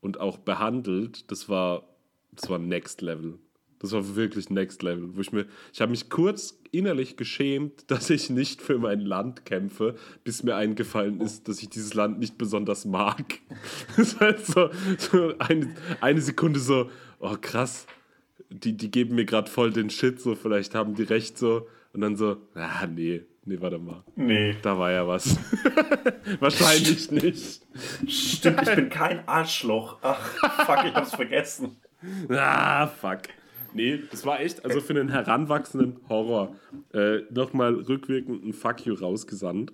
und 0.00 0.20
auch 0.20 0.36
behandelt, 0.36 1.30
das 1.30 1.48
war, 1.48 1.88
das 2.32 2.50
war 2.50 2.58
Next 2.58 3.00
Level. 3.00 3.38
Das 3.80 3.92
war 3.92 4.16
wirklich 4.16 4.50
Next 4.50 4.82
Level, 4.82 5.16
wo 5.16 5.20
ich 5.20 5.32
mir, 5.32 5.46
ich 5.72 5.80
habe 5.80 5.90
mich 5.90 6.10
kurz 6.10 6.58
innerlich 6.72 7.16
geschämt, 7.16 7.84
dass 7.90 8.10
ich 8.10 8.30
nicht 8.30 8.60
für 8.60 8.78
mein 8.78 9.00
Land 9.00 9.44
kämpfe, 9.44 9.94
bis 10.24 10.42
mir 10.42 10.56
eingefallen 10.56 11.20
ist, 11.20 11.48
dass 11.48 11.62
ich 11.62 11.70
dieses 11.70 11.94
Land 11.94 12.18
nicht 12.18 12.38
besonders 12.38 12.84
mag. 12.84 13.24
Das 13.96 14.12
ist 14.12 14.20
halt 14.20 14.46
so, 14.46 14.70
so 14.98 15.34
eine, 15.38 15.74
eine 16.00 16.20
Sekunde 16.20 16.60
so, 16.60 16.90
oh 17.18 17.36
krass, 17.40 17.86
die, 18.50 18.76
die 18.76 18.90
geben 18.90 19.14
mir 19.14 19.24
gerade 19.24 19.50
voll 19.50 19.72
den 19.72 19.90
Shit, 19.90 20.20
so 20.20 20.34
vielleicht 20.34 20.74
haben 20.74 20.94
die 20.94 21.02
recht 21.02 21.38
so. 21.38 21.66
Und 21.92 22.02
dann 22.02 22.16
so, 22.16 22.36
ah 22.54 22.86
nee, 22.86 23.22
nee, 23.44 23.60
warte 23.60 23.78
mal. 23.78 24.04
nee. 24.14 24.54
Da 24.62 24.78
war 24.78 24.92
ja 24.92 25.06
was. 25.06 25.36
Wahrscheinlich 26.40 27.10
nicht. 27.10 27.62
Stimmt, 28.06 28.62
ich 28.62 28.74
bin 28.74 28.88
kein 28.90 29.26
Arschloch. 29.26 29.98
Ach, 30.02 30.20
fuck, 30.64 30.84
ich 30.86 30.94
hab's 30.94 31.14
vergessen. 31.14 31.76
Ah, 32.28 32.86
fuck. 32.86 33.22
Nee, 33.78 34.02
das 34.10 34.26
war 34.26 34.40
echt, 34.40 34.64
also 34.64 34.80
für 34.80 34.92
einen 34.92 35.08
heranwachsenden 35.08 36.00
Horror. 36.08 36.56
Äh, 36.92 37.20
Nochmal 37.30 37.74
rückwirkend 37.74 38.44
ein 38.44 38.52
Fuck 38.52 38.86
you 38.86 38.94
rausgesandt. 38.94 39.72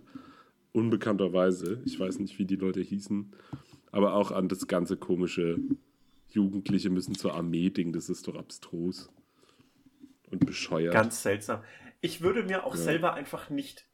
Unbekannterweise. 0.73 1.81
Ich 1.85 1.99
weiß 1.99 2.19
nicht, 2.19 2.39
wie 2.39 2.45
die 2.45 2.57
Leute 2.57 2.81
hießen. 2.81 3.33
Aber 3.93 4.15
auch 4.15 4.31
an 4.31 4.49
das 4.49 4.67
ganze 4.67 4.97
komische 4.97 5.59
Jugendliche 6.29 6.91
müssen 6.91 7.15
zur 7.15 7.35
Armee-Ding. 7.35 7.93
Das 7.93 8.11
ist 8.11 8.29
doch 8.29 8.35
abstrus. 8.35 9.09
Und 10.31 10.45
bescheuert. 10.45 10.93
Ganz 10.93 11.23
seltsam. 11.23 11.63
Ich 12.01 12.21
würde 12.21 12.43
mir 12.43 12.65
auch 12.65 12.77
selber 12.77 13.15
einfach 13.15 13.49
nicht. 13.49 13.87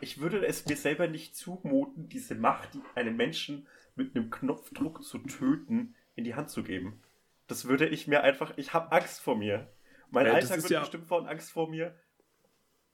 Ich 0.00 0.20
würde 0.20 0.44
es 0.44 0.66
mir 0.66 0.76
selber 0.76 1.06
nicht 1.06 1.36
zumuten, 1.36 2.08
diese 2.08 2.34
Macht, 2.34 2.74
die 2.74 2.80
einen 2.96 3.16
Menschen 3.16 3.66
mit 3.94 4.16
einem 4.16 4.30
Knopfdruck 4.30 5.04
zu 5.04 5.18
töten, 5.18 5.94
in 6.16 6.24
die 6.24 6.34
Hand 6.34 6.50
zu 6.50 6.64
geben. 6.64 7.00
Das 7.46 7.66
würde 7.68 7.86
ich 7.88 8.06
mir 8.06 8.22
einfach. 8.22 8.52
Ich 8.56 8.72
habe 8.72 8.90
Angst 8.92 9.20
vor 9.20 9.36
mir. 9.36 9.70
Mein 10.10 10.26
Ja, 10.26 10.34
Alltag 10.34 10.58
wird 10.62 10.70
ja- 10.70 10.80
bestimmt 10.80 11.06
von 11.06 11.26
Angst 11.26 11.50
vor 11.50 11.68
mir. 11.68 11.94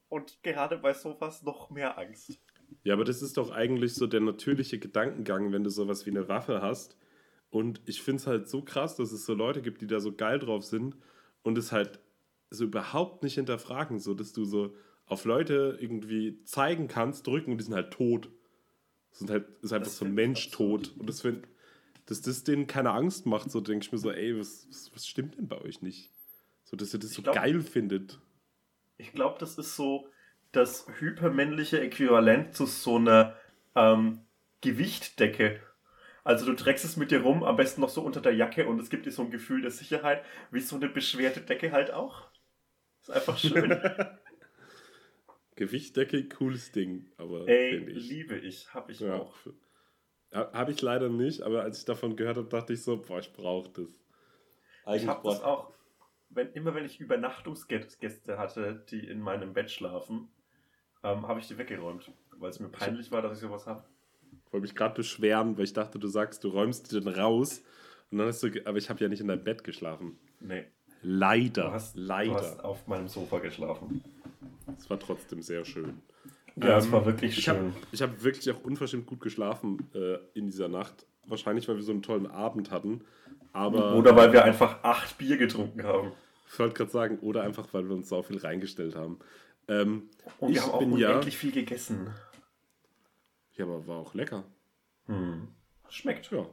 Und 0.08 0.42
gerade 0.42 0.78
bei 0.78 0.92
sowas 0.92 1.42
noch 1.42 1.70
mehr 1.70 1.96
Angst. 1.98 2.40
Ja, 2.82 2.94
aber 2.94 3.04
das 3.04 3.22
ist 3.22 3.36
doch 3.36 3.50
eigentlich 3.50 3.94
so 3.94 4.06
der 4.06 4.20
natürliche 4.20 4.78
Gedankengang, 4.78 5.52
wenn 5.52 5.62
du 5.64 5.70
sowas 5.70 6.06
wie 6.06 6.10
eine 6.10 6.28
Waffe 6.28 6.62
hast. 6.62 6.96
Und 7.50 7.80
ich 7.86 8.02
finde 8.02 8.20
es 8.20 8.26
halt 8.26 8.48
so 8.48 8.62
krass, 8.62 8.96
dass 8.96 9.12
es 9.12 9.24
so 9.26 9.34
Leute 9.34 9.60
gibt, 9.62 9.82
die 9.82 9.86
da 9.86 10.00
so 10.00 10.12
geil 10.12 10.38
drauf 10.38 10.64
sind 10.64 10.96
und 11.42 11.58
es 11.58 11.72
halt 11.72 12.00
so 12.48 12.64
überhaupt 12.64 13.22
nicht 13.22 13.34
hinterfragen, 13.34 13.98
so 14.00 14.14
dass 14.14 14.32
du 14.32 14.44
so 14.44 14.74
auf 15.06 15.24
Leute 15.24 15.76
irgendwie 15.80 16.42
zeigen 16.44 16.88
kannst, 16.88 17.26
drücken 17.26 17.52
und 17.52 17.58
die 17.58 17.64
sind 17.64 17.74
halt 17.74 17.92
tot. 17.92 18.30
Sind 19.12 19.30
halt, 19.30 19.48
ist 19.62 19.72
einfach 19.72 19.86
Das 19.88 19.98
so 19.98 20.04
ein 20.04 20.14
Mensch 20.14 20.50
tot. 20.50 20.94
Und 20.96 21.08
das 21.08 21.20
find, 21.22 21.46
dass 22.10 22.20
das 22.20 22.44
denen 22.44 22.66
keine 22.66 22.90
Angst 22.90 23.24
macht, 23.26 23.50
so 23.50 23.60
denke 23.60 23.84
ich 23.86 23.92
mir 23.92 23.98
so, 23.98 24.10
ey, 24.10 24.38
was, 24.38 24.66
was, 24.68 24.90
was 24.94 25.06
stimmt 25.06 25.38
denn 25.38 25.48
bei 25.48 25.58
euch 25.60 25.80
nicht? 25.80 26.10
So, 26.64 26.76
dass 26.76 26.92
ihr 26.92 26.98
das 27.00 27.10
Ich 27.10 27.16
so 27.16 27.22
glaub- 27.22 27.34
geil 27.36 27.60
findet. 27.62 28.20
Ich 28.98 29.12
glaube, 29.12 29.38
das 29.38 29.56
ist 29.56 29.76
so 29.76 30.08
das 30.52 30.86
hypermännliche 30.98 31.80
Äquivalent 31.80 32.54
zu 32.54 32.66
so 32.66 32.96
einer 32.96 33.36
ähm, 33.74 34.20
Gewichtdecke. 34.60 35.60
Also 36.24 36.44
du 36.46 36.52
trägst 36.54 36.84
es 36.84 36.96
mit 36.96 37.10
dir 37.10 37.22
rum, 37.22 37.42
am 37.44 37.56
besten 37.56 37.80
noch 37.80 37.88
so 37.88 38.02
unter 38.02 38.20
der 38.20 38.34
Jacke 38.34 38.66
und 38.68 38.78
es 38.80 38.90
gibt 38.90 39.06
dir 39.06 39.12
so 39.12 39.22
ein 39.22 39.30
Gefühl 39.30 39.62
der 39.62 39.70
Sicherheit, 39.70 40.22
wie 40.50 40.60
so 40.60 40.76
eine 40.76 40.88
beschwerte 40.88 41.40
Decke 41.40 41.72
halt 41.72 41.92
auch. 41.92 42.28
Ist 43.00 43.10
einfach 43.10 43.38
schön. 43.38 43.80
Gewichtdecke, 45.56 46.28
cooles 46.28 46.72
Ding, 46.72 47.06
aber 47.16 47.46
Ey, 47.48 47.76
ich. 47.90 48.08
liebe 48.08 48.36
ich, 48.38 48.72
hab 48.74 48.88
ich 48.90 49.00
Ja. 49.00 49.16
auch. 49.16 49.34
Habe 50.32 50.72
ich 50.72 50.80
leider 50.80 51.08
nicht, 51.08 51.42
aber 51.42 51.62
als 51.62 51.78
ich 51.78 51.84
davon 51.84 52.16
gehört 52.16 52.36
habe, 52.36 52.48
dachte 52.48 52.72
ich 52.72 52.82
so, 52.82 52.96
boah, 52.96 53.18
ich 53.18 53.32
brauche 53.32 53.70
das. 53.70 53.88
Ich 54.96 55.06
habe 55.06 55.28
das 55.28 55.42
auch, 55.42 55.72
wenn, 56.30 56.52
immer 56.52 56.74
wenn 56.74 56.84
ich 56.84 57.00
Übernachtungsgäste 57.00 58.38
hatte, 58.38 58.84
die 58.90 59.06
in 59.06 59.20
meinem 59.20 59.52
Bett 59.52 59.70
schlafen, 59.70 60.28
ähm, 61.02 61.26
habe 61.26 61.40
ich 61.40 61.48
die 61.48 61.58
weggeräumt, 61.58 62.10
weil 62.38 62.50
es 62.50 62.60
mir 62.60 62.68
peinlich 62.68 63.10
war, 63.10 63.22
dass 63.22 63.34
ich 63.34 63.40
sowas 63.40 63.66
habe. 63.66 63.82
Ich 64.46 64.52
wollte 64.52 64.62
mich 64.62 64.74
gerade 64.74 64.94
beschweren, 64.94 65.56
weil 65.56 65.64
ich 65.64 65.72
dachte, 65.72 65.98
du 65.98 66.08
sagst, 66.08 66.44
du 66.44 66.48
räumst 66.48 66.92
den 66.92 67.08
raus. 67.08 67.62
Und 68.10 68.18
dann 68.18 68.26
hast 68.26 68.42
du, 68.42 68.48
aber 68.64 68.78
ich 68.78 68.90
habe 68.90 69.00
ja 69.00 69.08
nicht 69.08 69.20
in 69.20 69.28
deinem 69.28 69.44
Bett 69.44 69.64
geschlafen. 69.64 70.18
Nee, 70.40 70.66
Leider. 71.02 71.64
du 71.64 71.70
hast, 71.72 71.96
leider. 71.96 72.32
du 72.32 72.38
hast 72.38 72.64
auf 72.64 72.86
meinem 72.86 73.08
Sofa 73.08 73.38
geschlafen. 73.38 74.04
Es 74.78 74.88
war 74.90 74.98
trotzdem 74.98 75.42
sehr 75.42 75.64
schön. 75.64 76.02
Ja, 76.62 76.78
es 76.78 76.86
Ähm, 76.86 76.92
war 76.92 77.06
wirklich 77.06 77.38
Ich 77.38 77.44
schön. 77.44 77.56
habe 77.56 77.72
ich 77.92 78.02
hab 78.02 78.22
wirklich 78.22 78.50
auch 78.50 78.62
unverschämt 78.62 79.06
gut 79.06 79.20
geschlafen 79.20 79.90
äh, 79.94 80.16
in 80.34 80.46
dieser 80.46 80.68
Nacht. 80.68 81.06
Wahrscheinlich, 81.26 81.68
weil 81.68 81.76
wir 81.76 81.82
so 81.82 81.92
einen 81.92 82.02
tollen 82.02 82.26
Abend 82.26 82.70
hatten. 82.70 83.04
Aber 83.52 83.94
Oder 83.96 84.14
weil 84.16 84.32
wir 84.32 84.44
einfach 84.44 84.82
acht 84.82 85.18
Bier 85.18 85.36
getrunken 85.36 85.82
haben. 85.84 86.12
ich 86.52 86.58
wollte 86.58 86.74
gerade 86.74 86.90
sagen, 86.90 87.18
oder 87.20 87.42
einfach, 87.42 87.66
weil 87.72 87.88
wir 87.88 87.94
uns 87.96 88.08
so 88.08 88.22
viel 88.22 88.38
reingestellt 88.38 88.94
haben. 88.96 89.18
Ähm, 89.68 90.08
Und 90.38 90.48
wir 90.48 90.56
ich 90.56 90.62
haben 90.62 90.70
auch 90.72 90.78
bin 90.80 90.96
ja. 90.96 91.10
unendlich 91.10 91.36
viel 91.36 91.52
gegessen. 91.52 92.10
Ja, 93.54 93.64
aber 93.66 93.86
war 93.86 93.98
auch 93.98 94.14
lecker. 94.14 94.44
Hm. 95.06 95.48
Schmeckt. 95.88 96.30
Ja. 96.30 96.46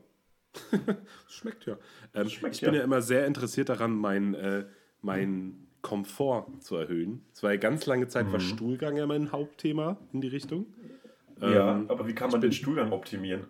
Schmeckt 1.27 1.65
ja. 1.65 1.77
Ähm, 2.13 2.29
Schmeckt 2.29 2.55
ich 2.55 2.61
bin 2.61 2.73
ja. 2.73 2.79
ja 2.79 2.83
immer 2.83 3.01
sehr 3.01 3.25
interessiert 3.27 3.69
daran, 3.69 3.91
meinen 3.95 4.33
äh, 4.33 4.65
mein 5.01 5.66
Komfort 5.81 6.47
zu 6.59 6.75
erhöhen. 6.75 7.21
Es 7.33 7.43
war 7.43 7.51
ja 7.51 7.57
ganz 7.57 7.85
lange 7.85 8.07
Zeit, 8.07 8.31
war 8.31 8.39
Stuhlgang 8.39 8.97
ja 8.97 9.05
mein 9.07 9.31
Hauptthema 9.31 9.97
in 10.11 10.21
die 10.21 10.27
Richtung. 10.27 10.65
Ja, 11.39 11.75
Ähm, 11.75 11.85
aber 11.89 12.07
wie 12.07 12.13
kann 12.15 12.31
man 12.31 12.41
den 12.41 12.51
Stuhlgang 12.51 12.91
optimieren? 12.91 13.45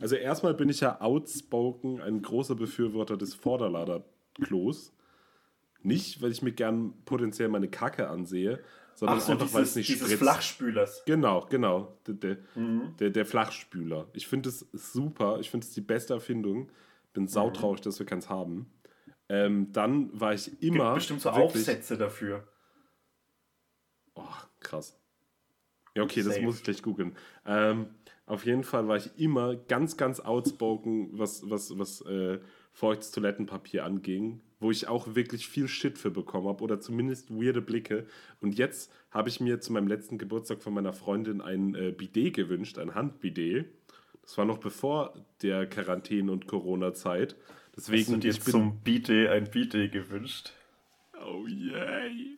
Also 0.00 0.16
erstmal 0.16 0.54
bin 0.54 0.68
ich 0.70 0.80
ja 0.80 1.00
outspoken 1.00 2.00
ein 2.00 2.22
großer 2.22 2.54
Befürworter 2.54 3.16
des 3.16 3.34
Vorderladerklos. 3.34 4.92
Nicht, 5.82 6.20
weil 6.22 6.32
ich 6.32 6.42
mir 6.42 6.52
gern 6.52 6.94
potenziell 7.04 7.48
meine 7.48 7.68
Kacke 7.68 8.08
ansehe, 8.08 8.60
sondern 8.94 9.20
so, 9.20 9.32
einfach, 9.32 9.52
weil 9.52 9.62
es 9.62 9.76
nicht 9.76 9.88
dieses 9.88 10.06
spritzt. 10.06 10.22
Flachspülers. 10.22 11.02
Genau, 11.06 11.46
genau. 11.48 11.98
Der, 12.06 12.14
der, 12.14 12.36
Mhm. 12.56 12.94
der, 12.98 13.10
der 13.10 13.26
Flachspüler. 13.26 14.08
Ich 14.12 14.26
finde 14.26 14.48
es 14.48 14.66
super. 14.72 15.38
Ich 15.40 15.50
finde 15.50 15.66
es 15.66 15.72
die 15.72 15.80
beste 15.80 16.14
Erfindung. 16.14 16.70
Bin 17.12 17.24
Mhm. 17.24 17.28
sautraurig, 17.28 17.80
dass 17.82 17.98
wir 17.98 18.06
keins 18.06 18.28
haben. 18.28 18.66
Ähm, 19.28 19.72
dann 19.72 20.18
war 20.18 20.34
ich 20.34 20.62
immer. 20.62 20.84
Gibt 20.90 20.94
bestimmt 20.96 21.20
so 21.20 21.30
wirklich- 21.30 21.44
Aufsätze 21.44 21.96
dafür. 21.96 22.46
Oh, 24.14 24.24
krass. 24.60 24.98
Ja, 25.94 26.02
okay, 26.02 26.22
das 26.22 26.34
Safe. 26.34 26.44
muss 26.44 26.58
ich 26.58 26.64
gleich 26.64 26.82
googeln. 26.82 27.16
Ähm, 27.46 27.86
auf 28.26 28.44
jeden 28.46 28.62
Fall 28.62 28.88
war 28.88 28.96
ich 28.96 29.10
immer 29.18 29.56
ganz, 29.56 29.96
ganz 29.96 30.20
outspoken, 30.20 31.10
was, 31.18 31.48
was, 31.48 31.78
was 31.78 32.02
äh, 32.02 32.38
feuchtes 32.72 33.10
Toilettenpapier 33.10 33.84
anging, 33.84 34.40
wo 34.60 34.70
ich 34.70 34.86
auch 34.86 35.14
wirklich 35.14 35.48
viel 35.48 35.66
Shit 35.66 35.98
für 35.98 36.10
bekommen 36.10 36.46
habe 36.46 36.62
oder 36.62 36.78
zumindest 36.78 37.30
weirde 37.30 37.62
Blicke. 37.62 38.06
Und 38.40 38.56
jetzt 38.56 38.92
habe 39.10 39.28
ich 39.28 39.40
mir 39.40 39.60
zu 39.60 39.72
meinem 39.72 39.88
letzten 39.88 40.18
Geburtstag 40.18 40.62
von 40.62 40.74
meiner 40.74 40.92
Freundin 40.92 41.40
ein 41.40 41.74
äh, 41.74 41.90
Bidet 41.90 42.34
gewünscht, 42.34 42.78
ein 42.78 42.94
Handbidet. 42.94 43.66
Das 44.22 44.36
war 44.36 44.44
noch 44.44 44.58
bevor 44.58 45.14
der 45.42 45.68
Quarantäne- 45.68 46.30
und 46.30 46.46
Corona-Zeit. 46.46 47.34
Deswegen 47.78 48.20
dir 48.20 48.30
ich 48.32 48.40
bin- 48.42 48.50
zum 48.50 48.80
Biete 48.80 49.30
ein 49.30 49.48
Biete 49.50 49.88
gewünscht? 49.88 50.52
Oh 51.24 51.46
yay. 51.46 52.36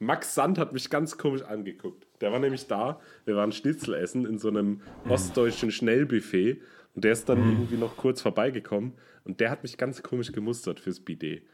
Max 0.00 0.34
Sand 0.34 0.58
hat 0.58 0.72
mich 0.72 0.90
ganz 0.90 1.16
komisch 1.18 1.42
angeguckt. 1.42 2.06
Der 2.20 2.32
war 2.32 2.38
nämlich 2.40 2.66
da, 2.66 3.00
wir 3.26 3.36
waren 3.36 3.52
Schnitzel 3.52 3.94
essen 3.94 4.26
in 4.26 4.38
so 4.38 4.48
einem 4.48 4.80
ostdeutschen 5.08 5.70
Schnellbuffet 5.70 6.60
und 6.94 7.04
der 7.04 7.12
ist 7.12 7.28
dann 7.28 7.38
irgendwie 7.38 7.76
noch 7.76 7.96
kurz 7.96 8.20
vorbeigekommen 8.22 8.94
und 9.24 9.40
der 9.40 9.50
hat 9.50 9.62
mich 9.62 9.76
ganz 9.78 10.02
komisch 10.02 10.32
gemustert 10.32 10.80
fürs 10.80 11.00
Bidet. 11.00 11.44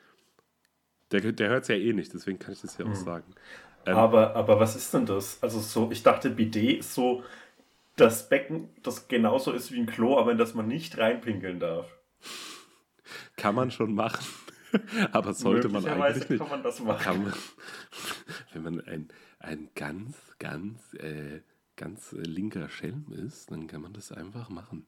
Der, 1.12 1.20
der 1.20 1.48
hört 1.50 1.62
es 1.62 1.68
ja 1.68 1.74
eh 1.76 1.92
nicht, 1.92 2.14
deswegen 2.14 2.38
kann 2.38 2.52
ich 2.52 2.60
das 2.62 2.78
ja 2.78 2.86
auch 2.86 2.94
sagen. 2.94 3.34
Ähm, 3.84 3.96
Aber, 3.96 4.34
aber 4.34 4.58
was 4.58 4.74
ist 4.74 4.92
denn 4.94 5.06
das? 5.06 5.40
Also 5.42 5.60
so, 5.60 5.90
ich 5.92 6.02
dachte, 6.02 6.30
Bidet 6.30 6.78
ist 6.80 6.94
so 6.94 7.22
das 7.96 8.28
Becken, 8.28 8.68
das 8.82 9.06
genauso 9.08 9.52
ist 9.52 9.70
wie 9.72 9.78
ein 9.80 9.86
Klo, 9.86 10.18
aber 10.18 10.32
in 10.32 10.38
das 10.38 10.54
man 10.54 10.66
nicht 10.66 10.98
reinpinkeln 10.98 11.60
darf. 11.60 11.86
Kann 13.36 13.54
man 13.54 13.70
schon 13.70 13.94
machen, 13.94 14.24
aber 15.12 15.34
sollte 15.34 15.68
man 15.68 15.84
eigentlich 15.86 16.28
nicht. 16.28 16.40
kann 16.40 16.50
man 16.50 16.62
das 16.62 16.80
machen. 16.80 17.24
Man, 17.24 17.32
wenn 18.52 18.62
man 18.62 18.80
ein, 18.86 19.08
ein 19.38 19.68
ganz, 19.74 20.16
ganz, 20.38 20.94
äh, 20.94 21.40
ganz 21.76 22.12
linker 22.12 22.68
Schelm 22.68 23.06
ist, 23.12 23.50
dann 23.50 23.66
kann 23.66 23.82
man 23.82 23.92
das 23.92 24.12
einfach 24.12 24.48
machen. 24.48 24.86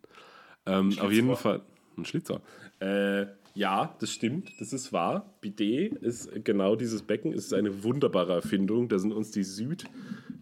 Ähm, 0.67 0.99
auf 0.99 1.13
jeden. 1.13 1.35
Fall. 1.37 1.63
Ein 1.97 2.05
Schlitzer. 2.05 2.41
Äh, 2.79 3.27
ja, 3.55 3.97
das 3.99 4.13
stimmt, 4.13 4.53
das 4.61 4.73
ist 4.73 4.93
wahr. 4.93 5.35
Bidet 5.41 5.95
ist 5.95 6.31
genau 6.45 6.77
dieses 6.77 7.03
Becken, 7.03 7.33
ist 7.33 7.53
eine 7.53 7.83
wunderbare 7.83 8.35
Erfindung. 8.35 8.89
Da 8.89 9.01
sind 9.01 9.13
uns 9.13 9.33
die 9.33 9.43
Süd, 9.43 9.85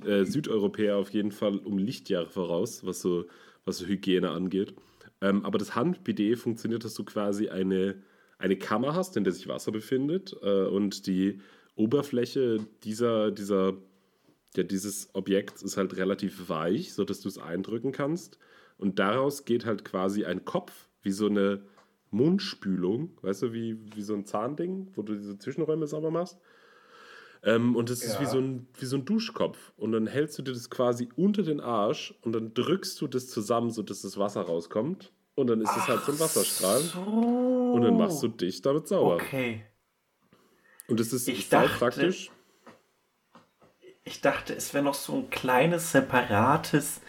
äh, 0.05 0.25
Südeuropäer 0.25 0.99
auf 0.99 1.11
jeden 1.11 1.33
Fall 1.33 1.57
um 1.57 1.79
Lichtjahre 1.79 2.29
voraus, 2.29 2.85
was 2.85 3.01
so, 3.01 3.25
was 3.65 3.79
so 3.79 3.87
Hygiene 3.87 4.31
angeht. 4.31 4.75
Ähm, 5.27 5.45
aber 5.45 5.59
das 5.59 5.74
Handbidet 5.74 6.39
funktioniert, 6.39 6.85
dass 6.85 6.95
du 6.95 7.05
quasi 7.05 7.49
eine, 7.49 8.03
eine 8.39 8.57
Kammer 8.57 8.95
hast, 8.95 9.16
in 9.16 9.24
der 9.24 9.33
sich 9.33 9.49
Wasser 9.49 9.72
befindet 9.72 10.37
äh, 10.43 10.66
und 10.66 11.07
die 11.07 11.41
Oberfläche 11.74 12.59
dieser, 12.85 13.31
dieser, 13.31 13.74
ja, 14.57 14.62
dieses 14.62 15.11
Objekts 15.14 15.62
ist 15.62 15.77
halt 15.77 15.97
relativ 15.97 16.49
weich, 16.49 16.95
sodass 16.95 17.20
du 17.20 17.29
es 17.29 17.39
eindrücken 17.39 17.93
kannst. 17.93 18.39
Und 18.79 18.99
daraus 18.99 19.45
geht 19.45 19.66
halt 19.66 19.85
quasi 19.85 20.24
ein 20.24 20.45
Kopf, 20.45 20.89
wie 21.03 21.12
so 21.12 21.27
eine 21.27 21.62
Mundspülung, 22.11 23.11
weißt 23.22 23.43
du, 23.43 23.53
wie, 23.53 23.79
wie 23.95 24.03
so 24.03 24.14
ein 24.14 24.24
Zahnding, 24.27 24.89
wo 24.95 25.03
du 25.03 25.14
diese 25.14 25.39
Zwischenräume 25.39 25.87
sauber 25.87 26.11
machst. 26.11 26.39
Ähm, 27.43 27.77
und 27.77 27.91
es 27.91 28.05
ist 28.05 28.14
Ja. 28.14 28.20
wie 28.20 28.27
so, 28.27 28.39
ein, 28.39 28.66
wie 28.79 28.87
so 28.87 28.97
ein 28.97 29.05
Duschkopf. 29.05 29.72
Und 29.77 29.93
dann 29.93 30.07
hältst 30.07 30.39
du 30.39 30.43
dir 30.43 30.53
das 30.53 30.70
quasi 30.70 31.09
unter 31.16 31.43
den 31.43 31.61
Arsch 31.61 32.14
und 32.22 32.33
dann 32.33 32.55
drückst 32.55 33.01
du 33.01 33.07
das 33.07 33.29
zusammen, 33.29 33.70
sodass 33.70 34.03
das 34.03 34.18
Wasser 34.18 34.43
rauskommt. 34.43 35.12
Und 35.37 35.47
dann 35.49 35.61
ist 35.61 35.76
es 35.76 35.87
halt 35.87 36.01
so 36.03 36.12
ein 36.12 36.18
Wasserstrahl. 36.18 36.80
Und 37.07 37.82
dann 37.82 37.97
machst 37.97 38.22
du 38.22 38.28
dich 38.28 38.61
damit 38.62 38.89
sauber. 38.89 39.14
Okay. 39.14 39.64
Und 40.89 40.99
es 40.99 41.12
ist 41.12 41.28
Ich 41.28 41.49
dachte- 41.49 41.78
praktisch. 41.78 42.30
Ich 44.05 44.20
dachte, 44.20 44.55
es 44.55 44.72
wäre 44.72 44.84
noch 44.84 44.95
so 44.95 45.14
ein 45.14 45.30
kleines, 45.30 45.93
separates 45.93 47.01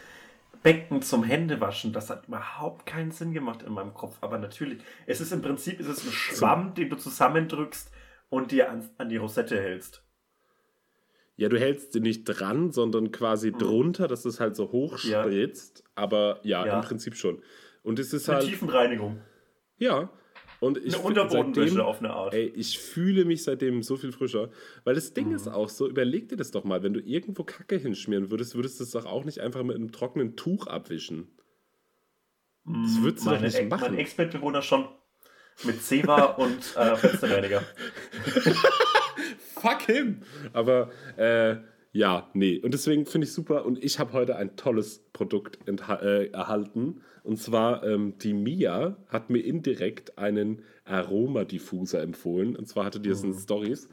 Becken 0.63 1.01
zum 1.03 1.23
Händewaschen. 1.23 1.93
Das 1.93 2.09
hat 2.09 2.27
überhaupt 2.27 2.85
keinen 2.85 3.11
Sinn 3.11 3.33
gemacht 3.33 3.61
in 3.63 3.71
meinem 3.71 3.93
Kopf. 3.93 4.17
Aber 4.21 4.37
natürlich, 4.39 4.79
es 5.05 5.21
ist 5.21 5.31
im 5.31 5.41
Prinzip 5.41 5.79
ist 5.79 5.87
es 5.87 6.03
ein 6.03 6.11
Schwamm, 6.11 6.73
den 6.73 6.89
du 6.89 6.95
zusammendrückst 6.97 7.91
und 8.29 8.51
dir 8.51 8.69
an, 8.71 8.89
an 8.97 9.09
die 9.09 9.17
Rosette 9.17 9.61
hältst. 9.61 10.03
Ja, 11.37 11.49
du 11.49 11.59
hältst 11.59 11.93
sie 11.93 11.99
nicht 11.99 12.23
dran, 12.25 12.71
sondern 12.71 13.11
quasi 13.11 13.51
drunter, 13.51 14.07
dass 14.07 14.25
es 14.25 14.39
halt 14.39 14.55
so 14.55 14.71
hoch 14.71 14.97
Ja. 15.03 15.21
spritzt. 15.23 15.83
Aber 15.93 16.39
ja, 16.41 16.65
Ja. 16.65 16.79
im 16.79 16.81
Prinzip 16.85 17.15
schon. 17.15 17.43
Und 17.87 17.99
es 17.99 18.11
ist 18.13 18.27
Eine 18.29 18.39
halt. 18.39 18.47
Tiefenreinigung. 18.49 19.21
Ja. 19.77 20.09
Und 20.59 20.77
ich 20.79 20.95
Eine 20.95 21.03
Unterbodenwäsche 21.03 21.69
seitdem- 21.69 21.85
auf 21.85 21.99
eine 21.99 22.09
Art. 22.11 22.33
Ey, 22.33 22.47
ich 22.55 22.79
fühle 22.79 23.25
mich 23.25 23.43
seitdem 23.43 23.83
so 23.83 23.95
viel 23.95 24.11
frischer. 24.11 24.49
Weil 24.83 24.95
das 24.95 25.13
Ding 25.13 25.29
Mhm. 25.29 25.35
ist 25.35 25.47
auch 25.47 25.69
so, 25.69 25.87
überleg 25.87 26.29
dir 26.29 26.35
das 26.35 26.51
doch 26.51 26.63
mal, 26.63 26.83
wenn 26.83 26.93
du 26.93 26.99
irgendwo 26.99 27.43
Kacke 27.43 27.77
hinschmieren 27.77 28.29
würdest, 28.31 28.55
würdest 28.55 28.79
du 28.79 28.83
es 28.83 28.91
doch 28.91 29.05
auch 29.05 29.23
nicht 29.23 29.39
einfach 29.39 29.63
mit 29.63 29.75
einem 29.75 29.91
trockenen 29.91 30.35
Tuch 30.35 30.67
abwischen. 30.67 31.27
Das 32.65 33.01
würdest 33.01 33.25
du 33.25 33.29
doch 33.29 33.39
nicht 33.39 33.55
Ex- 33.55 33.69
machen. 33.69 33.91
Mein 33.91 33.99
Ex-Mitbewohner 33.99 34.61
schon 34.61 34.87
mit 35.63 35.81
Zewa 35.81 36.23
und 36.37 36.75
äh, 36.75 36.95
Fensterreiniger. 36.97 37.63
Fuck 39.55 39.81
him! 39.83 40.21
Aber 40.53 40.89
äh, 41.17 41.57
ja, 41.93 42.29
nee. 42.33 42.59
Und 42.59 42.73
deswegen 42.73 43.05
finde 43.05 43.25
ich 43.25 43.33
super. 43.33 43.65
Und 43.65 43.83
ich 43.83 43.99
habe 43.99 44.13
heute 44.13 44.35
ein 44.35 44.55
tolles 44.55 45.03
Produkt 45.13 45.59
äh, 45.67 46.25
erhalten. 46.31 47.01
Und 47.27 47.37
zwar 47.37 47.83
ähm, 47.83 48.17
die 48.19 48.33
Mia 48.33 48.95
hat 49.09 49.29
mir 49.29 49.39
indirekt 49.43 50.17
einen 50.17 50.63
Aromadiffuser 50.85 52.01
empfohlen. 52.01 52.55
Und 52.55 52.67
zwar 52.67 52.85
hatte 52.85 52.99
die 52.99 53.09
das 53.09 53.23
in 53.23 53.33
Stories. 53.33 53.89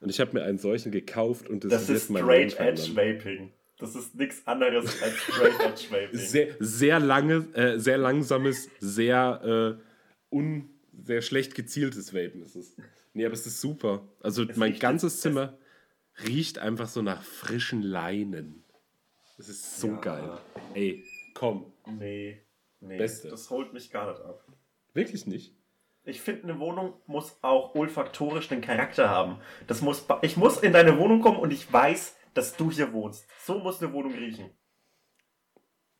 Und 0.00 0.08
ich 0.10 0.20
habe 0.20 0.32
mir 0.32 0.44
einen 0.44 0.58
solchen 0.58 0.90
gekauft 0.92 1.48
und 1.50 1.64
das, 1.64 1.70
Das 1.72 1.88
ist 1.90 2.08
mein 2.10 2.22
Straight. 2.22 2.58
Edge 2.58 2.94
Vaping. 2.96 3.52
Das 3.78 3.94
ist 3.94 4.14
nichts 4.14 4.46
anderes 4.46 5.02
als 5.02 5.14
Straight 5.16 5.60
Edge 5.60 5.84
Vaping. 5.90 6.18
Sehr, 6.18 6.48
sehr 6.60 6.98
lange, 6.98 7.46
äh, 7.54 7.78
sehr 7.78 7.98
langsames, 7.98 8.70
sehr, 8.80 9.78
äh, 9.80 10.34
un, 10.34 10.70
sehr 11.04 11.20
schlecht 11.22 11.54
gezieltes 11.54 12.14
Vapen 12.14 12.42
ist 12.42 12.56
es. 12.56 12.74
Nee, 13.12 13.24
aber 13.26 13.34
es 13.34 13.46
ist 13.46 13.60
super. 13.60 14.06
Also 14.20 14.44
Es 14.44 14.56
mein 14.56 14.78
ganzes 14.78 15.14
es- 15.14 15.20
Zimmer 15.20 15.58
riecht 16.26 16.58
einfach 16.58 16.88
so 16.88 17.02
nach 17.02 17.22
frischen 17.22 17.82
Leinen. 17.82 18.64
Das 19.36 19.48
ist 19.48 19.78
so 19.78 19.88
Ja. 19.88 20.00
geil. 20.00 20.38
Ey, 20.74 21.04
komm. 21.34 21.66
Nee, 21.98 22.40
nee. 22.80 22.98
Beste. 22.98 23.28
Das 23.28 23.50
holt 23.50 23.72
mich 23.72 23.90
gar 23.90 24.10
nicht 24.10 24.20
ab. 24.22 24.44
Wirklich 24.94 25.26
nicht? 25.26 25.54
Ich 26.04 26.20
finde, 26.22 26.44
eine 26.44 26.58
Wohnung 26.58 26.94
muss 27.06 27.36
auch 27.42 27.74
olfaktorisch 27.74 28.48
den 28.48 28.60
Charakter 28.62 29.10
haben. 29.10 29.38
Das 29.66 29.82
muss, 29.82 30.06
ich 30.22 30.36
muss 30.36 30.58
in 30.60 30.72
deine 30.72 30.98
Wohnung 30.98 31.20
kommen 31.20 31.38
und 31.38 31.52
ich 31.52 31.70
weiß, 31.70 32.16
dass 32.34 32.56
du 32.56 32.70
hier 32.70 32.92
wohnst. 32.92 33.26
So 33.44 33.58
muss 33.58 33.82
eine 33.82 33.92
Wohnung 33.92 34.14
riechen. 34.14 34.50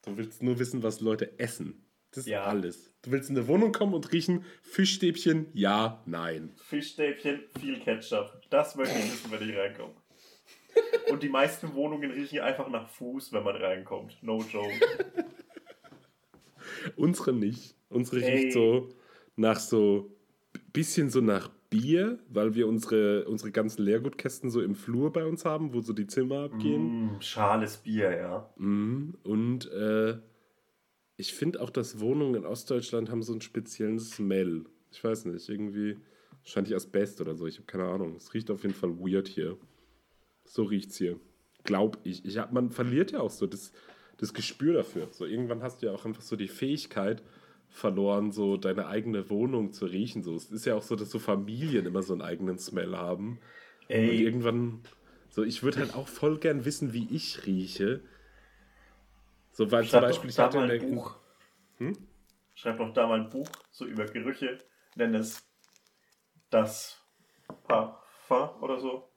Du 0.05 0.17
willst 0.17 0.43
nur 0.43 0.59
wissen, 0.59 0.83
was 0.83 1.01
Leute 1.01 1.39
essen. 1.39 1.85
Das 2.11 2.25
ist 2.25 2.29
Ja. 2.29 2.45
alles. 2.45 2.95
Du 3.03 3.11
willst 3.11 3.29
in 3.29 3.37
eine 3.37 3.47
Wohnung 3.49 3.73
kommen 3.73 3.93
und 3.93 4.11
riechen 4.13 4.45
Fischstäbchen? 4.63 5.49
Ja, 5.53 6.03
nein. 6.07 6.55
Fischstäbchen, 6.57 7.43
viel 7.61 7.79
Ketchup. 7.81 8.41
Das 8.49 8.77
möchte 8.77 8.99
ich 8.99 9.13
wissen, 9.13 9.31
wenn 9.31 9.47
ich 9.49 9.55
reinkomme. 9.57 9.95
Und 11.11 11.23
die 11.23 11.29
meisten 11.29 11.75
Wohnungen 11.75 12.11
riechen 12.13 12.41
einfach 12.41 12.69
nach 12.69 12.89
Fuß, 12.89 13.33
wenn 13.33 13.43
man 13.43 13.57
reinkommt. 13.57 14.17
No 14.23 14.39
joke. 14.43 14.71
Unsere 16.97 17.33
nicht. 17.33 17.77
Unsere 17.89 18.23
Ey. 18.23 18.31
riecht 18.31 18.53
so 18.53 18.89
nach 19.37 19.59
so 19.59 20.15
bisschen 20.73 21.11
so 21.11 21.21
nach 21.21 21.51
Bier, 21.71 22.19
weil 22.31 22.55
wir 22.55 22.67
unsere, 22.67 23.27
unsere 23.27 23.51
ganzen 23.51 23.83
Leergutkästen 23.83 24.51
so 24.51 24.63
im 24.63 24.75
Flur 24.75 25.13
bei 25.13 25.25
uns 25.25 25.45
haben, 25.45 25.75
wo 25.75 25.81
so 25.81 25.93
die 25.93 26.07
Zimmer 26.07 26.45
abgehen. 26.45 27.17
Mm, 27.17 27.21
schales 27.21 27.79
Bier, 27.79 28.11
ja. 28.17 28.51
Mhm. 28.57 29.15
Und 29.23 29.71
äh, 29.71 30.19
ich 31.17 31.35
finde 31.35 31.61
auch, 31.61 31.71
dass 31.71 32.01
Wohnungen 32.01 32.37
in 32.37 32.47
Ostdeutschland 32.47 33.11
haben 33.11 33.23
so 33.23 33.33
einen 33.33 33.43
speziellen 33.43 33.99
Smell. 33.99 34.65
Ich 34.91 35.05
weiß 35.05 35.27
nicht, 35.27 35.49
irgendwie 35.49 35.99
wahrscheinlich 36.43 36.75
Asbest 36.75 37.21
oder 37.21 37.35
so. 37.35 37.47
Ich 37.47 37.57
habe 37.57 37.67
keine 37.67 37.85
Ahnung. 37.85 38.17
Es 38.17 38.33
riecht 38.33 38.51
auf 38.51 38.63
jeden 38.63 38.75
Fall 38.75 38.99
weird 38.99 39.29
hier. 39.29 39.59
So 40.45 40.63
riecht's 40.63 40.97
hier. 40.97 41.21
Glaub 41.65 41.99
ich. 42.05 42.25
ich 42.25 42.39
hab, 42.39 42.53
man 42.53 42.71
verliert 42.71 43.13
ja 43.13 43.21
auch 43.21 43.31
so 43.31 43.47
das, 43.47 43.73
das 44.19 44.35
Gespür 44.35 44.75
dafür. 44.75 45.09
So 45.11 45.25
irgendwann 45.25 45.63
hast 45.63 45.81
du 45.81 45.87
ja 45.87 45.93
auch 45.93 46.05
einfach 46.05 46.23
so 46.23 46.37
die 46.37 46.49
Fähigkeit 46.49 47.23
verloren, 47.71 48.33
so 48.33 48.57
deine 48.57 48.87
eigene 48.87 49.31
Wohnung 49.31 49.73
zu 49.73 49.87
riechen. 49.87 50.23
So, 50.23 50.35
es 50.35 50.51
ist 50.51 50.67
ja 50.67 50.75
auch 50.75 50.83
so, 50.83 50.97
dass 50.97 51.11
so 51.11 51.19
Familien 51.19 51.87
immer 51.87 52.03
so 52.03 52.13
einen 52.13 52.23
eigenen 52.23 52.59
Smell 52.59 52.97
haben. 52.97 53.39
Und 53.89 53.95
Ey, 53.95 54.23
irgendwann, 54.23 54.83
so 55.31 55.43
ich 55.45 55.63
würde 55.63 55.79
halt 55.79 55.95
auch 55.95 56.09
voll 56.09 56.39
gern 56.39 56.65
wissen, 56.65 56.93
wie 56.93 57.09
ich 57.11 57.47
rieche. 57.47 58.01
So, 59.53 59.71
weil 59.71 59.83
zum 59.85 59.91
schreib 59.91 60.03
Beispiel, 60.03 60.31
doch 60.31 60.35
ich 60.35 60.39
hatte 60.39 60.59
mal 60.59 60.71
in 60.71 60.83
ein. 60.83 60.95
Buch. 60.95 61.17
Hm? 61.79 61.97
Schreib 62.55 62.79
doch 62.79 62.93
da 62.93 63.07
mal 63.07 63.21
ein 63.21 63.31
Buch, 63.31 63.49
so 63.71 63.87
über 63.87 64.05
Gerüche. 64.07 64.59
Nenn 64.97 65.15
es 65.15 65.47
das 66.51 67.01
Parfum 67.69 68.63
oder 68.63 68.81
so. 68.81 69.09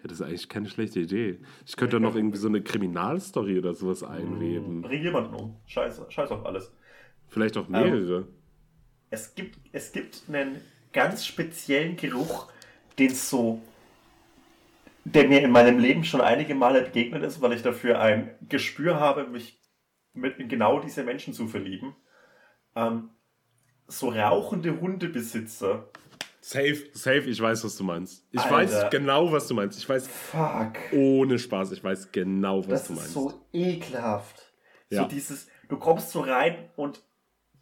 Ja, 0.00 0.08
das 0.08 0.20
ist 0.20 0.26
eigentlich 0.26 0.48
keine 0.48 0.68
schlechte 0.68 1.00
Idee. 1.00 1.40
Ich 1.66 1.76
könnte 1.76 1.96
da 1.96 2.00
noch 2.00 2.14
irgendwie 2.14 2.38
so 2.38 2.48
eine 2.48 2.62
Kriminalstory 2.62 3.58
oder 3.58 3.74
sowas 3.74 4.04
einweben. 4.04 4.82
Bring 4.82 5.02
jemanden 5.02 5.34
um. 5.34 5.56
Scheiß, 5.66 6.00
scheiß 6.08 6.30
auf 6.30 6.46
alles. 6.46 6.72
Vielleicht 7.26 7.56
auch 7.56 7.68
mehrere. 7.68 8.28
Es 9.10 9.34
gibt, 9.34 9.58
es 9.72 9.90
gibt 9.92 10.22
einen 10.28 10.60
ganz 10.92 11.26
speziellen 11.26 11.96
Geruch, 11.96 12.50
den 12.98 13.10
so, 13.10 13.60
der 15.04 15.26
mir 15.26 15.42
in 15.42 15.50
meinem 15.50 15.78
Leben 15.78 16.04
schon 16.04 16.20
einige 16.20 16.54
Male 16.54 16.82
begegnet 16.82 17.24
ist, 17.24 17.40
weil 17.40 17.52
ich 17.52 17.62
dafür 17.62 18.00
ein 18.00 18.30
Gespür 18.48 19.00
habe, 19.00 19.26
mich 19.26 19.60
mit 20.12 20.38
in 20.38 20.48
genau 20.48 20.80
diese 20.80 21.02
Menschen 21.02 21.34
zu 21.34 21.48
verlieben. 21.48 21.96
Ähm, 22.76 23.10
so 23.86 24.10
rauchende 24.10 24.80
Hundebesitzer. 24.80 25.88
Safe, 26.40 26.88
safe, 26.92 27.28
ich 27.28 27.40
weiß, 27.40 27.64
was 27.64 27.76
du 27.76 27.84
meinst. 27.84 28.26
Ich 28.30 28.40
Alter. 28.40 28.54
weiß 28.54 28.90
genau, 28.90 29.32
was 29.32 29.48
du 29.48 29.54
meinst. 29.54 29.78
Ich 29.78 29.88
weiß 29.88 30.06
Fuck. 30.08 30.74
ohne 30.92 31.38
Spaß, 31.38 31.72
ich 31.72 31.82
weiß 31.82 32.12
genau, 32.12 32.60
was 32.60 32.68
Das 32.68 32.86
du 32.86 32.92
ist 32.94 32.98
meinst. 32.98 33.12
so 33.14 33.46
ekelhaft. 33.52 34.52
Ja. 34.90 35.02
So 35.02 35.08
dieses, 35.08 35.48
du 35.68 35.76
kommst 35.78 36.10
so 36.10 36.20
rein 36.20 36.70
und 36.76 37.02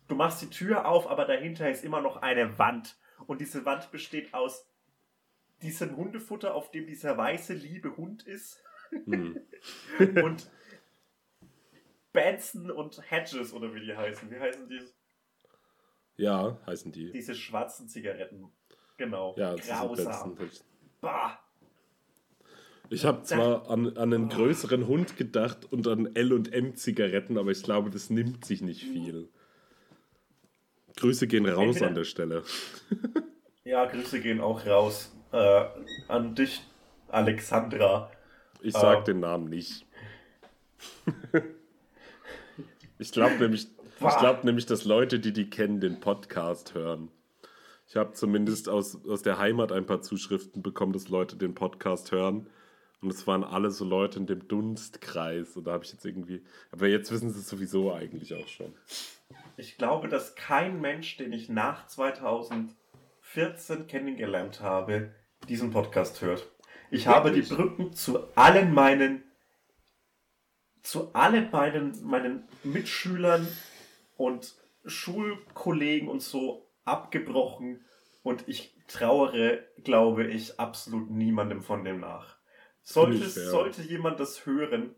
du 0.09 0.15
machst 0.15 0.43
die 0.43 0.51
Tür 0.51 0.87
auf, 0.87 1.09
aber 1.09 1.25
dahinter 1.25 1.71
ist 1.71 1.85
immer 1.85 2.01
noch 2.01 2.19
eine 2.19 2.59
Wand. 2.59 2.97
Und 3.27 3.41
diese 3.41 3.65
Wand 3.65 3.91
besteht 3.91 4.35
aus 4.35 4.69
diesem 5.63 5.97
Hundefutter, 5.97 6.55
auf 6.55 6.71
dem 6.71 6.87
dieser 6.87 7.17
weiße, 7.17 7.55
liebe 7.55 7.97
Hund 7.97 8.25
ist. 8.27 8.63
Hm. 9.07 9.41
und 10.23 10.49
Benson 12.13 12.71
und 12.71 13.03
Hedges, 13.11 13.53
oder 13.53 13.75
wie 13.75 13.81
die 13.85 13.97
heißen. 13.97 14.31
Wie 14.31 14.39
heißen 14.39 14.69
die? 14.69 14.81
Ja, 16.17 16.59
heißen 16.67 16.93
die. 16.93 17.11
Diese 17.13 17.35
schwarzen 17.35 17.89
Zigaretten. 17.89 18.51
Genau. 18.97 19.35
Ja, 19.37 19.55
das 19.57 19.67
Grausam. 19.67 20.37
ist 20.39 20.65
Bah. 21.01 21.39
Ich 22.89 23.05
habe 23.05 23.23
zwar 23.25 23.69
an, 23.69 23.97
an 23.97 24.13
einen 24.13 24.29
größeren 24.29 24.87
Hund 24.87 25.17
gedacht 25.17 25.71
und 25.73 25.89
an 25.89 26.15
L&M-Zigaretten, 26.15 27.37
aber 27.37 27.51
ich 27.51 27.63
glaube, 27.63 27.91
das 27.91 28.11
nimmt 28.11 28.45
sich 28.45 28.63
nicht 28.63 28.83
viel. 28.85 29.29
Grüße 30.97 31.27
gehen 31.27 31.47
raus 31.47 31.83
an 31.83 31.95
der 31.95 32.05
Stelle. 32.05 32.43
Ja, 33.65 33.85
Grüße 33.85 34.21
gehen 34.21 34.41
auch 34.41 34.65
raus 34.65 35.13
äh, 35.33 35.65
an 36.07 36.37
dich, 36.37 36.63
Alexandra. 37.09 38.13
Ich 38.63 38.75
sag 38.75 38.99
Ah. 38.99 39.01
den 39.01 39.19
Namen 39.19 39.49
nicht. 39.49 39.85
ich 43.01 43.11
glaube 43.11 43.35
nämlich, 43.41 43.63
ich 43.65 43.99
Bah. 43.99 44.17
glaub 44.21 44.45
nämlich, 44.45 44.67
dass 44.67 44.85
Leute, 44.85 45.19
die 45.19 45.33
die 45.33 45.51
kennen, 45.51 45.81
den 45.81 45.99
Podcast 45.99 46.75
hören. 46.75 47.09
Ich 47.89 47.97
habe 47.97 48.13
zumindest 48.13 48.69
aus, 48.69 49.05
aus 49.07 49.23
der 49.23 49.39
Heimat 49.39 49.73
ein 49.73 49.87
paar 49.87 50.03
Zuschriften 50.03 50.63
bekommen, 50.63 50.93
dass 50.93 51.09
Leute 51.09 51.37
den 51.37 51.55
Podcast 51.55 52.13
hören. 52.13 52.51
Und 53.01 53.13
es 53.13 53.27
waren 53.27 53.45
alle 53.45 53.71
so 53.71 53.85
Leute 53.85 54.19
in 54.19 54.27
dem 54.27 54.49
Dunstkreis. 54.49 55.57
Und 55.57 55.65
da 55.65 55.73
habe 55.73 55.85
ich 55.85 55.93
jetzt 55.93 56.05
irgendwie. 56.05 56.43
Aber 56.73 56.89
jetzt 56.89 57.13
wissen 57.13 57.31
sie 57.31 57.39
es 57.39 57.49
sowieso 57.49 57.93
eigentlich 57.93 58.35
auch 58.35 58.49
schon. 58.49 58.75
Ich 59.57 59.79
glaube, 59.79 60.09
dass 60.09 60.35
kein 60.35 60.81
Mensch, 60.81 61.17
den 61.17 61.33
ich 61.33 61.49
nach 61.49 61.87
2014 61.87 63.87
kennengelernt 63.87 64.61
habe, 64.61 65.13
diesen 65.49 65.71
Podcast 65.71 66.21
hört. 66.23 66.51
Ich 66.91 67.07
habe 67.07 67.31
die 67.31 67.43
Brücken 67.43 67.93
zu 67.93 68.19
allen 68.35 68.75
meinen 68.75 69.23
zu 70.87 71.13
allen 71.15 71.51
meinen, 71.51 72.05
meinen 72.05 72.45
Mitschülern 72.63 73.47
und 74.17 74.55
Schulkollegen 74.85 76.09
und 76.09 76.23
so 76.23 76.66
abgebrochen 76.87 77.85
und 78.23 78.49
ich 78.49 78.75
trauere, 78.89 79.59
glaube 79.85 80.27
ich, 80.27 80.59
absolut 80.59 81.11
niemandem 81.11 81.61
von 81.61 81.85
dem 81.85 82.01
nach. 82.01 82.37
Sollte, 82.83 83.17
ich 83.19 83.35
sollte 83.35 83.83
jemand 83.83 84.21
das 84.21 84.47
hören, 84.47 84.95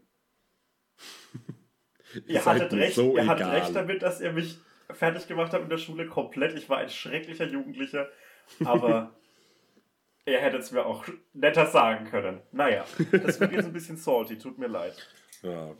Ihr 2.26 2.45
hattet 2.45 2.72
recht, 2.72 2.95
so 2.95 3.16
ihr 3.16 3.26
hattet 3.26 3.47
egal. 3.47 3.61
recht 3.61 3.76
damit, 3.76 4.03
dass 4.03 4.20
ihr 4.20 4.32
mich 4.32 4.59
fertig 4.91 5.28
gemacht 5.28 5.53
habt 5.53 5.64
in 5.64 5.70
der 5.70 5.78
Schule 5.78 6.07
komplett. 6.07 6.57
Ich 6.57 6.68
war 6.68 6.78
ein 6.78 6.89
schrecklicher 6.89 7.47
Jugendlicher, 7.47 8.09
aber 8.64 9.14
ihr 10.26 10.39
hättet 10.39 10.62
es 10.62 10.72
mir 10.72 10.86
auch 10.86 11.05
netter 11.34 11.66
sagen 11.66 12.07
können. 12.07 12.41
Naja, 12.53 12.84
das 13.12 13.41
wird 13.41 13.53
jetzt 13.53 13.66
ein 13.66 13.72
bisschen 13.72 13.97
salty, 13.99 14.39
tut 14.39 14.59
mir 14.59 14.68
leid. 14.68 14.97
Ja, 15.43 15.74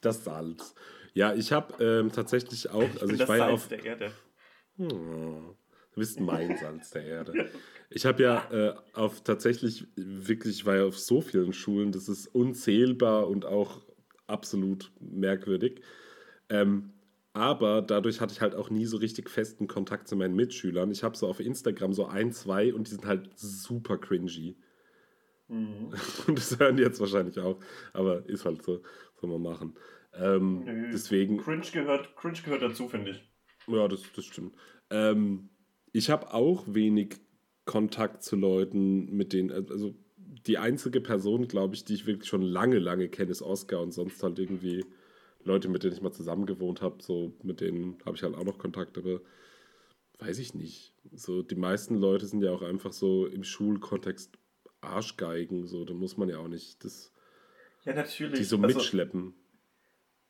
das 0.00 0.24
Salz. 0.24 0.74
Ja, 1.14 1.34
ich 1.34 1.52
habe 1.52 1.82
ähm, 1.82 2.12
tatsächlich 2.12 2.68
auch. 2.70 2.82
Ich 2.82 3.00
Also 3.02 3.12
ich 3.12 3.18
das 3.18 3.28
war 3.28 3.36
ja 3.36 3.48
auf. 3.48 3.68
der 3.68 3.84
Erde. 3.84 4.12
Du 4.88 5.96
bist 5.96 6.20
mein 6.20 6.56
Salz 6.56 6.90
der 6.90 7.04
Erde. 7.04 7.50
Ich 7.90 8.06
habe 8.06 8.22
ja 8.22 8.50
äh, 8.50 8.74
auf 8.94 9.22
tatsächlich 9.22 9.86
wirklich, 9.96 10.60
ich 10.60 10.66
war 10.66 10.76
ja 10.76 10.84
auf 10.84 10.98
so 10.98 11.20
vielen 11.20 11.52
Schulen, 11.52 11.92
das 11.92 12.08
ist 12.08 12.28
unzählbar 12.28 13.28
und 13.28 13.44
auch 13.44 13.80
absolut 14.26 14.92
merkwürdig. 15.00 15.82
Ähm, 16.48 16.92
aber 17.32 17.82
dadurch 17.82 18.20
hatte 18.20 18.32
ich 18.32 18.40
halt 18.40 18.54
auch 18.54 18.70
nie 18.70 18.86
so 18.86 18.96
richtig 18.96 19.30
festen 19.30 19.68
Kontakt 19.68 20.08
zu 20.08 20.16
meinen 20.16 20.34
Mitschülern. 20.34 20.90
Ich 20.90 21.02
habe 21.02 21.16
so 21.16 21.28
auf 21.28 21.40
Instagram 21.40 21.92
so 21.92 22.06
ein, 22.06 22.32
zwei 22.32 22.72
und 22.74 22.86
die 22.86 22.92
sind 22.92 23.06
halt 23.06 23.30
super 23.36 23.98
cringy. 23.98 24.56
Mhm. 25.48 25.92
Und 26.28 26.38
das 26.38 26.58
hören 26.58 26.76
die 26.76 26.84
jetzt 26.84 27.00
wahrscheinlich 27.00 27.38
auch. 27.40 27.58
Aber 27.92 28.24
ist 28.28 28.44
halt 28.44 28.62
so, 28.62 28.82
soll 29.20 29.30
man 29.30 29.42
machen. 29.42 29.76
Ähm, 30.14 30.64
Nö. 30.64 30.90
deswegen, 30.92 31.38
Cringe 31.38 31.66
gehört, 31.72 32.16
Cringe 32.16 32.38
gehört 32.44 32.62
dazu, 32.62 32.88
finde 32.88 33.12
ich. 33.12 33.29
Ja, 33.76 33.88
das, 33.88 34.02
das 34.14 34.24
stimmt. 34.24 34.54
Ähm, 34.90 35.48
ich 35.92 36.10
habe 36.10 36.32
auch 36.34 36.64
wenig 36.68 37.16
Kontakt 37.64 38.22
zu 38.22 38.36
Leuten, 38.36 39.16
mit 39.16 39.32
denen, 39.32 39.50
also 39.50 39.94
die 40.16 40.58
einzige 40.58 41.00
Person, 41.00 41.48
glaube 41.48 41.74
ich, 41.74 41.84
die 41.84 41.94
ich 41.94 42.06
wirklich 42.06 42.28
schon 42.28 42.42
lange, 42.42 42.78
lange 42.78 43.08
kenne, 43.08 43.30
ist 43.30 43.42
Oscar 43.42 43.80
und 43.80 43.92
sonst 43.92 44.22
halt 44.22 44.38
irgendwie 44.38 44.84
Leute, 45.44 45.68
mit 45.68 45.82
denen 45.82 45.92
ich 45.94 46.02
mal 46.02 46.12
zusammen 46.12 46.46
gewohnt 46.46 46.82
habe, 46.82 47.02
so 47.02 47.32
mit 47.42 47.60
denen 47.60 47.98
habe 48.04 48.16
ich 48.16 48.22
halt 48.22 48.34
auch 48.34 48.44
noch 48.44 48.58
Kontakt, 48.58 48.98
aber 48.98 49.20
weiß 50.18 50.38
ich 50.38 50.54
nicht. 50.54 50.94
So, 51.12 51.42
die 51.42 51.54
meisten 51.56 51.96
Leute 51.96 52.26
sind 52.26 52.42
ja 52.42 52.52
auch 52.52 52.62
einfach 52.62 52.92
so 52.92 53.26
im 53.26 53.42
Schulkontext 53.44 54.38
Arschgeigen, 54.82 55.66
so, 55.66 55.84
da 55.84 55.94
muss 55.94 56.16
man 56.16 56.28
ja 56.28 56.38
auch 56.38 56.48
nicht 56.48 56.84
das, 56.84 57.12
Ja, 57.84 57.94
natürlich. 57.94 58.38
die 58.38 58.44
so 58.44 58.56
Also, 58.58 58.66
mitschleppen. 58.78 59.34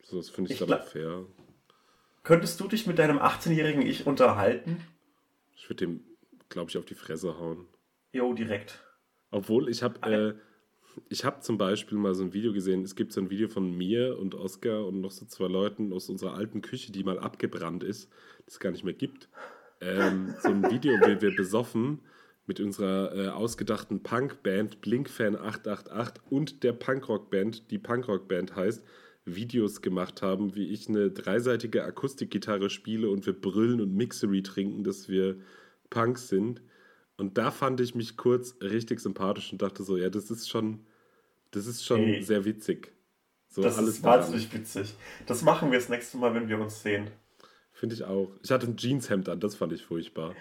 So, 0.02 0.16
das 0.16 0.28
finde 0.30 0.52
ich, 0.52 0.60
Ich 0.60 0.66
dann 0.66 0.80
auch 0.80 0.84
fair. 0.84 1.26
Könntest 2.22 2.60
du 2.60 2.68
dich 2.68 2.86
mit 2.86 2.98
deinem 2.98 3.18
18-jährigen 3.18 3.82
Ich 3.82 4.06
unterhalten? 4.06 4.80
Ich 5.56 5.68
würde 5.68 5.86
dem, 5.86 6.04
glaube 6.48 6.70
ich, 6.70 6.78
auf 6.78 6.84
die 6.84 6.94
Fresse 6.94 7.38
hauen. 7.38 7.66
Jo, 8.12 8.32
direkt. 8.32 8.82
Obwohl, 9.30 9.68
ich 9.68 9.82
habe 9.82 10.02
äh, 10.10 10.34
ich 11.08 11.24
hab 11.24 11.44
zum 11.44 11.58
Beispiel 11.58 11.98
mal 11.98 12.14
so 12.14 12.24
ein 12.24 12.32
Video 12.32 12.52
gesehen. 12.52 12.82
Es 12.82 12.94
gibt 12.94 13.12
so 13.12 13.20
ein 13.20 13.30
Video 13.30 13.48
von 13.48 13.76
mir 13.76 14.18
und 14.18 14.34
Oscar 14.34 14.86
und 14.86 15.00
noch 15.00 15.10
so 15.10 15.24
zwei 15.26 15.46
Leuten 15.46 15.92
aus 15.92 16.08
unserer 16.08 16.34
alten 16.34 16.62
Küche, 16.62 16.92
die 16.92 17.04
mal 17.04 17.18
abgebrannt 17.18 17.84
ist, 17.84 18.10
die 18.40 18.48
es 18.48 18.60
gar 18.60 18.70
nicht 18.70 18.84
mehr 18.84 18.94
gibt. 18.94 19.28
Ähm, 19.80 20.34
so 20.40 20.48
ein 20.48 20.70
Video, 20.70 20.92
wie 20.92 21.20
wir 21.20 21.34
besoffen 21.34 22.00
mit 22.46 22.60
unserer 22.60 23.14
äh, 23.14 23.28
ausgedachten 23.28 24.02
Punkband 24.02 24.80
Blinkfan 24.80 25.36
888 25.36 26.22
und 26.30 26.62
der 26.64 26.72
Punkrockband, 26.72 27.70
die 27.70 27.78
Punkrockband 27.78 28.56
heißt, 28.56 28.84
Videos 29.36 29.82
gemacht 29.82 30.22
haben, 30.22 30.54
wie 30.54 30.68
ich 30.68 30.88
eine 30.88 31.10
dreiseitige 31.10 31.84
Akustikgitarre 31.84 32.70
spiele 32.70 33.10
und 33.10 33.26
wir 33.26 33.32
brüllen 33.32 33.80
und 33.80 33.94
Mixery 33.94 34.42
trinken, 34.42 34.84
dass 34.84 35.08
wir 35.08 35.38
Punks 35.90 36.28
sind. 36.28 36.62
Und 37.16 37.36
da 37.36 37.50
fand 37.50 37.80
ich 37.80 37.94
mich 37.94 38.16
kurz 38.16 38.56
richtig 38.62 39.00
sympathisch 39.00 39.52
und 39.52 39.60
dachte 39.60 39.82
so, 39.82 39.96
ja, 39.96 40.08
das 40.08 40.30
ist 40.30 40.48
schon, 40.48 40.86
das 41.50 41.66
ist 41.66 41.84
schon 41.84 42.00
Ey. 42.00 42.22
sehr 42.22 42.44
witzig. 42.44 42.92
So 43.48 43.62
Das 43.62 43.78
alles 43.78 43.96
ist 43.96 44.02
wahnsinnig 44.02 44.52
witzig. 44.54 44.94
Das 45.26 45.42
machen 45.42 45.70
wir 45.70 45.78
das 45.78 45.88
nächste 45.88 46.16
Mal, 46.16 46.34
wenn 46.34 46.48
wir 46.48 46.58
uns 46.58 46.82
sehen. 46.82 47.10
Finde 47.72 47.94
ich 47.94 48.04
auch. 48.04 48.30
Ich 48.42 48.50
hatte 48.50 48.66
ein 48.66 48.76
Jeanshemd 48.76 49.28
an, 49.28 49.40
das 49.40 49.56
fand 49.56 49.72
ich 49.72 49.84
furchtbar. 49.84 50.34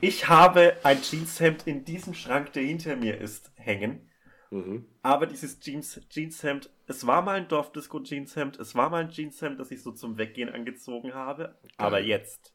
Ich 0.00 0.28
habe 0.28 0.76
ein 0.82 1.00
Jeanshemd 1.00 1.66
in 1.66 1.84
diesem 1.84 2.12
Schrank, 2.12 2.52
der 2.52 2.62
hinter 2.64 2.96
mir 2.96 3.18
ist, 3.18 3.50
hängen. 3.54 4.08
Mhm. 4.52 4.84
Aber 5.00 5.26
dieses 5.26 5.58
Jeans, 5.60 5.98
Jeanshemd, 6.10 6.68
es 6.86 7.06
war 7.06 7.22
mal 7.22 7.36
ein 7.36 7.48
Dorfdisco-Jeanshemd, 7.48 8.58
es 8.58 8.74
war 8.74 8.90
mal 8.90 9.04
ein 9.04 9.08
Jeanshemd, 9.08 9.58
das 9.58 9.70
ich 9.70 9.82
so 9.82 9.92
zum 9.92 10.18
Weggehen 10.18 10.50
angezogen 10.50 11.14
habe. 11.14 11.58
Aber 11.78 12.00
jetzt. 12.00 12.52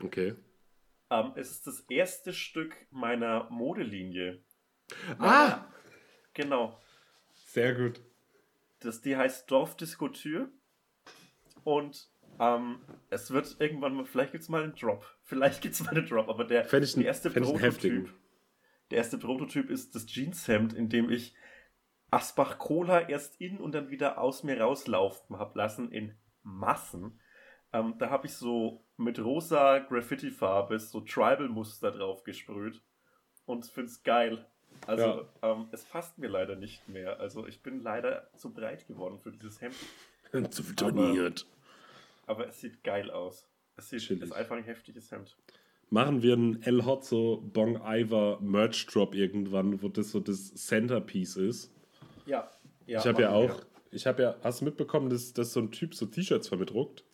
Okay. 0.00 0.36
Ähm, 1.10 1.32
es 1.34 1.50
ist 1.50 1.66
das 1.66 1.80
erste 1.90 2.32
Stück 2.32 2.76
meiner 2.90 3.50
Modelinie. 3.50 4.40
Ah! 5.18 5.64
Genau. 6.32 6.80
Sehr 7.34 7.74
gut. 7.74 8.00
Das, 8.78 9.00
die 9.00 9.16
heißt 9.16 9.50
Dorfdisco 9.50 10.08
Tür. 10.08 10.48
Und 11.64 12.08
ähm, 12.38 12.78
es 13.10 13.32
wird 13.32 13.56
irgendwann 13.58 13.94
mal, 13.94 14.04
vielleicht 14.04 14.30
gibt 14.30 14.42
es 14.42 14.48
mal 14.48 14.62
einen 14.62 14.76
Drop. 14.76 15.04
Vielleicht 15.24 15.60
gibt 15.60 15.74
es 15.74 15.82
mal 15.82 15.90
einen 15.90 16.06
Drop, 16.06 16.28
aber 16.28 16.44
der, 16.44 16.72
ich 16.72 16.94
der 16.94 17.04
erste 17.04 17.30
Prototyp. 17.30 18.12
Der 18.92 18.98
erste 18.98 19.16
Prototyp 19.16 19.70
ist 19.70 19.94
das 19.94 20.04
Jeanshemd, 20.04 20.74
in 20.74 20.90
dem 20.90 21.08
ich 21.08 21.34
Asbach 22.10 22.58
Cola 22.58 23.08
erst 23.08 23.40
in 23.40 23.56
und 23.56 23.72
dann 23.72 23.88
wieder 23.88 24.18
aus 24.18 24.42
mir 24.42 24.60
rauslaufen 24.60 25.38
habe 25.38 25.56
lassen 25.56 25.90
in 25.90 26.14
Massen. 26.42 27.18
Ähm, 27.72 27.94
da 27.98 28.10
habe 28.10 28.26
ich 28.26 28.34
so 28.34 28.84
mit 28.98 29.18
rosa 29.18 29.78
Graffiti-Farbe 29.78 30.78
so 30.78 31.00
Tribal-Muster 31.00 31.90
drauf 31.92 32.22
gesprüht 32.22 32.82
und 33.46 33.64
finde 33.64 33.88
es 33.88 34.02
geil. 34.02 34.44
Also 34.86 35.26
ähm, 35.40 35.68
es 35.72 35.84
passt 35.84 36.18
mir 36.18 36.28
leider 36.28 36.56
nicht 36.56 36.86
mehr. 36.86 37.18
Also 37.18 37.46
ich 37.46 37.62
bin 37.62 37.80
leider 37.80 38.28
zu 38.36 38.52
breit 38.52 38.86
geworden 38.86 39.18
für 39.20 39.32
dieses 39.32 39.62
Hemd, 39.62 40.52
Zu 40.52 40.64
betoniert. 40.64 41.46
aber 42.26 42.46
es 42.46 42.60
sieht 42.60 42.84
geil 42.84 43.10
aus. 43.10 43.48
Es 43.74 43.88
sieht, 43.88 44.10
ist 44.10 44.32
einfach 44.32 44.56
ein 44.56 44.64
heftiges 44.64 45.10
Hemd. 45.10 45.34
Machen 45.92 46.22
wir 46.22 46.32
einen 46.32 46.62
El 46.62 46.86
Hotzo 46.86 47.42
Bong 47.52 47.78
Iver 47.84 48.38
Merch 48.40 48.86
Drop 48.86 49.14
irgendwann, 49.14 49.82
wo 49.82 49.90
das 49.90 50.10
so 50.10 50.20
das 50.20 50.54
Centerpiece 50.54 51.36
ist. 51.36 51.70
Ja. 52.24 52.50
ja 52.86 53.00
ich 53.00 53.06
habe 53.06 53.20
ja 53.20 53.30
auch, 53.30 53.48
wir. 53.48 53.66
ich 53.90 54.06
habe 54.06 54.22
ja, 54.22 54.36
hast 54.42 54.62
du 54.62 54.64
mitbekommen, 54.64 55.10
dass, 55.10 55.34
dass 55.34 55.52
so 55.52 55.60
ein 55.60 55.70
Typ 55.70 55.94
so 55.94 56.06
T-Shirts 56.06 56.48
vermitdruckt? 56.48 57.04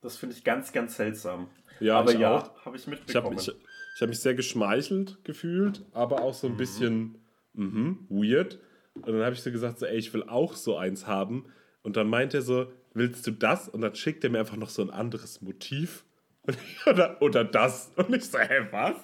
Das 0.00 0.16
finde 0.16 0.34
ich 0.34 0.42
ganz, 0.42 0.72
ganz 0.72 0.96
seltsam. 0.96 1.46
Ja, 1.78 2.00
aber 2.00 2.16
ja, 2.16 2.52
habe 2.64 2.76
ich 2.76 2.82
Ich 2.82 2.88
habe 2.88 3.30
mitbekommen. 3.30 3.38
ich, 3.38 3.48
ich 3.94 4.02
hab 4.02 4.08
mich 4.08 4.18
sehr 4.18 4.34
geschmeichelt 4.34 5.22
gefühlt, 5.22 5.84
aber 5.92 6.22
auch 6.22 6.34
so 6.34 6.48
ein 6.48 6.56
bisschen 6.56 7.18
mhm, 7.52 8.08
weird. 8.08 8.58
Und 8.94 9.06
dann 9.06 9.22
habe 9.22 9.36
ich 9.36 9.42
so 9.42 9.52
gesagt, 9.52 9.78
so, 9.78 9.86
ey, 9.86 9.98
ich 9.98 10.12
will 10.12 10.24
auch 10.24 10.56
so 10.56 10.76
eins 10.76 11.06
haben. 11.06 11.44
Und 11.84 11.96
dann 11.96 12.08
meint 12.08 12.34
er 12.34 12.42
so, 12.42 12.72
willst 12.92 13.24
du 13.28 13.30
das? 13.30 13.68
Und 13.68 13.82
dann 13.82 13.94
schickt 13.94 14.24
er 14.24 14.30
mir 14.30 14.40
einfach 14.40 14.56
noch 14.56 14.70
so 14.70 14.82
ein 14.82 14.90
anderes 14.90 15.42
Motiv. 15.42 16.04
oder, 16.86 17.20
oder 17.22 17.44
das. 17.44 17.92
Und 17.96 18.14
ich 18.14 18.24
so, 18.24 18.38
hä, 18.38 18.66
was? 18.70 18.96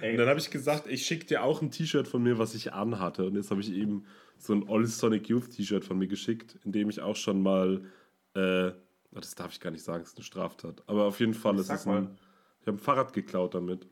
Ey, 0.00 0.12
Und 0.12 0.18
dann 0.18 0.28
habe 0.28 0.38
ich 0.38 0.50
gesagt, 0.50 0.86
ich 0.86 1.06
schicke 1.06 1.26
dir 1.26 1.42
auch 1.42 1.62
ein 1.62 1.70
T-Shirt 1.70 2.08
von 2.08 2.22
mir, 2.22 2.38
was 2.38 2.54
ich 2.54 2.72
anhatte. 2.72 3.26
Und 3.26 3.36
jetzt 3.36 3.50
habe 3.50 3.60
ich 3.60 3.70
ihm 3.70 4.04
so 4.38 4.52
ein 4.52 4.68
All 4.68 4.84
Sonic 4.86 5.28
Youth 5.28 5.50
T-Shirt 5.50 5.84
von 5.84 5.98
mir 5.98 6.08
geschickt, 6.08 6.58
in 6.64 6.72
dem 6.72 6.90
ich 6.90 7.00
auch 7.00 7.16
schon 7.16 7.42
mal, 7.42 7.84
äh, 8.34 8.68
oh, 8.68 9.20
das 9.20 9.34
darf 9.34 9.52
ich 9.52 9.60
gar 9.60 9.70
nicht 9.70 9.84
sagen, 9.84 10.02
es 10.02 10.10
ist 10.10 10.18
eine 10.18 10.24
Straftat. 10.24 10.82
Aber 10.86 11.04
auf 11.04 11.20
jeden 11.20 11.34
Fall, 11.34 11.58
es 11.58 11.70
ist 11.70 11.86
mal. 11.86 11.98
ein, 11.98 12.18
ich 12.60 12.66
habe 12.66 12.76
ein 12.76 12.80
Fahrrad 12.80 13.12
geklaut 13.12 13.54
damit. 13.54 13.86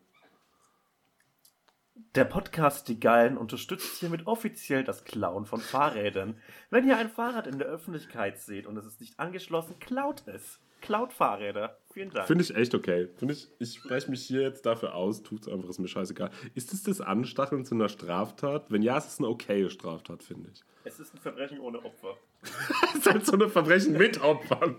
Der 2.15 2.25
Podcast 2.27 2.89
Die 2.89 3.01
Geilen 3.01 3.39
unterstützt 3.39 3.99
hiermit 3.99 4.27
offiziell 4.27 4.85
das 4.85 5.05
Klauen 5.05 5.47
von 5.47 5.61
Fahrrädern. 5.61 6.37
Wenn 6.69 6.87
ihr 6.87 6.99
ein 6.99 7.09
Fahrrad 7.09 7.47
in 7.47 7.59
der 7.59 7.69
Öffentlichkeit 7.69 8.39
seht 8.39 8.67
und 8.67 8.77
es 8.77 8.85
ist 8.85 9.01
nicht 9.01 9.19
angeschlossen, 9.19 9.79
klaut 9.79 10.23
es. 10.27 10.59
Klaut 10.83 11.13
Fahrräder. 11.13 11.79
Vielen 11.93 12.11
Dank. 12.11 12.27
Finde 12.27 12.43
ich 12.43 12.55
echt 12.55 12.75
okay. 12.75 13.09
Finde 13.17 13.35
ich, 13.35 13.49
ich 13.59 13.75
spreche 13.75 14.11
mich 14.11 14.25
hier 14.25 14.41
jetzt 14.41 14.65
dafür 14.65 14.95
aus, 14.95 15.23
tut's 15.23 15.47
einfach, 15.47 15.69
ist 15.69 15.79
mir 15.79 15.89
scheißegal. 15.89 16.31
Ist 16.55 16.73
es 16.73 16.83
das 16.83 17.01
Anstacheln 17.01 17.65
zu 17.67 17.75
einer 17.75 17.89
Straftat? 17.91 18.71
Wenn 18.71 18.83
ja, 18.83 18.97
ist 18.97 19.09
es 19.09 19.19
eine 19.19 19.29
okaye 19.29 19.69
Straftat, 19.69 20.23
finde 20.23 20.51
ich. 20.53 20.63
es 20.85 20.99
ist 20.99 21.15
ein 21.15 21.19
Verbrechen 21.19 21.61
ohne 21.61 21.85
Opfer. 21.85 22.17
Das 22.43 22.95
ist 22.95 23.07
halt 23.07 23.27
so 23.27 23.33
ein 23.33 23.51
Verbrechen 23.51 23.93
mit 23.97 24.21
Opfern. 24.23 24.77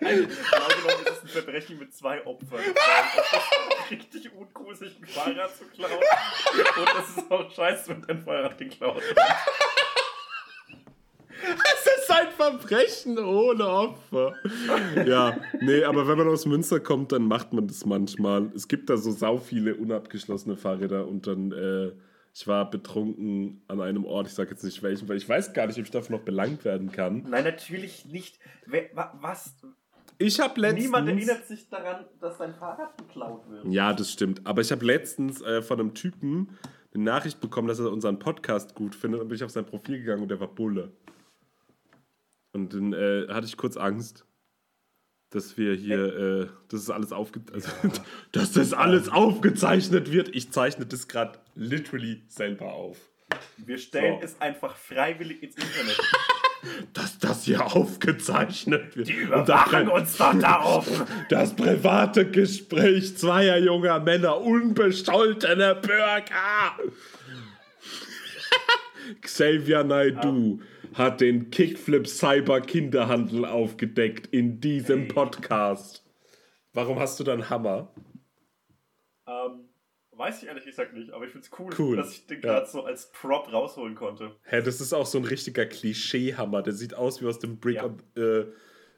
Also, 0.00 0.22
genau 0.26 0.68
genommen 0.68 1.04
ist 1.04 1.12
es 1.12 1.22
ein 1.22 1.28
Verbrechen 1.28 1.78
mit 1.78 1.94
zwei 1.94 2.24
Opfern. 2.26 2.60
Es 2.60 3.32
ist 3.32 3.90
richtig 3.90 4.32
uncool, 4.34 4.74
sich 4.74 4.96
ein 4.98 5.06
Fahrrad 5.06 5.56
zu 5.56 5.64
klauen. 5.66 5.92
Und 5.92 6.88
es 7.00 7.16
ist 7.16 7.30
auch 7.30 7.50
scheiße, 7.50 7.88
wenn 7.90 8.02
dein 8.02 8.22
Fahrrad 8.22 8.56
geklaut 8.56 9.02
wird. 9.02 9.18
Es 11.44 11.86
ein 11.86 11.93
Verbrechen 12.36 13.18
ohne 13.18 13.66
Opfer. 13.66 14.34
Ja, 15.06 15.38
nee, 15.60 15.84
aber 15.84 16.06
wenn 16.08 16.18
man 16.18 16.28
aus 16.28 16.46
Münster 16.46 16.80
kommt, 16.80 17.12
dann 17.12 17.26
macht 17.26 17.52
man 17.52 17.66
das 17.66 17.84
manchmal. 17.86 18.50
Es 18.54 18.68
gibt 18.68 18.90
da 18.90 18.96
so 18.96 19.10
sau 19.10 19.38
viele 19.38 19.74
unabgeschlossene 19.76 20.56
Fahrräder 20.56 21.06
und 21.06 21.26
dann, 21.26 21.52
äh, 21.52 21.92
ich 22.32 22.46
war 22.46 22.70
betrunken 22.70 23.62
an 23.68 23.80
einem 23.80 24.04
Ort, 24.04 24.26
ich 24.26 24.34
sage 24.34 24.50
jetzt 24.50 24.64
nicht 24.64 24.82
welchen, 24.82 25.08
weil 25.08 25.16
ich 25.16 25.28
weiß 25.28 25.52
gar 25.52 25.66
nicht, 25.66 25.78
ob 25.78 25.84
ich 25.84 25.90
dafür 25.90 26.16
noch 26.16 26.24
belangt 26.24 26.64
werden 26.64 26.90
kann. 26.90 27.24
Nein, 27.28 27.44
natürlich 27.44 28.06
nicht. 28.06 28.38
Wer, 28.66 28.90
was? 29.20 29.54
Ich 30.18 30.38
habe 30.38 30.60
letztens... 30.60 30.84
Niemand 30.84 31.08
erinnert 31.08 31.46
sich 31.46 31.68
daran, 31.68 32.04
dass 32.20 32.38
dein 32.38 32.54
Fahrrad 32.54 32.96
geklaut 32.98 33.50
wird. 33.50 33.66
Ja, 33.66 33.92
das 33.92 34.12
stimmt. 34.12 34.40
Aber 34.44 34.60
ich 34.60 34.70
habe 34.70 34.84
letztens 34.84 35.42
äh, 35.42 35.60
von 35.62 35.80
einem 35.80 35.94
Typen 35.94 36.50
eine 36.94 37.04
Nachricht 37.04 37.40
bekommen, 37.40 37.66
dass 37.66 37.80
er 37.80 37.90
unseren 37.90 38.20
Podcast 38.20 38.76
gut 38.76 38.94
findet. 38.94 39.20
Und 39.20 39.28
bin 39.28 39.34
ich 39.34 39.42
auf 39.42 39.50
sein 39.50 39.66
Profil 39.66 39.98
gegangen 39.98 40.22
und 40.22 40.28
der 40.28 40.38
war 40.38 40.46
Bulle. 40.46 40.92
Und 42.54 42.72
dann 42.72 42.92
äh, 42.92 43.26
hatte 43.28 43.46
ich 43.46 43.56
kurz 43.56 43.76
Angst, 43.76 44.24
dass 45.30 45.58
wir 45.58 45.74
hier, 45.74 45.98
äh, 45.98 46.46
dass 46.68 46.82
es 46.82 46.90
alles 46.90 47.12
aufge 47.12 47.40
also, 47.52 47.68
dass 48.32 48.52
das 48.52 48.72
alles 48.72 49.08
aufgezeichnet 49.08 50.12
wird. 50.12 50.34
Ich 50.34 50.52
zeichne 50.52 50.86
das 50.86 51.08
gerade 51.08 51.40
literally 51.56 52.22
selber 52.28 52.72
auf. 52.72 52.96
Wir 53.56 53.76
stellen 53.78 54.20
So. 54.20 54.24
es 54.24 54.40
einfach 54.40 54.76
freiwillig 54.76 55.42
ins 55.42 55.56
Internet. 55.56 56.00
Dass 56.94 57.18
das 57.18 57.44
hier 57.44 57.62
aufgezeichnet 57.62 58.96
wird. 58.96 59.08
Die 59.08 59.12
überwachen 59.12 59.86
uns 59.88 60.16
doch 60.16 60.32
da 60.38 60.64
oben. 60.76 61.02
das 61.28 61.54
private 61.54 62.30
Gespräch 62.30 63.18
zweier 63.18 63.58
junger 63.58 64.00
Männer, 64.00 64.40
unbescholtener 64.40 65.74
Bürger. 65.74 66.78
Xavier 69.20 69.84
Naidoo 69.84 70.58
hat 70.94 71.20
den 71.20 71.50
Kickflip 71.50 72.06
Cyber 72.06 72.60
Kinderhandel 72.60 73.44
aufgedeckt 73.44 74.26
in 74.28 74.60
diesem 74.60 75.08
Podcast. 75.08 76.04
Warum 76.72 76.98
hast 76.98 77.18
du 77.20 77.24
dann 77.24 77.50
Hammer? 77.50 77.92
Ähm, 79.26 79.68
weiß 80.12 80.42
ich 80.42 80.48
ehrlich 80.48 80.64
gesagt 80.64 80.92
nicht, 80.94 81.10
aber 81.12 81.24
ich 81.24 81.32
find's 81.32 81.50
cool, 81.58 81.72
Cool. 81.78 81.96
dass 81.96 82.12
ich 82.12 82.26
den 82.26 82.40
Ja. 82.40 82.54
gerade 82.54 82.66
so 82.66 82.84
als 82.84 83.10
Prop 83.12 83.52
rausholen 83.52 83.94
konnte. 83.94 84.36
Hä, 84.44 84.62
das 84.62 84.80
ist 84.80 84.92
auch 84.92 85.06
so 85.06 85.18
ein 85.18 85.24
richtiger 85.24 85.66
Klischee-Hammer. 85.66 86.62
Der 86.62 86.72
sieht 86.72 86.94
aus 86.94 87.20
wie 87.22 87.26
aus 87.26 87.38
dem 87.38 87.58
Brick 87.58 87.76
Ja. 87.76 87.84
on, 87.86 88.02
äh, 88.16 88.44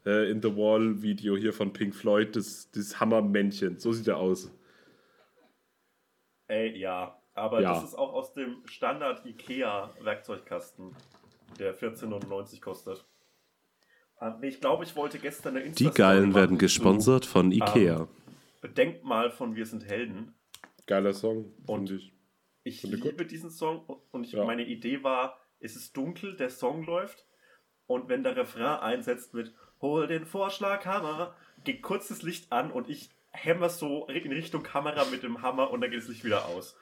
äh, 0.07 0.31
in 0.31 0.41
the 0.43 0.55
Wall 0.57 1.03
Video 1.03 1.37
hier 1.37 1.53
von 1.53 1.73
Pink 1.73 1.95
Floyd, 1.95 2.37
das, 2.37 2.71
das 2.71 3.01
Hammermännchen. 3.01 3.79
So 3.79 3.93
sieht 3.93 4.09
er 4.09 4.19
aus. 4.19 4.51
Ey, 6.49 6.77
ja. 6.79 7.21
Aber 7.35 7.61
Ja. 7.61 7.75
das 7.75 7.85
ist 7.85 7.95
auch 7.95 8.15
aus 8.15 8.33
dem 8.33 8.63
Standard 8.67 9.27
IKEA 9.27 9.91
Werkzeugkasten, 10.01 10.97
der 11.59 11.77
14,99 11.79 12.61
kostet. 12.61 13.05
Ähm, 14.21 14.43
ich 14.43 14.61
glaube, 14.61 14.85
ich 14.85 14.97
wollte 14.97 15.19
gestern 15.19 15.57
eine 15.57 15.61
Die 15.65 15.69
Insta-Story 15.85 15.95
Geilen 15.97 16.35
werden 16.35 16.59
gesponsert 16.59 17.27
von 17.27 17.53
Ikea. 17.53 18.09
zu 18.61 18.69
Denkmal 18.69 19.31
von 19.31 19.55
Wir 19.55 19.67
sind 19.67 19.85
Helden. 19.85 20.35
Geiler 20.87 21.13
Song, 21.13 21.53
Und- 21.67 21.91
ich. 21.91 22.13
Ich 22.65 22.83
liebe 22.83 23.25
diesen 23.25 23.51
Song 23.51 23.85
und 24.11 24.25
ich, 24.25 24.33
Ja. 24.33 24.45
meine 24.45 24.67
Idee 24.67 25.05
war, 25.05 25.39
es 25.61 25.77
ist 25.77 25.97
dunkel, 25.97 26.35
der 26.37 26.51
Song 26.51 26.85
läuft 26.85 27.25
und 27.87 28.09
wenn 28.09 28.25
der 28.25 28.35
Refrain 28.37 28.81
einsetzt 28.81 29.35
mit 29.35 29.55
Hol 29.81 30.09
den 30.09 30.27
Vorschlaghammer, 30.27 31.37
geht 31.63 31.83
kurz 31.83 32.09
das 32.09 32.23
Licht 32.23 32.51
an 32.51 32.73
und 32.73 32.89
ich 32.89 33.11
hämmer 33.31 33.69
so 33.69 34.07
in 34.09 34.33
Richtung 34.33 34.65
Kamera 34.65 35.05
mit 35.13 35.23
dem 35.23 35.43
Hammer 35.43 35.71
und 35.71 35.81
dann 35.81 35.91
geht 35.93 36.01
das 36.01 36.09
Licht 36.09 36.25
wieder 36.25 36.47
aus. 36.47 36.77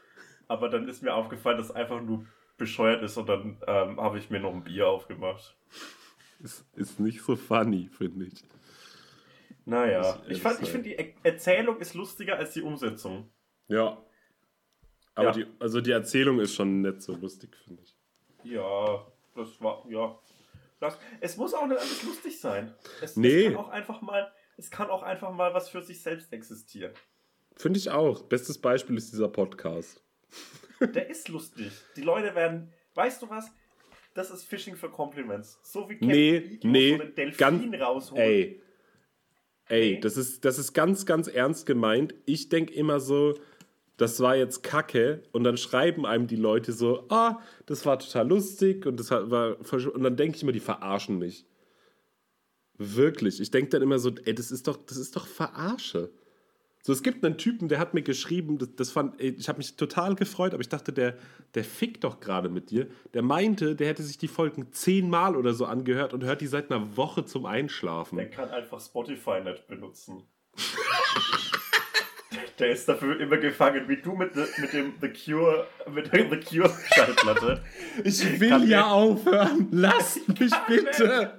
Aber 0.48 0.70
dann 0.70 0.88
ist 0.88 1.02
mir 1.02 1.12
aufgefallen, 1.14 1.58
dass 1.58 1.70
einfach 1.70 2.00
nur 2.00 2.24
bescheuert 2.56 3.02
ist 3.02 3.16
und 3.16 3.28
dann 3.28 3.58
ähm, 3.66 4.00
habe 4.00 4.18
ich 4.18 4.30
mir 4.30 4.40
noch 4.40 4.52
ein 4.52 4.64
Bier 4.64 4.88
aufgemacht. 4.88 5.56
Ist, 6.40 6.64
ist 6.74 7.00
nicht 7.00 7.22
so 7.22 7.36
funny, 7.36 7.88
finde 7.88 8.26
ich. 8.26 8.42
Naja, 9.64 10.20
ich 10.28 10.42
fand- 10.42 10.60
ich 10.62 10.68
finde, 10.70 10.90
die 10.90 10.94
Er- 10.98 11.14
Erzählung 11.22 11.78
ist 11.80 11.94
lustiger 11.94 12.36
als 12.36 12.52
die 12.52 12.62
Umsetzung. 12.62 13.30
Ja. 13.68 14.02
Aber 15.14 15.28
Ja. 15.28 15.32
Die, 15.32 15.46
also 15.58 15.80
die 15.80 15.92
Erzählung 15.92 16.40
ist 16.40 16.54
schon 16.54 16.82
nicht 16.82 17.00
so 17.02 17.14
lustig, 17.16 17.56
finde 17.64 17.82
ich. 17.82 17.96
Ja, 18.44 19.06
das 19.34 19.60
war, 19.62 19.84
ja. 19.88 20.18
Das, 20.80 20.98
es 21.20 21.36
muss 21.38 21.54
auch 21.54 21.66
nicht 21.66 21.78
alles 21.80 22.02
lustig 22.02 22.38
sein. 22.38 22.74
Es, 23.00 23.16
Nee. 23.16 23.46
es 23.46 23.52
kann 23.54 23.56
auch 23.64 23.68
einfach 23.70 24.02
mal, 24.02 24.30
es 24.58 24.70
kann 24.70 24.90
auch 24.90 25.02
einfach 25.02 25.32
mal 25.32 25.54
was 25.54 25.70
für 25.70 25.80
sich 25.80 26.02
selbst 26.02 26.30
existieren. 26.32 26.92
Finde 27.56 27.78
ich 27.78 27.90
auch. 27.90 28.22
Bestes 28.24 28.60
Beispiel 28.60 28.96
ist 28.98 29.12
dieser 29.12 29.28
Podcast. 29.28 30.03
Der 30.80 31.08
ist 31.08 31.28
lustig. 31.28 31.70
Die 31.96 32.02
Leute 32.02 32.34
werden, 32.34 32.72
weißt 32.94 33.22
du 33.22 33.30
was? 33.30 33.50
Das 34.14 34.30
ist 34.30 34.44
Fishing 34.44 34.76
for 34.76 34.90
Compliments. 34.90 35.58
So 35.62 35.88
wie 35.88 35.94
Captain 35.94 36.08
Nee, 36.08 36.58
nee, 36.62 36.96
so 36.98 37.04
Delfin 37.04 37.36
ganz- 37.70 37.80
rausholt. 37.82 38.20
Ey. 38.20 38.60
Ey, 39.66 39.98
das 40.00 40.16
ist, 40.16 40.44
das 40.44 40.58
ist 40.58 40.74
ganz, 40.74 41.06
ganz 41.06 41.26
ernst 41.26 41.64
gemeint. 41.66 42.14
Ich 42.26 42.48
denke 42.50 42.74
immer 42.74 43.00
so, 43.00 43.34
das 43.96 44.20
war 44.20 44.36
jetzt 44.36 44.62
Kacke. 44.62 45.22
Und 45.32 45.44
dann 45.44 45.56
schreiben 45.56 46.04
einem 46.04 46.26
die 46.26 46.36
Leute 46.36 46.72
so, 46.72 47.06
ah, 47.08 47.40
das 47.66 47.86
war 47.86 47.98
total 47.98 48.28
lustig. 48.28 48.84
Und, 48.86 49.00
das 49.00 49.10
war, 49.10 49.56
und 49.94 50.02
dann 50.02 50.16
denke 50.16 50.36
ich 50.36 50.42
immer, 50.42 50.52
die 50.52 50.60
verarschen 50.60 51.18
mich. 51.18 51.46
Wirklich. 52.76 53.40
Ich 53.40 53.50
denke 53.50 53.70
dann 53.70 53.82
immer 53.82 53.98
so, 53.98 54.10
ey, 54.24 54.34
das 54.34 54.50
ist 54.50 54.66
doch, 54.68 54.76
das 54.84 54.96
ist 54.98 55.16
doch 55.16 55.26
Verarsche. 55.26 56.10
So, 56.86 56.92
es 56.92 57.02
gibt 57.02 57.24
einen 57.24 57.38
Typen, 57.38 57.68
der 57.68 57.78
hat 57.78 57.94
mir 57.94 58.02
geschrieben, 58.02 58.58
das, 58.58 58.68
das 58.76 58.90
fand, 58.90 59.18
ich 59.18 59.48
habe 59.48 59.56
mich 59.56 59.74
total 59.76 60.14
gefreut, 60.16 60.52
aber 60.52 60.60
ich 60.60 60.68
dachte, 60.68 60.92
der, 60.92 61.16
der 61.54 61.64
fickt 61.64 62.04
doch 62.04 62.20
gerade 62.20 62.50
mit 62.50 62.70
dir. 62.70 62.88
Der 63.14 63.22
meinte, 63.22 63.74
der 63.74 63.86
hätte 63.88 64.02
sich 64.02 64.18
die 64.18 64.28
Folgen 64.28 64.70
zehnmal 64.70 65.34
oder 65.34 65.54
so 65.54 65.64
angehört 65.64 66.12
und 66.12 66.24
hört 66.24 66.42
die 66.42 66.46
seit 66.46 66.70
einer 66.70 66.94
Woche 66.94 67.24
zum 67.24 67.46
Einschlafen. 67.46 68.16
Der 68.18 68.28
kann 68.28 68.50
einfach 68.50 68.82
Spotify 68.82 69.40
nicht 69.42 69.66
benutzen. 69.66 70.24
Der 72.58 72.70
ist 72.70 72.88
dafür 72.88 73.18
immer 73.18 73.36
gefangen, 73.38 73.88
wie 73.88 73.96
du 73.96 74.14
mit, 74.14 74.36
mit 74.36 74.72
dem 74.72 74.92
The 75.00 75.08
Cure, 75.08 75.66
mit 75.92 76.12
der 76.12 76.30
The 76.30 76.36
Cure 76.36 76.70
Schallplatte. 76.94 77.64
Ich 78.04 78.38
will 78.40 78.48
Kann 78.48 78.62
ja 78.68 78.68
der- 78.82 78.86
aufhören. 78.92 79.68
Lasst 79.72 80.28
mich 80.28 80.52
bitte. 80.68 81.36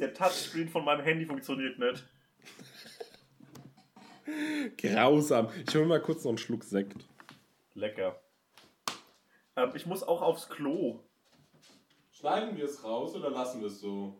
Der 0.00 0.14
Touchscreen 0.14 0.68
von 0.68 0.84
meinem 0.84 1.02
Handy 1.02 1.26
funktioniert 1.26 1.78
nicht. 1.78 2.04
Grausam. 4.78 5.48
Ich 5.66 5.74
hole 5.74 5.86
mal 5.86 6.00
kurz 6.00 6.24
noch 6.24 6.30
einen 6.30 6.38
Schluck 6.38 6.64
Sekt. 6.64 7.04
Lecker. 7.74 8.20
Ähm, 9.56 9.72
ich 9.74 9.86
muss 9.86 10.02
auch 10.02 10.22
aufs 10.22 10.48
Klo. 10.48 11.00
Schneiden 12.12 12.56
wir 12.56 12.64
es 12.64 12.82
raus 12.82 13.14
oder 13.14 13.30
lassen 13.30 13.60
wir 13.60 13.68
es 13.68 13.80
so? 13.80 14.16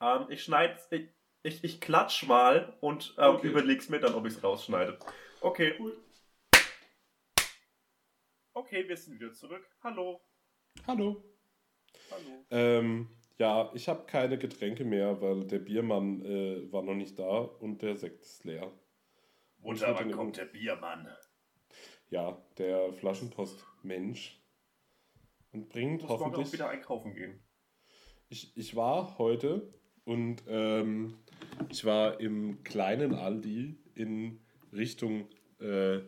Ähm, 0.00 0.26
ich 0.28 0.42
schneide, 0.42 0.76
ich, 0.90 1.08
ich, 1.44 1.64
ich 1.64 1.80
klatsch 1.80 2.24
mal 2.26 2.76
und 2.80 3.14
ähm, 3.18 3.36
Okay. 3.36 3.48
überleg's 3.48 3.88
mir 3.88 4.00
dann, 4.00 4.14
ob 4.14 4.26
ich 4.26 4.34
es 4.34 4.42
rausschneide. 4.42 4.98
Okay. 5.40 5.74
Okay, 8.54 8.88
wir 8.88 8.96
sind 8.96 9.18
wieder 9.18 9.32
zurück. 9.32 9.64
Hallo. 9.82 10.20
Hallo. 10.86 11.22
Hallo. 12.10 12.44
Ähm, 12.50 13.08
ja, 13.38 13.70
ich 13.74 13.88
habe 13.88 14.04
keine 14.06 14.36
Getränke 14.38 14.84
mehr, 14.84 15.20
weil 15.22 15.44
der 15.46 15.58
Biermann 15.60 16.24
äh, 16.24 16.70
war 16.72 16.82
noch 16.82 16.94
nicht 16.94 17.18
da 17.18 17.38
und 17.38 17.80
der 17.82 17.96
Sekt 17.96 18.22
ist 18.22 18.44
leer. 18.44 18.70
Ich 19.64 19.80
würd 19.80 20.12
kommt 20.12 20.36
der 20.36 20.46
Biermann. 20.46 21.08
Ja, 22.10 22.42
der 22.58 22.92
Flaschenpost-Mensch. 22.92 24.38
Und 25.52 25.68
bringt 25.68 26.02
morgen 26.02 26.12
auch 26.14 26.20
hoffentlich. 26.20 26.52
wieder 26.52 26.68
einkaufen 26.68 27.14
gehen. 27.14 27.42
Ich, 28.28 28.56
ich 28.56 28.74
war 28.74 29.18
heute 29.18 29.72
und 30.04 30.42
ähm, 30.46 31.18
ich 31.68 31.84
war 31.84 32.20
im 32.20 32.62
kleinen 32.64 33.14
Aldi 33.14 33.78
in 33.94 34.40
Richtung 34.72 35.28
äh, 35.60 36.00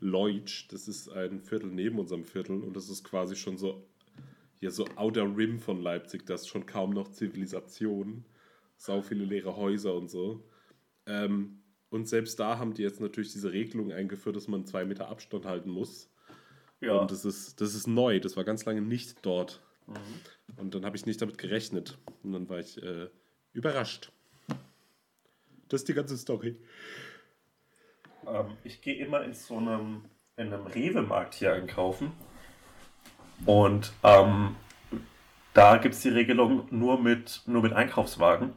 Leutsch. 0.00 0.66
Das 0.70 0.88
ist 0.88 1.08
ein 1.08 1.40
Viertel 1.40 1.70
neben 1.70 1.98
unserem 1.98 2.24
Viertel 2.24 2.62
und 2.62 2.76
das 2.76 2.88
ist 2.88 3.04
quasi 3.04 3.36
schon 3.36 3.56
so 3.56 3.88
hier 4.58 4.72
so 4.72 4.86
Outer 4.96 5.36
Rim 5.36 5.60
von 5.60 5.80
Leipzig. 5.80 6.26
Das 6.26 6.42
ist 6.42 6.48
schon 6.48 6.66
kaum 6.66 6.90
noch 6.90 7.12
Zivilisation. 7.12 8.24
Sau 8.76 9.02
viele 9.02 9.24
leere 9.24 9.56
Häuser 9.56 9.94
und 9.94 10.08
so. 10.08 10.44
Ähm, 11.06 11.62
und 11.90 12.08
selbst 12.08 12.38
da 12.38 12.58
haben 12.58 12.74
die 12.74 12.82
jetzt 12.82 13.00
natürlich 13.00 13.32
diese 13.32 13.52
Regelung 13.52 13.92
eingeführt, 13.92 14.36
dass 14.36 14.48
man 14.48 14.66
zwei 14.66 14.84
Meter 14.84 15.08
Abstand 15.08 15.46
halten 15.46 15.70
muss. 15.70 16.10
Ja. 16.80 16.94
Und 16.94 17.10
das 17.10 17.24
ist, 17.24 17.60
das 17.60 17.74
ist 17.74 17.86
neu. 17.86 18.20
Das 18.20 18.36
war 18.36 18.44
ganz 18.44 18.64
lange 18.64 18.82
nicht 18.82 19.24
dort. 19.24 19.62
Mhm. 19.86 19.94
Und 20.56 20.74
dann 20.74 20.84
habe 20.84 20.96
ich 20.96 21.06
nicht 21.06 21.20
damit 21.20 21.38
gerechnet. 21.38 21.98
Und 22.22 22.32
dann 22.32 22.48
war 22.48 22.58
ich 22.58 22.82
äh, 22.82 23.08
überrascht. 23.52 24.12
Das 25.68 25.82
ist 25.82 25.88
die 25.88 25.94
ganze 25.94 26.16
Story. 26.16 26.56
Ähm, 28.26 28.56
ich 28.64 28.80
gehe 28.80 28.96
immer 29.04 29.22
in 29.24 29.32
so 29.32 29.56
einem, 29.56 30.04
in 30.36 30.52
einem 30.52 30.66
Rewe-Markt 30.66 31.34
hier 31.34 31.54
einkaufen. 31.54 32.12
Und 33.46 33.92
ähm, 34.02 34.56
da 35.54 35.76
gibt 35.78 35.94
es 35.94 36.02
die 36.02 36.08
Regelung 36.08 36.66
nur 36.70 37.00
mit, 37.00 37.42
nur 37.46 37.62
mit 37.62 37.72
Einkaufswagen. 37.72 38.52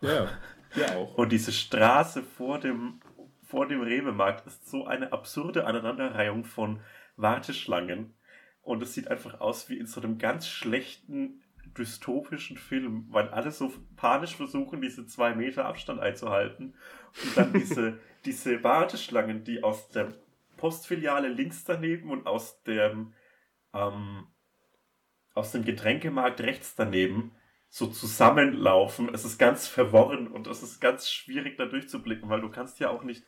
Ja, 0.00 0.28
hier 0.74 0.96
auch. 0.96 1.14
Und 1.14 1.32
diese 1.32 1.52
Straße 1.52 2.22
vor 2.22 2.58
dem, 2.58 3.00
vor 3.42 3.66
dem 3.66 3.80
Rewe-Markt 3.80 4.46
ist 4.46 4.68
so 4.68 4.86
eine 4.86 5.12
absurde 5.12 5.66
Aneinanderreihung 5.66 6.44
von 6.44 6.80
Warteschlangen. 7.16 8.14
Und 8.62 8.82
es 8.82 8.94
sieht 8.94 9.08
einfach 9.08 9.40
aus 9.40 9.70
wie 9.70 9.78
in 9.78 9.86
so 9.86 10.00
einem 10.00 10.18
ganz 10.18 10.46
schlechten 10.46 11.42
dystopischen 11.76 12.56
Film, 12.56 13.06
weil 13.10 13.28
alle 13.28 13.50
so 13.50 13.72
panisch 13.96 14.36
versuchen, 14.36 14.80
diese 14.80 15.06
zwei 15.06 15.34
Meter 15.34 15.64
Abstand 15.64 16.00
einzuhalten. 16.00 16.74
Und 17.22 17.36
dann 17.36 17.52
diese, 17.52 17.98
diese 18.24 18.62
Warteschlangen, 18.62 19.44
die 19.44 19.62
aus 19.62 19.88
der 19.90 20.14
Postfiliale 20.56 21.28
links 21.28 21.64
daneben 21.64 22.10
und 22.10 22.26
aus 22.26 22.62
dem, 22.64 23.14
ähm, 23.72 24.26
aus 25.34 25.52
dem 25.52 25.64
Getränkemarkt 25.64 26.40
rechts 26.40 26.74
daneben 26.74 27.32
so 27.70 27.86
zusammenlaufen. 27.86 29.12
Es 29.14 29.24
ist 29.24 29.38
ganz 29.38 29.66
verworren 29.68 30.28
und 30.28 30.46
es 30.46 30.62
ist 30.62 30.80
ganz 30.80 31.10
schwierig 31.10 31.56
da 31.56 31.66
durchzublicken, 31.66 32.28
weil 32.28 32.40
du 32.40 32.50
kannst 32.50 32.80
ja 32.80 32.90
auch 32.90 33.02
nicht, 33.02 33.24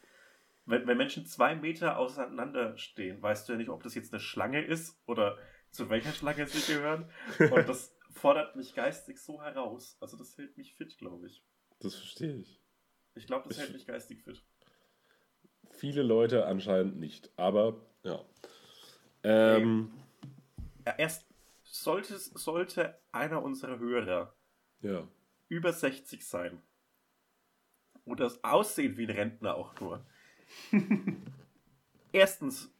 wenn, 0.66 0.86
wenn 0.86 0.97
Menschen 0.97 1.26
zwei 1.26 1.55
Meter 1.55 1.99
auseinander 1.99 2.76
stehen, 2.78 3.20
weißt 3.22 3.49
du 3.49 3.53
ja 3.53 3.59
nicht, 3.59 3.68
ob 3.70 3.82
das 3.82 3.95
jetzt 3.95 4.12
eine 4.12 4.20
Schlange 4.20 4.62
ist 4.64 4.99
oder 5.07 5.36
zu 5.70 5.88
welcher 5.91 6.12
Schlange 6.12 6.47
sie 6.47 6.72
gehören. 6.72 7.09
Und 7.38 7.68
das 7.68 7.95
fordert 8.11 8.57
mich 8.57 8.74
geistig 8.74 9.18
so 9.20 9.43
heraus. 9.43 9.97
Also 10.01 10.16
das 10.16 10.36
hält 10.38 10.57
mich 10.57 10.74
fit, 10.74 10.97
glaube 10.99 11.26
ich. 11.26 11.43
Das 11.80 11.95
verstehe 11.95 12.36
ich. 12.36 12.61
Ich 13.14 13.26
glaube, 13.26 13.49
das 13.49 13.57
Ich- 13.57 13.62
hält 13.62 13.72
mich 13.72 13.86
geistig 13.86 14.22
fit. 14.22 14.43
Viele 15.70 16.03
Leute 16.03 16.47
anscheinend 16.47 16.99
nicht. 16.99 17.30
Aber 17.36 17.76
ja. 18.03 18.20
Ähm, 19.22 19.93
Ja, 20.86 20.95
Erst 20.99 21.26
sollte, 21.71 22.18
sollte 22.18 23.01
einer 23.12 23.43
unserer 23.43 23.79
Hörer 23.79 24.35
ja. 24.81 25.07
über 25.49 25.73
60 25.73 26.27
sein 26.27 26.61
und 28.05 28.21
das 28.21 28.43
Aussehen 28.43 28.97
wie 28.97 29.07
ein 29.07 29.11
Rentner 29.11 29.55
auch 29.55 29.79
nur. 29.81 30.05
Erstens, 32.12 32.75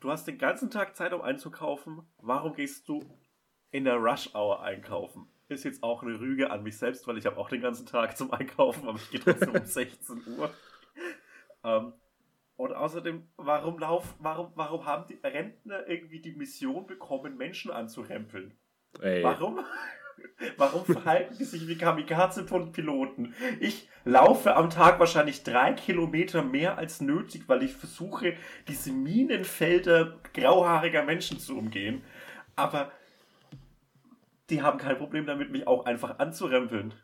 du 0.00 0.10
hast 0.10 0.26
den 0.26 0.38
ganzen 0.38 0.70
Tag 0.70 0.96
Zeit, 0.96 1.12
um 1.12 1.22
einzukaufen. 1.22 2.02
Warum 2.18 2.54
gehst 2.54 2.88
du 2.88 3.04
in 3.70 3.84
der 3.84 3.96
Rush 3.96 4.34
Hour 4.34 4.62
einkaufen? 4.62 5.28
Ist 5.48 5.64
jetzt 5.64 5.82
auch 5.82 6.02
eine 6.02 6.18
Rüge 6.18 6.50
an 6.50 6.64
mich 6.64 6.76
selbst, 6.76 7.06
weil 7.06 7.18
ich 7.18 7.26
habe 7.26 7.36
auch 7.36 7.48
den 7.48 7.60
ganzen 7.60 7.86
Tag 7.86 8.16
zum 8.16 8.32
Einkaufen, 8.32 8.88
aber 8.88 8.98
ich 8.98 9.10
gehe 9.10 9.20
trotzdem 9.20 9.54
um 9.54 9.64
16 9.64 10.22
Uhr. 10.38 10.52
Ähm, 11.62 11.92
und 12.56 12.72
außerdem, 12.72 13.26
warum, 13.36 13.78
lauf, 13.78 14.14
warum, 14.18 14.52
warum 14.54 14.86
haben 14.86 15.06
die 15.08 15.18
Rentner 15.26 15.88
irgendwie 15.88 16.20
die 16.20 16.32
Mission 16.32 16.86
bekommen, 16.86 17.36
Menschen 17.36 17.70
anzurempeln? 17.70 18.56
Ey. 19.00 19.22
Warum? 19.22 19.60
Warum 20.56 20.84
verhalten 20.84 21.36
die 21.38 21.44
sich 21.44 21.66
wie 21.66 21.76
Kamikaze-Piloten? 21.76 23.34
Ich 23.60 23.88
laufe 24.04 24.54
am 24.54 24.70
Tag 24.70 25.00
wahrscheinlich 25.00 25.42
drei 25.42 25.72
Kilometer 25.72 26.42
mehr 26.42 26.78
als 26.78 27.00
nötig, 27.00 27.48
weil 27.48 27.62
ich 27.64 27.72
versuche, 27.72 28.34
diese 28.68 28.92
Minenfelder 28.92 30.20
grauhaariger 30.32 31.02
Menschen 31.02 31.40
zu 31.40 31.58
umgehen. 31.58 32.02
Aber 32.56 32.92
die 34.50 34.62
haben 34.62 34.78
kein 34.78 34.98
Problem 34.98 35.26
damit, 35.26 35.50
mich 35.50 35.66
auch 35.66 35.84
einfach 35.84 36.18
anzurempeln. 36.18 36.94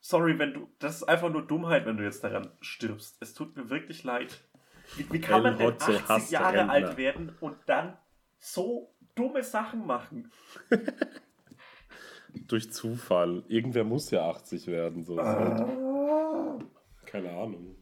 Sorry, 0.00 0.38
wenn 0.38 0.54
du. 0.54 0.68
Das 0.78 0.96
ist 0.96 1.02
einfach 1.04 1.30
nur 1.30 1.46
Dummheit, 1.46 1.86
wenn 1.86 1.96
du 1.96 2.04
jetzt 2.04 2.22
daran 2.22 2.50
stirbst. 2.60 3.16
Es 3.20 3.34
tut 3.34 3.56
mir 3.56 3.68
wirklich 3.68 4.04
leid. 4.04 4.47
Wie, 4.96 5.12
wie 5.12 5.20
kann 5.20 5.36
El 5.36 5.42
man 5.42 5.58
denn 5.58 5.66
Hotzo 5.68 5.92
80 5.92 6.08
hasst 6.08 6.30
Jahre 6.30 6.58
Rentner. 6.58 6.72
alt 6.72 6.96
werden 6.96 7.36
und 7.40 7.56
dann 7.66 7.96
so 8.38 8.94
dumme 9.14 9.42
Sachen 9.42 9.86
machen? 9.86 10.30
Durch 12.46 12.72
Zufall. 12.72 13.44
Irgendwer 13.48 13.84
muss 13.84 14.10
ja 14.10 14.28
80 14.28 14.66
werden. 14.66 15.02
So. 15.02 15.18
Ah. 15.18 16.58
keine 17.06 17.30
Ahnung. 17.30 17.76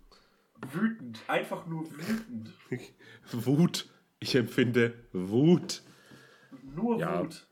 Wütend, 0.73 1.21
einfach 1.27 1.67
nur 1.67 1.85
wütend. 1.91 2.53
Wut. 3.33 3.89
Ich 4.19 4.35
empfinde 4.35 4.95
Wut. 5.13 5.83
Nur 6.63 6.99
Ja. 6.99 7.21
Wut. 7.21 7.47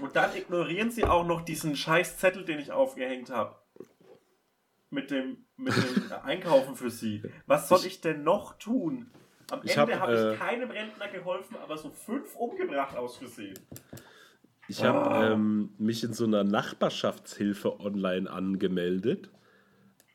Und 0.00 0.14
dann 0.14 0.36
ignorieren 0.36 0.90
sie 0.92 1.04
auch 1.04 1.26
noch 1.26 1.40
diesen 1.40 1.74
scheiß 1.74 2.18
Zettel, 2.18 2.44
den 2.44 2.60
ich 2.60 2.70
aufgehängt 2.70 3.30
habe. 3.30 3.56
Mit 4.90 5.10
dem, 5.10 5.36
mit 5.56 5.74
dem 5.76 6.12
Einkaufen 6.24 6.74
für 6.76 6.90
sie. 6.90 7.22
Was 7.46 7.68
soll 7.68 7.80
ich, 7.86 8.00
denn 8.00 8.22
noch 8.24 8.58
tun? 8.58 9.06
Am 9.50 9.60
Ich 9.64 9.76
Ende 9.76 9.94
hab, 9.94 10.00
habe 10.08 10.16
äh, 10.16 10.32
ich 10.34 10.38
keinem 10.38 10.70
Rentner 10.70 11.08
geholfen, 11.08 11.56
aber 11.62 11.76
so 11.76 11.90
fünf 11.90 12.34
umgebracht 12.36 12.96
aus 12.96 13.16
Versehen. 13.16 13.58
Ich 14.68 14.84
habe 14.84 15.10
Ah. 15.10 15.32
ähm, 15.32 15.70
mich 15.78 16.04
in 16.04 16.12
so 16.12 16.24
einer 16.24 16.44
Nachbarschaftshilfe 16.44 17.80
online 17.80 18.30
angemeldet 18.30 19.30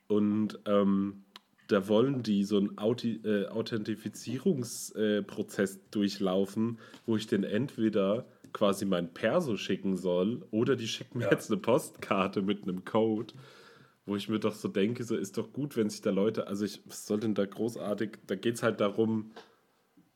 und 0.07 0.59
ähm, 0.67 1.23
da 1.67 1.87
wollen 1.87 2.21
die 2.21 2.43
so 2.43 2.57
einen 2.57 2.77
Auti 2.77 3.15
äh, 3.23 3.47
Authentifizierungsprozess 3.47 5.75
äh, 5.77 5.79
durchlaufen, 5.91 6.77
wo 7.07 7.15
ich 7.15 7.25
den 7.25 7.43
entweder 7.43 8.25
quasi 8.51 8.85
mein 8.85 9.11
Perso 9.13 9.57
schicken 9.57 9.97
soll 9.97 10.45
oder 10.51 10.75
die 10.75 10.87
schicken 10.87 11.17
mir 11.19 11.25
Ja. 11.25 11.31
jetzt 11.31 11.49
eine 11.51 11.59
Postkarte 11.59 12.43
mit 12.43 12.61
einem 12.63 12.85
Code, 12.85 13.33
wo 14.05 14.15
ich 14.15 14.27
mir 14.29 14.39
doch 14.39 14.53
so 14.53 14.67
denke, 14.67 15.03
so 15.03 15.15
ist 15.15 15.37
doch 15.37 15.53
gut, 15.53 15.77
wenn 15.77 15.89
sich 15.89 16.01
da 16.01 16.09
Leute, 16.11 16.47
also 16.47 16.65
ich, 16.65 16.81
was 16.85 17.05
soll 17.05 17.19
denn 17.19 17.35
da 17.35 17.45
großartig, 17.45 18.17
da 18.27 18.35
geht 18.35 18.55
es 18.55 18.63
halt 18.63 18.79
darum, 18.81 19.31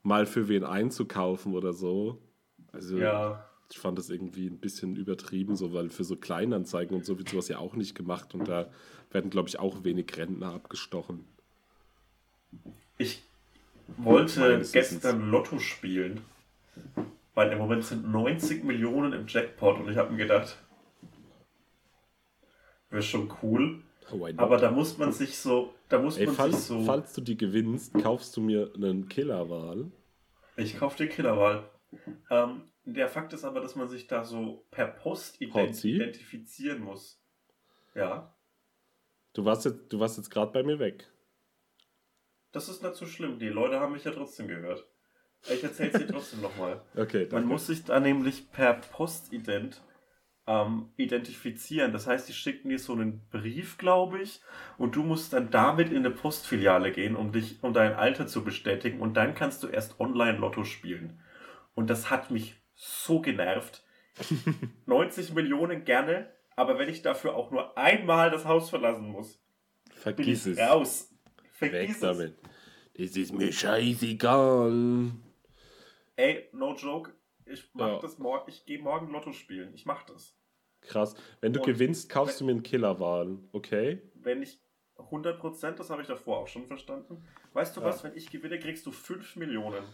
mal 0.02 0.26
für 0.26 0.48
wen 0.48 0.64
einzukaufen 0.64 1.54
oder 1.54 1.72
so. 1.72 2.20
Also 2.72 2.98
Ja. 2.98 3.44
ich 3.70 3.78
fand 3.78 3.98
das 3.98 4.10
irgendwie 4.10 4.46
ein 4.46 4.58
bisschen 4.58 4.96
übertrieben, 4.96 5.56
so, 5.56 5.72
weil 5.72 5.88
für 5.90 6.04
so 6.04 6.16
Kleinanzeigen 6.16 6.96
und 6.96 7.04
so 7.06 7.18
wird 7.18 7.28
sowas 7.30 7.48
ja 7.48 7.58
auch 7.58 7.74
nicht 7.76 7.94
gemacht 7.94 8.34
und 8.34 8.46
da 8.48 8.70
werden, 9.10 9.30
glaube 9.30 9.48
ich, 9.48 9.58
auch 9.58 9.84
wenig 9.84 10.14
Rentner 10.16 10.52
abgestochen. 10.52 11.24
Ich 12.98 13.22
wollte 13.96 14.40
Meines 14.40 14.74
Wissens. 14.74 15.00
gestern 15.02 15.30
Lotto 15.30 15.58
spielen, 15.58 16.20
weil 17.34 17.52
im 17.52 17.58
Moment 17.58 17.84
sind 17.84 18.10
90 18.10 18.64
Millionen 18.64 19.12
im 19.12 19.26
Jackpot 19.26 19.78
und 19.80 19.90
ich 19.90 19.96
habe 19.96 20.10
mir 20.12 20.18
gedacht, 20.18 20.58
wäre 22.90 23.02
schon 23.02 23.32
cool. 23.42 23.82
Not? 24.10 24.38
Aber 24.38 24.56
da 24.56 24.70
muss 24.70 24.96
man 24.96 25.12
sich 25.12 25.36
so, 25.38 25.74
da 25.90 25.98
muss 25.98 26.16
Ey, 26.16 26.26
man 26.26 26.34
falls, 26.34 26.56
sich 26.56 26.64
so. 26.64 26.82
falls 26.84 27.12
du 27.12 27.20
die 27.20 27.36
gewinnst, 27.36 27.92
kaufst 27.94 28.34
du 28.36 28.40
mir 28.40 28.72
einen 28.74 29.08
Killerwal. 29.08 29.90
Ich 30.56 30.78
kaufe 30.78 30.96
den 30.96 31.10
Killerwahl. 31.10 31.68
Ähm, 32.30 32.62
der 32.84 33.08
Fakt 33.08 33.32
ist 33.34 33.44
aber, 33.44 33.60
dass 33.60 33.76
man 33.76 33.88
sich 33.88 34.06
da 34.06 34.24
so 34.24 34.64
per 34.70 34.86
Post 34.86 35.40
ident 35.42 35.84
identifizieren 35.84 36.80
muss. 36.82 37.20
Ja, 37.94 38.34
Du 39.34 39.44
warst 39.44 39.66
jetzt, 39.66 39.92
du 39.92 40.00
warst 40.00 40.16
jetzt 40.16 40.30
gerade 40.30 40.50
bei 40.52 40.62
mir 40.62 40.78
weg. 40.78 41.06
das 42.52 42.68
ist 42.68 42.82
nicht 42.82 42.94
so 42.96 43.06
schlimm. 43.06 43.38
Die 43.38 43.48
Leute 43.48 43.78
haben 43.78 43.92
mich 43.92 44.04
ja 44.04 44.10
trotzdem 44.10 44.48
gehört. 44.48 44.84
Ich 45.48 45.62
erzähle 45.62 45.90
es 45.92 45.98
dir 46.00 46.06
trotzdem 46.12 46.40
nochmal. 46.40 46.80
Okay, 46.96 47.20
Man 47.24 47.30
danke. 47.30 47.48
muss 47.48 47.66
sich 47.66 47.84
da 47.84 48.00
nämlich 48.00 48.50
per 48.50 48.74
Postident 48.74 49.82
ähm, 50.48 50.88
identifizieren. 50.96 51.92
Das 51.92 52.06
heißt, 52.06 52.28
die 52.28 52.32
schicken 52.32 52.70
dir 52.70 52.78
so 52.78 52.94
einen 52.94 53.20
Brief, 53.30 53.76
glaube 53.78 54.20
ich, 54.20 54.40
und 54.78 54.96
du 54.96 55.02
musst 55.02 55.32
dann 55.34 55.50
damit 55.50 55.90
in 55.90 55.98
eine 55.98 56.10
Postfiliale 56.10 56.90
gehen, 56.90 57.14
um 57.14 57.30
dich, 57.32 57.62
um 57.62 57.72
dein 57.74 57.92
Alter 57.94 58.26
zu 58.26 58.42
bestätigen. 58.42 59.00
Und 59.00 59.14
dann 59.14 59.34
kannst 59.34 59.62
du 59.62 59.68
erst 59.68 60.00
Online-Lotto 60.00 60.64
spielen. 60.64 61.20
Und 61.74 61.90
das 61.90 62.10
hat 62.10 62.30
mich 62.30 62.56
so 62.74 63.20
genervt. 63.20 63.84
90 64.86 65.34
Millionen 65.34 65.84
gerne, 65.84 66.28
aber 66.56 66.78
wenn 66.78 66.88
ich 66.88 67.02
dafür 67.02 67.36
auch 67.36 67.50
nur 67.50 67.76
einmal 67.78 68.30
das 68.30 68.44
Haus 68.46 68.70
verlassen 68.70 69.08
muss, 69.10 69.38
Vergiss 69.92 70.46
es. 70.46 70.58
raus. 70.58 71.14
Weg 71.60 71.70
Vergiss 71.70 71.96
es. 71.96 72.00
damit. 72.00 72.36
Das 72.96 73.16
ist 73.16 73.32
mir 73.32 73.52
scheißegal. 73.52 75.10
Ey, 76.16 76.48
no 76.52 76.74
joke. 76.74 77.12
Ich 77.46 77.68
mach 77.74 77.86
Ja. 77.88 77.98
das 78.00 78.18
morgen. 78.18 78.50
Ich 78.50 78.64
gehe 78.66 78.80
morgen 78.80 79.10
Lotto 79.12 79.32
spielen. 79.32 79.72
Ich 79.74 79.86
mach 79.86 80.02
das. 80.04 80.36
Krass. 80.80 81.14
Wenn 81.40 81.52
du 81.52 81.60
Und 81.60 81.66
gewinnst, 81.66 82.08
kaufst 82.08 82.40
du 82.40 82.44
mir 82.44 82.52
einen 82.52 82.62
Killerwahn, 82.62 83.48
okay? 83.52 84.02
Wenn 84.14 84.42
ich 84.42 84.60
100%, 84.96 85.72
das 85.72 85.90
habe 85.90 86.02
ich 86.02 86.08
davor 86.08 86.38
auch 86.38 86.48
schon 86.48 86.66
verstanden. 86.66 87.22
Weißt 87.52 87.76
du 87.76 87.80
Ja. 87.80 87.86
was, 87.86 88.04
wenn 88.04 88.16
ich 88.16 88.30
gewinne, 88.30 88.58
kriegst 88.58 88.86
du 88.86 88.90
5 88.90 89.36
Millionen. 89.36 89.84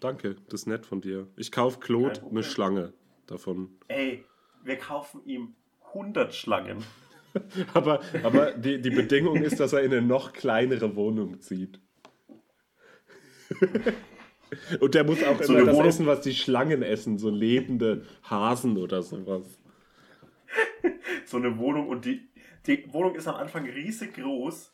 Danke, 0.00 0.36
das 0.48 0.62
ist 0.62 0.66
nett 0.66 0.86
von 0.86 1.00
dir. 1.00 1.28
Ich 1.36 1.52
kauf 1.52 1.80
Claude 1.80 2.22
eine 2.28 2.42
Schlange 2.42 2.94
davon. 3.26 3.78
Ey, 3.88 4.24
wir 4.62 4.76
kaufen 4.76 5.22
ihm 5.24 5.54
100 5.88 6.34
Schlangen. 6.34 6.84
Aber, 7.74 8.00
aber 8.24 8.50
die, 8.50 8.80
die 8.80 8.90
Bedingung 8.90 9.36
ist, 9.36 9.60
dass 9.60 9.72
er 9.72 9.82
in 9.82 9.92
eine 9.92 10.02
noch 10.02 10.32
kleinere 10.32 10.96
Wohnung 10.96 11.40
zieht. 11.40 11.80
Und 14.80 14.94
der 14.94 15.04
muss 15.04 15.22
auch 15.22 15.42
So 15.42 15.54
immer 15.54 15.66
das 15.66 15.74
Wohnung- 15.76 15.88
essen, 15.88 16.06
was 16.06 16.20
die 16.22 16.34
Schlangen 16.34 16.82
essen, 16.82 17.18
so 17.18 17.30
lebende 17.30 18.04
Hasen 18.24 18.76
oder 18.76 19.02
sowas. 19.02 19.58
So 21.26 21.36
eine 21.36 21.58
Wohnung 21.58 21.88
und 21.88 22.04
die, 22.04 22.28
die 22.66 22.92
Wohnung 22.92 23.14
ist 23.14 23.28
am 23.28 23.36
Anfang 23.36 23.64
riesig 23.68 24.14
groß. 24.14 24.72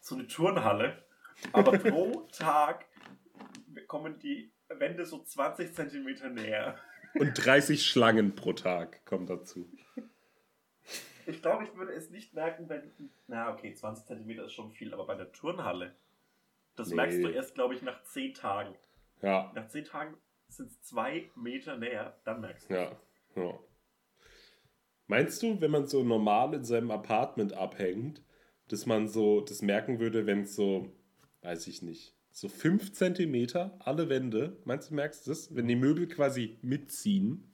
So 0.00 0.14
eine 0.14 0.26
Turnhalle. 0.26 1.02
Aber 1.52 1.72
pro 1.78 2.28
Tag 2.32 2.86
kommen 3.86 4.18
die 4.18 4.50
Wände 4.68 5.06
so 5.06 5.22
20 5.22 5.72
Zentimeter 5.74 6.28
näher. 6.28 6.76
Und 7.18 7.32
30 7.34 7.84
Schlangen 7.86 8.34
pro 8.34 8.52
Tag 8.52 9.04
kommen 9.06 9.26
dazu. 9.26 9.68
Ich 11.26 11.42
glaube, 11.42 11.64
ich 11.64 11.74
würde 11.76 11.92
es 11.92 12.10
nicht 12.10 12.34
merken, 12.34 12.68
wenn. 12.68 12.92
Na, 13.26 13.52
okay, 13.52 13.74
20 13.74 14.06
Zentimeter 14.06 14.44
ist 14.46 14.52
schon 14.52 14.70
viel, 14.70 14.92
aber 14.92 15.06
bei 15.06 15.14
der 15.14 15.32
Turnhalle, 15.32 15.94
das 16.76 16.88
Nee. 16.88 16.96
merkst 16.96 17.22
du 17.22 17.28
erst, 17.28 17.54
glaube 17.54 17.74
ich, 17.74 17.82
nach 17.82 18.02
10 18.04 18.34
Tagen. 18.34 18.74
Ja, 19.22 19.52
Nach 19.54 19.68
10 19.68 19.84
Tagen 19.84 20.14
sind 20.48 20.70
es 20.70 20.82
zwei 20.82 21.30
Meter 21.36 21.76
näher, 21.76 22.18
dann 22.24 22.40
merkst 22.40 22.70
du. 22.70 22.74
ja, 22.74 23.00
ja. 23.36 23.58
Meinst 25.06 25.42
du, 25.42 25.60
wenn 25.60 25.70
man 25.72 25.86
so 25.88 26.04
normal 26.04 26.54
in 26.54 26.64
seinem 26.64 26.90
Apartment 26.90 27.52
abhängt, 27.52 28.22
dass 28.68 28.86
man 28.86 29.08
so 29.08 29.40
das 29.40 29.60
merken 29.62 29.98
würde, 29.98 30.26
wenn 30.26 30.42
es 30.42 30.54
so, 30.54 30.92
weiß 31.42 31.66
ich 31.66 31.82
nicht, 31.82 32.14
so 32.30 32.48
5 32.48 32.92
Zentimeter 32.92 33.76
alle 33.80 34.08
Wände, 34.08 34.56
meinst 34.64 34.90
du, 34.90 34.94
merkst 34.94 35.26
du 35.26 35.30
das? 35.32 35.54
Wenn 35.54 35.66
die 35.66 35.74
Möbel 35.74 36.06
quasi 36.06 36.58
mitziehen? 36.62 37.50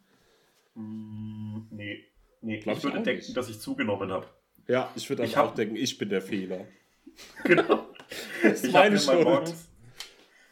Mm, 0.74 1.60
nee. 1.70 2.04
Nee, 2.42 2.58
Glaub 2.60 2.76
ich 2.76 2.84
ich 2.84 2.92
würde 2.92 3.02
denken, 3.02 3.22
nicht. 3.24 3.36
dass 3.36 3.48
ich 3.48 3.58
zugenommen 3.58 4.12
habe. 4.12 4.26
Ja, 4.68 4.92
ich 4.94 5.08
würde 5.08 5.26
hab- 5.26 5.46
auch 5.52 5.54
denken, 5.54 5.76
ich 5.76 5.96
bin 5.98 6.10
der 6.10 6.22
Fehler. 6.22 6.66
Genau. 7.44 7.86
Das 8.42 8.52
ist 8.60 8.66
Ich 8.66 8.72
meine 8.74 8.98
Schuld. 8.98 9.24
morgens- 9.24 9.68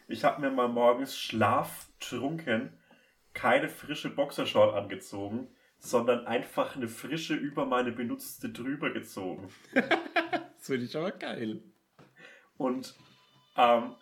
ich 0.09 0.25
hab 0.25 0.39
mir 0.39 0.51
mal 0.51 0.69
morgens 0.69 1.17
schlaftrunken 1.19 2.79
keine 3.33 3.69
frische 3.69 4.11
Boxershort 4.11 4.75
angezogen, 4.75 5.49
sondern 5.79 6.27
einfach 6.27 6.77
eine 6.77 6.89
frische 6.89 7.35
über 7.35 7.67
meine 7.67 7.93
benutzte 7.93 8.49
drüber 8.49 8.91
gezogen. 8.91 9.49
Das 10.57 10.69
finde 10.69 10.87
ich 10.87 10.97
aber 10.97 11.11
geil. 11.11 11.63
Und 12.57 12.95
ähm, 13.55 13.97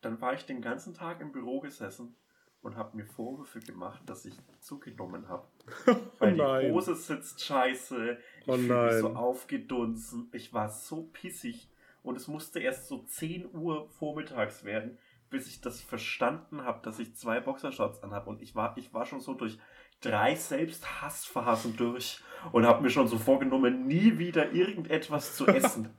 dann 0.00 0.20
war 0.20 0.32
ich 0.34 0.46
den 0.46 0.62
ganzen 0.62 0.94
Tag 0.94 1.20
im 1.20 1.32
Büro 1.32 1.58
gesessen 1.58 2.14
und 2.62 2.76
habe 2.76 2.96
mir 2.96 3.04
Vorwürfe 3.04 3.58
gemacht, 3.58 4.02
dass 4.06 4.24
ich 4.24 4.34
zugenommen 4.60 5.28
habe. 5.28 5.48
Weil 6.20 6.34
die. 6.34 6.70
Hose 6.70 6.94
sitzt 6.94 7.44
scheiße, 7.44 8.16
ich 8.42 8.48
Oh 8.48 8.56
fühle 8.56 8.84
mich 8.84 9.00
so 9.00 9.08
aufgedunsen, 9.16 10.28
ich 10.32 10.52
war 10.52 10.70
so 10.70 11.02
pissig 11.12 11.68
und 12.04 12.16
es 12.16 12.28
musste 12.28 12.60
erst 12.60 12.86
so 12.86 13.02
10 13.02 13.52
Uhr 13.52 13.88
vormittags 13.90 14.62
werden, 14.62 14.98
bis 15.30 15.46
ich 15.48 15.60
das 15.60 15.80
verstanden 15.80 16.64
habe, 16.64 16.80
dass 16.82 16.98
ich 16.98 17.14
zwei 17.16 17.40
Boxershorts 17.40 18.02
anhabe 18.02 18.28
und 18.30 18.42
ich 18.42 18.54
war, 18.54 18.76
ich 18.76 18.92
war 18.94 19.06
schon 19.06 19.20
so 19.20 19.34
durch 19.34 19.58
drei 20.00 20.34
Selbsthassphasen 20.34 21.76
durch 21.76 22.20
und 22.52 22.66
habe 22.66 22.82
mir 22.82 22.90
schon 22.90 23.08
so 23.08 23.18
vorgenommen, 23.18 23.86
nie 23.86 24.18
wieder 24.18 24.52
irgendetwas 24.52 25.36
zu 25.36 25.46
essen, 25.48 25.90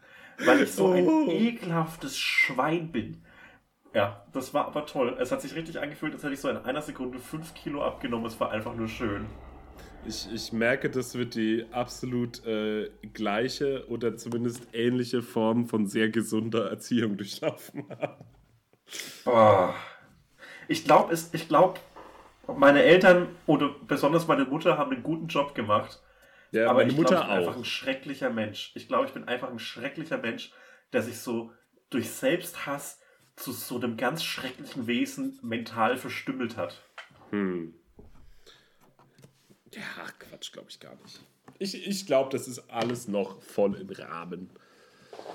weil 0.45 0.61
ich 0.64 0.72
so 0.72 0.88
Oh. 0.88 0.93
ein 0.93 1.30
ekelhaftes 1.30 2.18
Schwein 2.18 2.91
bin. 2.91 3.23
Ja, 3.93 4.23
das 4.34 4.53
war 4.53 4.68
aber 4.68 4.85
toll. 4.85 5.18
Es 5.19 5.31
hat 5.31 5.41
sich 5.41 5.56
richtig 5.56 5.80
angefühlt, 5.80 6.14
als 6.14 6.23
hätte 6.23 6.34
ich 6.34 6.39
so 6.39 6.47
in 6.49 6.57
einer 6.57 6.81
Sekunde 6.81 7.18
5 7.19 7.53
Kilo 7.56 7.84
abgenommen. 7.84 8.27
Es 8.27 8.39
war 8.39 8.51
einfach 8.51 8.76
nur 8.76 8.88
schön. 8.88 9.26
Ich, 10.06 10.31
ich 10.31 10.53
merke, 10.53 10.89
das 10.89 11.15
wird 11.15 11.35
die 11.35 11.65
absolut 11.72 12.45
äh, 12.45 12.89
gleiche 13.14 13.85
oder 13.89 14.15
zumindest 14.15 14.68
ähnliche 14.73 15.22
Form 15.22 15.65
von 15.65 15.88
sehr 15.88 16.10
gesunder 16.10 16.69
Erziehung 16.69 17.18
durchlaufen 17.18 17.85
haben. 17.89 18.23
Ah. 19.26 19.74
Ich 20.68 20.84
glaube, 20.84 21.18
ich 21.32 21.48
glaube, 21.48 21.80
meine 22.48 22.84
Eltern 22.84 23.28
oder 23.45 23.76
besonders 23.88 24.28
meine 24.28 24.45
Mutter 24.45 24.78
haben 24.78 24.91
einen 24.91 25.03
guten 25.03 25.28
Job 25.28 25.56
gemacht. 25.56 26.02
Ja, 26.52 26.70
aber 26.70 26.80
meine 26.80 26.91
ich 26.91 26.98
Mutter 26.98 27.16
glaube, 27.16 27.24
ich 27.24 27.28
bin 27.30 27.38
einfach 27.38 27.53
auch. 27.53 27.57
ein 27.57 27.66
schrecklicher 27.66 28.30
Mensch. 28.30 28.72
Ich 28.76 28.88
glaube, 28.88 29.06
ich 29.06 29.14
bin 29.14 29.28
einfach 29.28 29.49
ein 29.49 29.60
schrecklicher 29.60 30.18
Mensch, 30.18 30.52
der 30.94 31.02
sich 31.03 31.20
so 31.20 31.52
durch 31.90 32.10
Selbsthass 32.10 32.99
zu 33.36 33.52
so 33.52 33.76
einem 33.76 33.98
ganz 33.98 34.24
schrecklichen 34.24 34.88
Wesen 34.88 35.40
mental 35.41 35.98
verstümmelt 35.98 36.57
hat. 36.57 36.82
Hm. 37.32 37.74
Ja, 39.74 39.82
Quatsch, 40.18 40.52
glaube 40.52 40.70
ich 40.70 40.80
gar 40.80 40.95
nicht. 40.95 41.22
Ich, 41.60 41.88
ich 41.88 42.06
glaube, 42.06 42.30
das 42.32 42.48
ist 42.48 42.70
alles 42.70 43.07
noch 43.07 43.41
voll 43.41 43.76
im 43.76 43.90
Rahmen. 43.90 44.49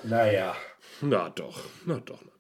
Naja. 0.02 0.56
Na 1.00 1.30
doch, 1.30 1.60
na 1.86 2.00
doch, 2.00 2.22
na 2.24 2.24
doch, 2.24 2.24
na 2.24 2.30
doch. 2.30 2.33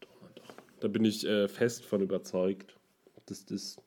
Da 0.84 0.88
bin 0.88 1.06
ich 1.06 1.24
äh, 1.26 1.48
fest 1.48 1.86
von 1.86 2.02
überzeugt, 2.02 2.78
dass 3.24 3.46
das, 3.46 3.80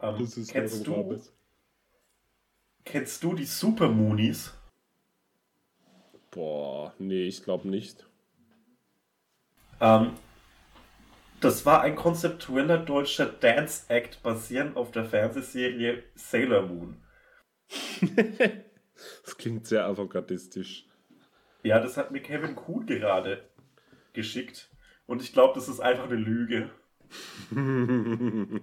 Ähm, 0.00 0.18
das 0.18 0.36
ist 0.36 0.52
kennst, 0.52 0.86
du, 0.86 0.92
ist. 1.14 1.32
kennst 2.86 3.22
du 3.22 3.34
die 3.34 3.44
Super 3.44 3.88
Moonies? 3.88 4.54
Boah, 6.30 6.94
nee, 7.00 7.24
ich 7.26 7.42
glaube 7.42 7.68
nicht. 7.68 8.06
Ähm, 9.80 10.12
das 11.40 11.64
war 11.64 11.80
ein 11.80 11.96
konzeptueller 11.96 12.76
deutscher 12.76 13.24
Dance-Act 13.24 14.22
basierend 14.22 14.76
auf 14.76 14.90
der 14.90 15.06
Fernsehserie 15.06 16.02
Sailor 16.14 16.62
Moon. 16.66 16.96
Das 19.24 19.36
klingt 19.36 19.66
sehr 19.66 19.84
avantgardistisch. 19.84 20.86
Ja, 21.62 21.80
das 21.80 21.98
hat 21.98 22.12
mir 22.12 22.22
Kevin 22.22 22.54
Kuhn 22.54 22.86
gerade 22.86 23.44
geschickt. 24.14 24.70
Und 25.06 25.22
ich 25.22 25.32
glaube, 25.32 25.54
das 25.54 25.68
ist 25.68 25.80
einfach 25.80 26.04
eine 26.06 26.16
Lüge. 26.16 26.70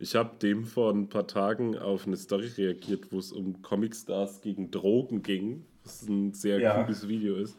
Ich 0.00 0.14
habe 0.14 0.36
dem 0.40 0.64
vor 0.64 0.92
ein 0.92 1.08
paar 1.08 1.26
Tagen 1.26 1.76
auf 1.76 2.06
eine 2.06 2.16
Story 2.16 2.46
reagiert, 2.56 3.10
wo 3.10 3.18
es 3.18 3.32
um 3.32 3.62
Comicstars 3.62 4.40
gegen 4.40 4.70
Drogen 4.70 5.22
ging, 5.22 5.64
was 5.82 6.02
ein 6.08 6.32
sehr 6.34 6.60
Ja. 6.60 6.84
cooles 6.84 7.08
Video 7.08 7.34
ist. 7.34 7.56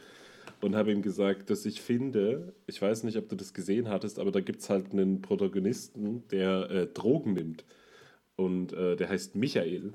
Und 0.61 0.73
habe 0.75 0.91
ihm 0.93 1.01
gesagt, 1.01 1.49
dass 1.49 1.65
ich 1.65 1.81
finde, 1.81 2.53
ich 2.65 2.81
weiß 2.81 3.03
nicht, 3.03 3.17
ob 3.17 3.27
du 3.27 3.35
das 3.35 3.53
gesehen 3.53 3.89
hattest, 3.89 4.19
aber 4.19 4.31
da 4.31 4.39
gibt 4.39 4.61
es 4.61 4.69
halt 4.69 4.93
einen 4.93 5.21
Protagonisten, 5.21 6.23
der 6.29 6.69
äh, 6.71 6.87
Drogen 6.87 7.33
nimmt. 7.33 7.65
Und 8.37 8.71
äh, 8.73 8.95
der 8.95 9.09
heißt 9.09 9.35
Michael. 9.35 9.91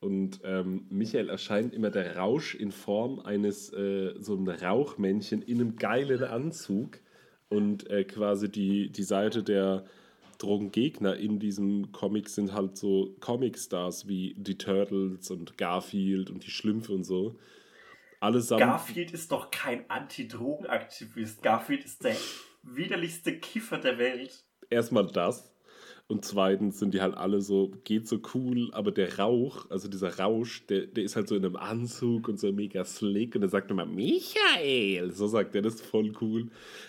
Und 0.00 0.40
ähm, 0.44 0.86
Michael 0.90 1.28
erscheint 1.28 1.72
immer 1.72 1.90
der 1.90 2.16
Rausch 2.16 2.56
in 2.56 2.72
Form 2.72 3.20
eines 3.20 3.72
äh, 3.72 4.14
so 4.18 4.36
einem 4.36 4.48
Rauchmännchen 4.48 5.42
in 5.42 5.60
einem 5.60 5.76
geilen 5.76 6.24
Anzug. 6.24 6.98
Und 7.54 7.90
äh, 7.90 8.04
quasi 8.04 8.50
die, 8.50 8.90
die 8.90 9.02
Seite 9.02 9.42
der 9.42 9.84
Drogengegner 10.38 11.16
in 11.16 11.38
diesem 11.38 11.92
Comic 11.92 12.28
sind 12.28 12.52
halt 12.52 12.76
so 12.76 13.14
Comicstars 13.20 14.08
wie 14.08 14.34
die 14.36 14.58
Turtles 14.58 15.30
und 15.30 15.56
Garfield 15.56 16.30
und 16.30 16.44
die 16.44 16.50
Schlümpfe 16.50 16.92
und 16.92 17.04
so. 17.04 17.36
Allesamt. 18.20 18.60
Garfield 18.60 19.12
ist 19.12 19.30
doch 19.32 19.50
kein 19.50 19.88
Anti-Drogen-Aktivist. 19.88 21.42
Garfield 21.42 21.84
ist 21.84 22.04
der 22.04 22.16
widerlichste 22.62 23.38
Kiffer 23.38 23.78
der 23.78 23.98
Welt. 23.98 24.44
erstmal 24.70 25.06
das. 25.06 25.53
Und 26.06 26.22
zweitens 26.22 26.78
sind 26.78 26.92
die 26.92 27.00
halt 27.00 27.16
alle 27.16 27.40
so, 27.40 27.72
geht 27.84 28.06
so 28.06 28.20
cool, 28.34 28.68
aber 28.72 28.92
der 28.92 29.18
Rauch, 29.18 29.70
also 29.70 29.88
dieser 29.88 30.18
Rausch, 30.18 30.66
der, 30.66 30.86
der 30.86 31.02
ist 31.02 31.16
halt 31.16 31.28
so 31.28 31.34
in 31.34 31.44
einem 31.44 31.56
Anzug 31.56 32.28
und 32.28 32.38
so 32.38 32.52
mega 32.52 32.84
slick 32.84 33.34
und 33.34 33.42
er 33.42 33.48
sagt 33.48 33.70
immer, 33.70 33.86
Michael, 33.86 35.12
so 35.12 35.26
sagt 35.28 35.54
er, 35.54 35.62
das 35.62 35.76
ist 35.76 35.86
voll 35.86 36.12
cool. 36.20 36.42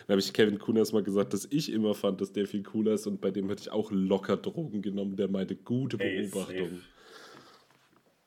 Dann 0.07 0.15
habe 0.15 0.19
ich 0.19 0.33
Kevin 0.33 0.59
Kuhn 0.59 0.75
erstmal 0.75 1.03
gesagt, 1.03 1.31
dass 1.31 1.47
ich 1.49 1.71
immer 1.71 1.93
fand, 1.93 2.19
dass 2.19 2.33
der 2.33 2.45
viel 2.45 2.63
cooler 2.63 2.95
ist 2.95 3.07
und 3.07 3.21
bei 3.21 3.31
dem 3.31 3.47
hätte 3.47 3.61
ich 3.61 3.71
auch 3.71 3.89
locker 3.89 4.35
Drogen 4.35 4.81
genommen, 4.81 5.15
der 5.15 5.29
meinte, 5.29 5.55
gute 5.55 5.97
Beobachtung. 5.97 6.81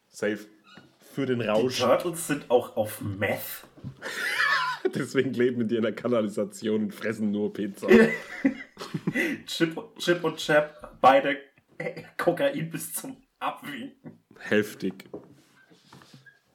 Safe. 0.09 0.39
Für 1.12 1.27
den 1.27 1.40
Die 1.40 1.47
Rausch. 1.47 1.81
Turtles 1.81 2.28
sind 2.28 2.51
auch 2.51 2.77
auf 2.77 3.02
Meth. 3.02 3.66
Deswegen 4.94 5.32
leben 5.32 5.69
die 5.69 5.77
in 5.77 5.82
der 5.82 5.94
Kanalisation 5.94 6.85
und 6.85 6.94
fressen 6.94 7.31
nur 7.31 7.52
Pizza. 7.52 7.86
Chip, 9.47 9.77
Chip 9.98 10.24
und 10.24 10.36
Chap, 10.36 10.98
beide 11.01 11.39
Kokain 12.16 12.70
bis 12.70 12.93
zum 12.94 13.16
Abwinken. 13.39 14.19
Heftig. 14.39 15.05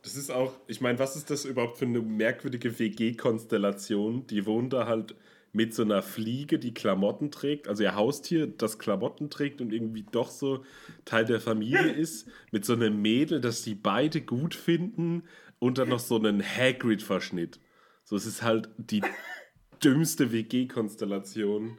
Das 0.01 0.15
ist 0.15 0.31
auch, 0.31 0.53
ich 0.67 0.81
meine, 0.81 0.99
was 0.99 1.15
ist 1.15 1.29
das 1.29 1.45
überhaupt 1.45 1.77
für 1.77 1.85
eine 1.85 2.01
merkwürdige 2.01 2.77
WG-Konstellation? 2.77 4.27
Die 4.27 4.45
wohnen 4.45 4.69
da 4.69 4.85
halt 4.85 5.15
mit 5.53 5.73
so 5.73 5.83
einer 5.83 6.01
Fliege, 6.01 6.59
die 6.59 6.73
Klamotten 6.73 7.31
trägt, 7.31 7.67
also 7.67 7.83
ihr 7.83 7.95
Haustier, 7.95 8.47
das 8.47 8.79
Klamotten 8.79 9.29
trägt 9.29 9.61
und 9.61 9.71
irgendwie 9.71 10.03
doch 10.11 10.29
so 10.29 10.65
Teil 11.05 11.25
der 11.25 11.39
Familie 11.39 11.91
ist, 11.91 12.27
mit 12.51 12.65
so 12.65 12.73
einem 12.73 13.01
Mädel, 13.01 13.39
das 13.39 13.61
die 13.61 13.75
beide 13.75 14.21
gut 14.21 14.55
finden 14.55 15.23
und 15.59 15.77
dann 15.77 15.89
noch 15.89 15.99
so 15.99 16.17
einen 16.17 16.43
Hagrid-Verschnitt. 16.43 17.59
So, 18.03 18.15
es 18.15 18.25
ist 18.25 18.43
halt 18.43 18.69
die 18.77 19.01
dümmste 19.83 20.31
WG-Konstellation 20.31 21.77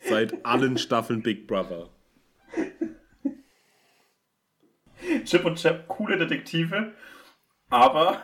seit 0.00 0.44
allen 0.46 0.78
Staffeln 0.78 1.22
Big 1.22 1.46
Brother. 1.46 1.90
Chip 5.24 5.44
und 5.44 5.56
Chap, 5.56 5.86
coole 5.88 6.16
Detektive, 6.18 6.92
aber 7.70 8.22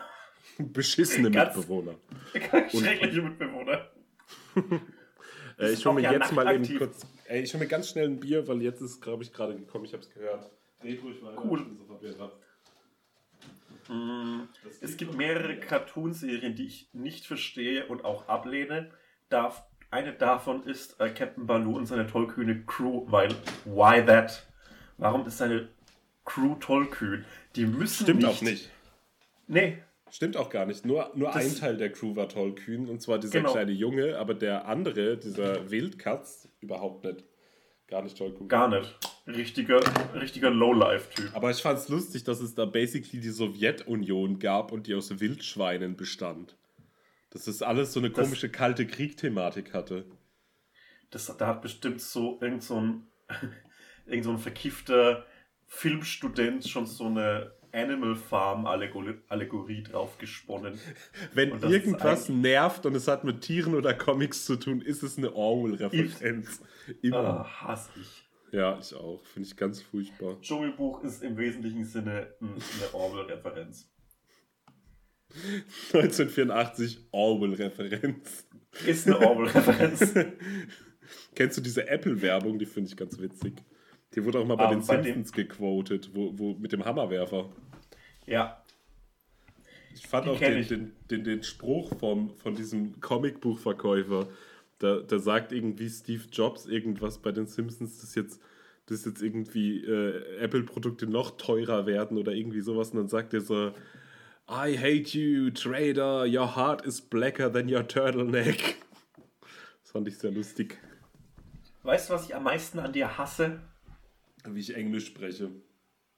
Beschissene 0.57 1.31
Ganz- 1.31 1.55
Mitbewohner. 1.55 1.95
schreckliche 2.69 3.21
Mitbewohner. 3.21 3.89
Äh, 5.57 5.71
ich 5.71 5.85
hole 5.85 5.95
mir 5.95 6.01
ja 6.01 6.11
jetzt 6.11 6.33
mal 6.33 6.53
eben 6.53 6.77
kurz. 6.77 7.07
Ey, 7.27 7.41
ich 7.43 7.53
hole 7.53 7.63
mir 7.63 7.69
ganz 7.69 7.87
schnell 7.89 8.09
ein 8.09 8.19
Bier, 8.19 8.45
weil 8.49 8.61
jetzt 8.61 8.81
ist, 8.81 8.99
glaube 9.01 9.23
ich, 9.23 9.31
gerade 9.31 9.55
gekommen. 9.55 9.85
Ich 9.85 9.93
habe 9.93 10.03
es 10.03 10.09
gehört. 10.09 10.51
Red 10.83 11.01
ruhig 11.01 11.23
weiter. 11.23 11.41
Cool. 11.45 11.59
ich 11.61 11.65
bin 11.65 11.77
so 11.77 11.85
verwirrt. 11.85 12.31
Das 13.87 14.81
Es 14.81 14.97
gibt 14.97 15.15
mehrere. 15.15 15.57
Cartoonserien, 15.59 16.55
die 16.55 16.65
ich 16.65 16.89
nicht 16.93 17.25
verstehe 17.25 17.85
und 17.87 18.03
auch 18.05 18.27
ablehne. 18.27 18.91
Darf, 19.29 19.63
eine 19.91 20.13
davon 20.13 20.63
ist 20.63 20.99
äh, 20.99 21.09
Captain 21.09 21.45
Baloo 21.45 21.75
und 21.77 21.85
seine 21.85 22.07
tollkühne 22.07 22.63
Crew, 22.65 23.05
weil 23.07 23.29
why 23.65 24.03
that? 24.05 24.45
Warum 24.97 25.25
ist 25.25 25.37
seine 25.37 25.69
Crew 26.25 26.55
tollkühn? 26.55 27.25
Die 27.55 27.65
müssen 27.65 28.03
Stimmt 28.03 28.21
nicht. 28.23 28.29
auch 28.29 28.41
nicht. 28.41 28.69
Nee, 29.47 29.77
Stimmt 30.11 30.37
auch 30.37 30.49
gar 30.49 30.65
nicht. 30.65 30.85
Nur, 30.85 31.11
nur 31.15 31.31
Das- 31.31 31.37
ein 31.43 31.55
Teil 31.59 31.77
der 31.77 31.91
Crew 31.91 32.15
war 32.15 32.29
tollkühn, 32.29 32.87
und 32.89 33.01
zwar 33.01 33.17
dieser 33.19 33.39
Genau. 33.39 33.51
kleine 33.51 33.71
Junge, 33.71 34.17
aber 34.17 34.33
der 34.33 34.65
andere, 34.67 35.17
dieser 35.17 35.69
Wildkatz, 35.71 36.47
überhaupt 36.61 37.03
nicht. 37.03 37.25
Gar 37.87 38.01
nicht 38.03 38.17
tollkühn. 38.17 38.47
gar 38.47 38.67
nicht. 38.67 38.97
Richtiger, 39.27 39.79
richtiger 40.15 40.49
Lowlife-Typ. 40.51 41.35
Aber 41.35 41.49
ich 41.49 41.61
fand 41.61 41.79
es 41.79 41.89
lustig, 41.89 42.23
dass 42.23 42.41
es 42.41 42.53
da 42.55 42.65
basically 42.65 43.19
die 43.21 43.29
Sowjetunion 43.29 44.37
gab 44.39 44.71
und 44.71 44.85
die 44.87 44.93
aus 44.95 45.19
Wildschweinen 45.19 45.95
bestand. 45.95 46.55
Dass 47.31 47.45
das 47.45 47.61
alles 47.61 47.91
so 47.93 47.99
eine 47.99 48.11
Das- 48.11 48.23
komische 48.23 48.49
kalte 48.49 48.85
Krieg-Thematik 48.87 49.73
hatte. 49.73 50.05
Das, 51.09 51.25
da 51.37 51.47
hat 51.47 51.61
bestimmt 51.61 52.01
so 52.01 52.37
irgend 52.41 52.63
so 52.63 52.79
ein, 52.79 53.07
irgend 54.05 54.25
so 54.25 54.31
ein 54.31 54.37
verkiffter 54.39 55.25
Filmstudent 55.67 56.67
schon 56.67 56.85
so 56.85 57.05
eine 57.05 57.51
Animal 57.75 58.15
Farm 58.15 58.65
Allegorie, 58.65 59.15
Allegorie 59.27 59.83
drauf 59.83 60.17
gesponnen. 60.17 60.79
Wenn 61.33 61.49
irgendwas 61.61 62.29
nervt 62.29 62.85
und 62.85 62.95
es 62.95 63.07
hat 63.07 63.23
mit 63.23 63.41
Tieren 63.41 63.75
oder 63.75 63.93
Comics 63.93 64.45
zu 64.45 64.55
tun, 64.55 64.81
ist 64.81 65.03
es 65.03 65.17
eine 65.17 65.35
Orwell-Referenz. 65.35 66.61
Immer. 67.01 67.17
Ah, 67.17 67.61
hasse 67.67 67.89
ich. 67.99 68.23
Ja, 68.51 68.79
ich 68.79 68.93
auch. 68.95 69.23
Finde 69.25 69.47
ich 69.49 69.57
ganz 69.57 69.81
furchtbar. 69.81 70.37
Dschungelbuch 70.41 71.03
ist 71.03 71.21
im 71.23 71.35
wesentlichen 71.37 71.83
Sinne 71.83 72.33
ein- 72.41 72.47
eine 72.53 72.93
Orwell-Referenz. 72.93 73.89
1984 75.93 77.07
Orwell-Referenz. 77.11 78.45
Ist 78.85 79.07
eine 79.07 79.19
Orwell-Referenz. 79.19 80.13
Kennst 81.35 81.57
du 81.57 81.61
diese 81.61 81.87
Apple-Werbung? 81.87 82.57
Die 82.59 82.65
finde 82.65 82.89
ich 82.89 82.97
ganz 82.97 83.19
witzig. 83.19 83.55
Die 84.13 84.23
wurde 84.23 84.39
auch 84.39 84.45
mal 84.45 84.55
bei 84.55 84.65
Ah, 84.65 84.69
den 84.69 84.79
bei 84.85 85.01
Simpsons 85.03 85.31
gequotet, 85.33 86.11
wo, 86.13 86.37
wo, 86.37 86.53
mit 86.53 86.71
dem 86.71 86.85
Hammerwerfer. 86.85 87.49
Ja, 88.25 88.61
Ich 89.93 90.07
fand 90.07 90.25
Die 90.25 90.29
auch 90.29 90.39
den, 90.39 90.57
ich. 90.57 90.67
den, 90.67 90.93
den, 91.09 91.23
den 91.23 91.43
Spruch 91.43 91.97
vom, 91.99 92.29
von 92.37 92.55
diesem 92.55 92.99
Comicbuchverkäufer. 93.01 94.27
Da, 94.79 94.99
da 94.99 95.19
sagt 95.19 95.51
irgendwie 95.53 95.89
Steve 95.89 96.23
Jobs 96.31 96.65
irgendwas 96.65 97.19
bei 97.19 97.31
den 97.31 97.47
Simpsons, 97.47 98.01
dass 98.01 98.13
jetzt, 98.15 98.41
dass 98.87 99.05
jetzt 99.05 99.21
irgendwie 99.21 99.83
äh, 99.85 100.37
Apple-Produkte 100.39 101.07
noch 101.07 101.37
teurer 101.37 101.85
werden 101.85 102.17
oder 102.17 102.33
irgendwie 102.33 102.61
sowas. 102.61 102.91
Und 102.91 102.97
dann 102.97 103.07
sagt 103.07 103.33
er 103.33 103.41
so: 103.41 103.69
I 104.49 104.77
hate 104.77 105.17
you, 105.17 105.49
Trader. 105.51 106.25
Your 106.27 106.55
heart 106.55 106.85
is 106.85 107.01
blacker 107.01 107.51
than 107.51 107.73
your 107.73 107.87
turtleneck. 107.87 108.75
Das 109.81 109.91
fand 109.91 110.07
ich 110.09 110.17
sehr 110.17 110.31
lustig, 110.31 110.77
weißt 111.83 112.09
du, 112.09 112.13
was 112.15 112.25
ich 112.25 112.35
am 112.35 112.43
meisten 112.43 112.79
an 112.79 112.91
dir 112.91 113.17
hasse? 113.17 113.61
wie 114.45 114.59
ich 114.59 114.75
Englisch 114.75 115.05
spreche. 115.07 115.51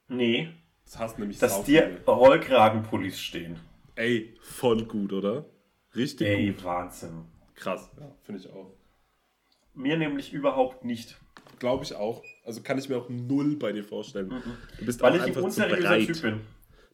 Nee, 0.08 0.50
Das 0.88 0.98
hasst 0.98 1.18
nämlich 1.18 1.38
dass 1.38 1.64
dir. 1.64 2.00
Rollkragenpullis 2.06 3.20
stehen. 3.20 3.60
Ey, 3.94 4.34
voll 4.40 4.84
gut, 4.84 5.12
oder? 5.12 5.44
Richtig 5.94 6.26
Ey, 6.26 6.46
gut. 6.52 6.64
Wahnsinn. 6.64 7.26
Krass, 7.54 7.90
ja, 8.00 8.10
finde 8.22 8.40
ich 8.40 8.48
auch. 8.50 8.72
Mir 9.74 9.98
nämlich 9.98 10.32
überhaupt 10.32 10.86
nicht. 10.86 11.18
Glaube 11.58 11.84
ich 11.84 11.94
auch. 11.94 12.22
Also 12.42 12.62
kann 12.62 12.78
ich 12.78 12.88
mir 12.88 12.96
auch 12.96 13.10
null 13.10 13.56
bei 13.56 13.72
dir 13.72 13.84
vorstellen. 13.84 14.30
Du 14.78 14.86
bist 14.86 15.00
Mhm. 15.00 15.04
Weil 15.04 15.12
auch 15.12 15.16
ich 15.16 15.20
ein 15.22 15.28
einfach 15.28 15.40
zu 15.40 15.44
unseriöser 15.46 15.88
breit. 15.88 16.06
Typ 16.06 16.22
bin. 16.22 16.40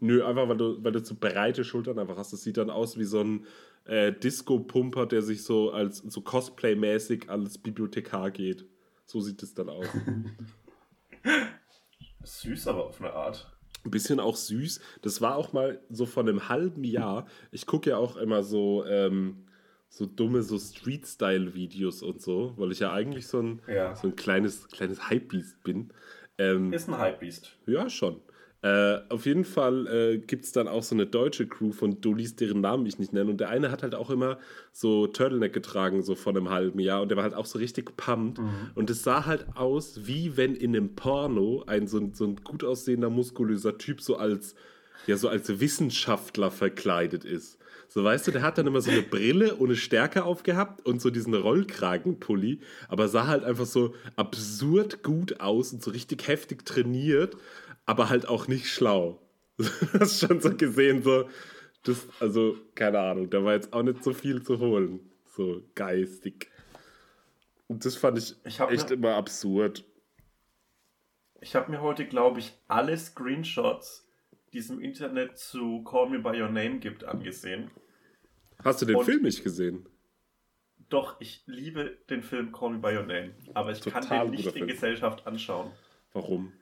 Nö, 0.01 0.25
einfach 0.25 0.49
weil 0.49 0.57
du, 0.57 0.83
weil 0.83 0.93
du 0.93 1.03
zu 1.03 1.15
breite 1.15 1.63
Schultern 1.63 1.99
einfach 2.01 2.17
hast. 2.17 2.33
Das 2.33 2.43
sieht 2.43 2.57
dann 2.57 2.71
aus 2.71 2.99
wie 2.99 3.05
so 3.05 3.21
ein 3.21 3.47
äh, 3.85 4.13
Disco-Pumper, 4.13 5.07
der 5.07 5.23
sich 5.23 5.45
so 5.45 5.71
als 5.71 5.99
so 5.99 6.21
Cosplay-mäßig 6.21 7.29
als 7.29 7.59
Bibliothekar 7.59 8.33
geht. 8.33 8.67
So 9.07 9.21
sieht 9.21 9.41
es 9.45 9.55
dann 9.55 9.69
aus. 9.69 9.87
Süß, 12.25 12.67
aber 12.69 12.87
auf 12.87 13.01
eine 13.01 13.13
Art. 13.13 13.54
Ein 13.85 13.91
bisschen 13.91 14.19
auch 14.21 14.37
süß. 14.37 14.81
Das 15.03 15.21
war 15.21 15.37
auch 15.37 15.53
mal 15.53 15.81
so 15.91 16.07
von 16.07 16.29
einem 16.29 16.49
halben 16.49 16.85
Jahr. 16.85 17.27
Ich 17.53 17.67
gucke 17.67 17.91
ja 17.91 17.97
auch 17.99 18.17
immer 18.17 18.43
so, 18.43 18.85
ähm, 18.87 19.45
so 19.89 20.07
dumme 20.07 20.43
so 20.43 20.59
Street-Style-Videos 20.59 22.03
und 22.03 22.21
so, 22.23 22.55
weil 22.57 22.73
ich 22.73 22.81
ja 22.81 22.93
eigentlich 22.93 23.27
so 23.27 23.41
ein, 23.41 23.61
Ja. 23.69 23.95
so 23.95 24.09
ein 24.09 24.17
kleines, 24.17 24.69
kleines 24.69 25.11
Hypebeast 25.11 25.63
bin. 25.63 25.91
Ähm, 26.39 26.73
Ist 26.73 26.89
ein 26.89 26.99
Hypebeast. 26.99 27.57
Ja, 27.67 27.89
schon. 27.89 28.21
Äh, 28.65 29.03
auf 29.11 29.27
jeden 29.27 29.45
Fall 29.45 29.87
äh, 29.89 30.17
gibt 30.17 30.47
es 30.47 30.53
dann 30.53 30.69
auch 30.69 30.83
so 30.83 30.95
eine 30.95 31.05
deutsche 31.05 31.47
Crew 31.47 31.73
von 31.73 32.01
Dullis, 32.01 32.35
deren 32.35 32.63
Namen 32.63 32.87
ich 32.87 32.99
nicht 32.99 33.13
nenne. 33.13 33.31
Und 33.31 33.39
der 33.39 33.51
eine 33.51 33.71
hat 33.71 33.83
halt 33.83 33.95
auch 33.95 34.09
immer 34.09 34.39
so 34.73 35.07
Turtleneck 35.07 35.53
getragen, 35.53 36.03
so 36.03 36.15
vor 36.15 36.33
einem 36.35 36.49
halben 36.49 36.81
Jahr. 36.81 37.03
Und 37.03 37.11
der 37.11 37.19
war 37.19 37.25
halt 37.25 37.35
auch 37.35 37.45
so 37.45 37.59
richtig 37.59 37.95
pumped. 37.99 38.41
Und 38.75 38.89
es 38.89 39.03
sah 39.03 39.27
halt 39.27 39.45
aus, 39.55 40.07
wie 40.07 40.39
wenn 40.39 40.55
in 40.55 40.75
einem 40.75 40.95
Porno 40.95 41.63
ein 41.67 41.87
so, 41.87 41.99
ein 41.99 42.15
so 42.15 42.25
ein 42.25 42.37
gut 42.37 42.65
aussehender, 42.65 43.11
muskulöser 43.11 43.77
Typ 43.77 44.01
so 44.01 44.17
als, 44.17 44.55
ja, 45.07 45.19
so 45.19 45.29
als 45.29 45.61
Wissenschaftler 45.61 46.51
verkleidet 46.51 47.27
ist. 47.27 47.59
So, 47.89 48.03
weißt 48.03 48.27
du, 48.27 48.31
der 48.33 48.43
hat 48.43 48.57
dann 48.57 48.67
immer 48.67 48.81
so 48.81 48.91
eine 48.91 49.03
Brille 49.03 49.57
ohne 49.59 49.77
Stärke 49.77 50.25
aufgehabt 50.25 50.85
und 50.87 51.03
so 51.03 51.11
diesen 51.11 51.35
Rollkragenpulli, 51.35 52.61
aber 52.89 53.09
sah 53.09 53.27
halt 53.27 53.45
einfach 53.45 53.67
so 53.67 53.95
absurd 54.17 55.03
gut 55.03 55.39
aus 55.41 55.73
und 55.73 55.83
so 55.83 55.91
richtig 55.91 56.27
heftig 56.27 56.65
trainiert, 56.65 57.37
aber 57.87 58.09
halt 58.09 58.27
auch 58.29 58.49
nicht 58.49 58.67
schlau. 58.69 59.21
Du 59.57 59.65
hast 60.01 60.19
schon 60.21 60.41
so 60.41 60.55
gesehen, 60.57 61.03
so, 61.03 61.29
das, 61.85 62.07
also, 62.19 62.57
keine 62.75 62.99
Ahnung, 62.99 63.31
da 63.31 63.45
war 63.45 63.55
jetzt 63.55 63.73
auch 63.73 63.83
nicht 63.83 64.03
so 64.03 64.13
viel 64.13 64.43
zu 64.43 64.59
holen. 64.59 64.99
So 65.27 65.63
geistig. 65.75 66.51
Und 67.69 67.85
das 67.85 67.97
fand 67.97 68.19
ich, 68.19 68.35
Ich 68.45 68.59
echt 68.61 68.89
mir- 68.91 68.95
immer 68.97 69.15
absurd. 69.15 69.85
Ich 71.41 71.55
habe 71.55 71.71
mir 71.71 71.83
heute, 71.83 72.07
glaube 72.07 72.41
ich, 72.41 72.53
alle 72.69 72.97
Screenshots, 72.97 74.07
die 74.53 74.59
es 74.59 74.71
im 74.71 74.81
Internet 74.81 75.39
zu 75.39 75.83
Call 75.85 76.09
Me 76.09 76.19
By 76.19 76.41
Your 76.41 76.49
Name 76.49 76.79
gibt, 76.79 77.05
angesehen. 77.05 77.71
Hast 78.63 78.81
du 78.83 78.87
den 78.87 78.97
Und- 78.97 79.05
Film 79.05 79.23
nicht 79.23 79.43
gesehen? 79.45 79.87
Doch, 80.89 81.21
ich 81.21 81.43
liebe 81.47 81.97
den 82.11 82.23
Film 82.23 82.51
Call 82.53 82.71
Me 82.71 82.79
By 82.79 82.97
Your 82.97 83.03
Name. 83.05 83.35
Aber 83.55 83.71
ich 83.73 83.81
kann 83.83 84.03
Total 84.03 84.27
den 84.27 84.31
nicht 84.33 84.47
in 84.47 84.53
Film. 84.53 84.67
Gesellschaft 84.69 85.27
anschauen. 85.27 85.71
Warum? 86.13 86.53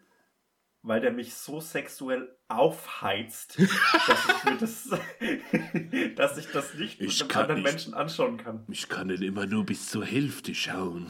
Weil 0.85 1.01
der 1.01 1.13
mich 1.13 1.35
so 1.35 1.61
sexuell 1.61 2.37
aufheizt, 2.49 3.57
dass 4.09 4.19
ich 4.29 4.45
mir 4.45 4.57
das, 4.59 4.89
dass 6.17 6.39
ich 6.39 6.47
das 6.51 6.75
nicht 6.75 7.01
mit 7.01 7.09
Ich 7.09 7.21
einem 7.21 7.29
kann 7.29 7.43
anderen 7.43 7.63
nicht. 7.63 7.71
Menschen 7.73 7.95
anschauen 7.95 8.37
kann. 8.37 8.65
Ich 8.69 8.89
kann 8.89 9.09
ihn 9.09 9.23
immer 9.23 9.47
nur 9.47 9.65
bis 9.65 9.89
zur 9.89 10.05
Hälfte 10.05 10.55
schauen. 10.55 11.07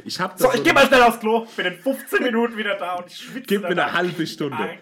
Ich 0.04 0.18
hab 0.18 0.36
So, 0.36 0.46
das 0.46 0.56
ich 0.56 0.64
geh 0.64 0.72
mal 0.72 0.86
schnell 0.88 1.02
aufs 1.02 1.20
Klo, 1.20 1.46
bin 1.56 1.66
in 1.66 1.76
15 1.78 2.20
Minuten 2.24 2.56
wieder 2.56 2.74
da 2.76 2.94
und 2.96 3.06
ich 3.06 3.16
schwitze. 3.16 3.46
Gib 3.46 3.62
mir 3.62 3.68
eine 3.68 3.92
halbe 3.92 4.26
Stunde. 4.26 4.56
Arg. 4.56 4.80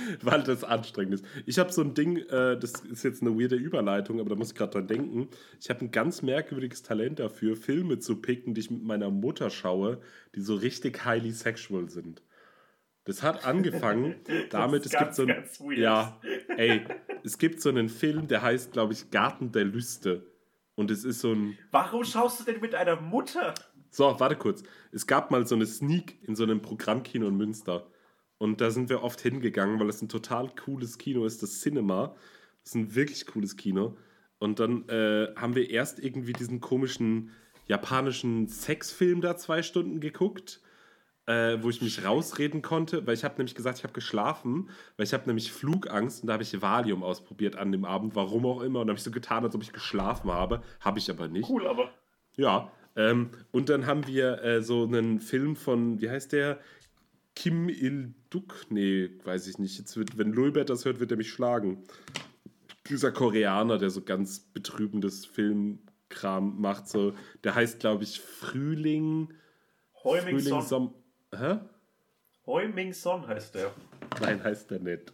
weil 0.22 0.42
das 0.42 0.64
anstrengend 0.64 1.14
ist. 1.14 1.24
Ich 1.46 1.58
habe 1.58 1.72
so 1.72 1.82
ein 1.82 1.94
Ding, 1.94 2.16
äh, 2.16 2.58
das 2.58 2.80
ist 2.80 3.02
jetzt 3.02 3.22
eine 3.22 3.38
weirde 3.38 3.56
Überleitung, 3.56 4.20
aber 4.20 4.30
da 4.30 4.36
muss 4.36 4.52
ich 4.52 4.54
gerade 4.56 4.72
dran 4.72 4.86
denken. 4.86 5.28
Ich 5.60 5.70
habe 5.70 5.80
ein 5.80 5.90
ganz 5.90 6.22
merkwürdiges 6.22 6.82
Talent 6.82 7.18
dafür, 7.18 7.56
Filme 7.56 7.98
zu 7.98 8.20
picken, 8.20 8.54
die 8.54 8.60
ich 8.60 8.70
mit 8.70 8.82
meiner 8.82 9.10
Mutter 9.10 9.50
schaue, 9.50 10.00
die 10.34 10.40
so 10.40 10.54
richtig 10.54 11.04
highly 11.04 11.32
sexual 11.32 11.88
sind. 11.88 12.22
Das 13.04 13.22
hat 13.22 13.44
angefangen 13.44 14.16
damit, 14.50 14.86
es 14.86 14.92
gibt 14.92 15.14
so 15.14 15.26
ein, 15.26 15.44
ja, 15.76 16.20
ey, 16.56 16.82
es 17.24 17.38
gibt 17.38 17.60
so 17.60 17.68
einen 17.68 17.88
Film, 17.88 18.28
der 18.28 18.42
heißt, 18.42 18.72
glaube 18.72 18.92
ich, 18.92 19.10
Garten 19.10 19.52
der 19.52 19.64
Lüste. 19.64 20.26
Und 20.74 20.90
es 20.90 21.04
ist 21.04 21.20
so 21.20 21.32
ein, 21.32 21.58
Warum 21.70 22.04
schaust 22.04 22.40
du 22.40 22.44
denn 22.44 22.60
mit 22.60 22.74
einer 22.74 23.00
Mutter? 23.00 23.54
so, 23.90 24.18
warte 24.18 24.36
kurz. 24.36 24.62
Es 24.90 25.06
gab 25.06 25.30
mal 25.30 25.46
so 25.46 25.54
eine 25.54 25.66
Sneak 25.66 26.18
in 26.22 26.34
so 26.34 26.44
einem 26.44 26.62
Programmkino 26.62 27.28
in 27.28 27.36
Münster. 27.36 27.91
Und 28.42 28.60
da 28.60 28.72
sind 28.72 28.88
wir 28.88 29.04
oft 29.04 29.20
hingegangen, 29.20 29.78
weil 29.78 29.88
es 29.88 30.02
ein 30.02 30.08
total 30.08 30.48
cooles 30.48 30.98
Kino 30.98 31.24
ist, 31.26 31.44
das 31.44 31.60
Cinema. 31.60 32.16
Das 32.64 32.70
ist 32.70 32.74
ein 32.74 32.94
wirklich 32.96 33.24
cooles 33.24 33.56
Kino. 33.56 33.96
Und 34.40 34.58
dann 34.58 34.88
äh, 34.88 35.32
haben 35.36 35.54
wir 35.54 35.70
erst 35.70 36.00
irgendwie 36.00 36.32
diesen 36.32 36.60
komischen 36.60 37.30
japanischen 37.68 38.48
Sexfilm 38.48 39.20
da 39.20 39.36
zwei 39.36 39.62
Stunden 39.62 40.00
geguckt, 40.00 40.60
äh, 41.26 41.58
wo 41.60 41.70
ich 41.70 41.82
mich 41.82 42.04
rausreden 42.04 42.62
konnte, 42.62 43.06
weil 43.06 43.14
ich 43.14 43.22
habe 43.22 43.36
nämlich 43.36 43.54
gesagt, 43.54 43.78
ich 43.78 43.84
habe 43.84 43.94
geschlafen, 43.94 44.70
weil 44.96 45.06
ich 45.06 45.14
habe 45.14 45.28
nämlich 45.28 45.52
Flugangst 45.52 46.24
und 46.24 46.26
da 46.26 46.32
habe 46.32 46.42
ich 46.42 46.60
Valium 46.60 47.04
ausprobiert 47.04 47.54
an 47.54 47.70
dem 47.70 47.84
Abend, 47.84 48.16
warum 48.16 48.44
auch 48.44 48.62
immer. 48.62 48.80
Und 48.80 48.88
da 48.88 48.90
habe 48.90 48.98
ich 48.98 49.04
so 49.04 49.12
getan, 49.12 49.44
als 49.44 49.54
ob 49.54 49.62
ich 49.62 49.72
geschlafen 49.72 50.32
habe. 50.32 50.64
Habe 50.80 50.98
ich 50.98 51.08
aber 51.08 51.28
nicht. 51.28 51.48
Cool, 51.48 51.64
aber. 51.68 51.92
Ja. 52.34 52.72
Ähm, 52.96 53.30
und 53.52 53.68
dann 53.68 53.86
haben 53.86 54.08
wir 54.08 54.42
äh, 54.42 54.62
so 54.62 54.82
einen 54.82 55.20
Film 55.20 55.54
von, 55.54 56.00
wie 56.00 56.10
heißt 56.10 56.32
der? 56.32 56.58
Kim 57.34 57.68
Il-duk? 57.68 58.66
Nee, 58.70 59.10
weiß 59.24 59.46
ich 59.46 59.58
nicht. 59.58 59.78
Jetzt 59.78 59.96
wird, 59.96 60.18
wenn 60.18 60.32
Lulbert 60.32 60.70
das 60.70 60.84
hört, 60.84 61.00
wird 61.00 61.10
er 61.10 61.16
mich 61.16 61.30
schlagen. 61.32 61.82
Dieser 62.88 63.12
Koreaner, 63.12 63.78
der 63.78 63.90
so 63.90 64.02
ganz 64.02 64.40
betrübendes 64.40 65.24
Filmkram 65.24 66.60
macht, 66.60 66.88
so, 66.88 67.14
der 67.44 67.54
heißt, 67.54 67.80
glaube 67.80 68.04
ich, 68.04 68.20
Frühling. 68.20 69.32
Heuming 70.04 70.40
Frühling, 70.40 70.60
Son. 70.62 70.94
Hä? 71.34 71.58
Hoi 72.46 72.68
Ming 72.68 72.92
Son 72.92 73.26
heißt 73.26 73.54
der. 73.54 73.72
Nein, 74.20 74.42
heißt 74.42 74.70
der 74.70 74.80
nicht. 74.80 75.12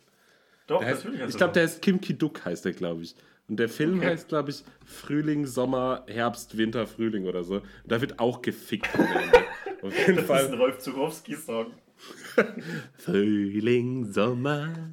Doch, 0.66 0.80
Der 0.80 0.88
heißt, 0.88 1.04
natürlich 1.04 1.20
heißt 1.22 1.30
ich 1.32 1.36
glaube, 1.36 1.52
der 1.52 1.62
heißt 1.64 1.82
Kim 1.82 2.00
Ki-duk, 2.00 2.44
heißt 2.44 2.64
der, 2.64 2.72
glaube 2.72 3.02
ich. 3.02 3.14
Und 3.48 3.58
der 3.58 3.68
Film 3.68 3.98
Okay. 3.98 4.08
heißt, 4.08 4.28
glaube 4.28 4.50
ich, 4.50 4.64
Frühling, 4.84 5.46
Sommer, 5.46 6.04
Herbst, 6.08 6.56
Winter, 6.58 6.86
Frühling 6.86 7.26
oder 7.26 7.44
so. 7.44 7.56
Und 7.56 7.64
da 7.86 8.00
wird 8.00 8.18
auch 8.18 8.42
gefickt. 8.42 8.88
Auf 9.82 9.96
jeden 9.98 10.16
Das 10.16 10.24
ist 10.24 10.26
Fall. 10.26 10.46
ein 10.48 10.54
Rolf 10.54 10.78
Zukowski-Song. 10.78 11.72
Frühling, 12.98 14.12
Sommer. 14.12 14.92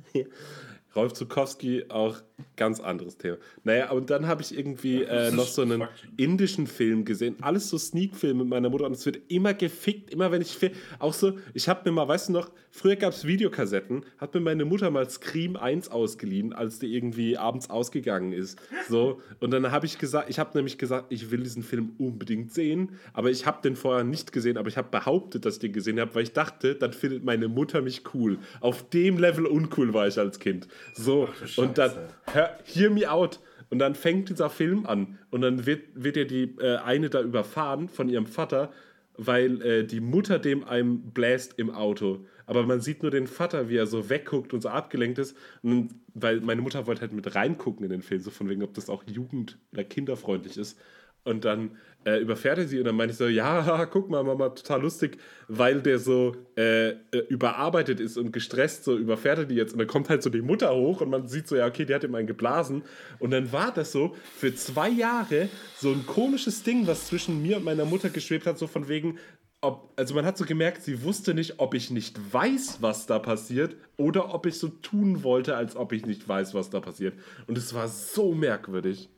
Rolf 0.96 1.14
Zukowski, 1.14 1.86
auch 1.90 2.22
ganz 2.56 2.80
anderes 2.80 3.18
Thema. 3.18 3.38
Naja, 3.64 3.92
und 3.92 4.10
dann 4.10 4.28
habe 4.28 4.42
ich 4.42 4.58
irgendwie 4.58 5.04
äh, 5.04 5.32
noch 5.32 5.48
so 5.48 5.62
einen 5.62 5.88
indischen 6.18 6.68
Film 6.68 7.06
gesehen. 7.06 7.36
Alles 7.42 7.70
so 7.70 7.78
Sneak-Film 7.78 8.40
mit 8.40 8.48
meiner 8.48 8.70
Mutter 8.70 8.86
und 8.86 8.94
es 8.94 9.06
wird 9.06 9.20
immer 9.28 9.54
gefickt, 9.54 10.10
immer 10.12 10.32
wenn 10.32 10.42
ich. 10.42 10.56
Auch 11.00 11.14
so, 11.14 11.34
ich 11.54 11.68
habe 11.68 11.82
mir 11.86 11.92
mal, 11.94 12.08
weißt 12.08 12.30
du 12.30 12.34
noch, 12.34 12.52
früher 12.72 12.96
gab 12.96 13.14
es 13.14 13.26
Videokassetten, 13.26 14.06
hat 14.18 14.34
mir 14.34 14.40
meine 14.40 14.66
Mutter 14.66 14.90
mal 14.90 15.10
Scream 15.10 15.58
1 15.58 15.90
ausgeliehen, 15.90 16.54
als 16.54 16.80
die 16.80 16.96
irgendwie 16.96 17.38
abends 17.38 17.70
ausgegangen 17.70 18.32
ist. 18.32 18.60
So, 18.88 19.22
und 19.40 19.52
dann 19.52 19.72
habe 19.72 19.86
ich 19.86 19.98
gesagt, 19.98 20.30
ich 20.30 20.40
habe 20.40 20.52
nämlich 20.58 20.78
gesagt, 20.78 21.08
ich 21.10 21.30
will 21.32 21.44
diesen 21.44 21.64
Film 21.64 21.94
unbedingt 21.98 22.54
sehen, 22.54 22.94
aber 23.14 23.32
ich 23.32 23.46
habe 23.46 23.62
den 23.62 23.76
vorher 23.76 24.04
nicht 24.04 24.32
gesehen, 24.32 24.58
aber 24.58 24.70
ich 24.70 24.78
habe 24.78 24.90
behauptet, 24.90 25.46
dass 25.46 25.56
ich 25.56 25.60
den 25.60 25.74
gesehen 25.74 26.00
habe, 26.00 26.16
weil 26.16 26.24
ich 26.24 26.34
dachte, 26.34 26.76
dann 26.76 26.94
findet 26.94 27.24
meine 27.24 27.48
Mutter 27.48 27.82
mich 27.82 28.04
cool. 28.14 28.40
Auf 28.62 28.90
dem 28.90 29.18
Level 29.18 29.46
uncool 29.46 29.94
war 29.94 30.08
ich 30.08 30.18
als 30.18 30.40
Kind. 30.40 30.68
So, 30.94 31.30
du 31.56 31.62
und 31.62 31.78
dann, 31.78 31.92
hör, 32.32 32.58
hear 32.66 32.90
me 32.90 33.10
out. 33.10 33.40
Und 33.70 33.80
dann 33.80 33.96
fängt 33.96 34.30
dieser 34.30 34.50
Film 34.50 34.86
an 34.86 35.18
und 35.32 35.42
dann 35.42 35.66
wird, 35.66 35.82
wird 35.96 36.18
ja 36.18 36.24
die 36.24 36.56
äh, 36.60 36.78
eine 36.78 37.10
da 37.10 37.22
überfahren 37.22 37.90
von 37.90 38.10
ihrem 38.10 38.28
Vater, 38.28 38.72
weil 39.18 39.62
äh, 39.62 39.84
die 39.86 40.00
Mutter 40.00 40.40
dem 40.40 40.64
einem 40.64 41.12
bläst 41.12 41.58
im 41.58 41.72
Auto. 41.72 42.26
Aber 42.46 42.64
man 42.64 42.82
sieht 42.82 43.02
nur 43.02 43.12
den 43.12 43.28
Vater, 43.28 43.70
wie 43.70 43.78
er 43.78 43.88
so 43.88 44.10
wegguckt 44.10 44.54
und 44.54 44.62
so 44.62 44.70
abgelenkt 44.70 45.18
ist. 45.18 45.36
Und 45.64 45.96
weil 46.14 46.42
meine 46.42 46.62
Mutter 46.62 46.86
wollte 46.86 47.02
halt 47.02 47.14
mit 47.14 47.34
reingucken 47.34 47.84
in 47.84 47.90
den 47.90 48.02
Film, 48.02 48.22
so 48.22 48.30
von 48.30 48.50
wegen, 48.50 48.64
ob 48.64 48.74
das 48.74 48.90
auch 48.90 49.04
jugend- 49.06 49.58
oder 49.74 49.84
kinderfreundlich 49.84 50.58
ist. 50.58 50.80
Und 51.24 51.44
dann 51.44 51.72
äh, 52.06 52.20
überfährt 52.20 52.60
er 52.60 52.68
sie 52.68 52.78
und 52.80 52.86
dann 52.86 52.96
meinte 52.96 53.12
ich 53.12 53.18
so, 53.18 53.28
ja, 53.28 53.86
guck 53.92 54.10
mal, 54.10 54.24
Mama, 54.24 54.50
total 54.50 54.82
lustig, 54.82 55.18
weil 55.48 55.82
der 55.82 56.00
so 56.00 56.36
äh, 56.56 56.90
äh, 56.90 56.96
überarbeitet 57.30 58.00
ist 58.00 58.18
und 58.18 58.32
gestresst, 58.32 58.84
so 58.84 58.96
überfährt 58.96 59.40
er 59.40 59.46
die 59.46 59.56
jetzt. 59.56 59.74
Und 59.74 59.80
dann 59.80 59.88
kommt 59.88 60.10
halt 60.10 60.24
so 60.24 60.30
die 60.30 60.42
Mutter 60.42 60.74
hoch 60.74 61.02
und 61.02 61.10
man 61.10 61.28
sieht 61.28 61.48
so, 61.48 61.56
ja, 61.56 61.66
okay, 61.66 61.86
die 61.86 61.94
hat 61.94 62.04
ihm 62.04 62.16
einen 62.16 62.28
geblasen. 62.28 62.84
Und 63.20 63.32
dann 63.32 63.52
war 63.52 63.74
das 63.74 63.92
so 63.92 64.16
für 64.36 64.54
zwei 64.56 64.90
Jahre 64.90 65.50
so 65.78 65.92
ein 65.92 66.06
komisches 66.06 66.64
Ding, 66.64 66.88
was 66.88 67.08
zwischen 67.08 67.42
mir 67.42 67.58
und 67.58 67.64
meiner 67.64 67.86
Mutter 67.86 68.10
geschwebt 68.10 68.46
hat, 68.46 68.60
so 68.60 68.68
von 68.68 68.88
wegen, 68.88 69.18
ob, 69.62 69.94
also 69.96 70.14
man 70.14 70.26
hat 70.26 70.38
so 70.38 70.46
gemerkt, 70.46 70.84
sie 70.84 71.04
wusste 71.04 71.34
nicht, 71.34 71.60
ob 71.60 71.74
ich 71.74 71.90
nicht 71.90 72.34
weiß, 72.34 72.78
was 72.82 73.08
da 73.08 73.18
passiert, 73.20 73.76
oder 73.98 74.34
ob 74.34 74.46
ich 74.46 74.60
so 74.60 74.68
tun 74.68 75.24
wollte, 75.24 75.56
als 75.56 75.76
ob 75.76 75.92
ich 75.92 76.06
nicht 76.06 76.28
weiß, 76.28 76.54
was 76.54 76.70
da 76.70 76.80
passiert. 76.80 77.16
Und 77.48 77.58
es 77.58 77.74
war 77.74 77.88
so 77.88 78.34
merkwürdig. 78.34 79.10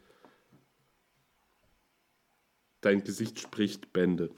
Dein 2.82 3.04
Gesicht 3.04 3.40
spricht 3.40 3.94
Bände. 3.94 4.30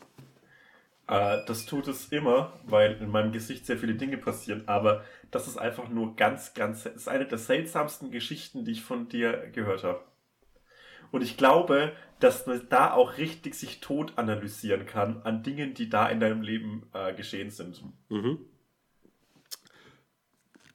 Äh, 1.07 1.39
das 1.47 1.65
tut 1.65 1.87
es 1.87 2.09
immer, 2.09 2.59
weil 2.65 2.93
in 3.01 3.09
meinem 3.09 3.31
Gesicht 3.31 3.65
sehr 3.65 3.77
viele 3.77 3.95
Dinge 3.95 4.17
passieren, 4.17 4.67
aber 4.67 5.03
das 5.31 5.47
ist 5.47 5.57
einfach 5.57 5.89
nur 5.89 6.15
ganz, 6.15 6.53
ganz, 6.53 6.83
das 6.83 6.95
ist 6.95 7.07
eine 7.07 7.25
der 7.25 7.37
seltsamsten 7.37 8.11
Geschichten, 8.11 8.63
die 8.63 8.71
ich 8.71 8.83
von 8.83 9.09
dir 9.09 9.49
gehört 9.51 9.83
habe. 9.83 10.03
Und 11.11 11.23
ich 11.23 11.37
glaube, 11.37 11.93
dass 12.19 12.45
man 12.45 12.67
da 12.69 12.93
auch 12.93 13.17
richtig 13.17 13.55
sich 13.55 13.79
tot 13.79 14.13
analysieren 14.17 14.85
kann 14.85 15.21
an 15.23 15.41
Dingen, 15.41 15.73
die 15.73 15.89
da 15.89 16.07
in 16.07 16.19
deinem 16.19 16.41
Leben 16.41 16.87
äh, 16.93 17.13
geschehen 17.13 17.49
sind. 17.49 17.83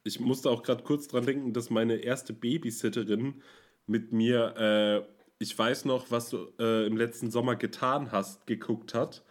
Ich 0.03 0.19
musste 0.21 0.51
auch 0.51 0.63
gerade 0.63 0.83
kurz 0.83 1.07
dran 1.07 1.25
denken, 1.27 1.53
dass 1.53 1.71
meine 1.71 1.97
erste 1.97 2.33
Babysitterin 2.33 3.43
mit 3.87 4.13
mir, 4.13 5.07
äh, 5.07 5.24
ich 5.39 5.57
weiß 5.59 5.85
noch, 5.85 6.11
was 6.11 6.31
du 6.31 6.49
äh, 6.59 6.87
im 6.87 6.97
letzten 6.97 7.31
Sommer 7.31 7.57
getan 7.57 8.13
hast, 8.13 8.47
geguckt 8.47 8.95
hat. 8.95 9.25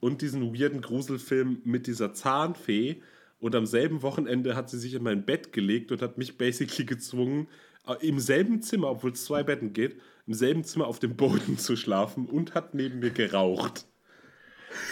Und 0.00 0.20
diesen 0.22 0.54
weirden 0.54 0.80
Gruselfilm 0.82 1.60
mit 1.64 1.86
dieser 1.86 2.12
Zahnfee. 2.12 3.02
Und 3.38 3.54
am 3.54 3.66
selben 3.66 4.02
Wochenende 4.02 4.56
hat 4.56 4.70
sie 4.70 4.78
sich 4.78 4.94
in 4.94 5.02
mein 5.02 5.24
Bett 5.24 5.52
gelegt 5.52 5.92
und 5.92 6.02
hat 6.02 6.18
mich 6.18 6.38
basically 6.38 6.84
gezwungen, 6.86 7.48
äh, 7.86 7.94
im 8.06 8.18
selben 8.18 8.62
Zimmer, 8.62 8.90
obwohl 8.90 9.12
es 9.12 9.24
zwei 9.24 9.42
Betten 9.42 9.72
geht, 9.72 10.00
im 10.26 10.34
selben 10.34 10.64
Zimmer 10.64 10.86
auf 10.86 10.98
dem 10.98 11.16
Boden 11.16 11.58
zu 11.58 11.76
schlafen 11.76 12.26
und 12.26 12.54
hat 12.54 12.74
neben 12.74 13.00
mir 13.00 13.10
geraucht. 13.10 13.86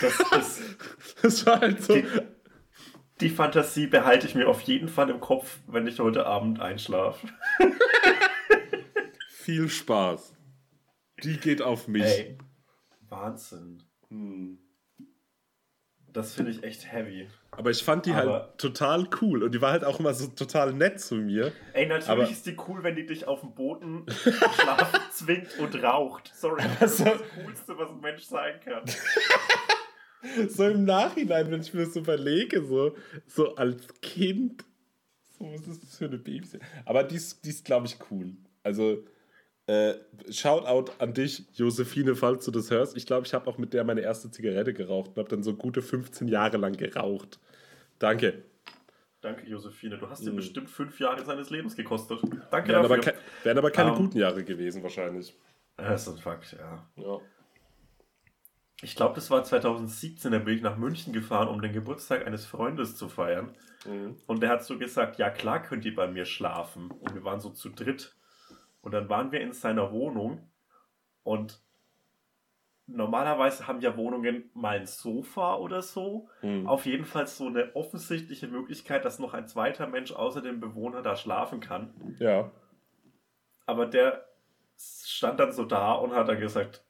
Das 0.01 0.15
ist, 0.39 0.63
Das 1.23 1.47
war 1.47 1.61
halt 1.61 1.83
so. 1.83 1.95
Die- 1.95 2.05
die 3.21 3.29
Fantasie 3.31 3.87
behalte 3.87 4.27
ich 4.27 4.35
mir 4.35 4.49
auf 4.49 4.63
jeden 4.63 4.89
Fall 4.89 5.09
im 5.09 5.21
Kopf, 5.21 5.59
wenn 5.69 5.87
ich 5.87 6.01
heute 6.01 6.27
Abend 6.27 6.59
einschlafe. 6.61 7.29
Viel 9.29 9.69
Spaß. 9.69 10.35
Die 11.23 11.37
geht 11.39 11.63
auf 11.63 11.89
mich. 11.89 12.03
Ey, 12.03 12.39
Wahnsinn. 13.09 13.83
Das 16.13 16.35
finde 16.35 16.51
ich 16.51 16.63
echt 16.63 16.91
heavy. 16.93 17.29
Aber 17.53 17.71
ich 17.71 17.83
fand 17.83 18.05
die 18.07 18.13
Aber- 18.13 18.33
halt 18.33 18.59
total 18.59 19.09
cool 19.23 19.43
und 19.43 19.55
die 19.55 19.61
war 19.63 19.73
halt 19.73 19.85
auch 19.85 19.99
immer 19.99 20.13
so 20.13 20.27
total 20.29 20.75
nett 20.75 21.01
zu 21.01 21.15
mir. 21.15 21.53
Ey, 21.73 21.87
natürlich 21.87 22.09
Aber- 22.09 22.29
ist 22.31 22.45
die 22.47 22.57
cool, 22.69 22.83
wenn 22.83 22.97
die 22.97 23.07
dich 23.07 23.27
auf 23.27 23.41
dem 23.41 23.55
Boden 23.55 24.05
schlafen 24.09 25.01
zwingt 25.13 25.59
und 25.59 25.75
raucht. 25.83 26.31
Sorry, 26.35 26.63
das 26.81 27.01
ist 27.01 27.07
Also- 27.07 27.19
das 27.19 27.29
Coolste, 27.45 27.79
was 27.79 27.91
ein 27.91 28.01
Mensch 28.01 28.25
sein 28.25 28.61
kann. 28.61 28.85
So 30.49 30.69
im 30.69 30.85
Nachhinein, 30.85 31.51
wenn 31.51 31.63
ich 31.63 31.75
mir 31.75 31.85
das 31.85 31.97
überlege, 31.97 32.65
so, 32.65 32.95
so 33.27 33.57
als 33.57 33.89
Kind, 34.01 34.65
so 35.37 35.53
was 35.53 35.67
ist 35.67 35.83
das 35.83 35.97
für 35.99 36.05
eine 36.05 36.17
Baby? 36.19 36.47
Aber 36.85 37.03
die 37.03 37.17
ist, 37.17 37.45
die 37.45 37.49
ist 37.49 37.65
glaube 37.65 37.87
ich, 37.89 37.99
cool. 38.09 38.37
Also, 38.63 39.03
äh, 39.67 39.95
Shoutout 40.31 40.93
an 40.99 41.15
dich, 41.15 41.45
Josephine, 41.55 42.15
falls 42.17 42.45
du 42.45 42.51
das 42.51 42.71
hörst. 42.71 42.97
Ich 42.97 43.07
glaube, 43.07 43.27
ich 43.27 43.35
habe 43.35 43.49
auch 43.49 43.59
mit 43.59 43.73
der 43.73 43.85
meine 43.85 44.01
erste 44.01 44.31
Zigarette 44.31 44.73
geraucht 44.75 45.11
und 45.11 45.17
habe 45.19 45.29
dann 45.29 45.43
so 45.43 45.55
gute 45.55 45.83
15 45.83 46.29
Jahre 46.29 46.57
lang 46.57 46.77
geraucht. 46.77 47.39
Danke. 47.99 48.43
Danke, 49.21 49.47
Josephine. 49.49 49.99
Du 49.99 50.11
hast 50.11 50.27
dir 50.27 50.33
bestimmt 50.33 50.69
fünf 50.69 50.99
Jahre 50.99 51.25
seines 51.25 51.51
Lebens 51.51 51.77
gekostet. 51.77 52.21
Danke 52.51 52.71
Wären 52.71 52.83
dafür. 52.83 52.97
aber, 52.97 52.99
ke 52.99 53.15
wären 53.45 53.59
aber 53.59 53.71
keine 53.71 53.91
Ähm. 53.91 53.97
guten 53.97 54.19
Jahre 54.19 54.43
gewesen, 54.43 54.83
wahrscheinlich. 54.83 55.37
das 55.77 56.09
ist 56.09 56.15
ein 56.15 56.19
Fakt, 56.19 56.57
ja. 56.59 56.85
Ja. 56.97 57.21
Ich 58.83 58.97
glaube, 58.97 59.15
das 59.15 59.31
war 59.31 59.45
2017, 59.45 60.33
da 60.33 60.39
bin 60.41 60.57
ich 60.57 60.63
nach 60.63 60.77
München 60.77 61.13
gefahren, 61.13 61.47
um 61.47 61.63
den 61.63 61.73
Geburtstag 61.73 62.27
eines 62.27 62.45
Freundes 62.47 62.97
zu 62.97 63.09
feiern. 63.09 63.55
Mhm. 63.87 64.17
Und 64.27 64.43
der 64.43 64.51
hat 64.51 64.65
so 64.65 64.77
gesagt, 64.77 65.19
ja 65.19 65.31
klar 65.31 65.63
könnt 65.63 65.85
ihr 65.85 65.95
bei 65.95 66.09
mir 66.09 66.25
schlafen. 66.25 66.91
Und 66.91 67.15
wir 67.15 67.23
waren 67.23 67.39
so 67.41 67.51
zu 67.51 67.69
dritt. 67.69 68.17
Und 68.83 68.93
dann 68.93 69.09
waren 69.09 69.33
wir 69.33 69.41
in 69.41 69.53
seiner 69.53 69.93
Wohnung 69.93 70.51
und 71.23 71.63
normalerweise 72.87 73.67
haben 73.67 73.81
ja 73.81 73.97
Wohnungen 73.97 74.51
mal 74.55 74.79
ein 74.81 74.87
Sofa 74.87 75.55
oder 75.55 75.83
so. 75.83 76.29
Mhm. 76.43 76.67
Auf 76.67 76.85
jeden 76.85 77.05
Fall 77.05 77.27
so 77.27 77.47
eine 77.47 77.75
offensichtliche 77.75 78.49
Möglichkeit, 78.49 79.05
dass 79.05 79.19
noch 79.19 79.35
ein 79.35 79.47
zweiter 79.47 79.87
Mensch 79.87 80.13
außer 80.13 80.43
dem 80.43 80.61
Bewohner 80.61 81.03
da 81.03 81.17
schlafen 81.17 81.61
kann. 81.61 82.17
Ja. 82.19 82.51
Aber 83.67 83.87
der 83.87 84.27
stand 84.77 85.39
dann 85.39 85.53
so 85.53 85.65
da 85.65 85.93
und 85.93 86.13
hat 86.13 86.29
dann 86.29 86.41
gesagt, 86.41 86.85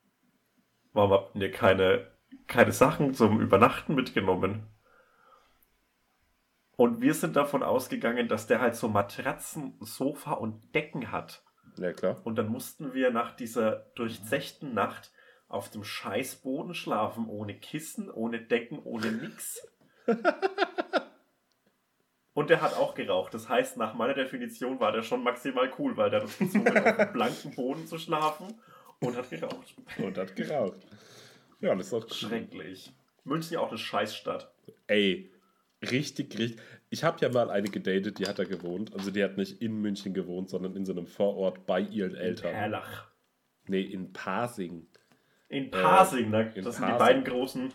warum 0.92 1.12
habt 1.12 1.36
ihr 1.36 1.50
keine, 1.50 2.08
keine 2.46 2.72
Sachen 2.72 3.14
zum 3.14 3.40
Übernachten 3.40 3.94
mitgenommen? 3.94 4.66
Und 6.76 7.02
wir 7.02 7.12
sind 7.14 7.36
davon 7.36 7.62
ausgegangen, 7.62 8.28
dass 8.28 8.46
der 8.46 8.60
halt 8.60 8.74
so 8.74 8.88
Matratzen, 8.88 9.76
Sofa 9.80 10.32
und 10.32 10.74
Decken 10.74 11.12
hat. 11.12 11.44
Ja, 11.78 11.92
klar. 11.92 12.20
Und 12.24 12.36
dann 12.36 12.48
mussten 12.48 12.94
wir 12.94 13.10
nach 13.10 13.34
dieser 13.34 13.86
durchzechten 13.94 14.74
Nacht 14.74 15.12
auf 15.48 15.70
dem 15.70 15.84
Scheißboden 15.84 16.74
schlafen, 16.74 17.26
ohne 17.28 17.54
Kissen, 17.54 18.10
ohne 18.10 18.40
Decken, 18.40 18.78
ohne 18.78 19.12
nix. 19.12 19.66
Und 22.34 22.48
der 22.48 22.62
hat 22.62 22.74
auch 22.74 22.94
geraucht. 22.94 23.34
Das 23.34 23.48
heißt, 23.48 23.76
nach 23.76 23.94
meiner 23.94 24.14
Definition 24.14 24.80
war 24.80 24.92
der 24.92 25.02
schon 25.02 25.22
maximal 25.22 25.70
cool, 25.78 25.96
weil 25.96 26.10
der 26.10 26.22
hat 26.22 26.38
gezwungen, 26.38 26.78
auf 26.78 26.96
dem 26.96 27.12
blanken 27.12 27.54
Boden 27.54 27.86
zu 27.86 27.98
schlafen 27.98 28.54
und 29.00 29.16
hat 29.16 29.28
geraucht. 29.28 29.74
Und 29.98 30.16
hat 30.16 30.34
geraucht. 30.34 30.80
Ja, 31.60 31.74
das 31.74 31.86
ist 31.86 31.92
doch 31.92 32.10
Schrecklich. 32.10 32.92
München 33.24 33.58
auch 33.58 33.68
eine 33.68 33.78
Scheißstadt. 33.78 34.50
Ey, 34.86 35.31
richtig, 35.90 36.38
richtig. 36.38 36.60
Ich 36.90 37.04
habe 37.04 37.18
ja 37.20 37.28
mal 37.28 37.50
eine 37.50 37.68
gedatet, 37.68 38.18
die 38.18 38.26
hat 38.26 38.38
da 38.38 38.44
gewohnt. 38.44 38.94
Also 38.94 39.10
die 39.10 39.22
hat 39.22 39.36
nicht 39.36 39.62
in 39.62 39.80
München 39.80 40.14
gewohnt, 40.14 40.50
sondern 40.50 40.76
in 40.76 40.84
so 40.84 40.92
einem 40.92 41.06
Vorort 41.06 41.66
bei 41.66 41.80
ihren 41.80 42.14
Eltern. 42.14 42.52
Perlach. 42.52 43.08
Nee, 43.66 43.82
in 43.82 44.12
Pasing. 44.12 44.86
In 45.48 45.70
Pasing, 45.70 46.30
ne? 46.30 46.52
in 46.54 46.64
Das 46.64 46.76
sind 46.76 46.88
die 46.88 46.98
beiden 46.98 47.24
großen 47.24 47.72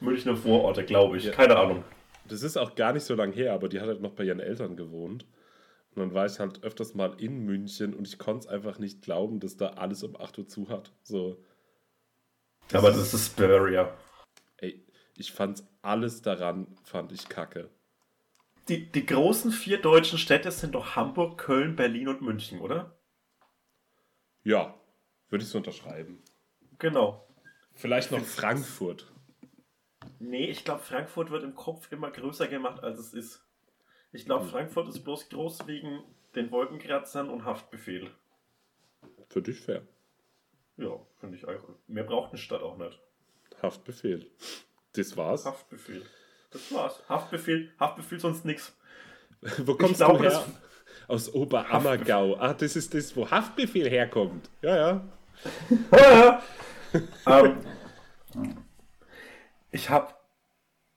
Münchner 0.00 0.36
Vororte, 0.36 0.84
glaube 0.84 1.16
ich. 1.16 1.24
Ja. 1.24 1.32
Keine 1.32 1.56
Ahnung. 1.56 1.84
Das 2.28 2.42
ist 2.42 2.56
auch 2.56 2.74
gar 2.74 2.92
nicht 2.92 3.04
so 3.04 3.14
lang 3.14 3.32
her, 3.32 3.52
aber 3.52 3.68
die 3.68 3.80
hat 3.80 3.88
halt 3.88 4.00
noch 4.00 4.12
bei 4.12 4.24
ihren 4.24 4.40
Eltern 4.40 4.76
gewohnt. 4.76 5.26
Und 5.94 6.00
dann 6.00 6.14
war 6.14 6.26
ich 6.26 6.38
halt 6.38 6.62
öfters 6.62 6.94
mal 6.94 7.14
in 7.18 7.44
München 7.44 7.94
und 7.94 8.06
ich 8.06 8.18
konnte 8.18 8.46
es 8.46 8.52
einfach 8.52 8.78
nicht 8.78 9.02
glauben, 9.02 9.40
dass 9.40 9.56
da 9.56 9.68
alles 9.70 10.02
um 10.02 10.18
8 10.18 10.38
Uhr 10.38 10.48
zu 10.48 10.68
hat. 10.68 10.92
So, 11.02 11.42
Aber 12.72 12.90
das 12.90 13.12
ist 13.12 13.36
Bavaria. 13.36 13.92
Ich 15.22 15.30
fand 15.30 15.62
alles 15.82 16.20
daran, 16.20 16.66
fand 16.82 17.12
ich 17.12 17.28
kacke. 17.28 17.70
Die, 18.66 18.90
die 18.90 19.06
großen 19.06 19.52
vier 19.52 19.80
deutschen 19.80 20.18
Städte 20.18 20.50
sind 20.50 20.74
doch 20.74 20.96
Hamburg, 20.96 21.38
Köln, 21.38 21.76
Berlin 21.76 22.08
und 22.08 22.22
München, 22.22 22.60
oder? 22.60 22.96
Ja, 24.42 24.74
würde 25.28 25.44
ich 25.44 25.50
so 25.50 25.58
unterschreiben. 25.58 26.20
Genau. 26.80 27.24
Vielleicht 27.72 28.10
noch 28.10 28.24
Frankfurt. 28.24 29.12
Nee, 30.18 30.46
ich 30.46 30.64
glaube, 30.64 30.82
Frankfurt 30.82 31.30
wird 31.30 31.44
im 31.44 31.54
Kopf 31.54 31.92
immer 31.92 32.10
größer 32.10 32.48
gemacht, 32.48 32.82
als 32.82 32.98
es 32.98 33.14
ist. 33.14 33.46
Ich 34.10 34.24
glaube, 34.24 34.46
Frankfurt 34.46 34.88
ist 34.88 35.04
bloß 35.04 35.28
groß 35.28 35.68
wegen 35.68 36.02
den 36.34 36.50
Wolkenkratzern 36.50 37.30
und 37.30 37.44
Haftbefehl. 37.44 38.10
Für 39.28 39.40
dich 39.40 39.60
fair. 39.60 39.82
Ja, 40.76 40.98
finde 41.20 41.36
ich 41.36 41.46
auch. 41.46 41.68
Mehr 41.86 42.04
braucht 42.04 42.30
eine 42.30 42.38
Stadt 42.38 42.62
auch 42.62 42.76
nicht. 42.76 43.00
Haftbefehl. 43.62 44.28
Das 44.94 45.16
war's. 45.16 45.44
Haftbefehl. 45.44 46.02
Das 46.50 46.72
war's. 46.72 47.02
Haftbefehl, 47.08 47.70
Haftbefehl 47.78 48.20
sonst 48.20 48.44
nix. 48.44 48.76
Wo 49.58 49.74
kommst 49.74 49.96
glaube, 49.96 50.18
du 50.18 50.30
her? 50.30 50.44
Aus 51.08 51.32
Oberammergau. 51.32 52.36
Ah, 52.38 52.54
das 52.54 52.76
ist 52.76 52.94
das, 52.94 53.16
wo 53.16 53.28
Haftbefehl 53.28 53.88
herkommt. 53.88 54.48
Ja, 54.60 54.76
ja. 54.76 56.42
ähm, 57.26 57.58
ich 59.70 59.90
habe 59.90 60.14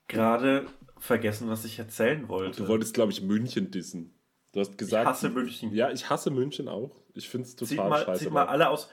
gerade 0.06 0.66
vergessen, 0.98 1.48
was 1.48 1.64
ich 1.64 1.78
erzählen 1.78 2.28
wollte. 2.28 2.62
Du 2.62 2.68
wolltest, 2.68 2.94
glaube 2.94 3.12
ich, 3.12 3.22
München 3.22 3.70
dissen. 3.70 4.14
Du 4.52 4.60
hast 4.60 4.72
ich 4.72 4.78
gesagt. 4.78 5.08
hasse 5.08 5.28
München. 5.28 5.74
Ja, 5.74 5.90
ich 5.90 6.08
hasse 6.08 6.30
München 6.30 6.68
auch. 6.68 6.94
Ich 7.14 7.28
finde 7.28 7.48
es 7.48 7.56
total 7.56 7.88
mal, 7.88 8.04
scheiße. 8.04 8.24
zieht 8.24 8.32
mal 8.32 8.46
alle 8.46 8.68
aus. 8.68 8.88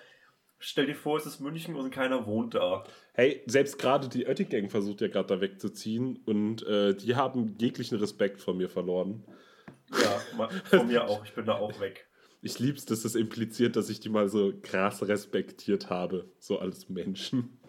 Stell 0.66 0.86
dir 0.86 0.96
vor, 0.96 1.18
es 1.18 1.26
ist 1.26 1.42
München 1.42 1.76
und 1.76 1.92
keiner 1.92 2.26
wohnt 2.26 2.56
da. 2.56 2.86
Hey, 3.12 3.44
selbst 3.48 3.78
gerade 3.78 4.08
die 4.08 4.26
Oetting-Gang 4.26 4.70
versucht 4.70 5.02
ja 5.02 5.10
gerade 5.10 5.28
da 5.28 5.42
wegzuziehen 5.42 6.22
und 6.26 6.66
äh, 6.66 6.96
die 6.96 7.18
haben 7.18 7.58
jeglichen 7.60 7.98
Respekt 7.98 8.40
vor 8.40 8.54
mir 8.54 8.70
verloren. 8.70 9.26
Ja, 9.92 10.48
von 10.70 10.88
mir 10.88 11.04
auch. 11.04 11.26
Ich 11.26 11.34
bin 11.34 11.46
da 11.46 11.56
auch 11.56 11.82
weg. 11.82 12.08
Ich 12.42 12.60
lieb's, 12.60 12.86
dass 12.86 13.02
das 13.02 13.16
impliziert, 13.16 13.76
dass 13.76 13.90
ich 13.90 14.00
die 14.00 14.08
mal 14.08 14.30
so 14.30 14.54
krass 14.62 15.06
respektiert 15.06 15.90
habe, 15.90 16.32
so 16.40 16.60
als 16.60 16.88
Menschen. 16.88 17.60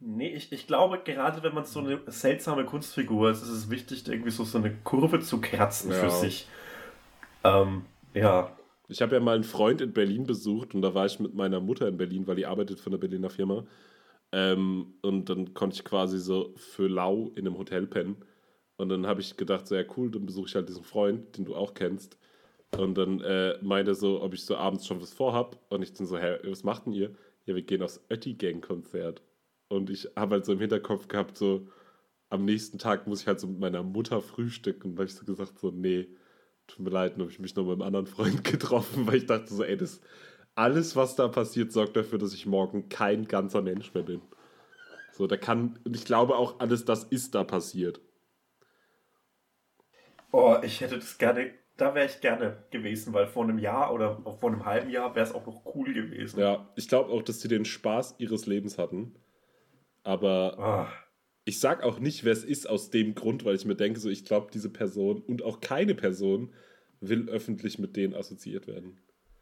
Nee, 0.00 0.34
ich, 0.34 0.50
ich 0.50 0.66
glaube, 0.66 1.00
gerade 1.04 1.44
wenn 1.44 1.54
man 1.54 1.64
so 1.64 1.78
eine 1.78 2.00
seltsame 2.08 2.64
Kunstfigur 2.64 3.30
ist, 3.30 3.42
ist 3.42 3.48
es 3.48 3.70
wichtig, 3.70 4.08
irgendwie 4.08 4.32
so, 4.32 4.42
so 4.42 4.58
eine 4.58 4.74
Kurve 4.82 5.20
zu 5.20 5.40
kratzen 5.40 5.92
Ja. 5.92 5.96
für 5.98 6.10
sich. 6.10 6.48
Ähm, 7.44 7.84
ja. 8.12 8.57
Ich 8.88 9.02
habe 9.02 9.14
ja 9.14 9.20
mal 9.20 9.34
einen 9.34 9.44
Freund 9.44 9.80
in 9.82 9.92
Berlin 9.92 10.24
besucht 10.24 10.74
und 10.74 10.82
da 10.82 10.94
war 10.94 11.06
ich 11.06 11.20
mit 11.20 11.34
meiner 11.34 11.60
Mutter 11.60 11.86
in 11.88 11.98
Berlin, 11.98 12.26
weil 12.26 12.36
die 12.36 12.46
arbeitet 12.46 12.80
für 12.80 12.90
eine 12.90 12.98
Berliner 12.98 13.30
Firma. 13.30 13.66
Ähm, 14.32 14.94
und 15.02 15.28
dann 15.28 15.54
konnte 15.54 15.76
ich 15.76 15.84
quasi 15.84 16.18
so 16.18 16.54
für 16.56 16.88
lau 16.88 17.30
in 17.34 17.46
einem 17.46 17.58
Hotel 17.58 17.86
pennen. 17.86 18.16
Und 18.76 18.88
dann 18.90 19.06
habe 19.06 19.20
ich 19.20 19.36
gedacht, 19.36 19.66
so 19.66 19.74
ja 19.74 19.84
cool, 19.96 20.10
dann 20.10 20.26
besuche 20.26 20.48
ich 20.48 20.54
halt 20.54 20.68
diesen 20.68 20.84
Freund, 20.84 21.36
den 21.36 21.44
du 21.44 21.54
auch 21.54 21.74
kennst. 21.74 22.18
Und 22.76 22.96
dann 22.98 23.20
äh, 23.20 23.58
meinte 23.62 23.94
so, 23.94 24.22
ob 24.22 24.34
ich 24.34 24.44
so 24.44 24.56
abends 24.56 24.86
schon 24.86 25.00
was 25.00 25.12
vorhab. 25.12 25.58
Und 25.70 25.82
ich 25.82 25.92
dann 25.94 26.06
so, 26.06 26.18
hä, 26.18 26.38
was 26.44 26.64
macht 26.64 26.86
denn 26.86 26.92
ihr? 26.92 27.14
Ja, 27.46 27.54
wir 27.54 27.62
gehen 27.62 27.82
aufs 27.82 28.00
Ötti-Gang-Konzert. 28.10 29.22
Und 29.68 29.90
ich 29.90 30.08
habe 30.16 30.36
halt 30.36 30.46
so 30.46 30.52
im 30.52 30.60
Hinterkopf 30.60 31.08
gehabt, 31.08 31.36
so 31.36 31.68
am 32.30 32.44
nächsten 32.44 32.78
Tag 32.78 33.06
muss 33.06 33.22
ich 33.22 33.26
halt 33.26 33.40
so 33.40 33.46
mit 33.46 33.58
meiner 33.58 33.82
Mutter 33.82 34.20
frühstücken. 34.22 34.90
Und 34.90 34.96
da 34.96 35.00
habe 35.00 35.10
ich 35.10 35.14
so 35.16 35.24
gesagt, 35.24 35.58
so, 35.58 35.70
nee, 35.70 36.08
tut 36.68 36.80
mir 36.80 36.90
leid, 36.90 37.14
dann 37.14 37.22
habe 37.22 37.32
ich 37.32 37.40
mich 37.40 37.56
noch 37.56 37.64
mit 37.64 37.72
einem 37.74 37.82
anderen 37.82 38.06
Freund 38.06 38.44
getroffen, 38.52 39.06
weil 39.08 39.16
ich 39.16 39.26
dachte 39.26 39.52
so, 39.52 39.64
ey, 39.64 39.76
das, 39.76 40.00
alles, 40.56 40.96
was 40.96 41.16
da 41.16 41.28
passiert, 41.28 41.72
sorgt 41.72 41.96
dafür, 41.96 42.18
dass 42.18 42.34
ich 42.34 42.46
morgen 42.46 42.88
kein 42.90 43.26
ganzer 43.28 43.62
Mensch 43.62 43.94
mehr 43.94 44.04
bin. 44.04 44.22
So, 45.12 45.26
da 45.26 45.36
kann, 45.36 45.78
und 45.84 45.96
ich 45.96 46.04
glaube 46.06 46.36
auch, 46.36 46.60
alles 46.60 46.84
das 46.84 47.04
ist 47.04 47.34
da 47.34 47.44
passiert. 47.44 48.00
Oh, 50.32 50.56
ich 50.62 50.80
hätte 50.80 50.98
das 50.98 51.16
gerne, 51.18 51.54
da 51.76 51.94
wäre 51.94 52.06
ich 52.06 52.20
gerne 52.20 52.64
gewesen, 52.70 53.14
weil 53.14 53.26
vor 53.26 53.44
einem 53.44 53.58
Jahr 53.58 53.92
oder 53.92 54.20
vor 54.38 54.50
einem 54.50 54.64
halben 54.66 54.90
Jahr 54.90 55.14
wäre 55.14 55.26
es 55.26 55.32
auch 55.32 55.46
noch 55.46 55.64
cool 55.74 55.92
gewesen. 55.94 56.38
Ja, 56.38 56.68
ich 56.76 56.88
glaube 56.88 57.10
auch, 57.10 57.22
dass 57.22 57.40
sie 57.40 57.48
den 57.48 57.64
Spaß 57.64 58.16
ihres 58.18 58.46
Lebens 58.46 58.78
hatten. 58.78 59.14
Aber 60.04 60.58
Ah, 60.58 60.88
ich 61.48 61.60
sag 61.60 61.82
auch 61.82 61.98
nicht, 61.98 62.24
wer 62.24 62.32
es 62.34 62.44
ist 62.44 62.68
aus 62.68 62.90
dem 62.90 63.14
Grund, 63.14 63.46
weil 63.46 63.54
ich 63.54 63.64
mir 63.64 63.74
denke, 63.74 63.98
so, 63.98 64.10
ich 64.10 64.26
glaube, 64.26 64.50
diese 64.52 64.68
Person 64.68 65.22
und 65.22 65.42
auch 65.42 65.60
keine 65.60 65.94
Person 65.94 66.52
will 67.00 67.26
öffentlich 67.30 67.78
mit 67.78 67.96
denen 67.96 68.14
assoziiert 68.14 68.66
werden. 68.66 68.98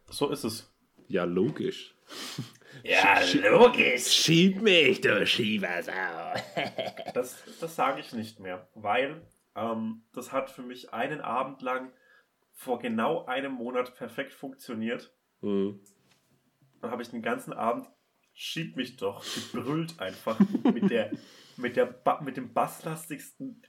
so 0.09 0.31
ist 0.31 0.45
es. 0.45 0.73
Ja, 1.09 1.25
logisch. 1.25 1.95
Ja, 2.85 3.21
logisch. 3.51 4.07
Schieb 4.09 4.61
mich, 4.61 5.01
du 5.01 5.27
Schiebersau. 5.27 6.35
Das, 7.15 7.43
das 7.59 7.75
sage 7.75 8.01
ich 8.01 8.13
nicht 8.13 8.39
mehr, 8.39 8.69
weil 8.75 9.23
ähm, 9.55 10.03
das 10.13 10.31
hat 10.31 10.51
für 10.51 10.61
mich 10.61 10.93
einen 10.93 11.23
Abend 11.23 11.63
lang 11.63 11.91
vor 12.53 12.79
genau 12.79 13.25
einem 13.25 13.53
Monat 13.53 13.97
perfekt 13.97 14.35
funktioniert. 14.35 15.11
Hm. 15.41 15.81
Dann 16.83 16.91
habe 16.91 17.03
ich 17.03 17.09
den 17.09 17.23
ganzen 17.23 17.55
Abend, 17.55 17.89
schieb 18.35 18.77
mich 18.77 18.99
doch, 18.99 19.25
gebrüllt 19.53 19.99
einfach 19.99 20.39
mit, 20.63 20.91
der, 20.91 21.13
mit, 21.59 21.77
der 21.77 21.87
ba 21.87 22.21
mit 22.21 22.37
dem 22.37 22.53
basslastigsten 22.53 23.63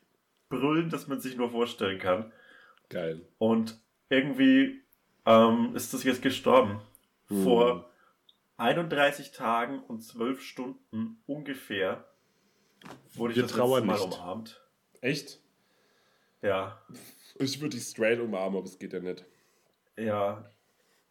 Brüllen, 0.49 0.89
das 0.89 1.07
man 1.07 1.19
sich 1.19 1.35
nur 1.35 1.51
vorstellen 1.51 1.99
kann. 1.99 2.31
Geil. 2.89 3.27
Und 3.37 3.79
irgendwie 4.09 4.81
ähm, 5.25 5.75
ist 5.75 5.93
das 5.93 6.03
jetzt 6.03 6.21
gestorben. 6.21 6.81
Hm. 7.27 7.43
Vor 7.43 7.91
31 8.57 9.31
Tagen 9.31 9.79
und 9.83 10.01
12 10.01 10.41
Stunden 10.41 11.21
ungefähr 11.25 12.05
wurde 13.13 13.31
ich 13.33 13.37
Wir 13.37 13.43
das 13.43 13.51
trauern 13.51 13.85
letzte 13.85 14.03
Mal 14.03 14.07
nicht. 14.07 14.17
umarmt. 14.19 14.61
Echt? 15.01 15.39
Ja, 16.41 16.81
Ich 17.39 17.59
würde 17.61 17.75
dich 17.75 17.85
straight 17.85 18.19
umarmen, 18.19 18.57
aber 18.57 18.65
es 18.65 18.79
geht 18.79 18.93
ja 18.93 18.99
nicht. 18.99 19.25
ja. 19.97 20.49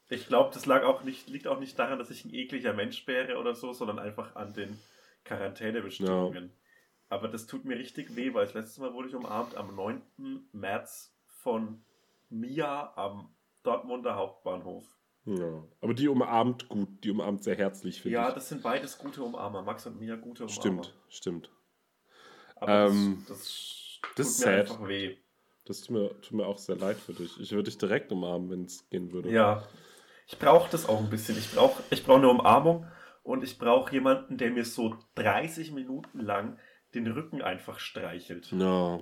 Ich 0.09 0.29
glaube, 0.29 0.55
das 0.55 0.67
lag 0.67 0.85
auch 0.85 1.03
nicht, 1.03 1.29
liegt 1.29 1.49
auch 1.49 1.59
nicht 1.59 1.77
daran, 1.81 1.99
dass 1.99 2.11
ich 2.11 2.25
ein 2.25 2.33
ekliger 2.33 2.73
Mensch 2.73 3.05
wäre 3.09 3.39
oder 3.39 3.57
so, 3.57 3.73
sondern 3.73 3.99
einfach 3.99 4.37
an 4.37 4.53
den 4.55 4.79
Quarantänebestimmungen. 5.25 6.53
Aber 7.09 7.29
das 7.29 7.47
tut 7.47 7.65
mir 7.65 7.79
richtig 7.79 8.17
weh, 8.17 8.35
weil 8.35 8.45
das 8.47 8.55
letzte 8.55 8.81
Mal 8.81 8.93
wurde 8.93 9.09
ich 9.09 9.15
umarmt 9.15 9.57
am 9.57 9.75
9. 9.75 10.03
März 10.53 11.15
von 11.27 11.85
Mia 12.29 12.93
am 12.97 13.35
Dortmunder 13.63 14.17
Hauptbahnhof. 14.17 14.85
Ja. 15.25 15.65
Aber 15.81 15.95
die 15.95 16.09
umarmt 16.09 16.69
gut, 16.69 16.89
die 17.05 17.11
umarmt 17.11 17.43
sehr 17.45 17.57
herzlich, 17.57 18.01
finde 18.03 18.15
Ja, 18.17 18.29
ich. 18.29 18.35
das 18.35 18.49
sind 18.49 18.63
beides 18.63 18.99
gute 18.99 19.23
Umarmer. 19.23 19.63
Max 19.63 19.87
und 19.87 19.99
Mia 19.99 20.17
gute 20.17 20.45
Umarmer. 20.45 20.61
Stimmt, 20.61 20.95
stimmt. 21.09 21.51
Aber 22.57 22.87
Ähm, 22.89 23.25
das, 23.29 23.39
das, 23.39 24.01
das 24.01 24.01
tut 24.17 24.19
ist 24.27 24.39
mir 24.39 24.45
sad. 24.45 24.61
einfach 24.61 24.89
weh. 24.89 25.17
Das 25.65 25.81
tut 25.81 25.91
mir, 25.97 26.21
tut 26.21 26.33
mir 26.33 26.47
auch 26.47 26.59
sehr 26.59 26.77
leid 26.77 26.97
für 26.97 27.13
dich. 27.13 27.41
Ich 27.41 27.51
würde 27.53 27.65
dich 27.65 27.79
direkt 27.79 28.13
umarmen, 28.13 28.51
wenn 28.51 28.65
es 28.65 28.89
gehen 28.89 29.13
würde. 29.13 29.31
Ja, 29.31 29.65
ich 30.29 30.39
brauche 30.39 30.71
das 30.71 30.89
auch 30.89 31.01
ein 31.01 31.11
bisschen. 31.11 31.37
Ich 31.39 31.53
brauche 31.53 31.83
ich 31.91 32.05
brauch 32.05 32.17
eine 32.17 32.29
Umarmung 32.29 32.87
und 33.25 33.43
ich 33.43 33.59
brauche 33.59 33.93
jemanden, 33.93 34.39
der 34.39 34.51
mir 34.53 34.65
so 34.65 34.97
30 35.17 35.73
Minuten 35.73 36.21
lang 36.21 36.59
den 36.95 37.07
Rücken 37.07 37.43
einfach 37.43 37.79
streichelt. 37.79 38.53
Ja. 38.53 39.01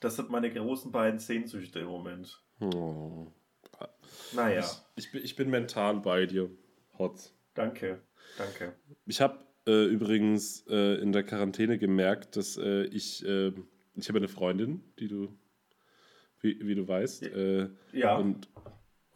Das 0.00 0.16
sind 0.16 0.30
meine 0.30 0.52
großen 0.52 0.92
beiden 0.92 1.18
Sehnsüchte 1.18 1.80
im 1.80 1.86
Moment. 1.88 2.40
Oh. 2.60 3.26
Naja, 4.32 4.60
Ich, 4.96 5.04
ich, 5.06 5.12
bin, 5.12 5.24
ich 5.24 5.36
bin 5.36 5.50
mental 5.50 5.96
bei 6.00 6.26
dir. 6.26 6.50
Hotz. 6.98 7.34
danke, 7.54 8.00
danke. 8.36 8.74
Ich 9.06 9.20
habe 9.20 9.38
äh, 9.66 9.84
übrigens 9.86 10.64
äh, 10.68 11.00
in 11.00 11.12
der 11.12 11.22
Quarantäne 11.24 11.78
gemerkt, 11.78 12.36
dass 12.36 12.56
äh, 12.56 12.84
ich, 12.84 13.24
äh, 13.24 13.52
ich 13.94 14.08
habe 14.08 14.18
eine 14.18 14.28
Freundin, 14.28 14.82
die 14.98 15.08
du, 15.08 15.28
wie, 16.40 16.58
wie 16.66 16.74
du 16.74 16.86
weißt, 16.86 17.22
Ja. 17.22 17.28
äh, 17.28 17.70
Ja, 17.92 18.16
und 18.16 18.48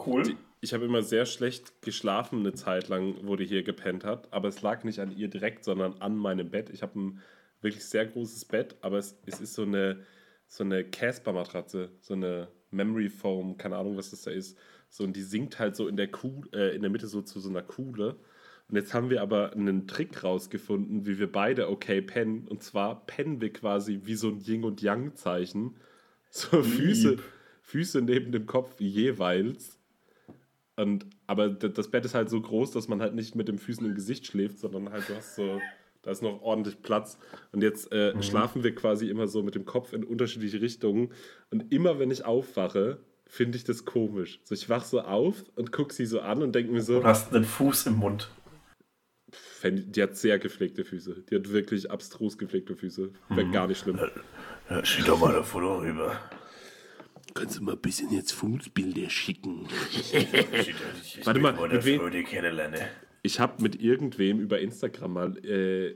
cool. 0.06 0.22
die, 0.22 0.36
ich 0.60 0.72
habe 0.74 0.84
immer 0.84 1.02
sehr 1.02 1.26
schlecht 1.26 1.82
geschlafen 1.82 2.40
eine 2.40 2.52
Zeit 2.54 2.88
lang, 2.88 3.16
wo 3.26 3.34
die 3.36 3.46
hier 3.46 3.64
gepennt 3.64 4.04
hat, 4.04 4.32
aber 4.32 4.48
es 4.48 4.62
lag 4.62 4.84
nicht 4.84 5.00
an 5.00 5.10
ihr 5.16 5.28
direkt, 5.28 5.64
sondern 5.64 5.94
an 6.00 6.16
meinem 6.16 6.50
Bett. 6.50 6.70
Ich 6.70 6.82
habe 6.82 6.98
ein 6.98 7.20
wirklich 7.62 7.84
sehr 7.84 8.06
großes 8.06 8.44
Bett, 8.44 8.76
aber 8.80 8.98
es, 8.98 9.16
es 9.26 9.40
ist 9.40 9.54
so 9.54 9.62
eine, 9.62 10.00
so 10.46 10.64
eine 10.64 10.84
Casper-Matratze, 10.84 11.90
so 12.00 12.14
eine 12.14 12.48
Memory 12.70 13.08
Foam, 13.08 13.56
keine 13.56 13.76
Ahnung, 13.76 13.96
was 13.96 14.10
das 14.10 14.22
da 14.22 14.30
ist. 14.30 14.58
So, 14.88 15.04
und 15.04 15.14
die 15.14 15.22
sinkt 15.22 15.58
halt 15.58 15.76
so 15.76 15.88
in 15.88 15.96
der 15.96 16.08
Kuh, 16.08 16.42
äh, 16.52 16.74
in 16.74 16.82
der 16.82 16.90
Mitte 16.90 17.06
so 17.06 17.22
zu 17.22 17.40
so 17.40 17.48
einer 17.48 17.62
Kuhle. 17.62 18.16
Und 18.68 18.76
jetzt 18.76 18.94
haben 18.94 19.10
wir 19.10 19.22
aber 19.22 19.52
einen 19.52 19.86
Trick 19.86 20.22
rausgefunden, 20.24 21.06
wie 21.06 21.18
wir 21.18 21.30
beide 21.30 21.68
okay 21.68 22.00
pennen. 22.00 22.46
Und 22.48 22.62
zwar 22.62 23.06
pennen 23.06 23.40
wir 23.40 23.52
quasi 23.52 24.00
wie 24.04 24.14
so 24.14 24.28
ein 24.28 24.40
Yin- 24.40 24.64
und 24.64 24.82
Yang-Zeichen. 24.82 25.76
So 26.34 26.62
Füße, 26.62 27.18
Füße 27.60 28.00
neben 28.00 28.32
dem 28.32 28.46
Kopf 28.46 28.80
jeweils. 28.80 29.78
Und, 30.76 31.04
aber 31.26 31.50
das 31.50 31.90
Bett 31.90 32.06
ist 32.06 32.14
halt 32.14 32.30
so 32.30 32.40
groß, 32.40 32.70
dass 32.70 32.88
man 32.88 33.02
halt 33.02 33.14
nicht 33.14 33.34
mit 33.34 33.48
den 33.48 33.58
Füßen 33.58 33.84
im 33.84 33.94
Gesicht 33.94 34.26
schläft, 34.26 34.58
sondern 34.58 34.90
halt 34.90 35.10
du 35.10 35.14
hast 35.14 35.36
so, 35.36 35.60
da 36.02 36.10
ist 36.10 36.22
noch 36.22 36.42
ordentlich 36.42 36.82
Platz. 36.82 37.18
Und 37.52 37.62
jetzt 37.62 37.92
äh, 37.92 38.20
schlafen 38.22 38.64
wir 38.64 38.74
quasi 38.74 39.08
immer 39.08 39.28
so 39.28 39.42
mit 39.42 39.54
dem 39.54 39.64
Kopf 39.64 39.92
in 39.92 40.04
unterschiedliche 40.04 40.60
Richtungen. 40.60 41.12
Und 41.50 41.72
immer 41.72 41.98
wenn 41.98 42.10
ich 42.10 42.24
aufwache, 42.24 42.98
finde 43.26 43.56
ich 43.56 43.64
das 43.64 43.84
komisch. 43.84 44.40
So, 44.44 44.54
ich 44.54 44.68
wach 44.68 44.84
so 44.84 45.00
auf 45.00 45.44
und 45.54 45.72
gucke 45.72 45.94
sie 45.94 46.06
so 46.06 46.20
an 46.20 46.42
und 46.42 46.54
denke 46.54 46.72
mir 46.72 46.82
so, 46.82 47.00
Du 47.00 47.06
hast 47.06 47.34
einen 47.34 47.44
Fuß 47.44 47.86
im 47.86 47.94
Mund. 47.94 48.30
Die 49.64 50.02
hat 50.02 50.16
sehr 50.16 50.40
gepflegte 50.40 50.84
Füße. 50.84 51.24
Die 51.30 51.36
hat 51.36 51.50
wirklich 51.52 51.90
abstrus 51.90 52.36
gepflegte 52.36 52.74
Füße. 52.74 53.12
Wäre 53.28 53.50
gar 53.50 53.68
nicht 53.68 53.78
schlimm. 53.78 53.98
Ja, 54.68 54.84
schick 54.84 55.06
doch 55.06 55.20
mal 55.20 55.36
ein 55.36 55.44
Foto 55.44 55.78
rüber. 55.78 56.18
Kannst 57.34 57.58
du 57.58 57.62
mal 57.62 57.72
ein 57.72 57.80
bisschen 57.80 58.12
jetzt 58.12 58.32
Fußbilder 58.32 59.08
schicken? 59.08 59.68
Ich, 59.92 60.12
ich 60.14 61.26
Warte 61.26 61.40
mal, 61.40 61.52
mit 61.68 61.84
wem-. 61.84 62.00
Ich 63.24 63.38
habe 63.38 63.62
mit 63.62 63.80
irgendwem 63.80 64.40
über 64.40 64.58
Instagram 64.58 65.12
mal 65.12 65.38
äh, 65.44 65.90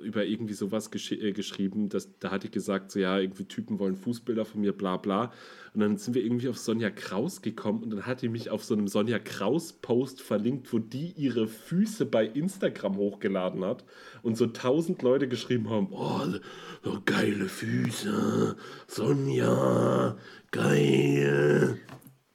über 0.00 0.24
irgendwie 0.24 0.54
sowas 0.54 0.92
gesch 0.92 1.10
äh, 1.10 1.32
geschrieben, 1.32 1.88
dass, 1.88 2.16
da 2.20 2.30
hatte 2.30 2.46
ich 2.46 2.52
gesagt, 2.52 2.92
so 2.92 3.00
ja, 3.00 3.18
irgendwie 3.18 3.46
Typen 3.46 3.80
wollen 3.80 3.96
Fußbilder 3.96 4.44
von 4.44 4.60
mir, 4.60 4.72
bla 4.72 4.96
bla. 4.96 5.32
Und 5.74 5.80
dann 5.80 5.96
sind 5.96 6.14
wir 6.14 6.22
irgendwie 6.22 6.48
auf 6.48 6.58
Sonja 6.58 6.90
Kraus 6.90 7.42
gekommen 7.42 7.82
und 7.82 7.90
dann 7.90 8.06
hat 8.06 8.22
die 8.22 8.28
mich 8.28 8.50
auf 8.50 8.62
so 8.62 8.74
einem 8.74 8.86
Sonja 8.86 9.18
Kraus-Post 9.18 10.22
verlinkt, 10.22 10.72
wo 10.72 10.78
die 10.78 11.12
ihre 11.16 11.48
Füße 11.48 12.06
bei 12.06 12.24
Instagram 12.24 12.96
hochgeladen 12.96 13.64
hat 13.64 13.84
und 14.22 14.36
so 14.36 14.46
tausend 14.46 15.02
Leute 15.02 15.26
geschrieben 15.26 15.70
haben, 15.70 15.88
oh, 15.90 16.22
so 16.84 17.02
geile 17.04 17.46
Füße, 17.46 18.56
Sonja, 18.86 20.16
geil. 20.52 21.80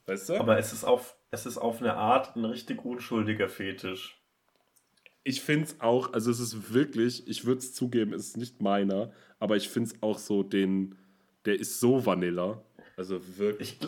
Weißt 0.08 0.28
du? 0.28 0.34
Aber 0.42 0.58
es 0.58 0.74
ist 0.74 0.84
auf, 0.84 1.16
es 1.32 1.46
ist 1.46 1.58
auf 1.58 1.82
eine 1.82 1.96
Art 1.96 2.36
ein 2.36 2.44
richtig 2.44 2.84
unschuldiger 2.84 3.48
Fetisch. 3.48 4.22
Ich 5.28 5.42
finde 5.42 5.66
es 5.66 5.82
auch, 5.82 6.14
also 6.14 6.30
es 6.30 6.40
ist 6.40 6.72
wirklich, 6.74 7.28
ich 7.28 7.46
würde 7.46 7.58
es 7.58 7.74
zugeben, 7.74 8.14
es 8.14 8.28
ist 8.28 8.38
nicht 8.38 8.62
meiner, 8.62 9.12
aber 9.40 9.56
ich 9.58 9.68
finde 9.70 9.90
es 9.90 10.04
auch 10.04 10.20
so 10.20 10.44
den, 10.44 10.96
der 11.46 11.60
ist 11.60 11.80
so 11.80 12.06
Vanilla. 12.06 12.64
Also 12.96 13.20
wirklich. 13.38 13.78
Ich, 13.82 13.88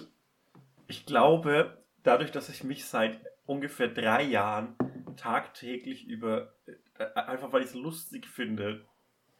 ich 0.87 1.05
glaube, 1.05 1.77
dadurch, 2.01 2.31
dass 2.31 2.49
ich 2.49 2.63
mich 2.63 2.85
seit 2.85 3.19
ungefähr 3.45 3.87
drei 3.87 4.23
Jahren 4.23 4.75
tagtäglich 5.15 6.07
über, 6.07 6.53
äh, 6.97 7.05
einfach 7.13 7.53
weil 7.53 7.61
ich 7.61 7.67
es 7.69 7.75
lustig 7.75 8.25
finde, 8.27 8.83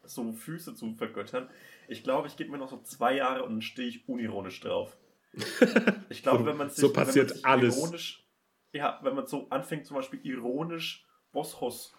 so 0.04 0.32
Füße 0.32 0.76
zu 0.76 0.94
vergöttern, 0.94 1.50
ich 1.88 2.04
glaube, 2.04 2.28
ich 2.28 2.38
gebe 2.38 2.52
mir 2.52 2.60
noch 2.60 2.70
so 2.70 2.80
zwei 2.84 3.16
Jahre 3.16 3.44
und 3.44 3.54
dann 3.54 3.62
stehe 3.64 3.88
ich 3.90 4.08
unironisch 4.08 4.60
drauf. 4.62 4.96
Ich 6.10 6.22
glaube, 6.22 6.40
So- 6.40 6.46
wenn 6.46 6.58
man 6.58 6.70
sich, 6.70 6.78
so 6.80 6.94
passiert 6.94 7.16
wenn 7.18 7.28
man 7.28 7.36
sich 7.38 7.46
alles. 7.46 7.78
ironisch, 7.78 8.28
ja, 8.72 9.00
wenn 9.02 9.16
man 9.16 9.26
so 9.26 9.50
anfängt, 9.50 9.88
zum 9.88 9.96
Beispiel 9.98 10.20
ironisch 10.24 11.07
Boschos 11.32 11.94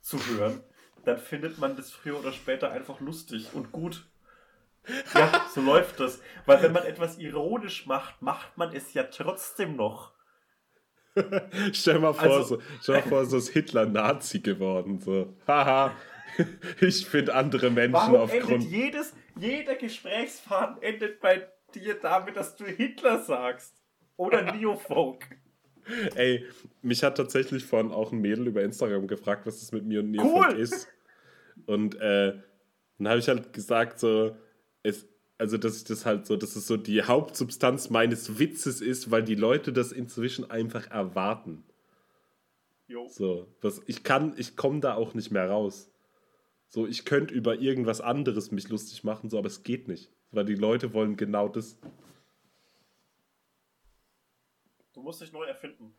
zu 0.00 0.18
hören, 0.26 0.62
dann 1.04 1.18
findet 1.18 1.58
man 1.58 1.76
das 1.76 1.90
früher 1.90 2.18
oder 2.18 2.32
später 2.32 2.70
einfach 2.70 3.00
lustig 3.00 3.48
und 3.54 3.72
gut. 3.72 4.06
Ja, 5.14 5.46
so 5.54 5.62
läuft 5.62 5.98
das. 6.00 6.20
Weil 6.44 6.62
wenn 6.62 6.72
man 6.72 6.82
etwas 6.84 7.18
ironisch 7.18 7.86
macht, 7.86 8.20
macht 8.20 8.56
man 8.58 8.74
es 8.74 8.92
ja 8.92 9.04
trotzdem 9.04 9.76
noch. 9.76 10.12
Stell 11.72 12.00
mal 12.00 12.12
vor, 12.12 12.22
Also- 12.24 12.56
so, 12.56 12.62
stell 12.82 13.00
mal 13.00 13.08
vor, 13.08 13.24
so 13.24 13.36
ist 13.38 13.50
Hitler 13.50 13.86
Nazi 13.86 14.40
geworden. 14.40 14.98
So, 15.00 15.34
haha, 15.46 15.94
ich 16.80 17.06
finde 17.06 17.34
andere 17.34 17.70
Menschen 17.70 17.92
Warum 17.94 18.28
endet 18.28 18.42
aufgrund. 18.42 18.64
jedes, 18.64 19.14
jeder 19.36 19.76
Gesprächsfaden 19.76 20.82
endet 20.82 21.20
bei 21.20 21.48
dir 21.74 21.94
damit, 22.00 22.36
dass 22.36 22.56
du 22.56 22.64
Hitler 22.66 23.20
sagst? 23.22 23.74
Oder 24.16 24.42
Neofolk? 24.54 25.24
Ey, 26.14 26.44
mich 26.82 27.02
hat 27.02 27.16
tatsächlich 27.16 27.64
vorhin 27.64 27.92
auch 27.92 28.12
ein 28.12 28.20
Mädel 28.20 28.46
über 28.46 28.62
Instagram 28.62 29.06
gefragt, 29.06 29.46
was 29.46 29.60
das 29.60 29.72
mit 29.72 29.84
mir 29.84 30.00
und 30.00 30.10
Neofolk 30.10 30.52
Cool. 30.52 30.58
ist. 30.58 30.88
Und 31.66 31.94
äh, 31.96 32.34
dann 32.98 33.08
habe 33.08 33.18
ich 33.18 33.28
halt 33.28 33.52
gesagt, 33.52 33.98
so, 33.98 34.36
es, 34.82 35.06
also 35.38 35.56
dass 35.58 35.76
ich 35.76 35.84
das 35.84 36.06
halt 36.06 36.26
so, 36.26 36.36
dass 36.36 36.56
es 36.56 36.66
so 36.66 36.76
die 36.76 37.02
Hauptsubstanz 37.02 37.90
meines 37.90 38.38
Witzes 38.38 38.80
ist, 38.80 39.10
weil 39.10 39.22
die 39.22 39.34
Leute 39.34 39.72
das 39.72 39.92
inzwischen 39.92 40.50
einfach 40.50 40.90
erwarten. 40.90 41.64
Jo. 42.86 43.08
So, 43.08 43.48
was 43.60 43.82
ich 43.86 44.04
kann, 44.04 44.34
ich 44.36 44.56
komme 44.56 44.80
da 44.80 44.94
auch 44.94 45.14
nicht 45.14 45.30
mehr 45.30 45.48
raus. 45.48 45.90
So, 46.68 46.86
ich 46.86 47.04
könnte 47.04 47.32
über 47.32 47.60
irgendwas 47.60 48.00
anderes 48.00 48.50
mich 48.50 48.68
lustig 48.68 49.04
machen, 49.04 49.30
so, 49.30 49.38
aber 49.38 49.46
es 49.46 49.62
geht 49.62 49.88
nicht. 49.88 50.10
Weil 50.32 50.44
die 50.44 50.56
Leute 50.56 50.92
wollen 50.92 51.16
genau 51.16 51.48
das. 51.48 51.78
Musst 55.04 55.20
dich 55.20 55.32
neu 55.32 55.44
erfinden. 55.44 55.94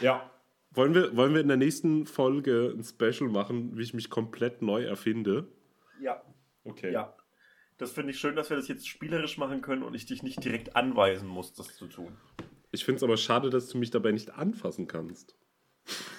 Ja. 0.00 0.30
Wollen 0.70 0.94
wir, 0.94 1.16
wollen 1.16 1.34
wir 1.34 1.40
in 1.40 1.48
der 1.48 1.56
nächsten 1.56 2.06
Folge 2.06 2.72
ein 2.76 2.84
Special 2.84 3.28
machen, 3.30 3.76
wie 3.76 3.82
ich 3.82 3.94
mich 3.94 4.08
komplett 4.10 4.62
neu 4.62 4.84
erfinde? 4.84 5.48
Ja, 6.00 6.22
Okay. 6.64 6.92
ja. 6.92 7.14
Das 7.78 7.92
finde 7.92 8.10
ich 8.12 8.18
schön, 8.18 8.36
dass 8.36 8.48
wir 8.50 8.56
das 8.56 8.68
jetzt 8.68 8.88
spielerisch 8.88 9.36
machen 9.36 9.60
können 9.60 9.82
und 9.82 9.94
ich 9.94 10.06
dich 10.06 10.22
nicht 10.22 10.42
direkt 10.42 10.76
anweisen 10.76 11.28
muss, 11.28 11.52
das 11.54 11.76
zu 11.76 11.86
tun. 11.86 12.16
Ich 12.72 12.84
finde 12.84 12.96
es 12.96 13.02
aber 13.02 13.16
schade, 13.16 13.50
dass 13.50 13.68
du 13.68 13.78
mich 13.78 13.90
dabei 13.90 14.12
nicht 14.12 14.30
anfassen 14.32 14.86
kannst. 14.86 15.36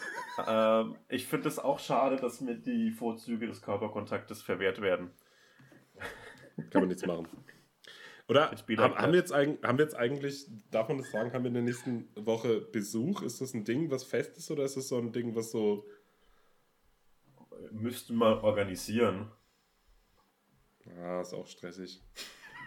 Ähm, 0.47 0.95
ich 1.09 1.25
finde 1.25 1.47
es 1.47 1.57
auch 1.57 1.79
schade, 1.79 2.17
dass 2.17 2.41
mir 2.41 2.53
die 2.53 2.91
Vorzüge 2.91 3.47
des 3.47 3.63
Körperkontaktes 3.63 4.43
verwehrt 4.43 4.81
werden. 4.81 5.09
Kann 6.69 6.83
man 6.83 6.89
nichts 6.89 7.03
machen. 7.07 7.27
Oder 8.29 8.51
haben, 8.51 8.57
haben, 8.77 9.13
wir 9.13 9.23
that. 9.23 9.31
jetzt, 9.31 9.63
haben 9.63 9.77
wir 9.77 9.85
jetzt 9.85 9.95
eigentlich, 9.95 10.47
darf 10.69 10.89
man 10.89 10.97
das 10.97 11.11
sagen, 11.11 11.31
haben 11.31 11.43
wir 11.43 11.47
in 11.47 11.53
der 11.53 11.63
nächsten 11.63 12.09
Woche 12.15 12.59
Besuch? 12.59 13.21
Ist 13.21 13.39
das 13.39 13.53
ein 13.53 13.63
Ding, 13.63 13.89
was 13.89 14.03
fest 14.03 14.37
ist 14.37 14.51
oder 14.51 14.63
ist 14.63 14.75
das 14.75 14.89
so 14.89 14.97
ein 14.97 15.13
Ding, 15.13 15.35
was 15.35 15.51
so. 15.51 15.85
Müssten 17.71 18.17
wir 18.17 18.43
organisieren. 18.43 19.31
Ah, 21.01 21.21
ist 21.21 21.33
auch 21.33 21.47
stressig. 21.47 22.01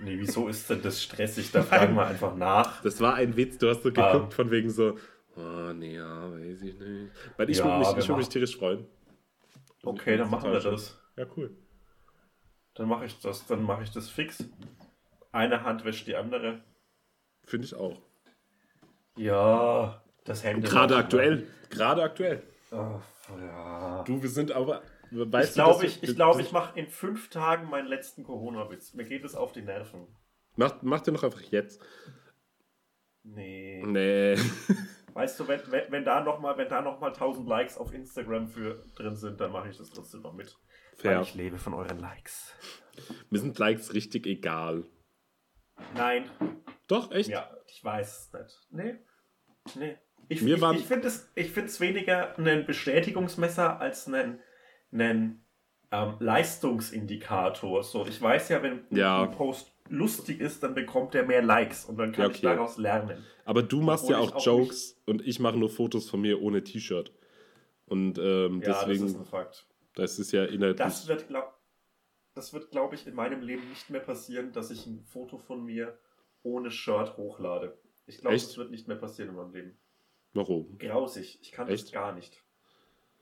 Nee, 0.02 0.18
wieso 0.18 0.48
ist 0.48 0.68
denn 0.70 0.82
das 0.82 1.02
stressig? 1.02 1.50
Da 1.52 1.62
fragen 1.62 1.94
wir 1.94 2.06
einfach 2.06 2.34
nach. 2.34 2.82
Das 2.82 3.00
war 3.00 3.14
ein 3.14 3.36
Witz, 3.36 3.58
du 3.58 3.68
hast 3.68 3.82
so 3.82 3.92
geguckt 3.92 4.32
von 4.32 4.50
wegen 4.50 4.70
so, 4.70 4.96
oh 5.36 5.72
nee, 5.74 5.96
ja, 5.96 6.32
weiß 6.32 6.62
ich 6.62 6.78
nicht. 6.78 7.10
Weil 7.36 7.50
ich 7.50 7.58
Ja, 7.58 7.64
würde 7.64 7.78
mich, 7.78 8.04
ich 8.04 8.08
würd 8.08 8.18
mich 8.18 8.28
tierisch 8.28 8.56
freuen. 8.56 8.86
Okay, 9.82 10.16
dann 10.16 10.30
machen 10.30 10.50
wir 10.52 10.60
das. 10.60 10.98
Ja, 11.16 11.26
cool. 11.36 11.54
Dann 12.74 12.88
mache 12.88 13.04
ich 13.04 13.18
das. 13.20 13.46
Dann 13.46 13.62
mache 13.62 13.82
ich 13.82 13.90
das 13.90 14.08
fix. 14.08 14.44
Eine 15.32 15.62
Hand 15.62 15.84
wäscht 15.84 16.06
die 16.06 16.16
andere. 16.16 16.62
Finde 17.44 17.66
ich 17.66 17.74
auch. 17.74 18.00
Ja, 19.16 20.02
das 20.24 20.44
Hände. 20.44 20.68
Gerade 20.68 20.96
aktuell. 20.96 21.46
Gerade 21.68 22.02
aktuell. 22.02 22.42
Oh, 22.72 23.00
ja. 23.40 24.02
Du, 24.04 24.22
wir 24.22 24.28
sind 24.28 24.52
aber. 24.52 24.82
Weißt 25.12 25.50
Ich 25.50 25.54
glaube, 25.54 25.86
ich, 25.86 26.02
ich, 26.04 26.14
glaub, 26.14 26.38
ich 26.38 26.52
mache 26.52 26.78
in 26.78 26.88
fünf 26.88 27.30
Tagen 27.30 27.68
meinen 27.68 27.88
letzten 27.88 28.22
Corona-Witz. 28.22 28.94
Mir 28.94 29.04
geht 29.04 29.24
es 29.24 29.34
auf 29.34 29.52
die 29.52 29.62
Nerven. 29.62 30.06
Mach, 30.54 30.82
mach 30.82 31.00
den 31.00 31.14
doch 31.14 31.24
einfach 31.24 31.40
jetzt. 31.40 31.82
Nee. 33.24 33.82
Nee. 33.84 34.36
Weißt 35.14 35.40
du, 35.40 35.48
wenn, 35.48 35.60
wenn, 35.66 35.90
wenn 35.90 36.04
da 36.04 36.20
nochmal 36.20 36.54
noch 36.82 37.00
mal 37.00 37.08
1000 37.08 37.48
Likes 37.48 37.76
auf 37.76 37.92
Instagram 37.92 38.48
für 38.48 38.84
drin 38.94 39.16
sind, 39.16 39.40
dann 39.40 39.50
mache 39.50 39.68
ich 39.68 39.76
das 39.76 39.90
trotzdem 39.90 40.22
noch 40.22 40.32
mit. 40.32 40.56
Weil 41.02 41.14
Fair. 41.14 41.20
ich 41.22 41.34
lebe 41.34 41.58
von 41.58 41.74
euren 41.74 41.98
Likes. 41.98 42.54
Mir 43.30 43.40
sind 43.40 43.58
Likes 43.58 43.94
richtig 43.94 44.26
egal. 44.26 44.84
Nein. 45.94 46.30
Doch, 46.86 47.10
echt? 47.12 47.28
Ja, 47.30 47.50
ich 47.66 47.82
weiß 47.84 48.30
es 48.32 48.32
nicht. 48.32 48.58
Nee. 48.70 48.94
Nee. 49.78 49.96
Ich, 50.28 50.42
ich, 50.46 50.62
ich 50.62 50.84
finde 50.86 51.08
es 51.08 51.30
ich 51.34 51.50
find's 51.50 51.80
weniger 51.80 52.38
ein 52.38 52.64
Bestätigungsmesser 52.64 53.80
als 53.80 54.06
ein, 54.06 54.38
ein 54.92 55.44
ähm, 55.90 56.14
Leistungsindikator. 56.20 57.82
So, 57.82 58.06
ich 58.06 58.20
weiß 58.20 58.48
ja, 58.50 58.62
wenn 58.62 58.82
Ja. 58.90 59.24
ein 59.24 59.32
Post 59.32 59.72
lustig 59.88 60.40
ist, 60.40 60.62
dann 60.62 60.74
bekommt 60.74 61.14
er 61.16 61.24
mehr 61.24 61.42
Likes 61.42 61.84
und 61.84 61.96
dann 61.98 62.12
kann 62.12 62.26
Ja, 62.26 62.30
ich 62.30 62.36
okay. 62.38 62.46
daraus 62.46 62.78
lernen. 62.78 63.24
Aber 63.44 63.62
du 63.62 63.80
machst 63.80 64.04
Obwohl 64.04 64.16
ja 64.18 64.22
ich 64.22 64.30
auch 64.30 64.36
auch 64.36 64.46
Jokes 64.46 65.00
und 65.06 65.26
ich 65.26 65.40
mache 65.40 65.56
nur 65.58 65.68
Fotos 65.68 66.08
von 66.08 66.20
mir 66.20 66.40
ohne 66.40 66.62
T-Shirt. 66.62 67.12
Und 67.86 68.18
ähm, 68.18 68.60
Ja, 68.62 68.68
das 68.68 68.82
ist 68.82 68.86
deswegen, 68.88 69.20
ein 69.20 69.24
Fakt. 69.26 69.66
das 69.96 70.18
ist 70.20 70.30
ja 70.30 70.44
inhaltlich. 70.44 70.76
Das 70.86 71.08
wird, 71.08 71.26
glaub, 71.26 71.52
das 72.40 72.54
wird, 72.54 72.70
glaube 72.70 72.94
ich, 72.94 73.06
in 73.06 73.14
meinem 73.14 73.42
Leben 73.42 73.68
nicht 73.68 73.90
mehr 73.90 74.00
passieren, 74.00 74.50
dass 74.52 74.70
ich 74.70 74.86
ein 74.86 75.04
Foto 75.04 75.36
von 75.36 75.62
mir 75.62 75.98
ohne 76.42 76.70
Shirt 76.70 77.18
hochlade. 77.18 77.76
Ich 78.06 78.16
glaube, 78.16 78.36
das 78.36 78.56
wird 78.56 78.70
nicht 78.70 78.88
mehr 78.88 78.96
passieren 78.96 79.28
in 79.28 79.36
meinem 79.36 79.52
Leben. 79.52 79.78
Warum? 80.32 80.78
Grausig. 80.78 81.38
Ich 81.42 81.52
kann 81.52 81.68
das 81.68 81.82
Echt? 81.82 81.92
gar 81.92 82.14
nicht. 82.14 82.42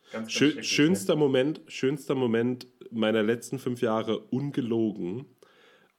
Ganz, 0.05 0.13
ganz 0.13 0.33
Schö 0.33 0.47
schrecklich. 0.47 0.69
schönster 0.69 1.17
Moment, 1.17 1.63
schönster 1.67 2.15
Moment 2.15 2.69
meiner 2.93 3.25
letzten 3.25 3.59
fünf 3.59 3.83
Jahre 3.83 4.21
ungelogen, 4.21 5.27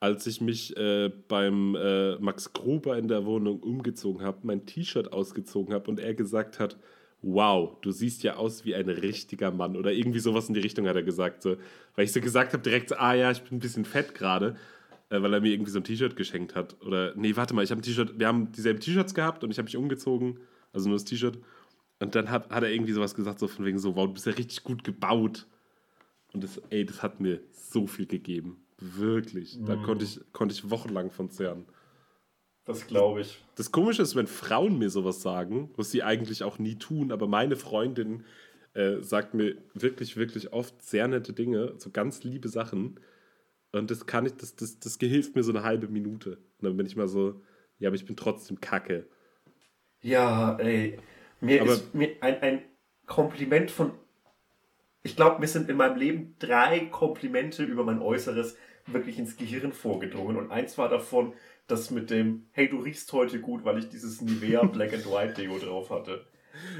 als 0.00 0.26
ich 0.26 0.40
mich 0.40 0.74
äh, 0.78 1.10
beim 1.28 1.76
äh, 1.76 2.16
Max 2.20 2.54
Gruber 2.54 2.96
in 2.96 3.08
der 3.08 3.26
Wohnung 3.26 3.60
umgezogen 3.60 4.22
habe, 4.22 4.38
mein 4.44 4.64
T-Shirt 4.64 5.12
ausgezogen 5.12 5.74
habe 5.74 5.90
und 5.90 6.00
er 6.00 6.14
gesagt 6.14 6.58
hat, 6.58 6.78
wow, 7.22 7.76
du 7.82 7.90
siehst 7.90 8.22
ja 8.22 8.36
aus 8.36 8.64
wie 8.64 8.74
ein 8.74 8.88
richtiger 8.88 9.50
Mann. 9.50 9.76
Oder 9.76 9.92
irgendwie 9.92 10.20
sowas 10.20 10.48
in 10.48 10.54
die 10.54 10.60
Richtung 10.60 10.86
hat 10.88 10.96
er 10.96 11.02
gesagt. 11.02 11.42
So. 11.42 11.56
Weil 11.94 12.04
ich 12.04 12.12
so 12.12 12.20
gesagt 12.20 12.52
habe 12.52 12.62
direkt, 12.62 12.98
ah 12.98 13.14
ja, 13.14 13.30
ich 13.30 13.42
bin 13.42 13.56
ein 13.58 13.60
bisschen 13.60 13.84
fett 13.84 14.14
gerade, 14.14 14.56
äh, 15.10 15.20
weil 15.20 15.34
er 15.34 15.40
mir 15.40 15.52
irgendwie 15.52 15.70
so 15.70 15.78
ein 15.78 15.84
T-Shirt 15.84 16.16
geschenkt 16.16 16.54
hat. 16.54 16.80
Oder, 16.82 17.14
nee, 17.16 17.36
warte 17.36 17.54
mal, 17.54 17.62
ich 17.62 17.70
habe 17.70 17.80
ein 17.80 17.82
T-Shirt, 17.84 18.18
wir 18.18 18.26
haben 18.26 18.52
dieselben 18.52 18.80
T-Shirts 18.80 19.14
gehabt 19.14 19.44
und 19.44 19.50
ich 19.50 19.58
habe 19.58 19.66
mich 19.66 19.76
umgezogen, 19.76 20.38
also 20.72 20.88
nur 20.88 20.96
das 20.96 21.04
T-Shirt. 21.04 21.38
Und 21.98 22.14
dann 22.14 22.30
hat, 22.30 22.48
hat 22.50 22.62
er 22.62 22.70
irgendwie 22.70 22.92
sowas 22.92 23.14
gesagt, 23.14 23.38
so 23.38 23.48
von 23.48 23.64
wegen 23.66 23.78
so, 23.78 23.94
wow, 23.96 24.06
du 24.06 24.14
bist 24.14 24.24
ja 24.26 24.32
richtig 24.32 24.64
gut 24.64 24.82
gebaut. 24.84 25.46
Und 26.32 26.42
das, 26.44 26.60
ey, 26.70 26.84
das 26.86 27.02
hat 27.02 27.20
mir 27.20 27.40
so 27.52 27.86
viel 27.86 28.06
gegeben. 28.06 28.62
Wirklich. 28.78 29.58
Da 29.66 29.76
Mhm. 29.76 29.82
konnte 29.82 30.04
ich, 30.06 30.20
konnte 30.32 30.54
ich 30.54 30.70
wochenlang 30.70 31.10
von 31.10 31.28
zehren. 31.28 31.66
Das 32.70 32.86
glaube 32.86 33.20
ich. 33.22 33.42
Das 33.56 33.72
Komische 33.72 34.02
ist, 34.02 34.16
wenn 34.16 34.26
Frauen 34.26 34.78
mir 34.78 34.90
sowas 34.90 35.22
sagen, 35.22 35.70
was 35.76 35.90
sie 35.90 36.02
eigentlich 36.02 36.42
auch 36.42 36.58
nie 36.58 36.76
tun, 36.76 37.12
aber 37.12 37.26
meine 37.28 37.56
Freundin 37.56 38.24
äh, 38.74 39.00
sagt 39.00 39.34
mir 39.34 39.56
wirklich, 39.74 40.16
wirklich 40.16 40.52
oft 40.52 40.80
sehr 40.82 41.08
nette 41.08 41.32
Dinge, 41.32 41.74
so 41.78 41.90
ganz 41.90 42.22
liebe 42.24 42.48
Sachen. 42.48 43.00
Und 43.72 43.90
das 43.90 44.06
kann 44.06 44.26
ich, 44.26 44.34
das, 44.36 44.56
das, 44.56 44.78
das 44.80 44.98
gehilft 44.98 45.36
mir 45.36 45.42
so 45.42 45.52
eine 45.52 45.62
halbe 45.62 45.88
Minute. 45.88 46.36
Und 46.58 46.64
dann 46.68 46.76
bin 46.76 46.86
ich 46.86 46.96
mal 46.96 47.08
so, 47.08 47.40
ja, 47.78 47.88
aber 47.88 47.96
ich 47.96 48.04
bin 48.04 48.16
trotzdem 48.16 48.60
kacke. 48.60 49.06
Ja, 50.02 50.56
ey. 50.58 50.98
Mir 51.40 51.62
Aber- 51.62 51.72
ist 51.72 51.94
mir 51.94 52.16
ein, 52.20 52.40
ein 52.42 52.62
Kompliment 53.06 53.70
von. 53.70 53.92
Ich 55.02 55.16
glaube, 55.16 55.40
mir 55.40 55.46
sind 55.48 55.68
in 55.70 55.76
meinem 55.76 55.96
Leben 55.98 56.36
drei 56.38 56.80
Komplimente 56.86 57.64
über 57.64 57.84
mein 57.84 58.00
Äußeres 58.00 58.56
wirklich 58.86 59.18
ins 59.18 59.36
Gehirn 59.36 59.72
vorgedrungen. 59.72 60.36
Und 60.36 60.50
eins 60.50 60.76
war 60.78 60.88
davon, 60.88 61.32
das 61.70 61.90
mit 61.90 62.10
dem, 62.10 62.46
hey, 62.52 62.68
du 62.68 62.78
riechst 62.80 63.12
heute 63.12 63.40
gut, 63.40 63.64
weil 63.64 63.78
ich 63.78 63.88
dieses 63.88 64.20
Nivea 64.20 64.64
Black 64.66 64.92
and 64.92 65.06
White 65.06 65.34
Deo 65.34 65.58
drauf 65.58 65.90
hatte. 65.90 66.24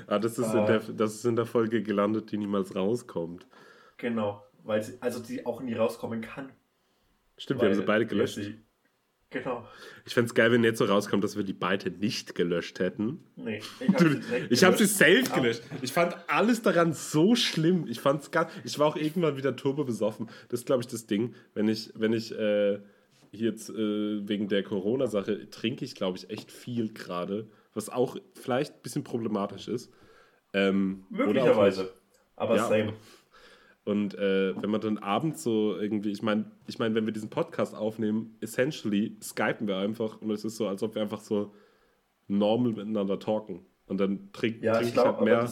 Ah, 0.06 0.18
das, 0.18 0.38
ist 0.38 0.46
Ah. 0.48 0.60
in 0.60 0.66
der, 0.66 0.80
das 0.80 1.14
ist 1.14 1.24
in 1.24 1.36
der 1.36 1.46
Folge 1.46 1.82
gelandet, 1.82 2.32
die 2.32 2.36
niemals 2.38 2.74
rauskommt. 2.74 3.46
Genau. 3.96 4.42
Weil 4.64 4.82
sie, 4.82 4.94
also 5.00 5.20
die 5.20 5.46
auch 5.46 5.62
nie 5.62 5.74
rauskommen 5.74 6.20
kann. 6.20 6.50
Stimmt, 7.38 7.60
wir 7.62 7.68
haben 7.68 7.74
sie 7.76 7.82
beide 7.82 8.06
gelöscht. 8.06 8.34
sie- 8.36 8.58
Genau. 9.32 9.64
Ich 10.04 10.12
fände 10.12 10.26
es 10.26 10.34
geil, 10.34 10.50
wenn 10.50 10.64
jetzt 10.64 10.78
so 10.78 10.86
rauskommt, 10.86 11.22
dass 11.22 11.36
wir 11.36 11.44
die 11.44 11.52
beide 11.52 11.88
nicht 11.92 12.34
gelöscht 12.34 12.80
hätten. 12.80 13.22
Nee, 13.36 13.60
ich 13.78 13.88
habe 13.94 14.10
sie 14.10 14.20
Ich 14.50 14.64
habe 14.64 14.76
sie 14.76 14.84
gelöscht. 15.04 15.28
safe 15.28 15.40
gelöscht. 15.40 15.62
Ich 15.82 15.92
fand 15.92 16.16
alles 16.28 16.62
daran 16.62 16.92
so 16.94 17.36
schlimm. 17.36 17.86
Ich 17.86 18.00
fand's 18.00 18.32
gar, 18.32 18.50
ich 18.64 18.76
war 18.80 18.88
auch 18.88 18.96
irgendwann 18.96 19.36
wieder 19.36 19.54
turbo 19.54 19.84
besoffen. 19.84 20.28
Das 20.48 20.60
ist, 20.60 20.66
glaube 20.66 20.82
ich, 20.82 20.88
das 20.88 21.06
Ding. 21.06 21.36
Wenn 21.54 21.68
ich, 21.68 21.92
wenn 21.94 22.12
ich 22.12 22.36
äh, 22.36 22.80
jetzt 23.32 23.70
äh, 23.70 24.28
wegen 24.28 24.48
der 24.48 24.62
Corona-Sache 24.62 25.50
trinke 25.50 25.84
ich, 25.84 25.94
glaube 25.94 26.18
ich, 26.18 26.30
echt 26.30 26.50
viel 26.50 26.92
gerade. 26.92 27.48
Was 27.74 27.88
auch 27.88 28.16
vielleicht 28.34 28.74
ein 28.74 28.82
bisschen 28.82 29.04
problematisch 29.04 29.68
ist. 29.68 29.92
Ähm, 30.52 31.04
Möglicherweise. 31.10 31.92
Aber 32.36 32.56
Ja. 32.56 32.66
same. 32.68 32.94
Und 33.84 34.14
äh, 34.14 34.60
wenn 34.60 34.70
man 34.70 34.80
dann 34.80 34.98
abends 34.98 35.42
so 35.42 35.76
irgendwie, 35.76 36.10
ich 36.10 36.22
meine, 36.22 36.50
ich 36.66 36.78
meine, 36.78 36.94
wenn 36.94 37.06
wir 37.06 37.12
diesen 37.12 37.30
Podcast 37.30 37.74
aufnehmen, 37.74 38.36
essentially 38.40 39.16
skypen 39.22 39.66
wir 39.66 39.78
einfach 39.78 40.20
und 40.20 40.30
es 40.30 40.44
ist 40.44 40.56
so, 40.56 40.68
als 40.68 40.82
ob 40.82 40.94
wir 40.94 41.02
einfach 41.02 41.20
so 41.20 41.54
normal 42.28 42.72
miteinander 42.72 43.18
talken. 43.18 43.66
Und 43.86 43.98
dann 43.98 44.30
trink, 44.32 44.62
Ja, 44.62 44.74
trinke 44.74 44.90
ich 44.90 44.94
ich, 44.96 45.04
halt 45.04 45.20
mehr 45.22 45.50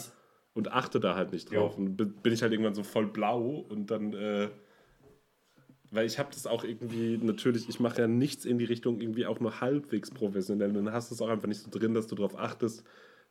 und 0.55 0.73
achte 0.73 1.01
da 1.01 1.15
halt 1.15 1.33
nicht 1.33 1.51
drauf. 1.51 1.77
Jo. 1.77 1.85
Und 1.85 1.97
bin 1.97 2.15
bin 2.23 2.33
ich 2.33 2.43
halt 2.43 2.53
irgendwann 2.53 2.75
so 2.75 2.83
voll 2.83 3.07
blau 3.07 3.67
und 3.69 3.91
dann, 3.91 4.13
äh, 4.13 4.49
weil 5.91 6.07
ich 6.07 6.19
habe 6.19 6.31
das 6.33 6.47
auch 6.47 6.65
irgendwie, 6.65 7.19
natürlich, 7.19 7.69
ich 7.69 7.81
mache 7.81 8.03
ja 8.03 8.07
nichts 8.09 8.45
in 8.45 8.59
die 8.59 8.65
Richtung 8.65 9.01
irgendwie 9.01 9.27
auch 9.27 9.41
nur 9.41 9.61
halbwegs 9.61 10.11
professionell. 10.11 10.69
Und 10.77 10.85
dann 10.85 10.93
hast 10.93 11.11
du 11.11 11.15
es 11.15 11.23
auch 11.23 11.29
einfach 11.29 11.49
nicht 11.49 11.61
so 11.63 11.71
drin, 11.71 11.95
dass 11.95 12.07
du 12.07 12.15
darauf 12.15 12.37
achtest, 12.39 12.85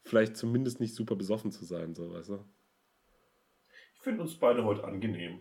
vielleicht 0.03 0.38
zumindest 0.38 0.79
nicht 0.79 0.95
super 0.95 1.15
besoffen 1.15 1.51
zu 1.51 1.65
sein, 1.65 1.93
so, 1.93 2.11
weißt 2.13 2.29
du? 2.29 2.45
Ich 3.95 4.01
finde 4.01 4.21
uns 4.21 4.35
beide 4.35 4.63
heute 4.63 4.84
angenehm. 4.84 5.39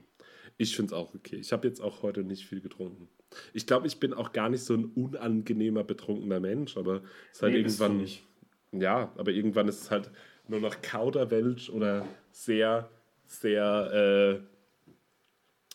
Ich 0.58 0.74
finde 0.74 0.94
es 0.94 0.98
auch 0.98 1.14
okay. 1.14 1.36
Ich 1.36 1.52
habe 1.52 1.68
jetzt 1.68 1.80
auch 1.80 2.02
heute 2.02 2.24
nicht 2.24 2.46
viel 2.46 2.60
getrunken. 2.60 3.08
Ich 3.52 3.66
glaube, 3.66 3.86
ich 3.86 4.00
bin 4.00 4.14
auch 4.14 4.32
gar 4.32 4.48
nicht 4.48 4.64
so 4.64 4.74
ein 4.74 4.86
unangenehmer, 4.86 5.84
betrunkener 5.84 6.40
Mensch, 6.40 6.76
aber 6.76 7.02
es 7.30 7.36
ist 7.38 7.42
halt 7.42 7.52
Nee, 7.52 7.62
bist 7.62 7.80
irgendwann. 7.80 8.02
nicht. 8.02 8.24
Ja, 8.72 9.12
aber 9.16 9.30
irgendwann 9.32 9.68
ist 9.68 9.82
es 9.82 9.90
halt 9.90 10.10
nur 10.48 10.60
noch 10.60 10.80
Kauderwelsch 10.80 11.70
oder 11.70 12.06
sehr, 12.30 12.88
sehr. 13.26 14.40
Äh, 14.42 14.55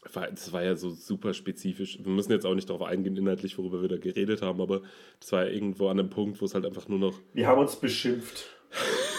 das 0.02 0.52
war 0.52 0.64
ja 0.64 0.76
so 0.76 0.90
super 0.90 1.34
spezifisch. 1.34 2.00
Wir 2.04 2.12
müssen 2.12 2.32
jetzt 2.32 2.46
auch 2.46 2.56
nicht 2.56 2.70
darauf 2.70 2.82
eingehen, 2.82 3.16
inhaltlich, 3.16 3.58
worüber 3.58 3.82
wir 3.82 3.90
da 3.90 3.98
geredet 3.98 4.42
haben, 4.42 4.60
aber 4.62 4.82
das 5.20 5.32
war 5.32 5.46
ja 5.46 5.52
irgendwo 5.52 5.88
an 5.90 6.00
einem 6.00 6.10
Punkt, 6.10 6.42
wo 6.42 6.46
es 6.46 6.56
halt 6.56 6.66
einfach 6.66 6.88
nur 6.88 7.00
noch. 7.00 7.20
Wir 7.34 7.48
haben 7.48 7.60
uns 7.60 7.76
beschimpft. 7.76 8.48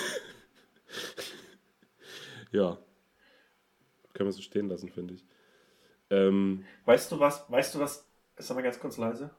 Ja. 2.53 2.79
Können 4.13 4.29
wir 4.29 4.33
so 4.33 4.43
stehen 4.43 4.69
lassen, 4.69 4.91
finde 4.91 5.15
ich. 5.15 5.25
Ähm, 6.11 6.65
Weißt 6.85 7.11
du 7.11 7.19
was? 7.19 7.51
Weißt 7.51 7.75
du 7.75 7.79
was? 7.79 8.07
Sag 8.37 8.57
mal 8.57 8.63
ganz 8.63 8.79
kurz 8.79 8.99
leise. 8.99 9.31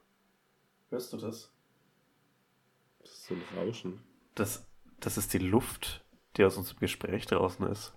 Hörst 0.89 1.13
du 1.13 1.17
das? 1.17 1.51
das 2.99 3.11
ist 3.11 3.25
so 3.25 3.35
ein 3.35 3.43
Rauschen. 3.55 4.01
Das, 4.35 4.65
das 4.99 5.17
ist 5.17 5.33
die 5.33 5.39
Luft, 5.39 6.03
die 6.37 6.43
aus 6.43 6.57
unserem 6.57 6.79
Gespräch 6.79 7.25
draußen 7.25 7.67
ist. 7.67 7.93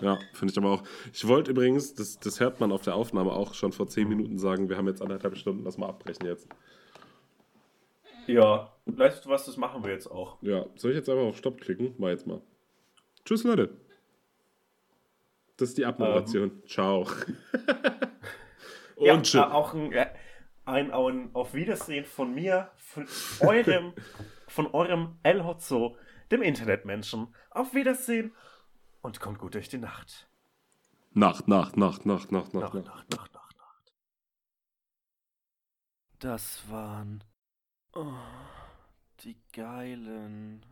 Ja, 0.00 0.18
finde 0.32 0.52
ich 0.52 0.58
aber 0.58 0.70
auch. 0.70 0.82
Ich 1.12 1.26
wollte 1.26 1.50
übrigens, 1.50 1.94
das, 1.94 2.18
das 2.18 2.40
hört 2.40 2.60
man 2.60 2.72
auf 2.72 2.82
der 2.82 2.94
Aufnahme 2.94 3.32
auch 3.32 3.54
schon 3.54 3.72
vor 3.72 3.88
zehn 3.88 4.08
Minuten 4.08 4.38
sagen, 4.38 4.68
wir 4.68 4.76
haben 4.76 4.86
jetzt 4.86 5.02
anderthalb 5.02 5.36
Stunden, 5.36 5.64
lass 5.64 5.78
mal 5.78 5.88
abbrechen 5.88 6.26
jetzt. 6.26 6.48
Ja. 8.26 8.72
Weißt 8.86 9.24
du 9.24 9.30
was? 9.30 9.46
Das 9.46 9.56
machen 9.56 9.82
wir 9.82 9.90
jetzt 9.90 10.06
auch. 10.06 10.36
Ja, 10.42 10.66
soll 10.76 10.92
ich 10.92 10.96
jetzt 10.98 11.08
einfach 11.08 11.24
auf 11.24 11.36
Stopp 11.36 11.60
klicken? 11.60 11.94
Mal 11.98 12.12
jetzt 12.12 12.26
mal. 12.26 12.40
Tschüss, 13.24 13.44
Leute. 13.44 13.70
Das 15.56 15.70
ist 15.70 15.78
die 15.78 15.84
Abmoderation. 15.84 16.62
Ciao. 16.66 17.00
Und 18.96 19.06
ja, 19.06 19.20
tschüss. 19.20 19.34
äh, 19.34 19.44
auch 19.44 19.74
ein, 19.74 19.92
äh, 19.92 20.06
ein, 20.64 20.92
ein 20.92 21.30
Auf 21.32 21.54
Wiedersehen 21.54 22.04
von 22.04 22.34
mir, 22.34 22.70
von 22.76 23.06
eurem, 23.40 23.92
von 24.46 24.66
eurem 24.68 25.16
El 25.22 25.44
Hotzo, 25.44 25.96
dem 26.30 26.42
Internetmenschen. 26.42 27.34
Auf 27.50 27.74
Wiedersehen 27.74 28.32
und 29.02 29.20
kommt 29.20 29.38
gut 29.38 29.54
durch 29.54 29.68
die 29.68 29.78
Nacht. 29.78 30.28
Nacht, 31.12 31.48
Nacht, 31.48 31.76
Nacht, 31.76 32.06
Nacht, 32.06 32.32
Nacht, 32.32 32.54
Nacht, 32.54 32.74
Nacht, 32.74 32.86
Nacht. 32.86 33.10
Nacht, 33.10 33.34
Nacht, 33.34 33.56
Nacht. 33.58 33.94
Das 36.18 36.68
waren 36.68 37.24
oh, 37.94 38.12
die 39.20 39.36
geilen. 39.52 40.64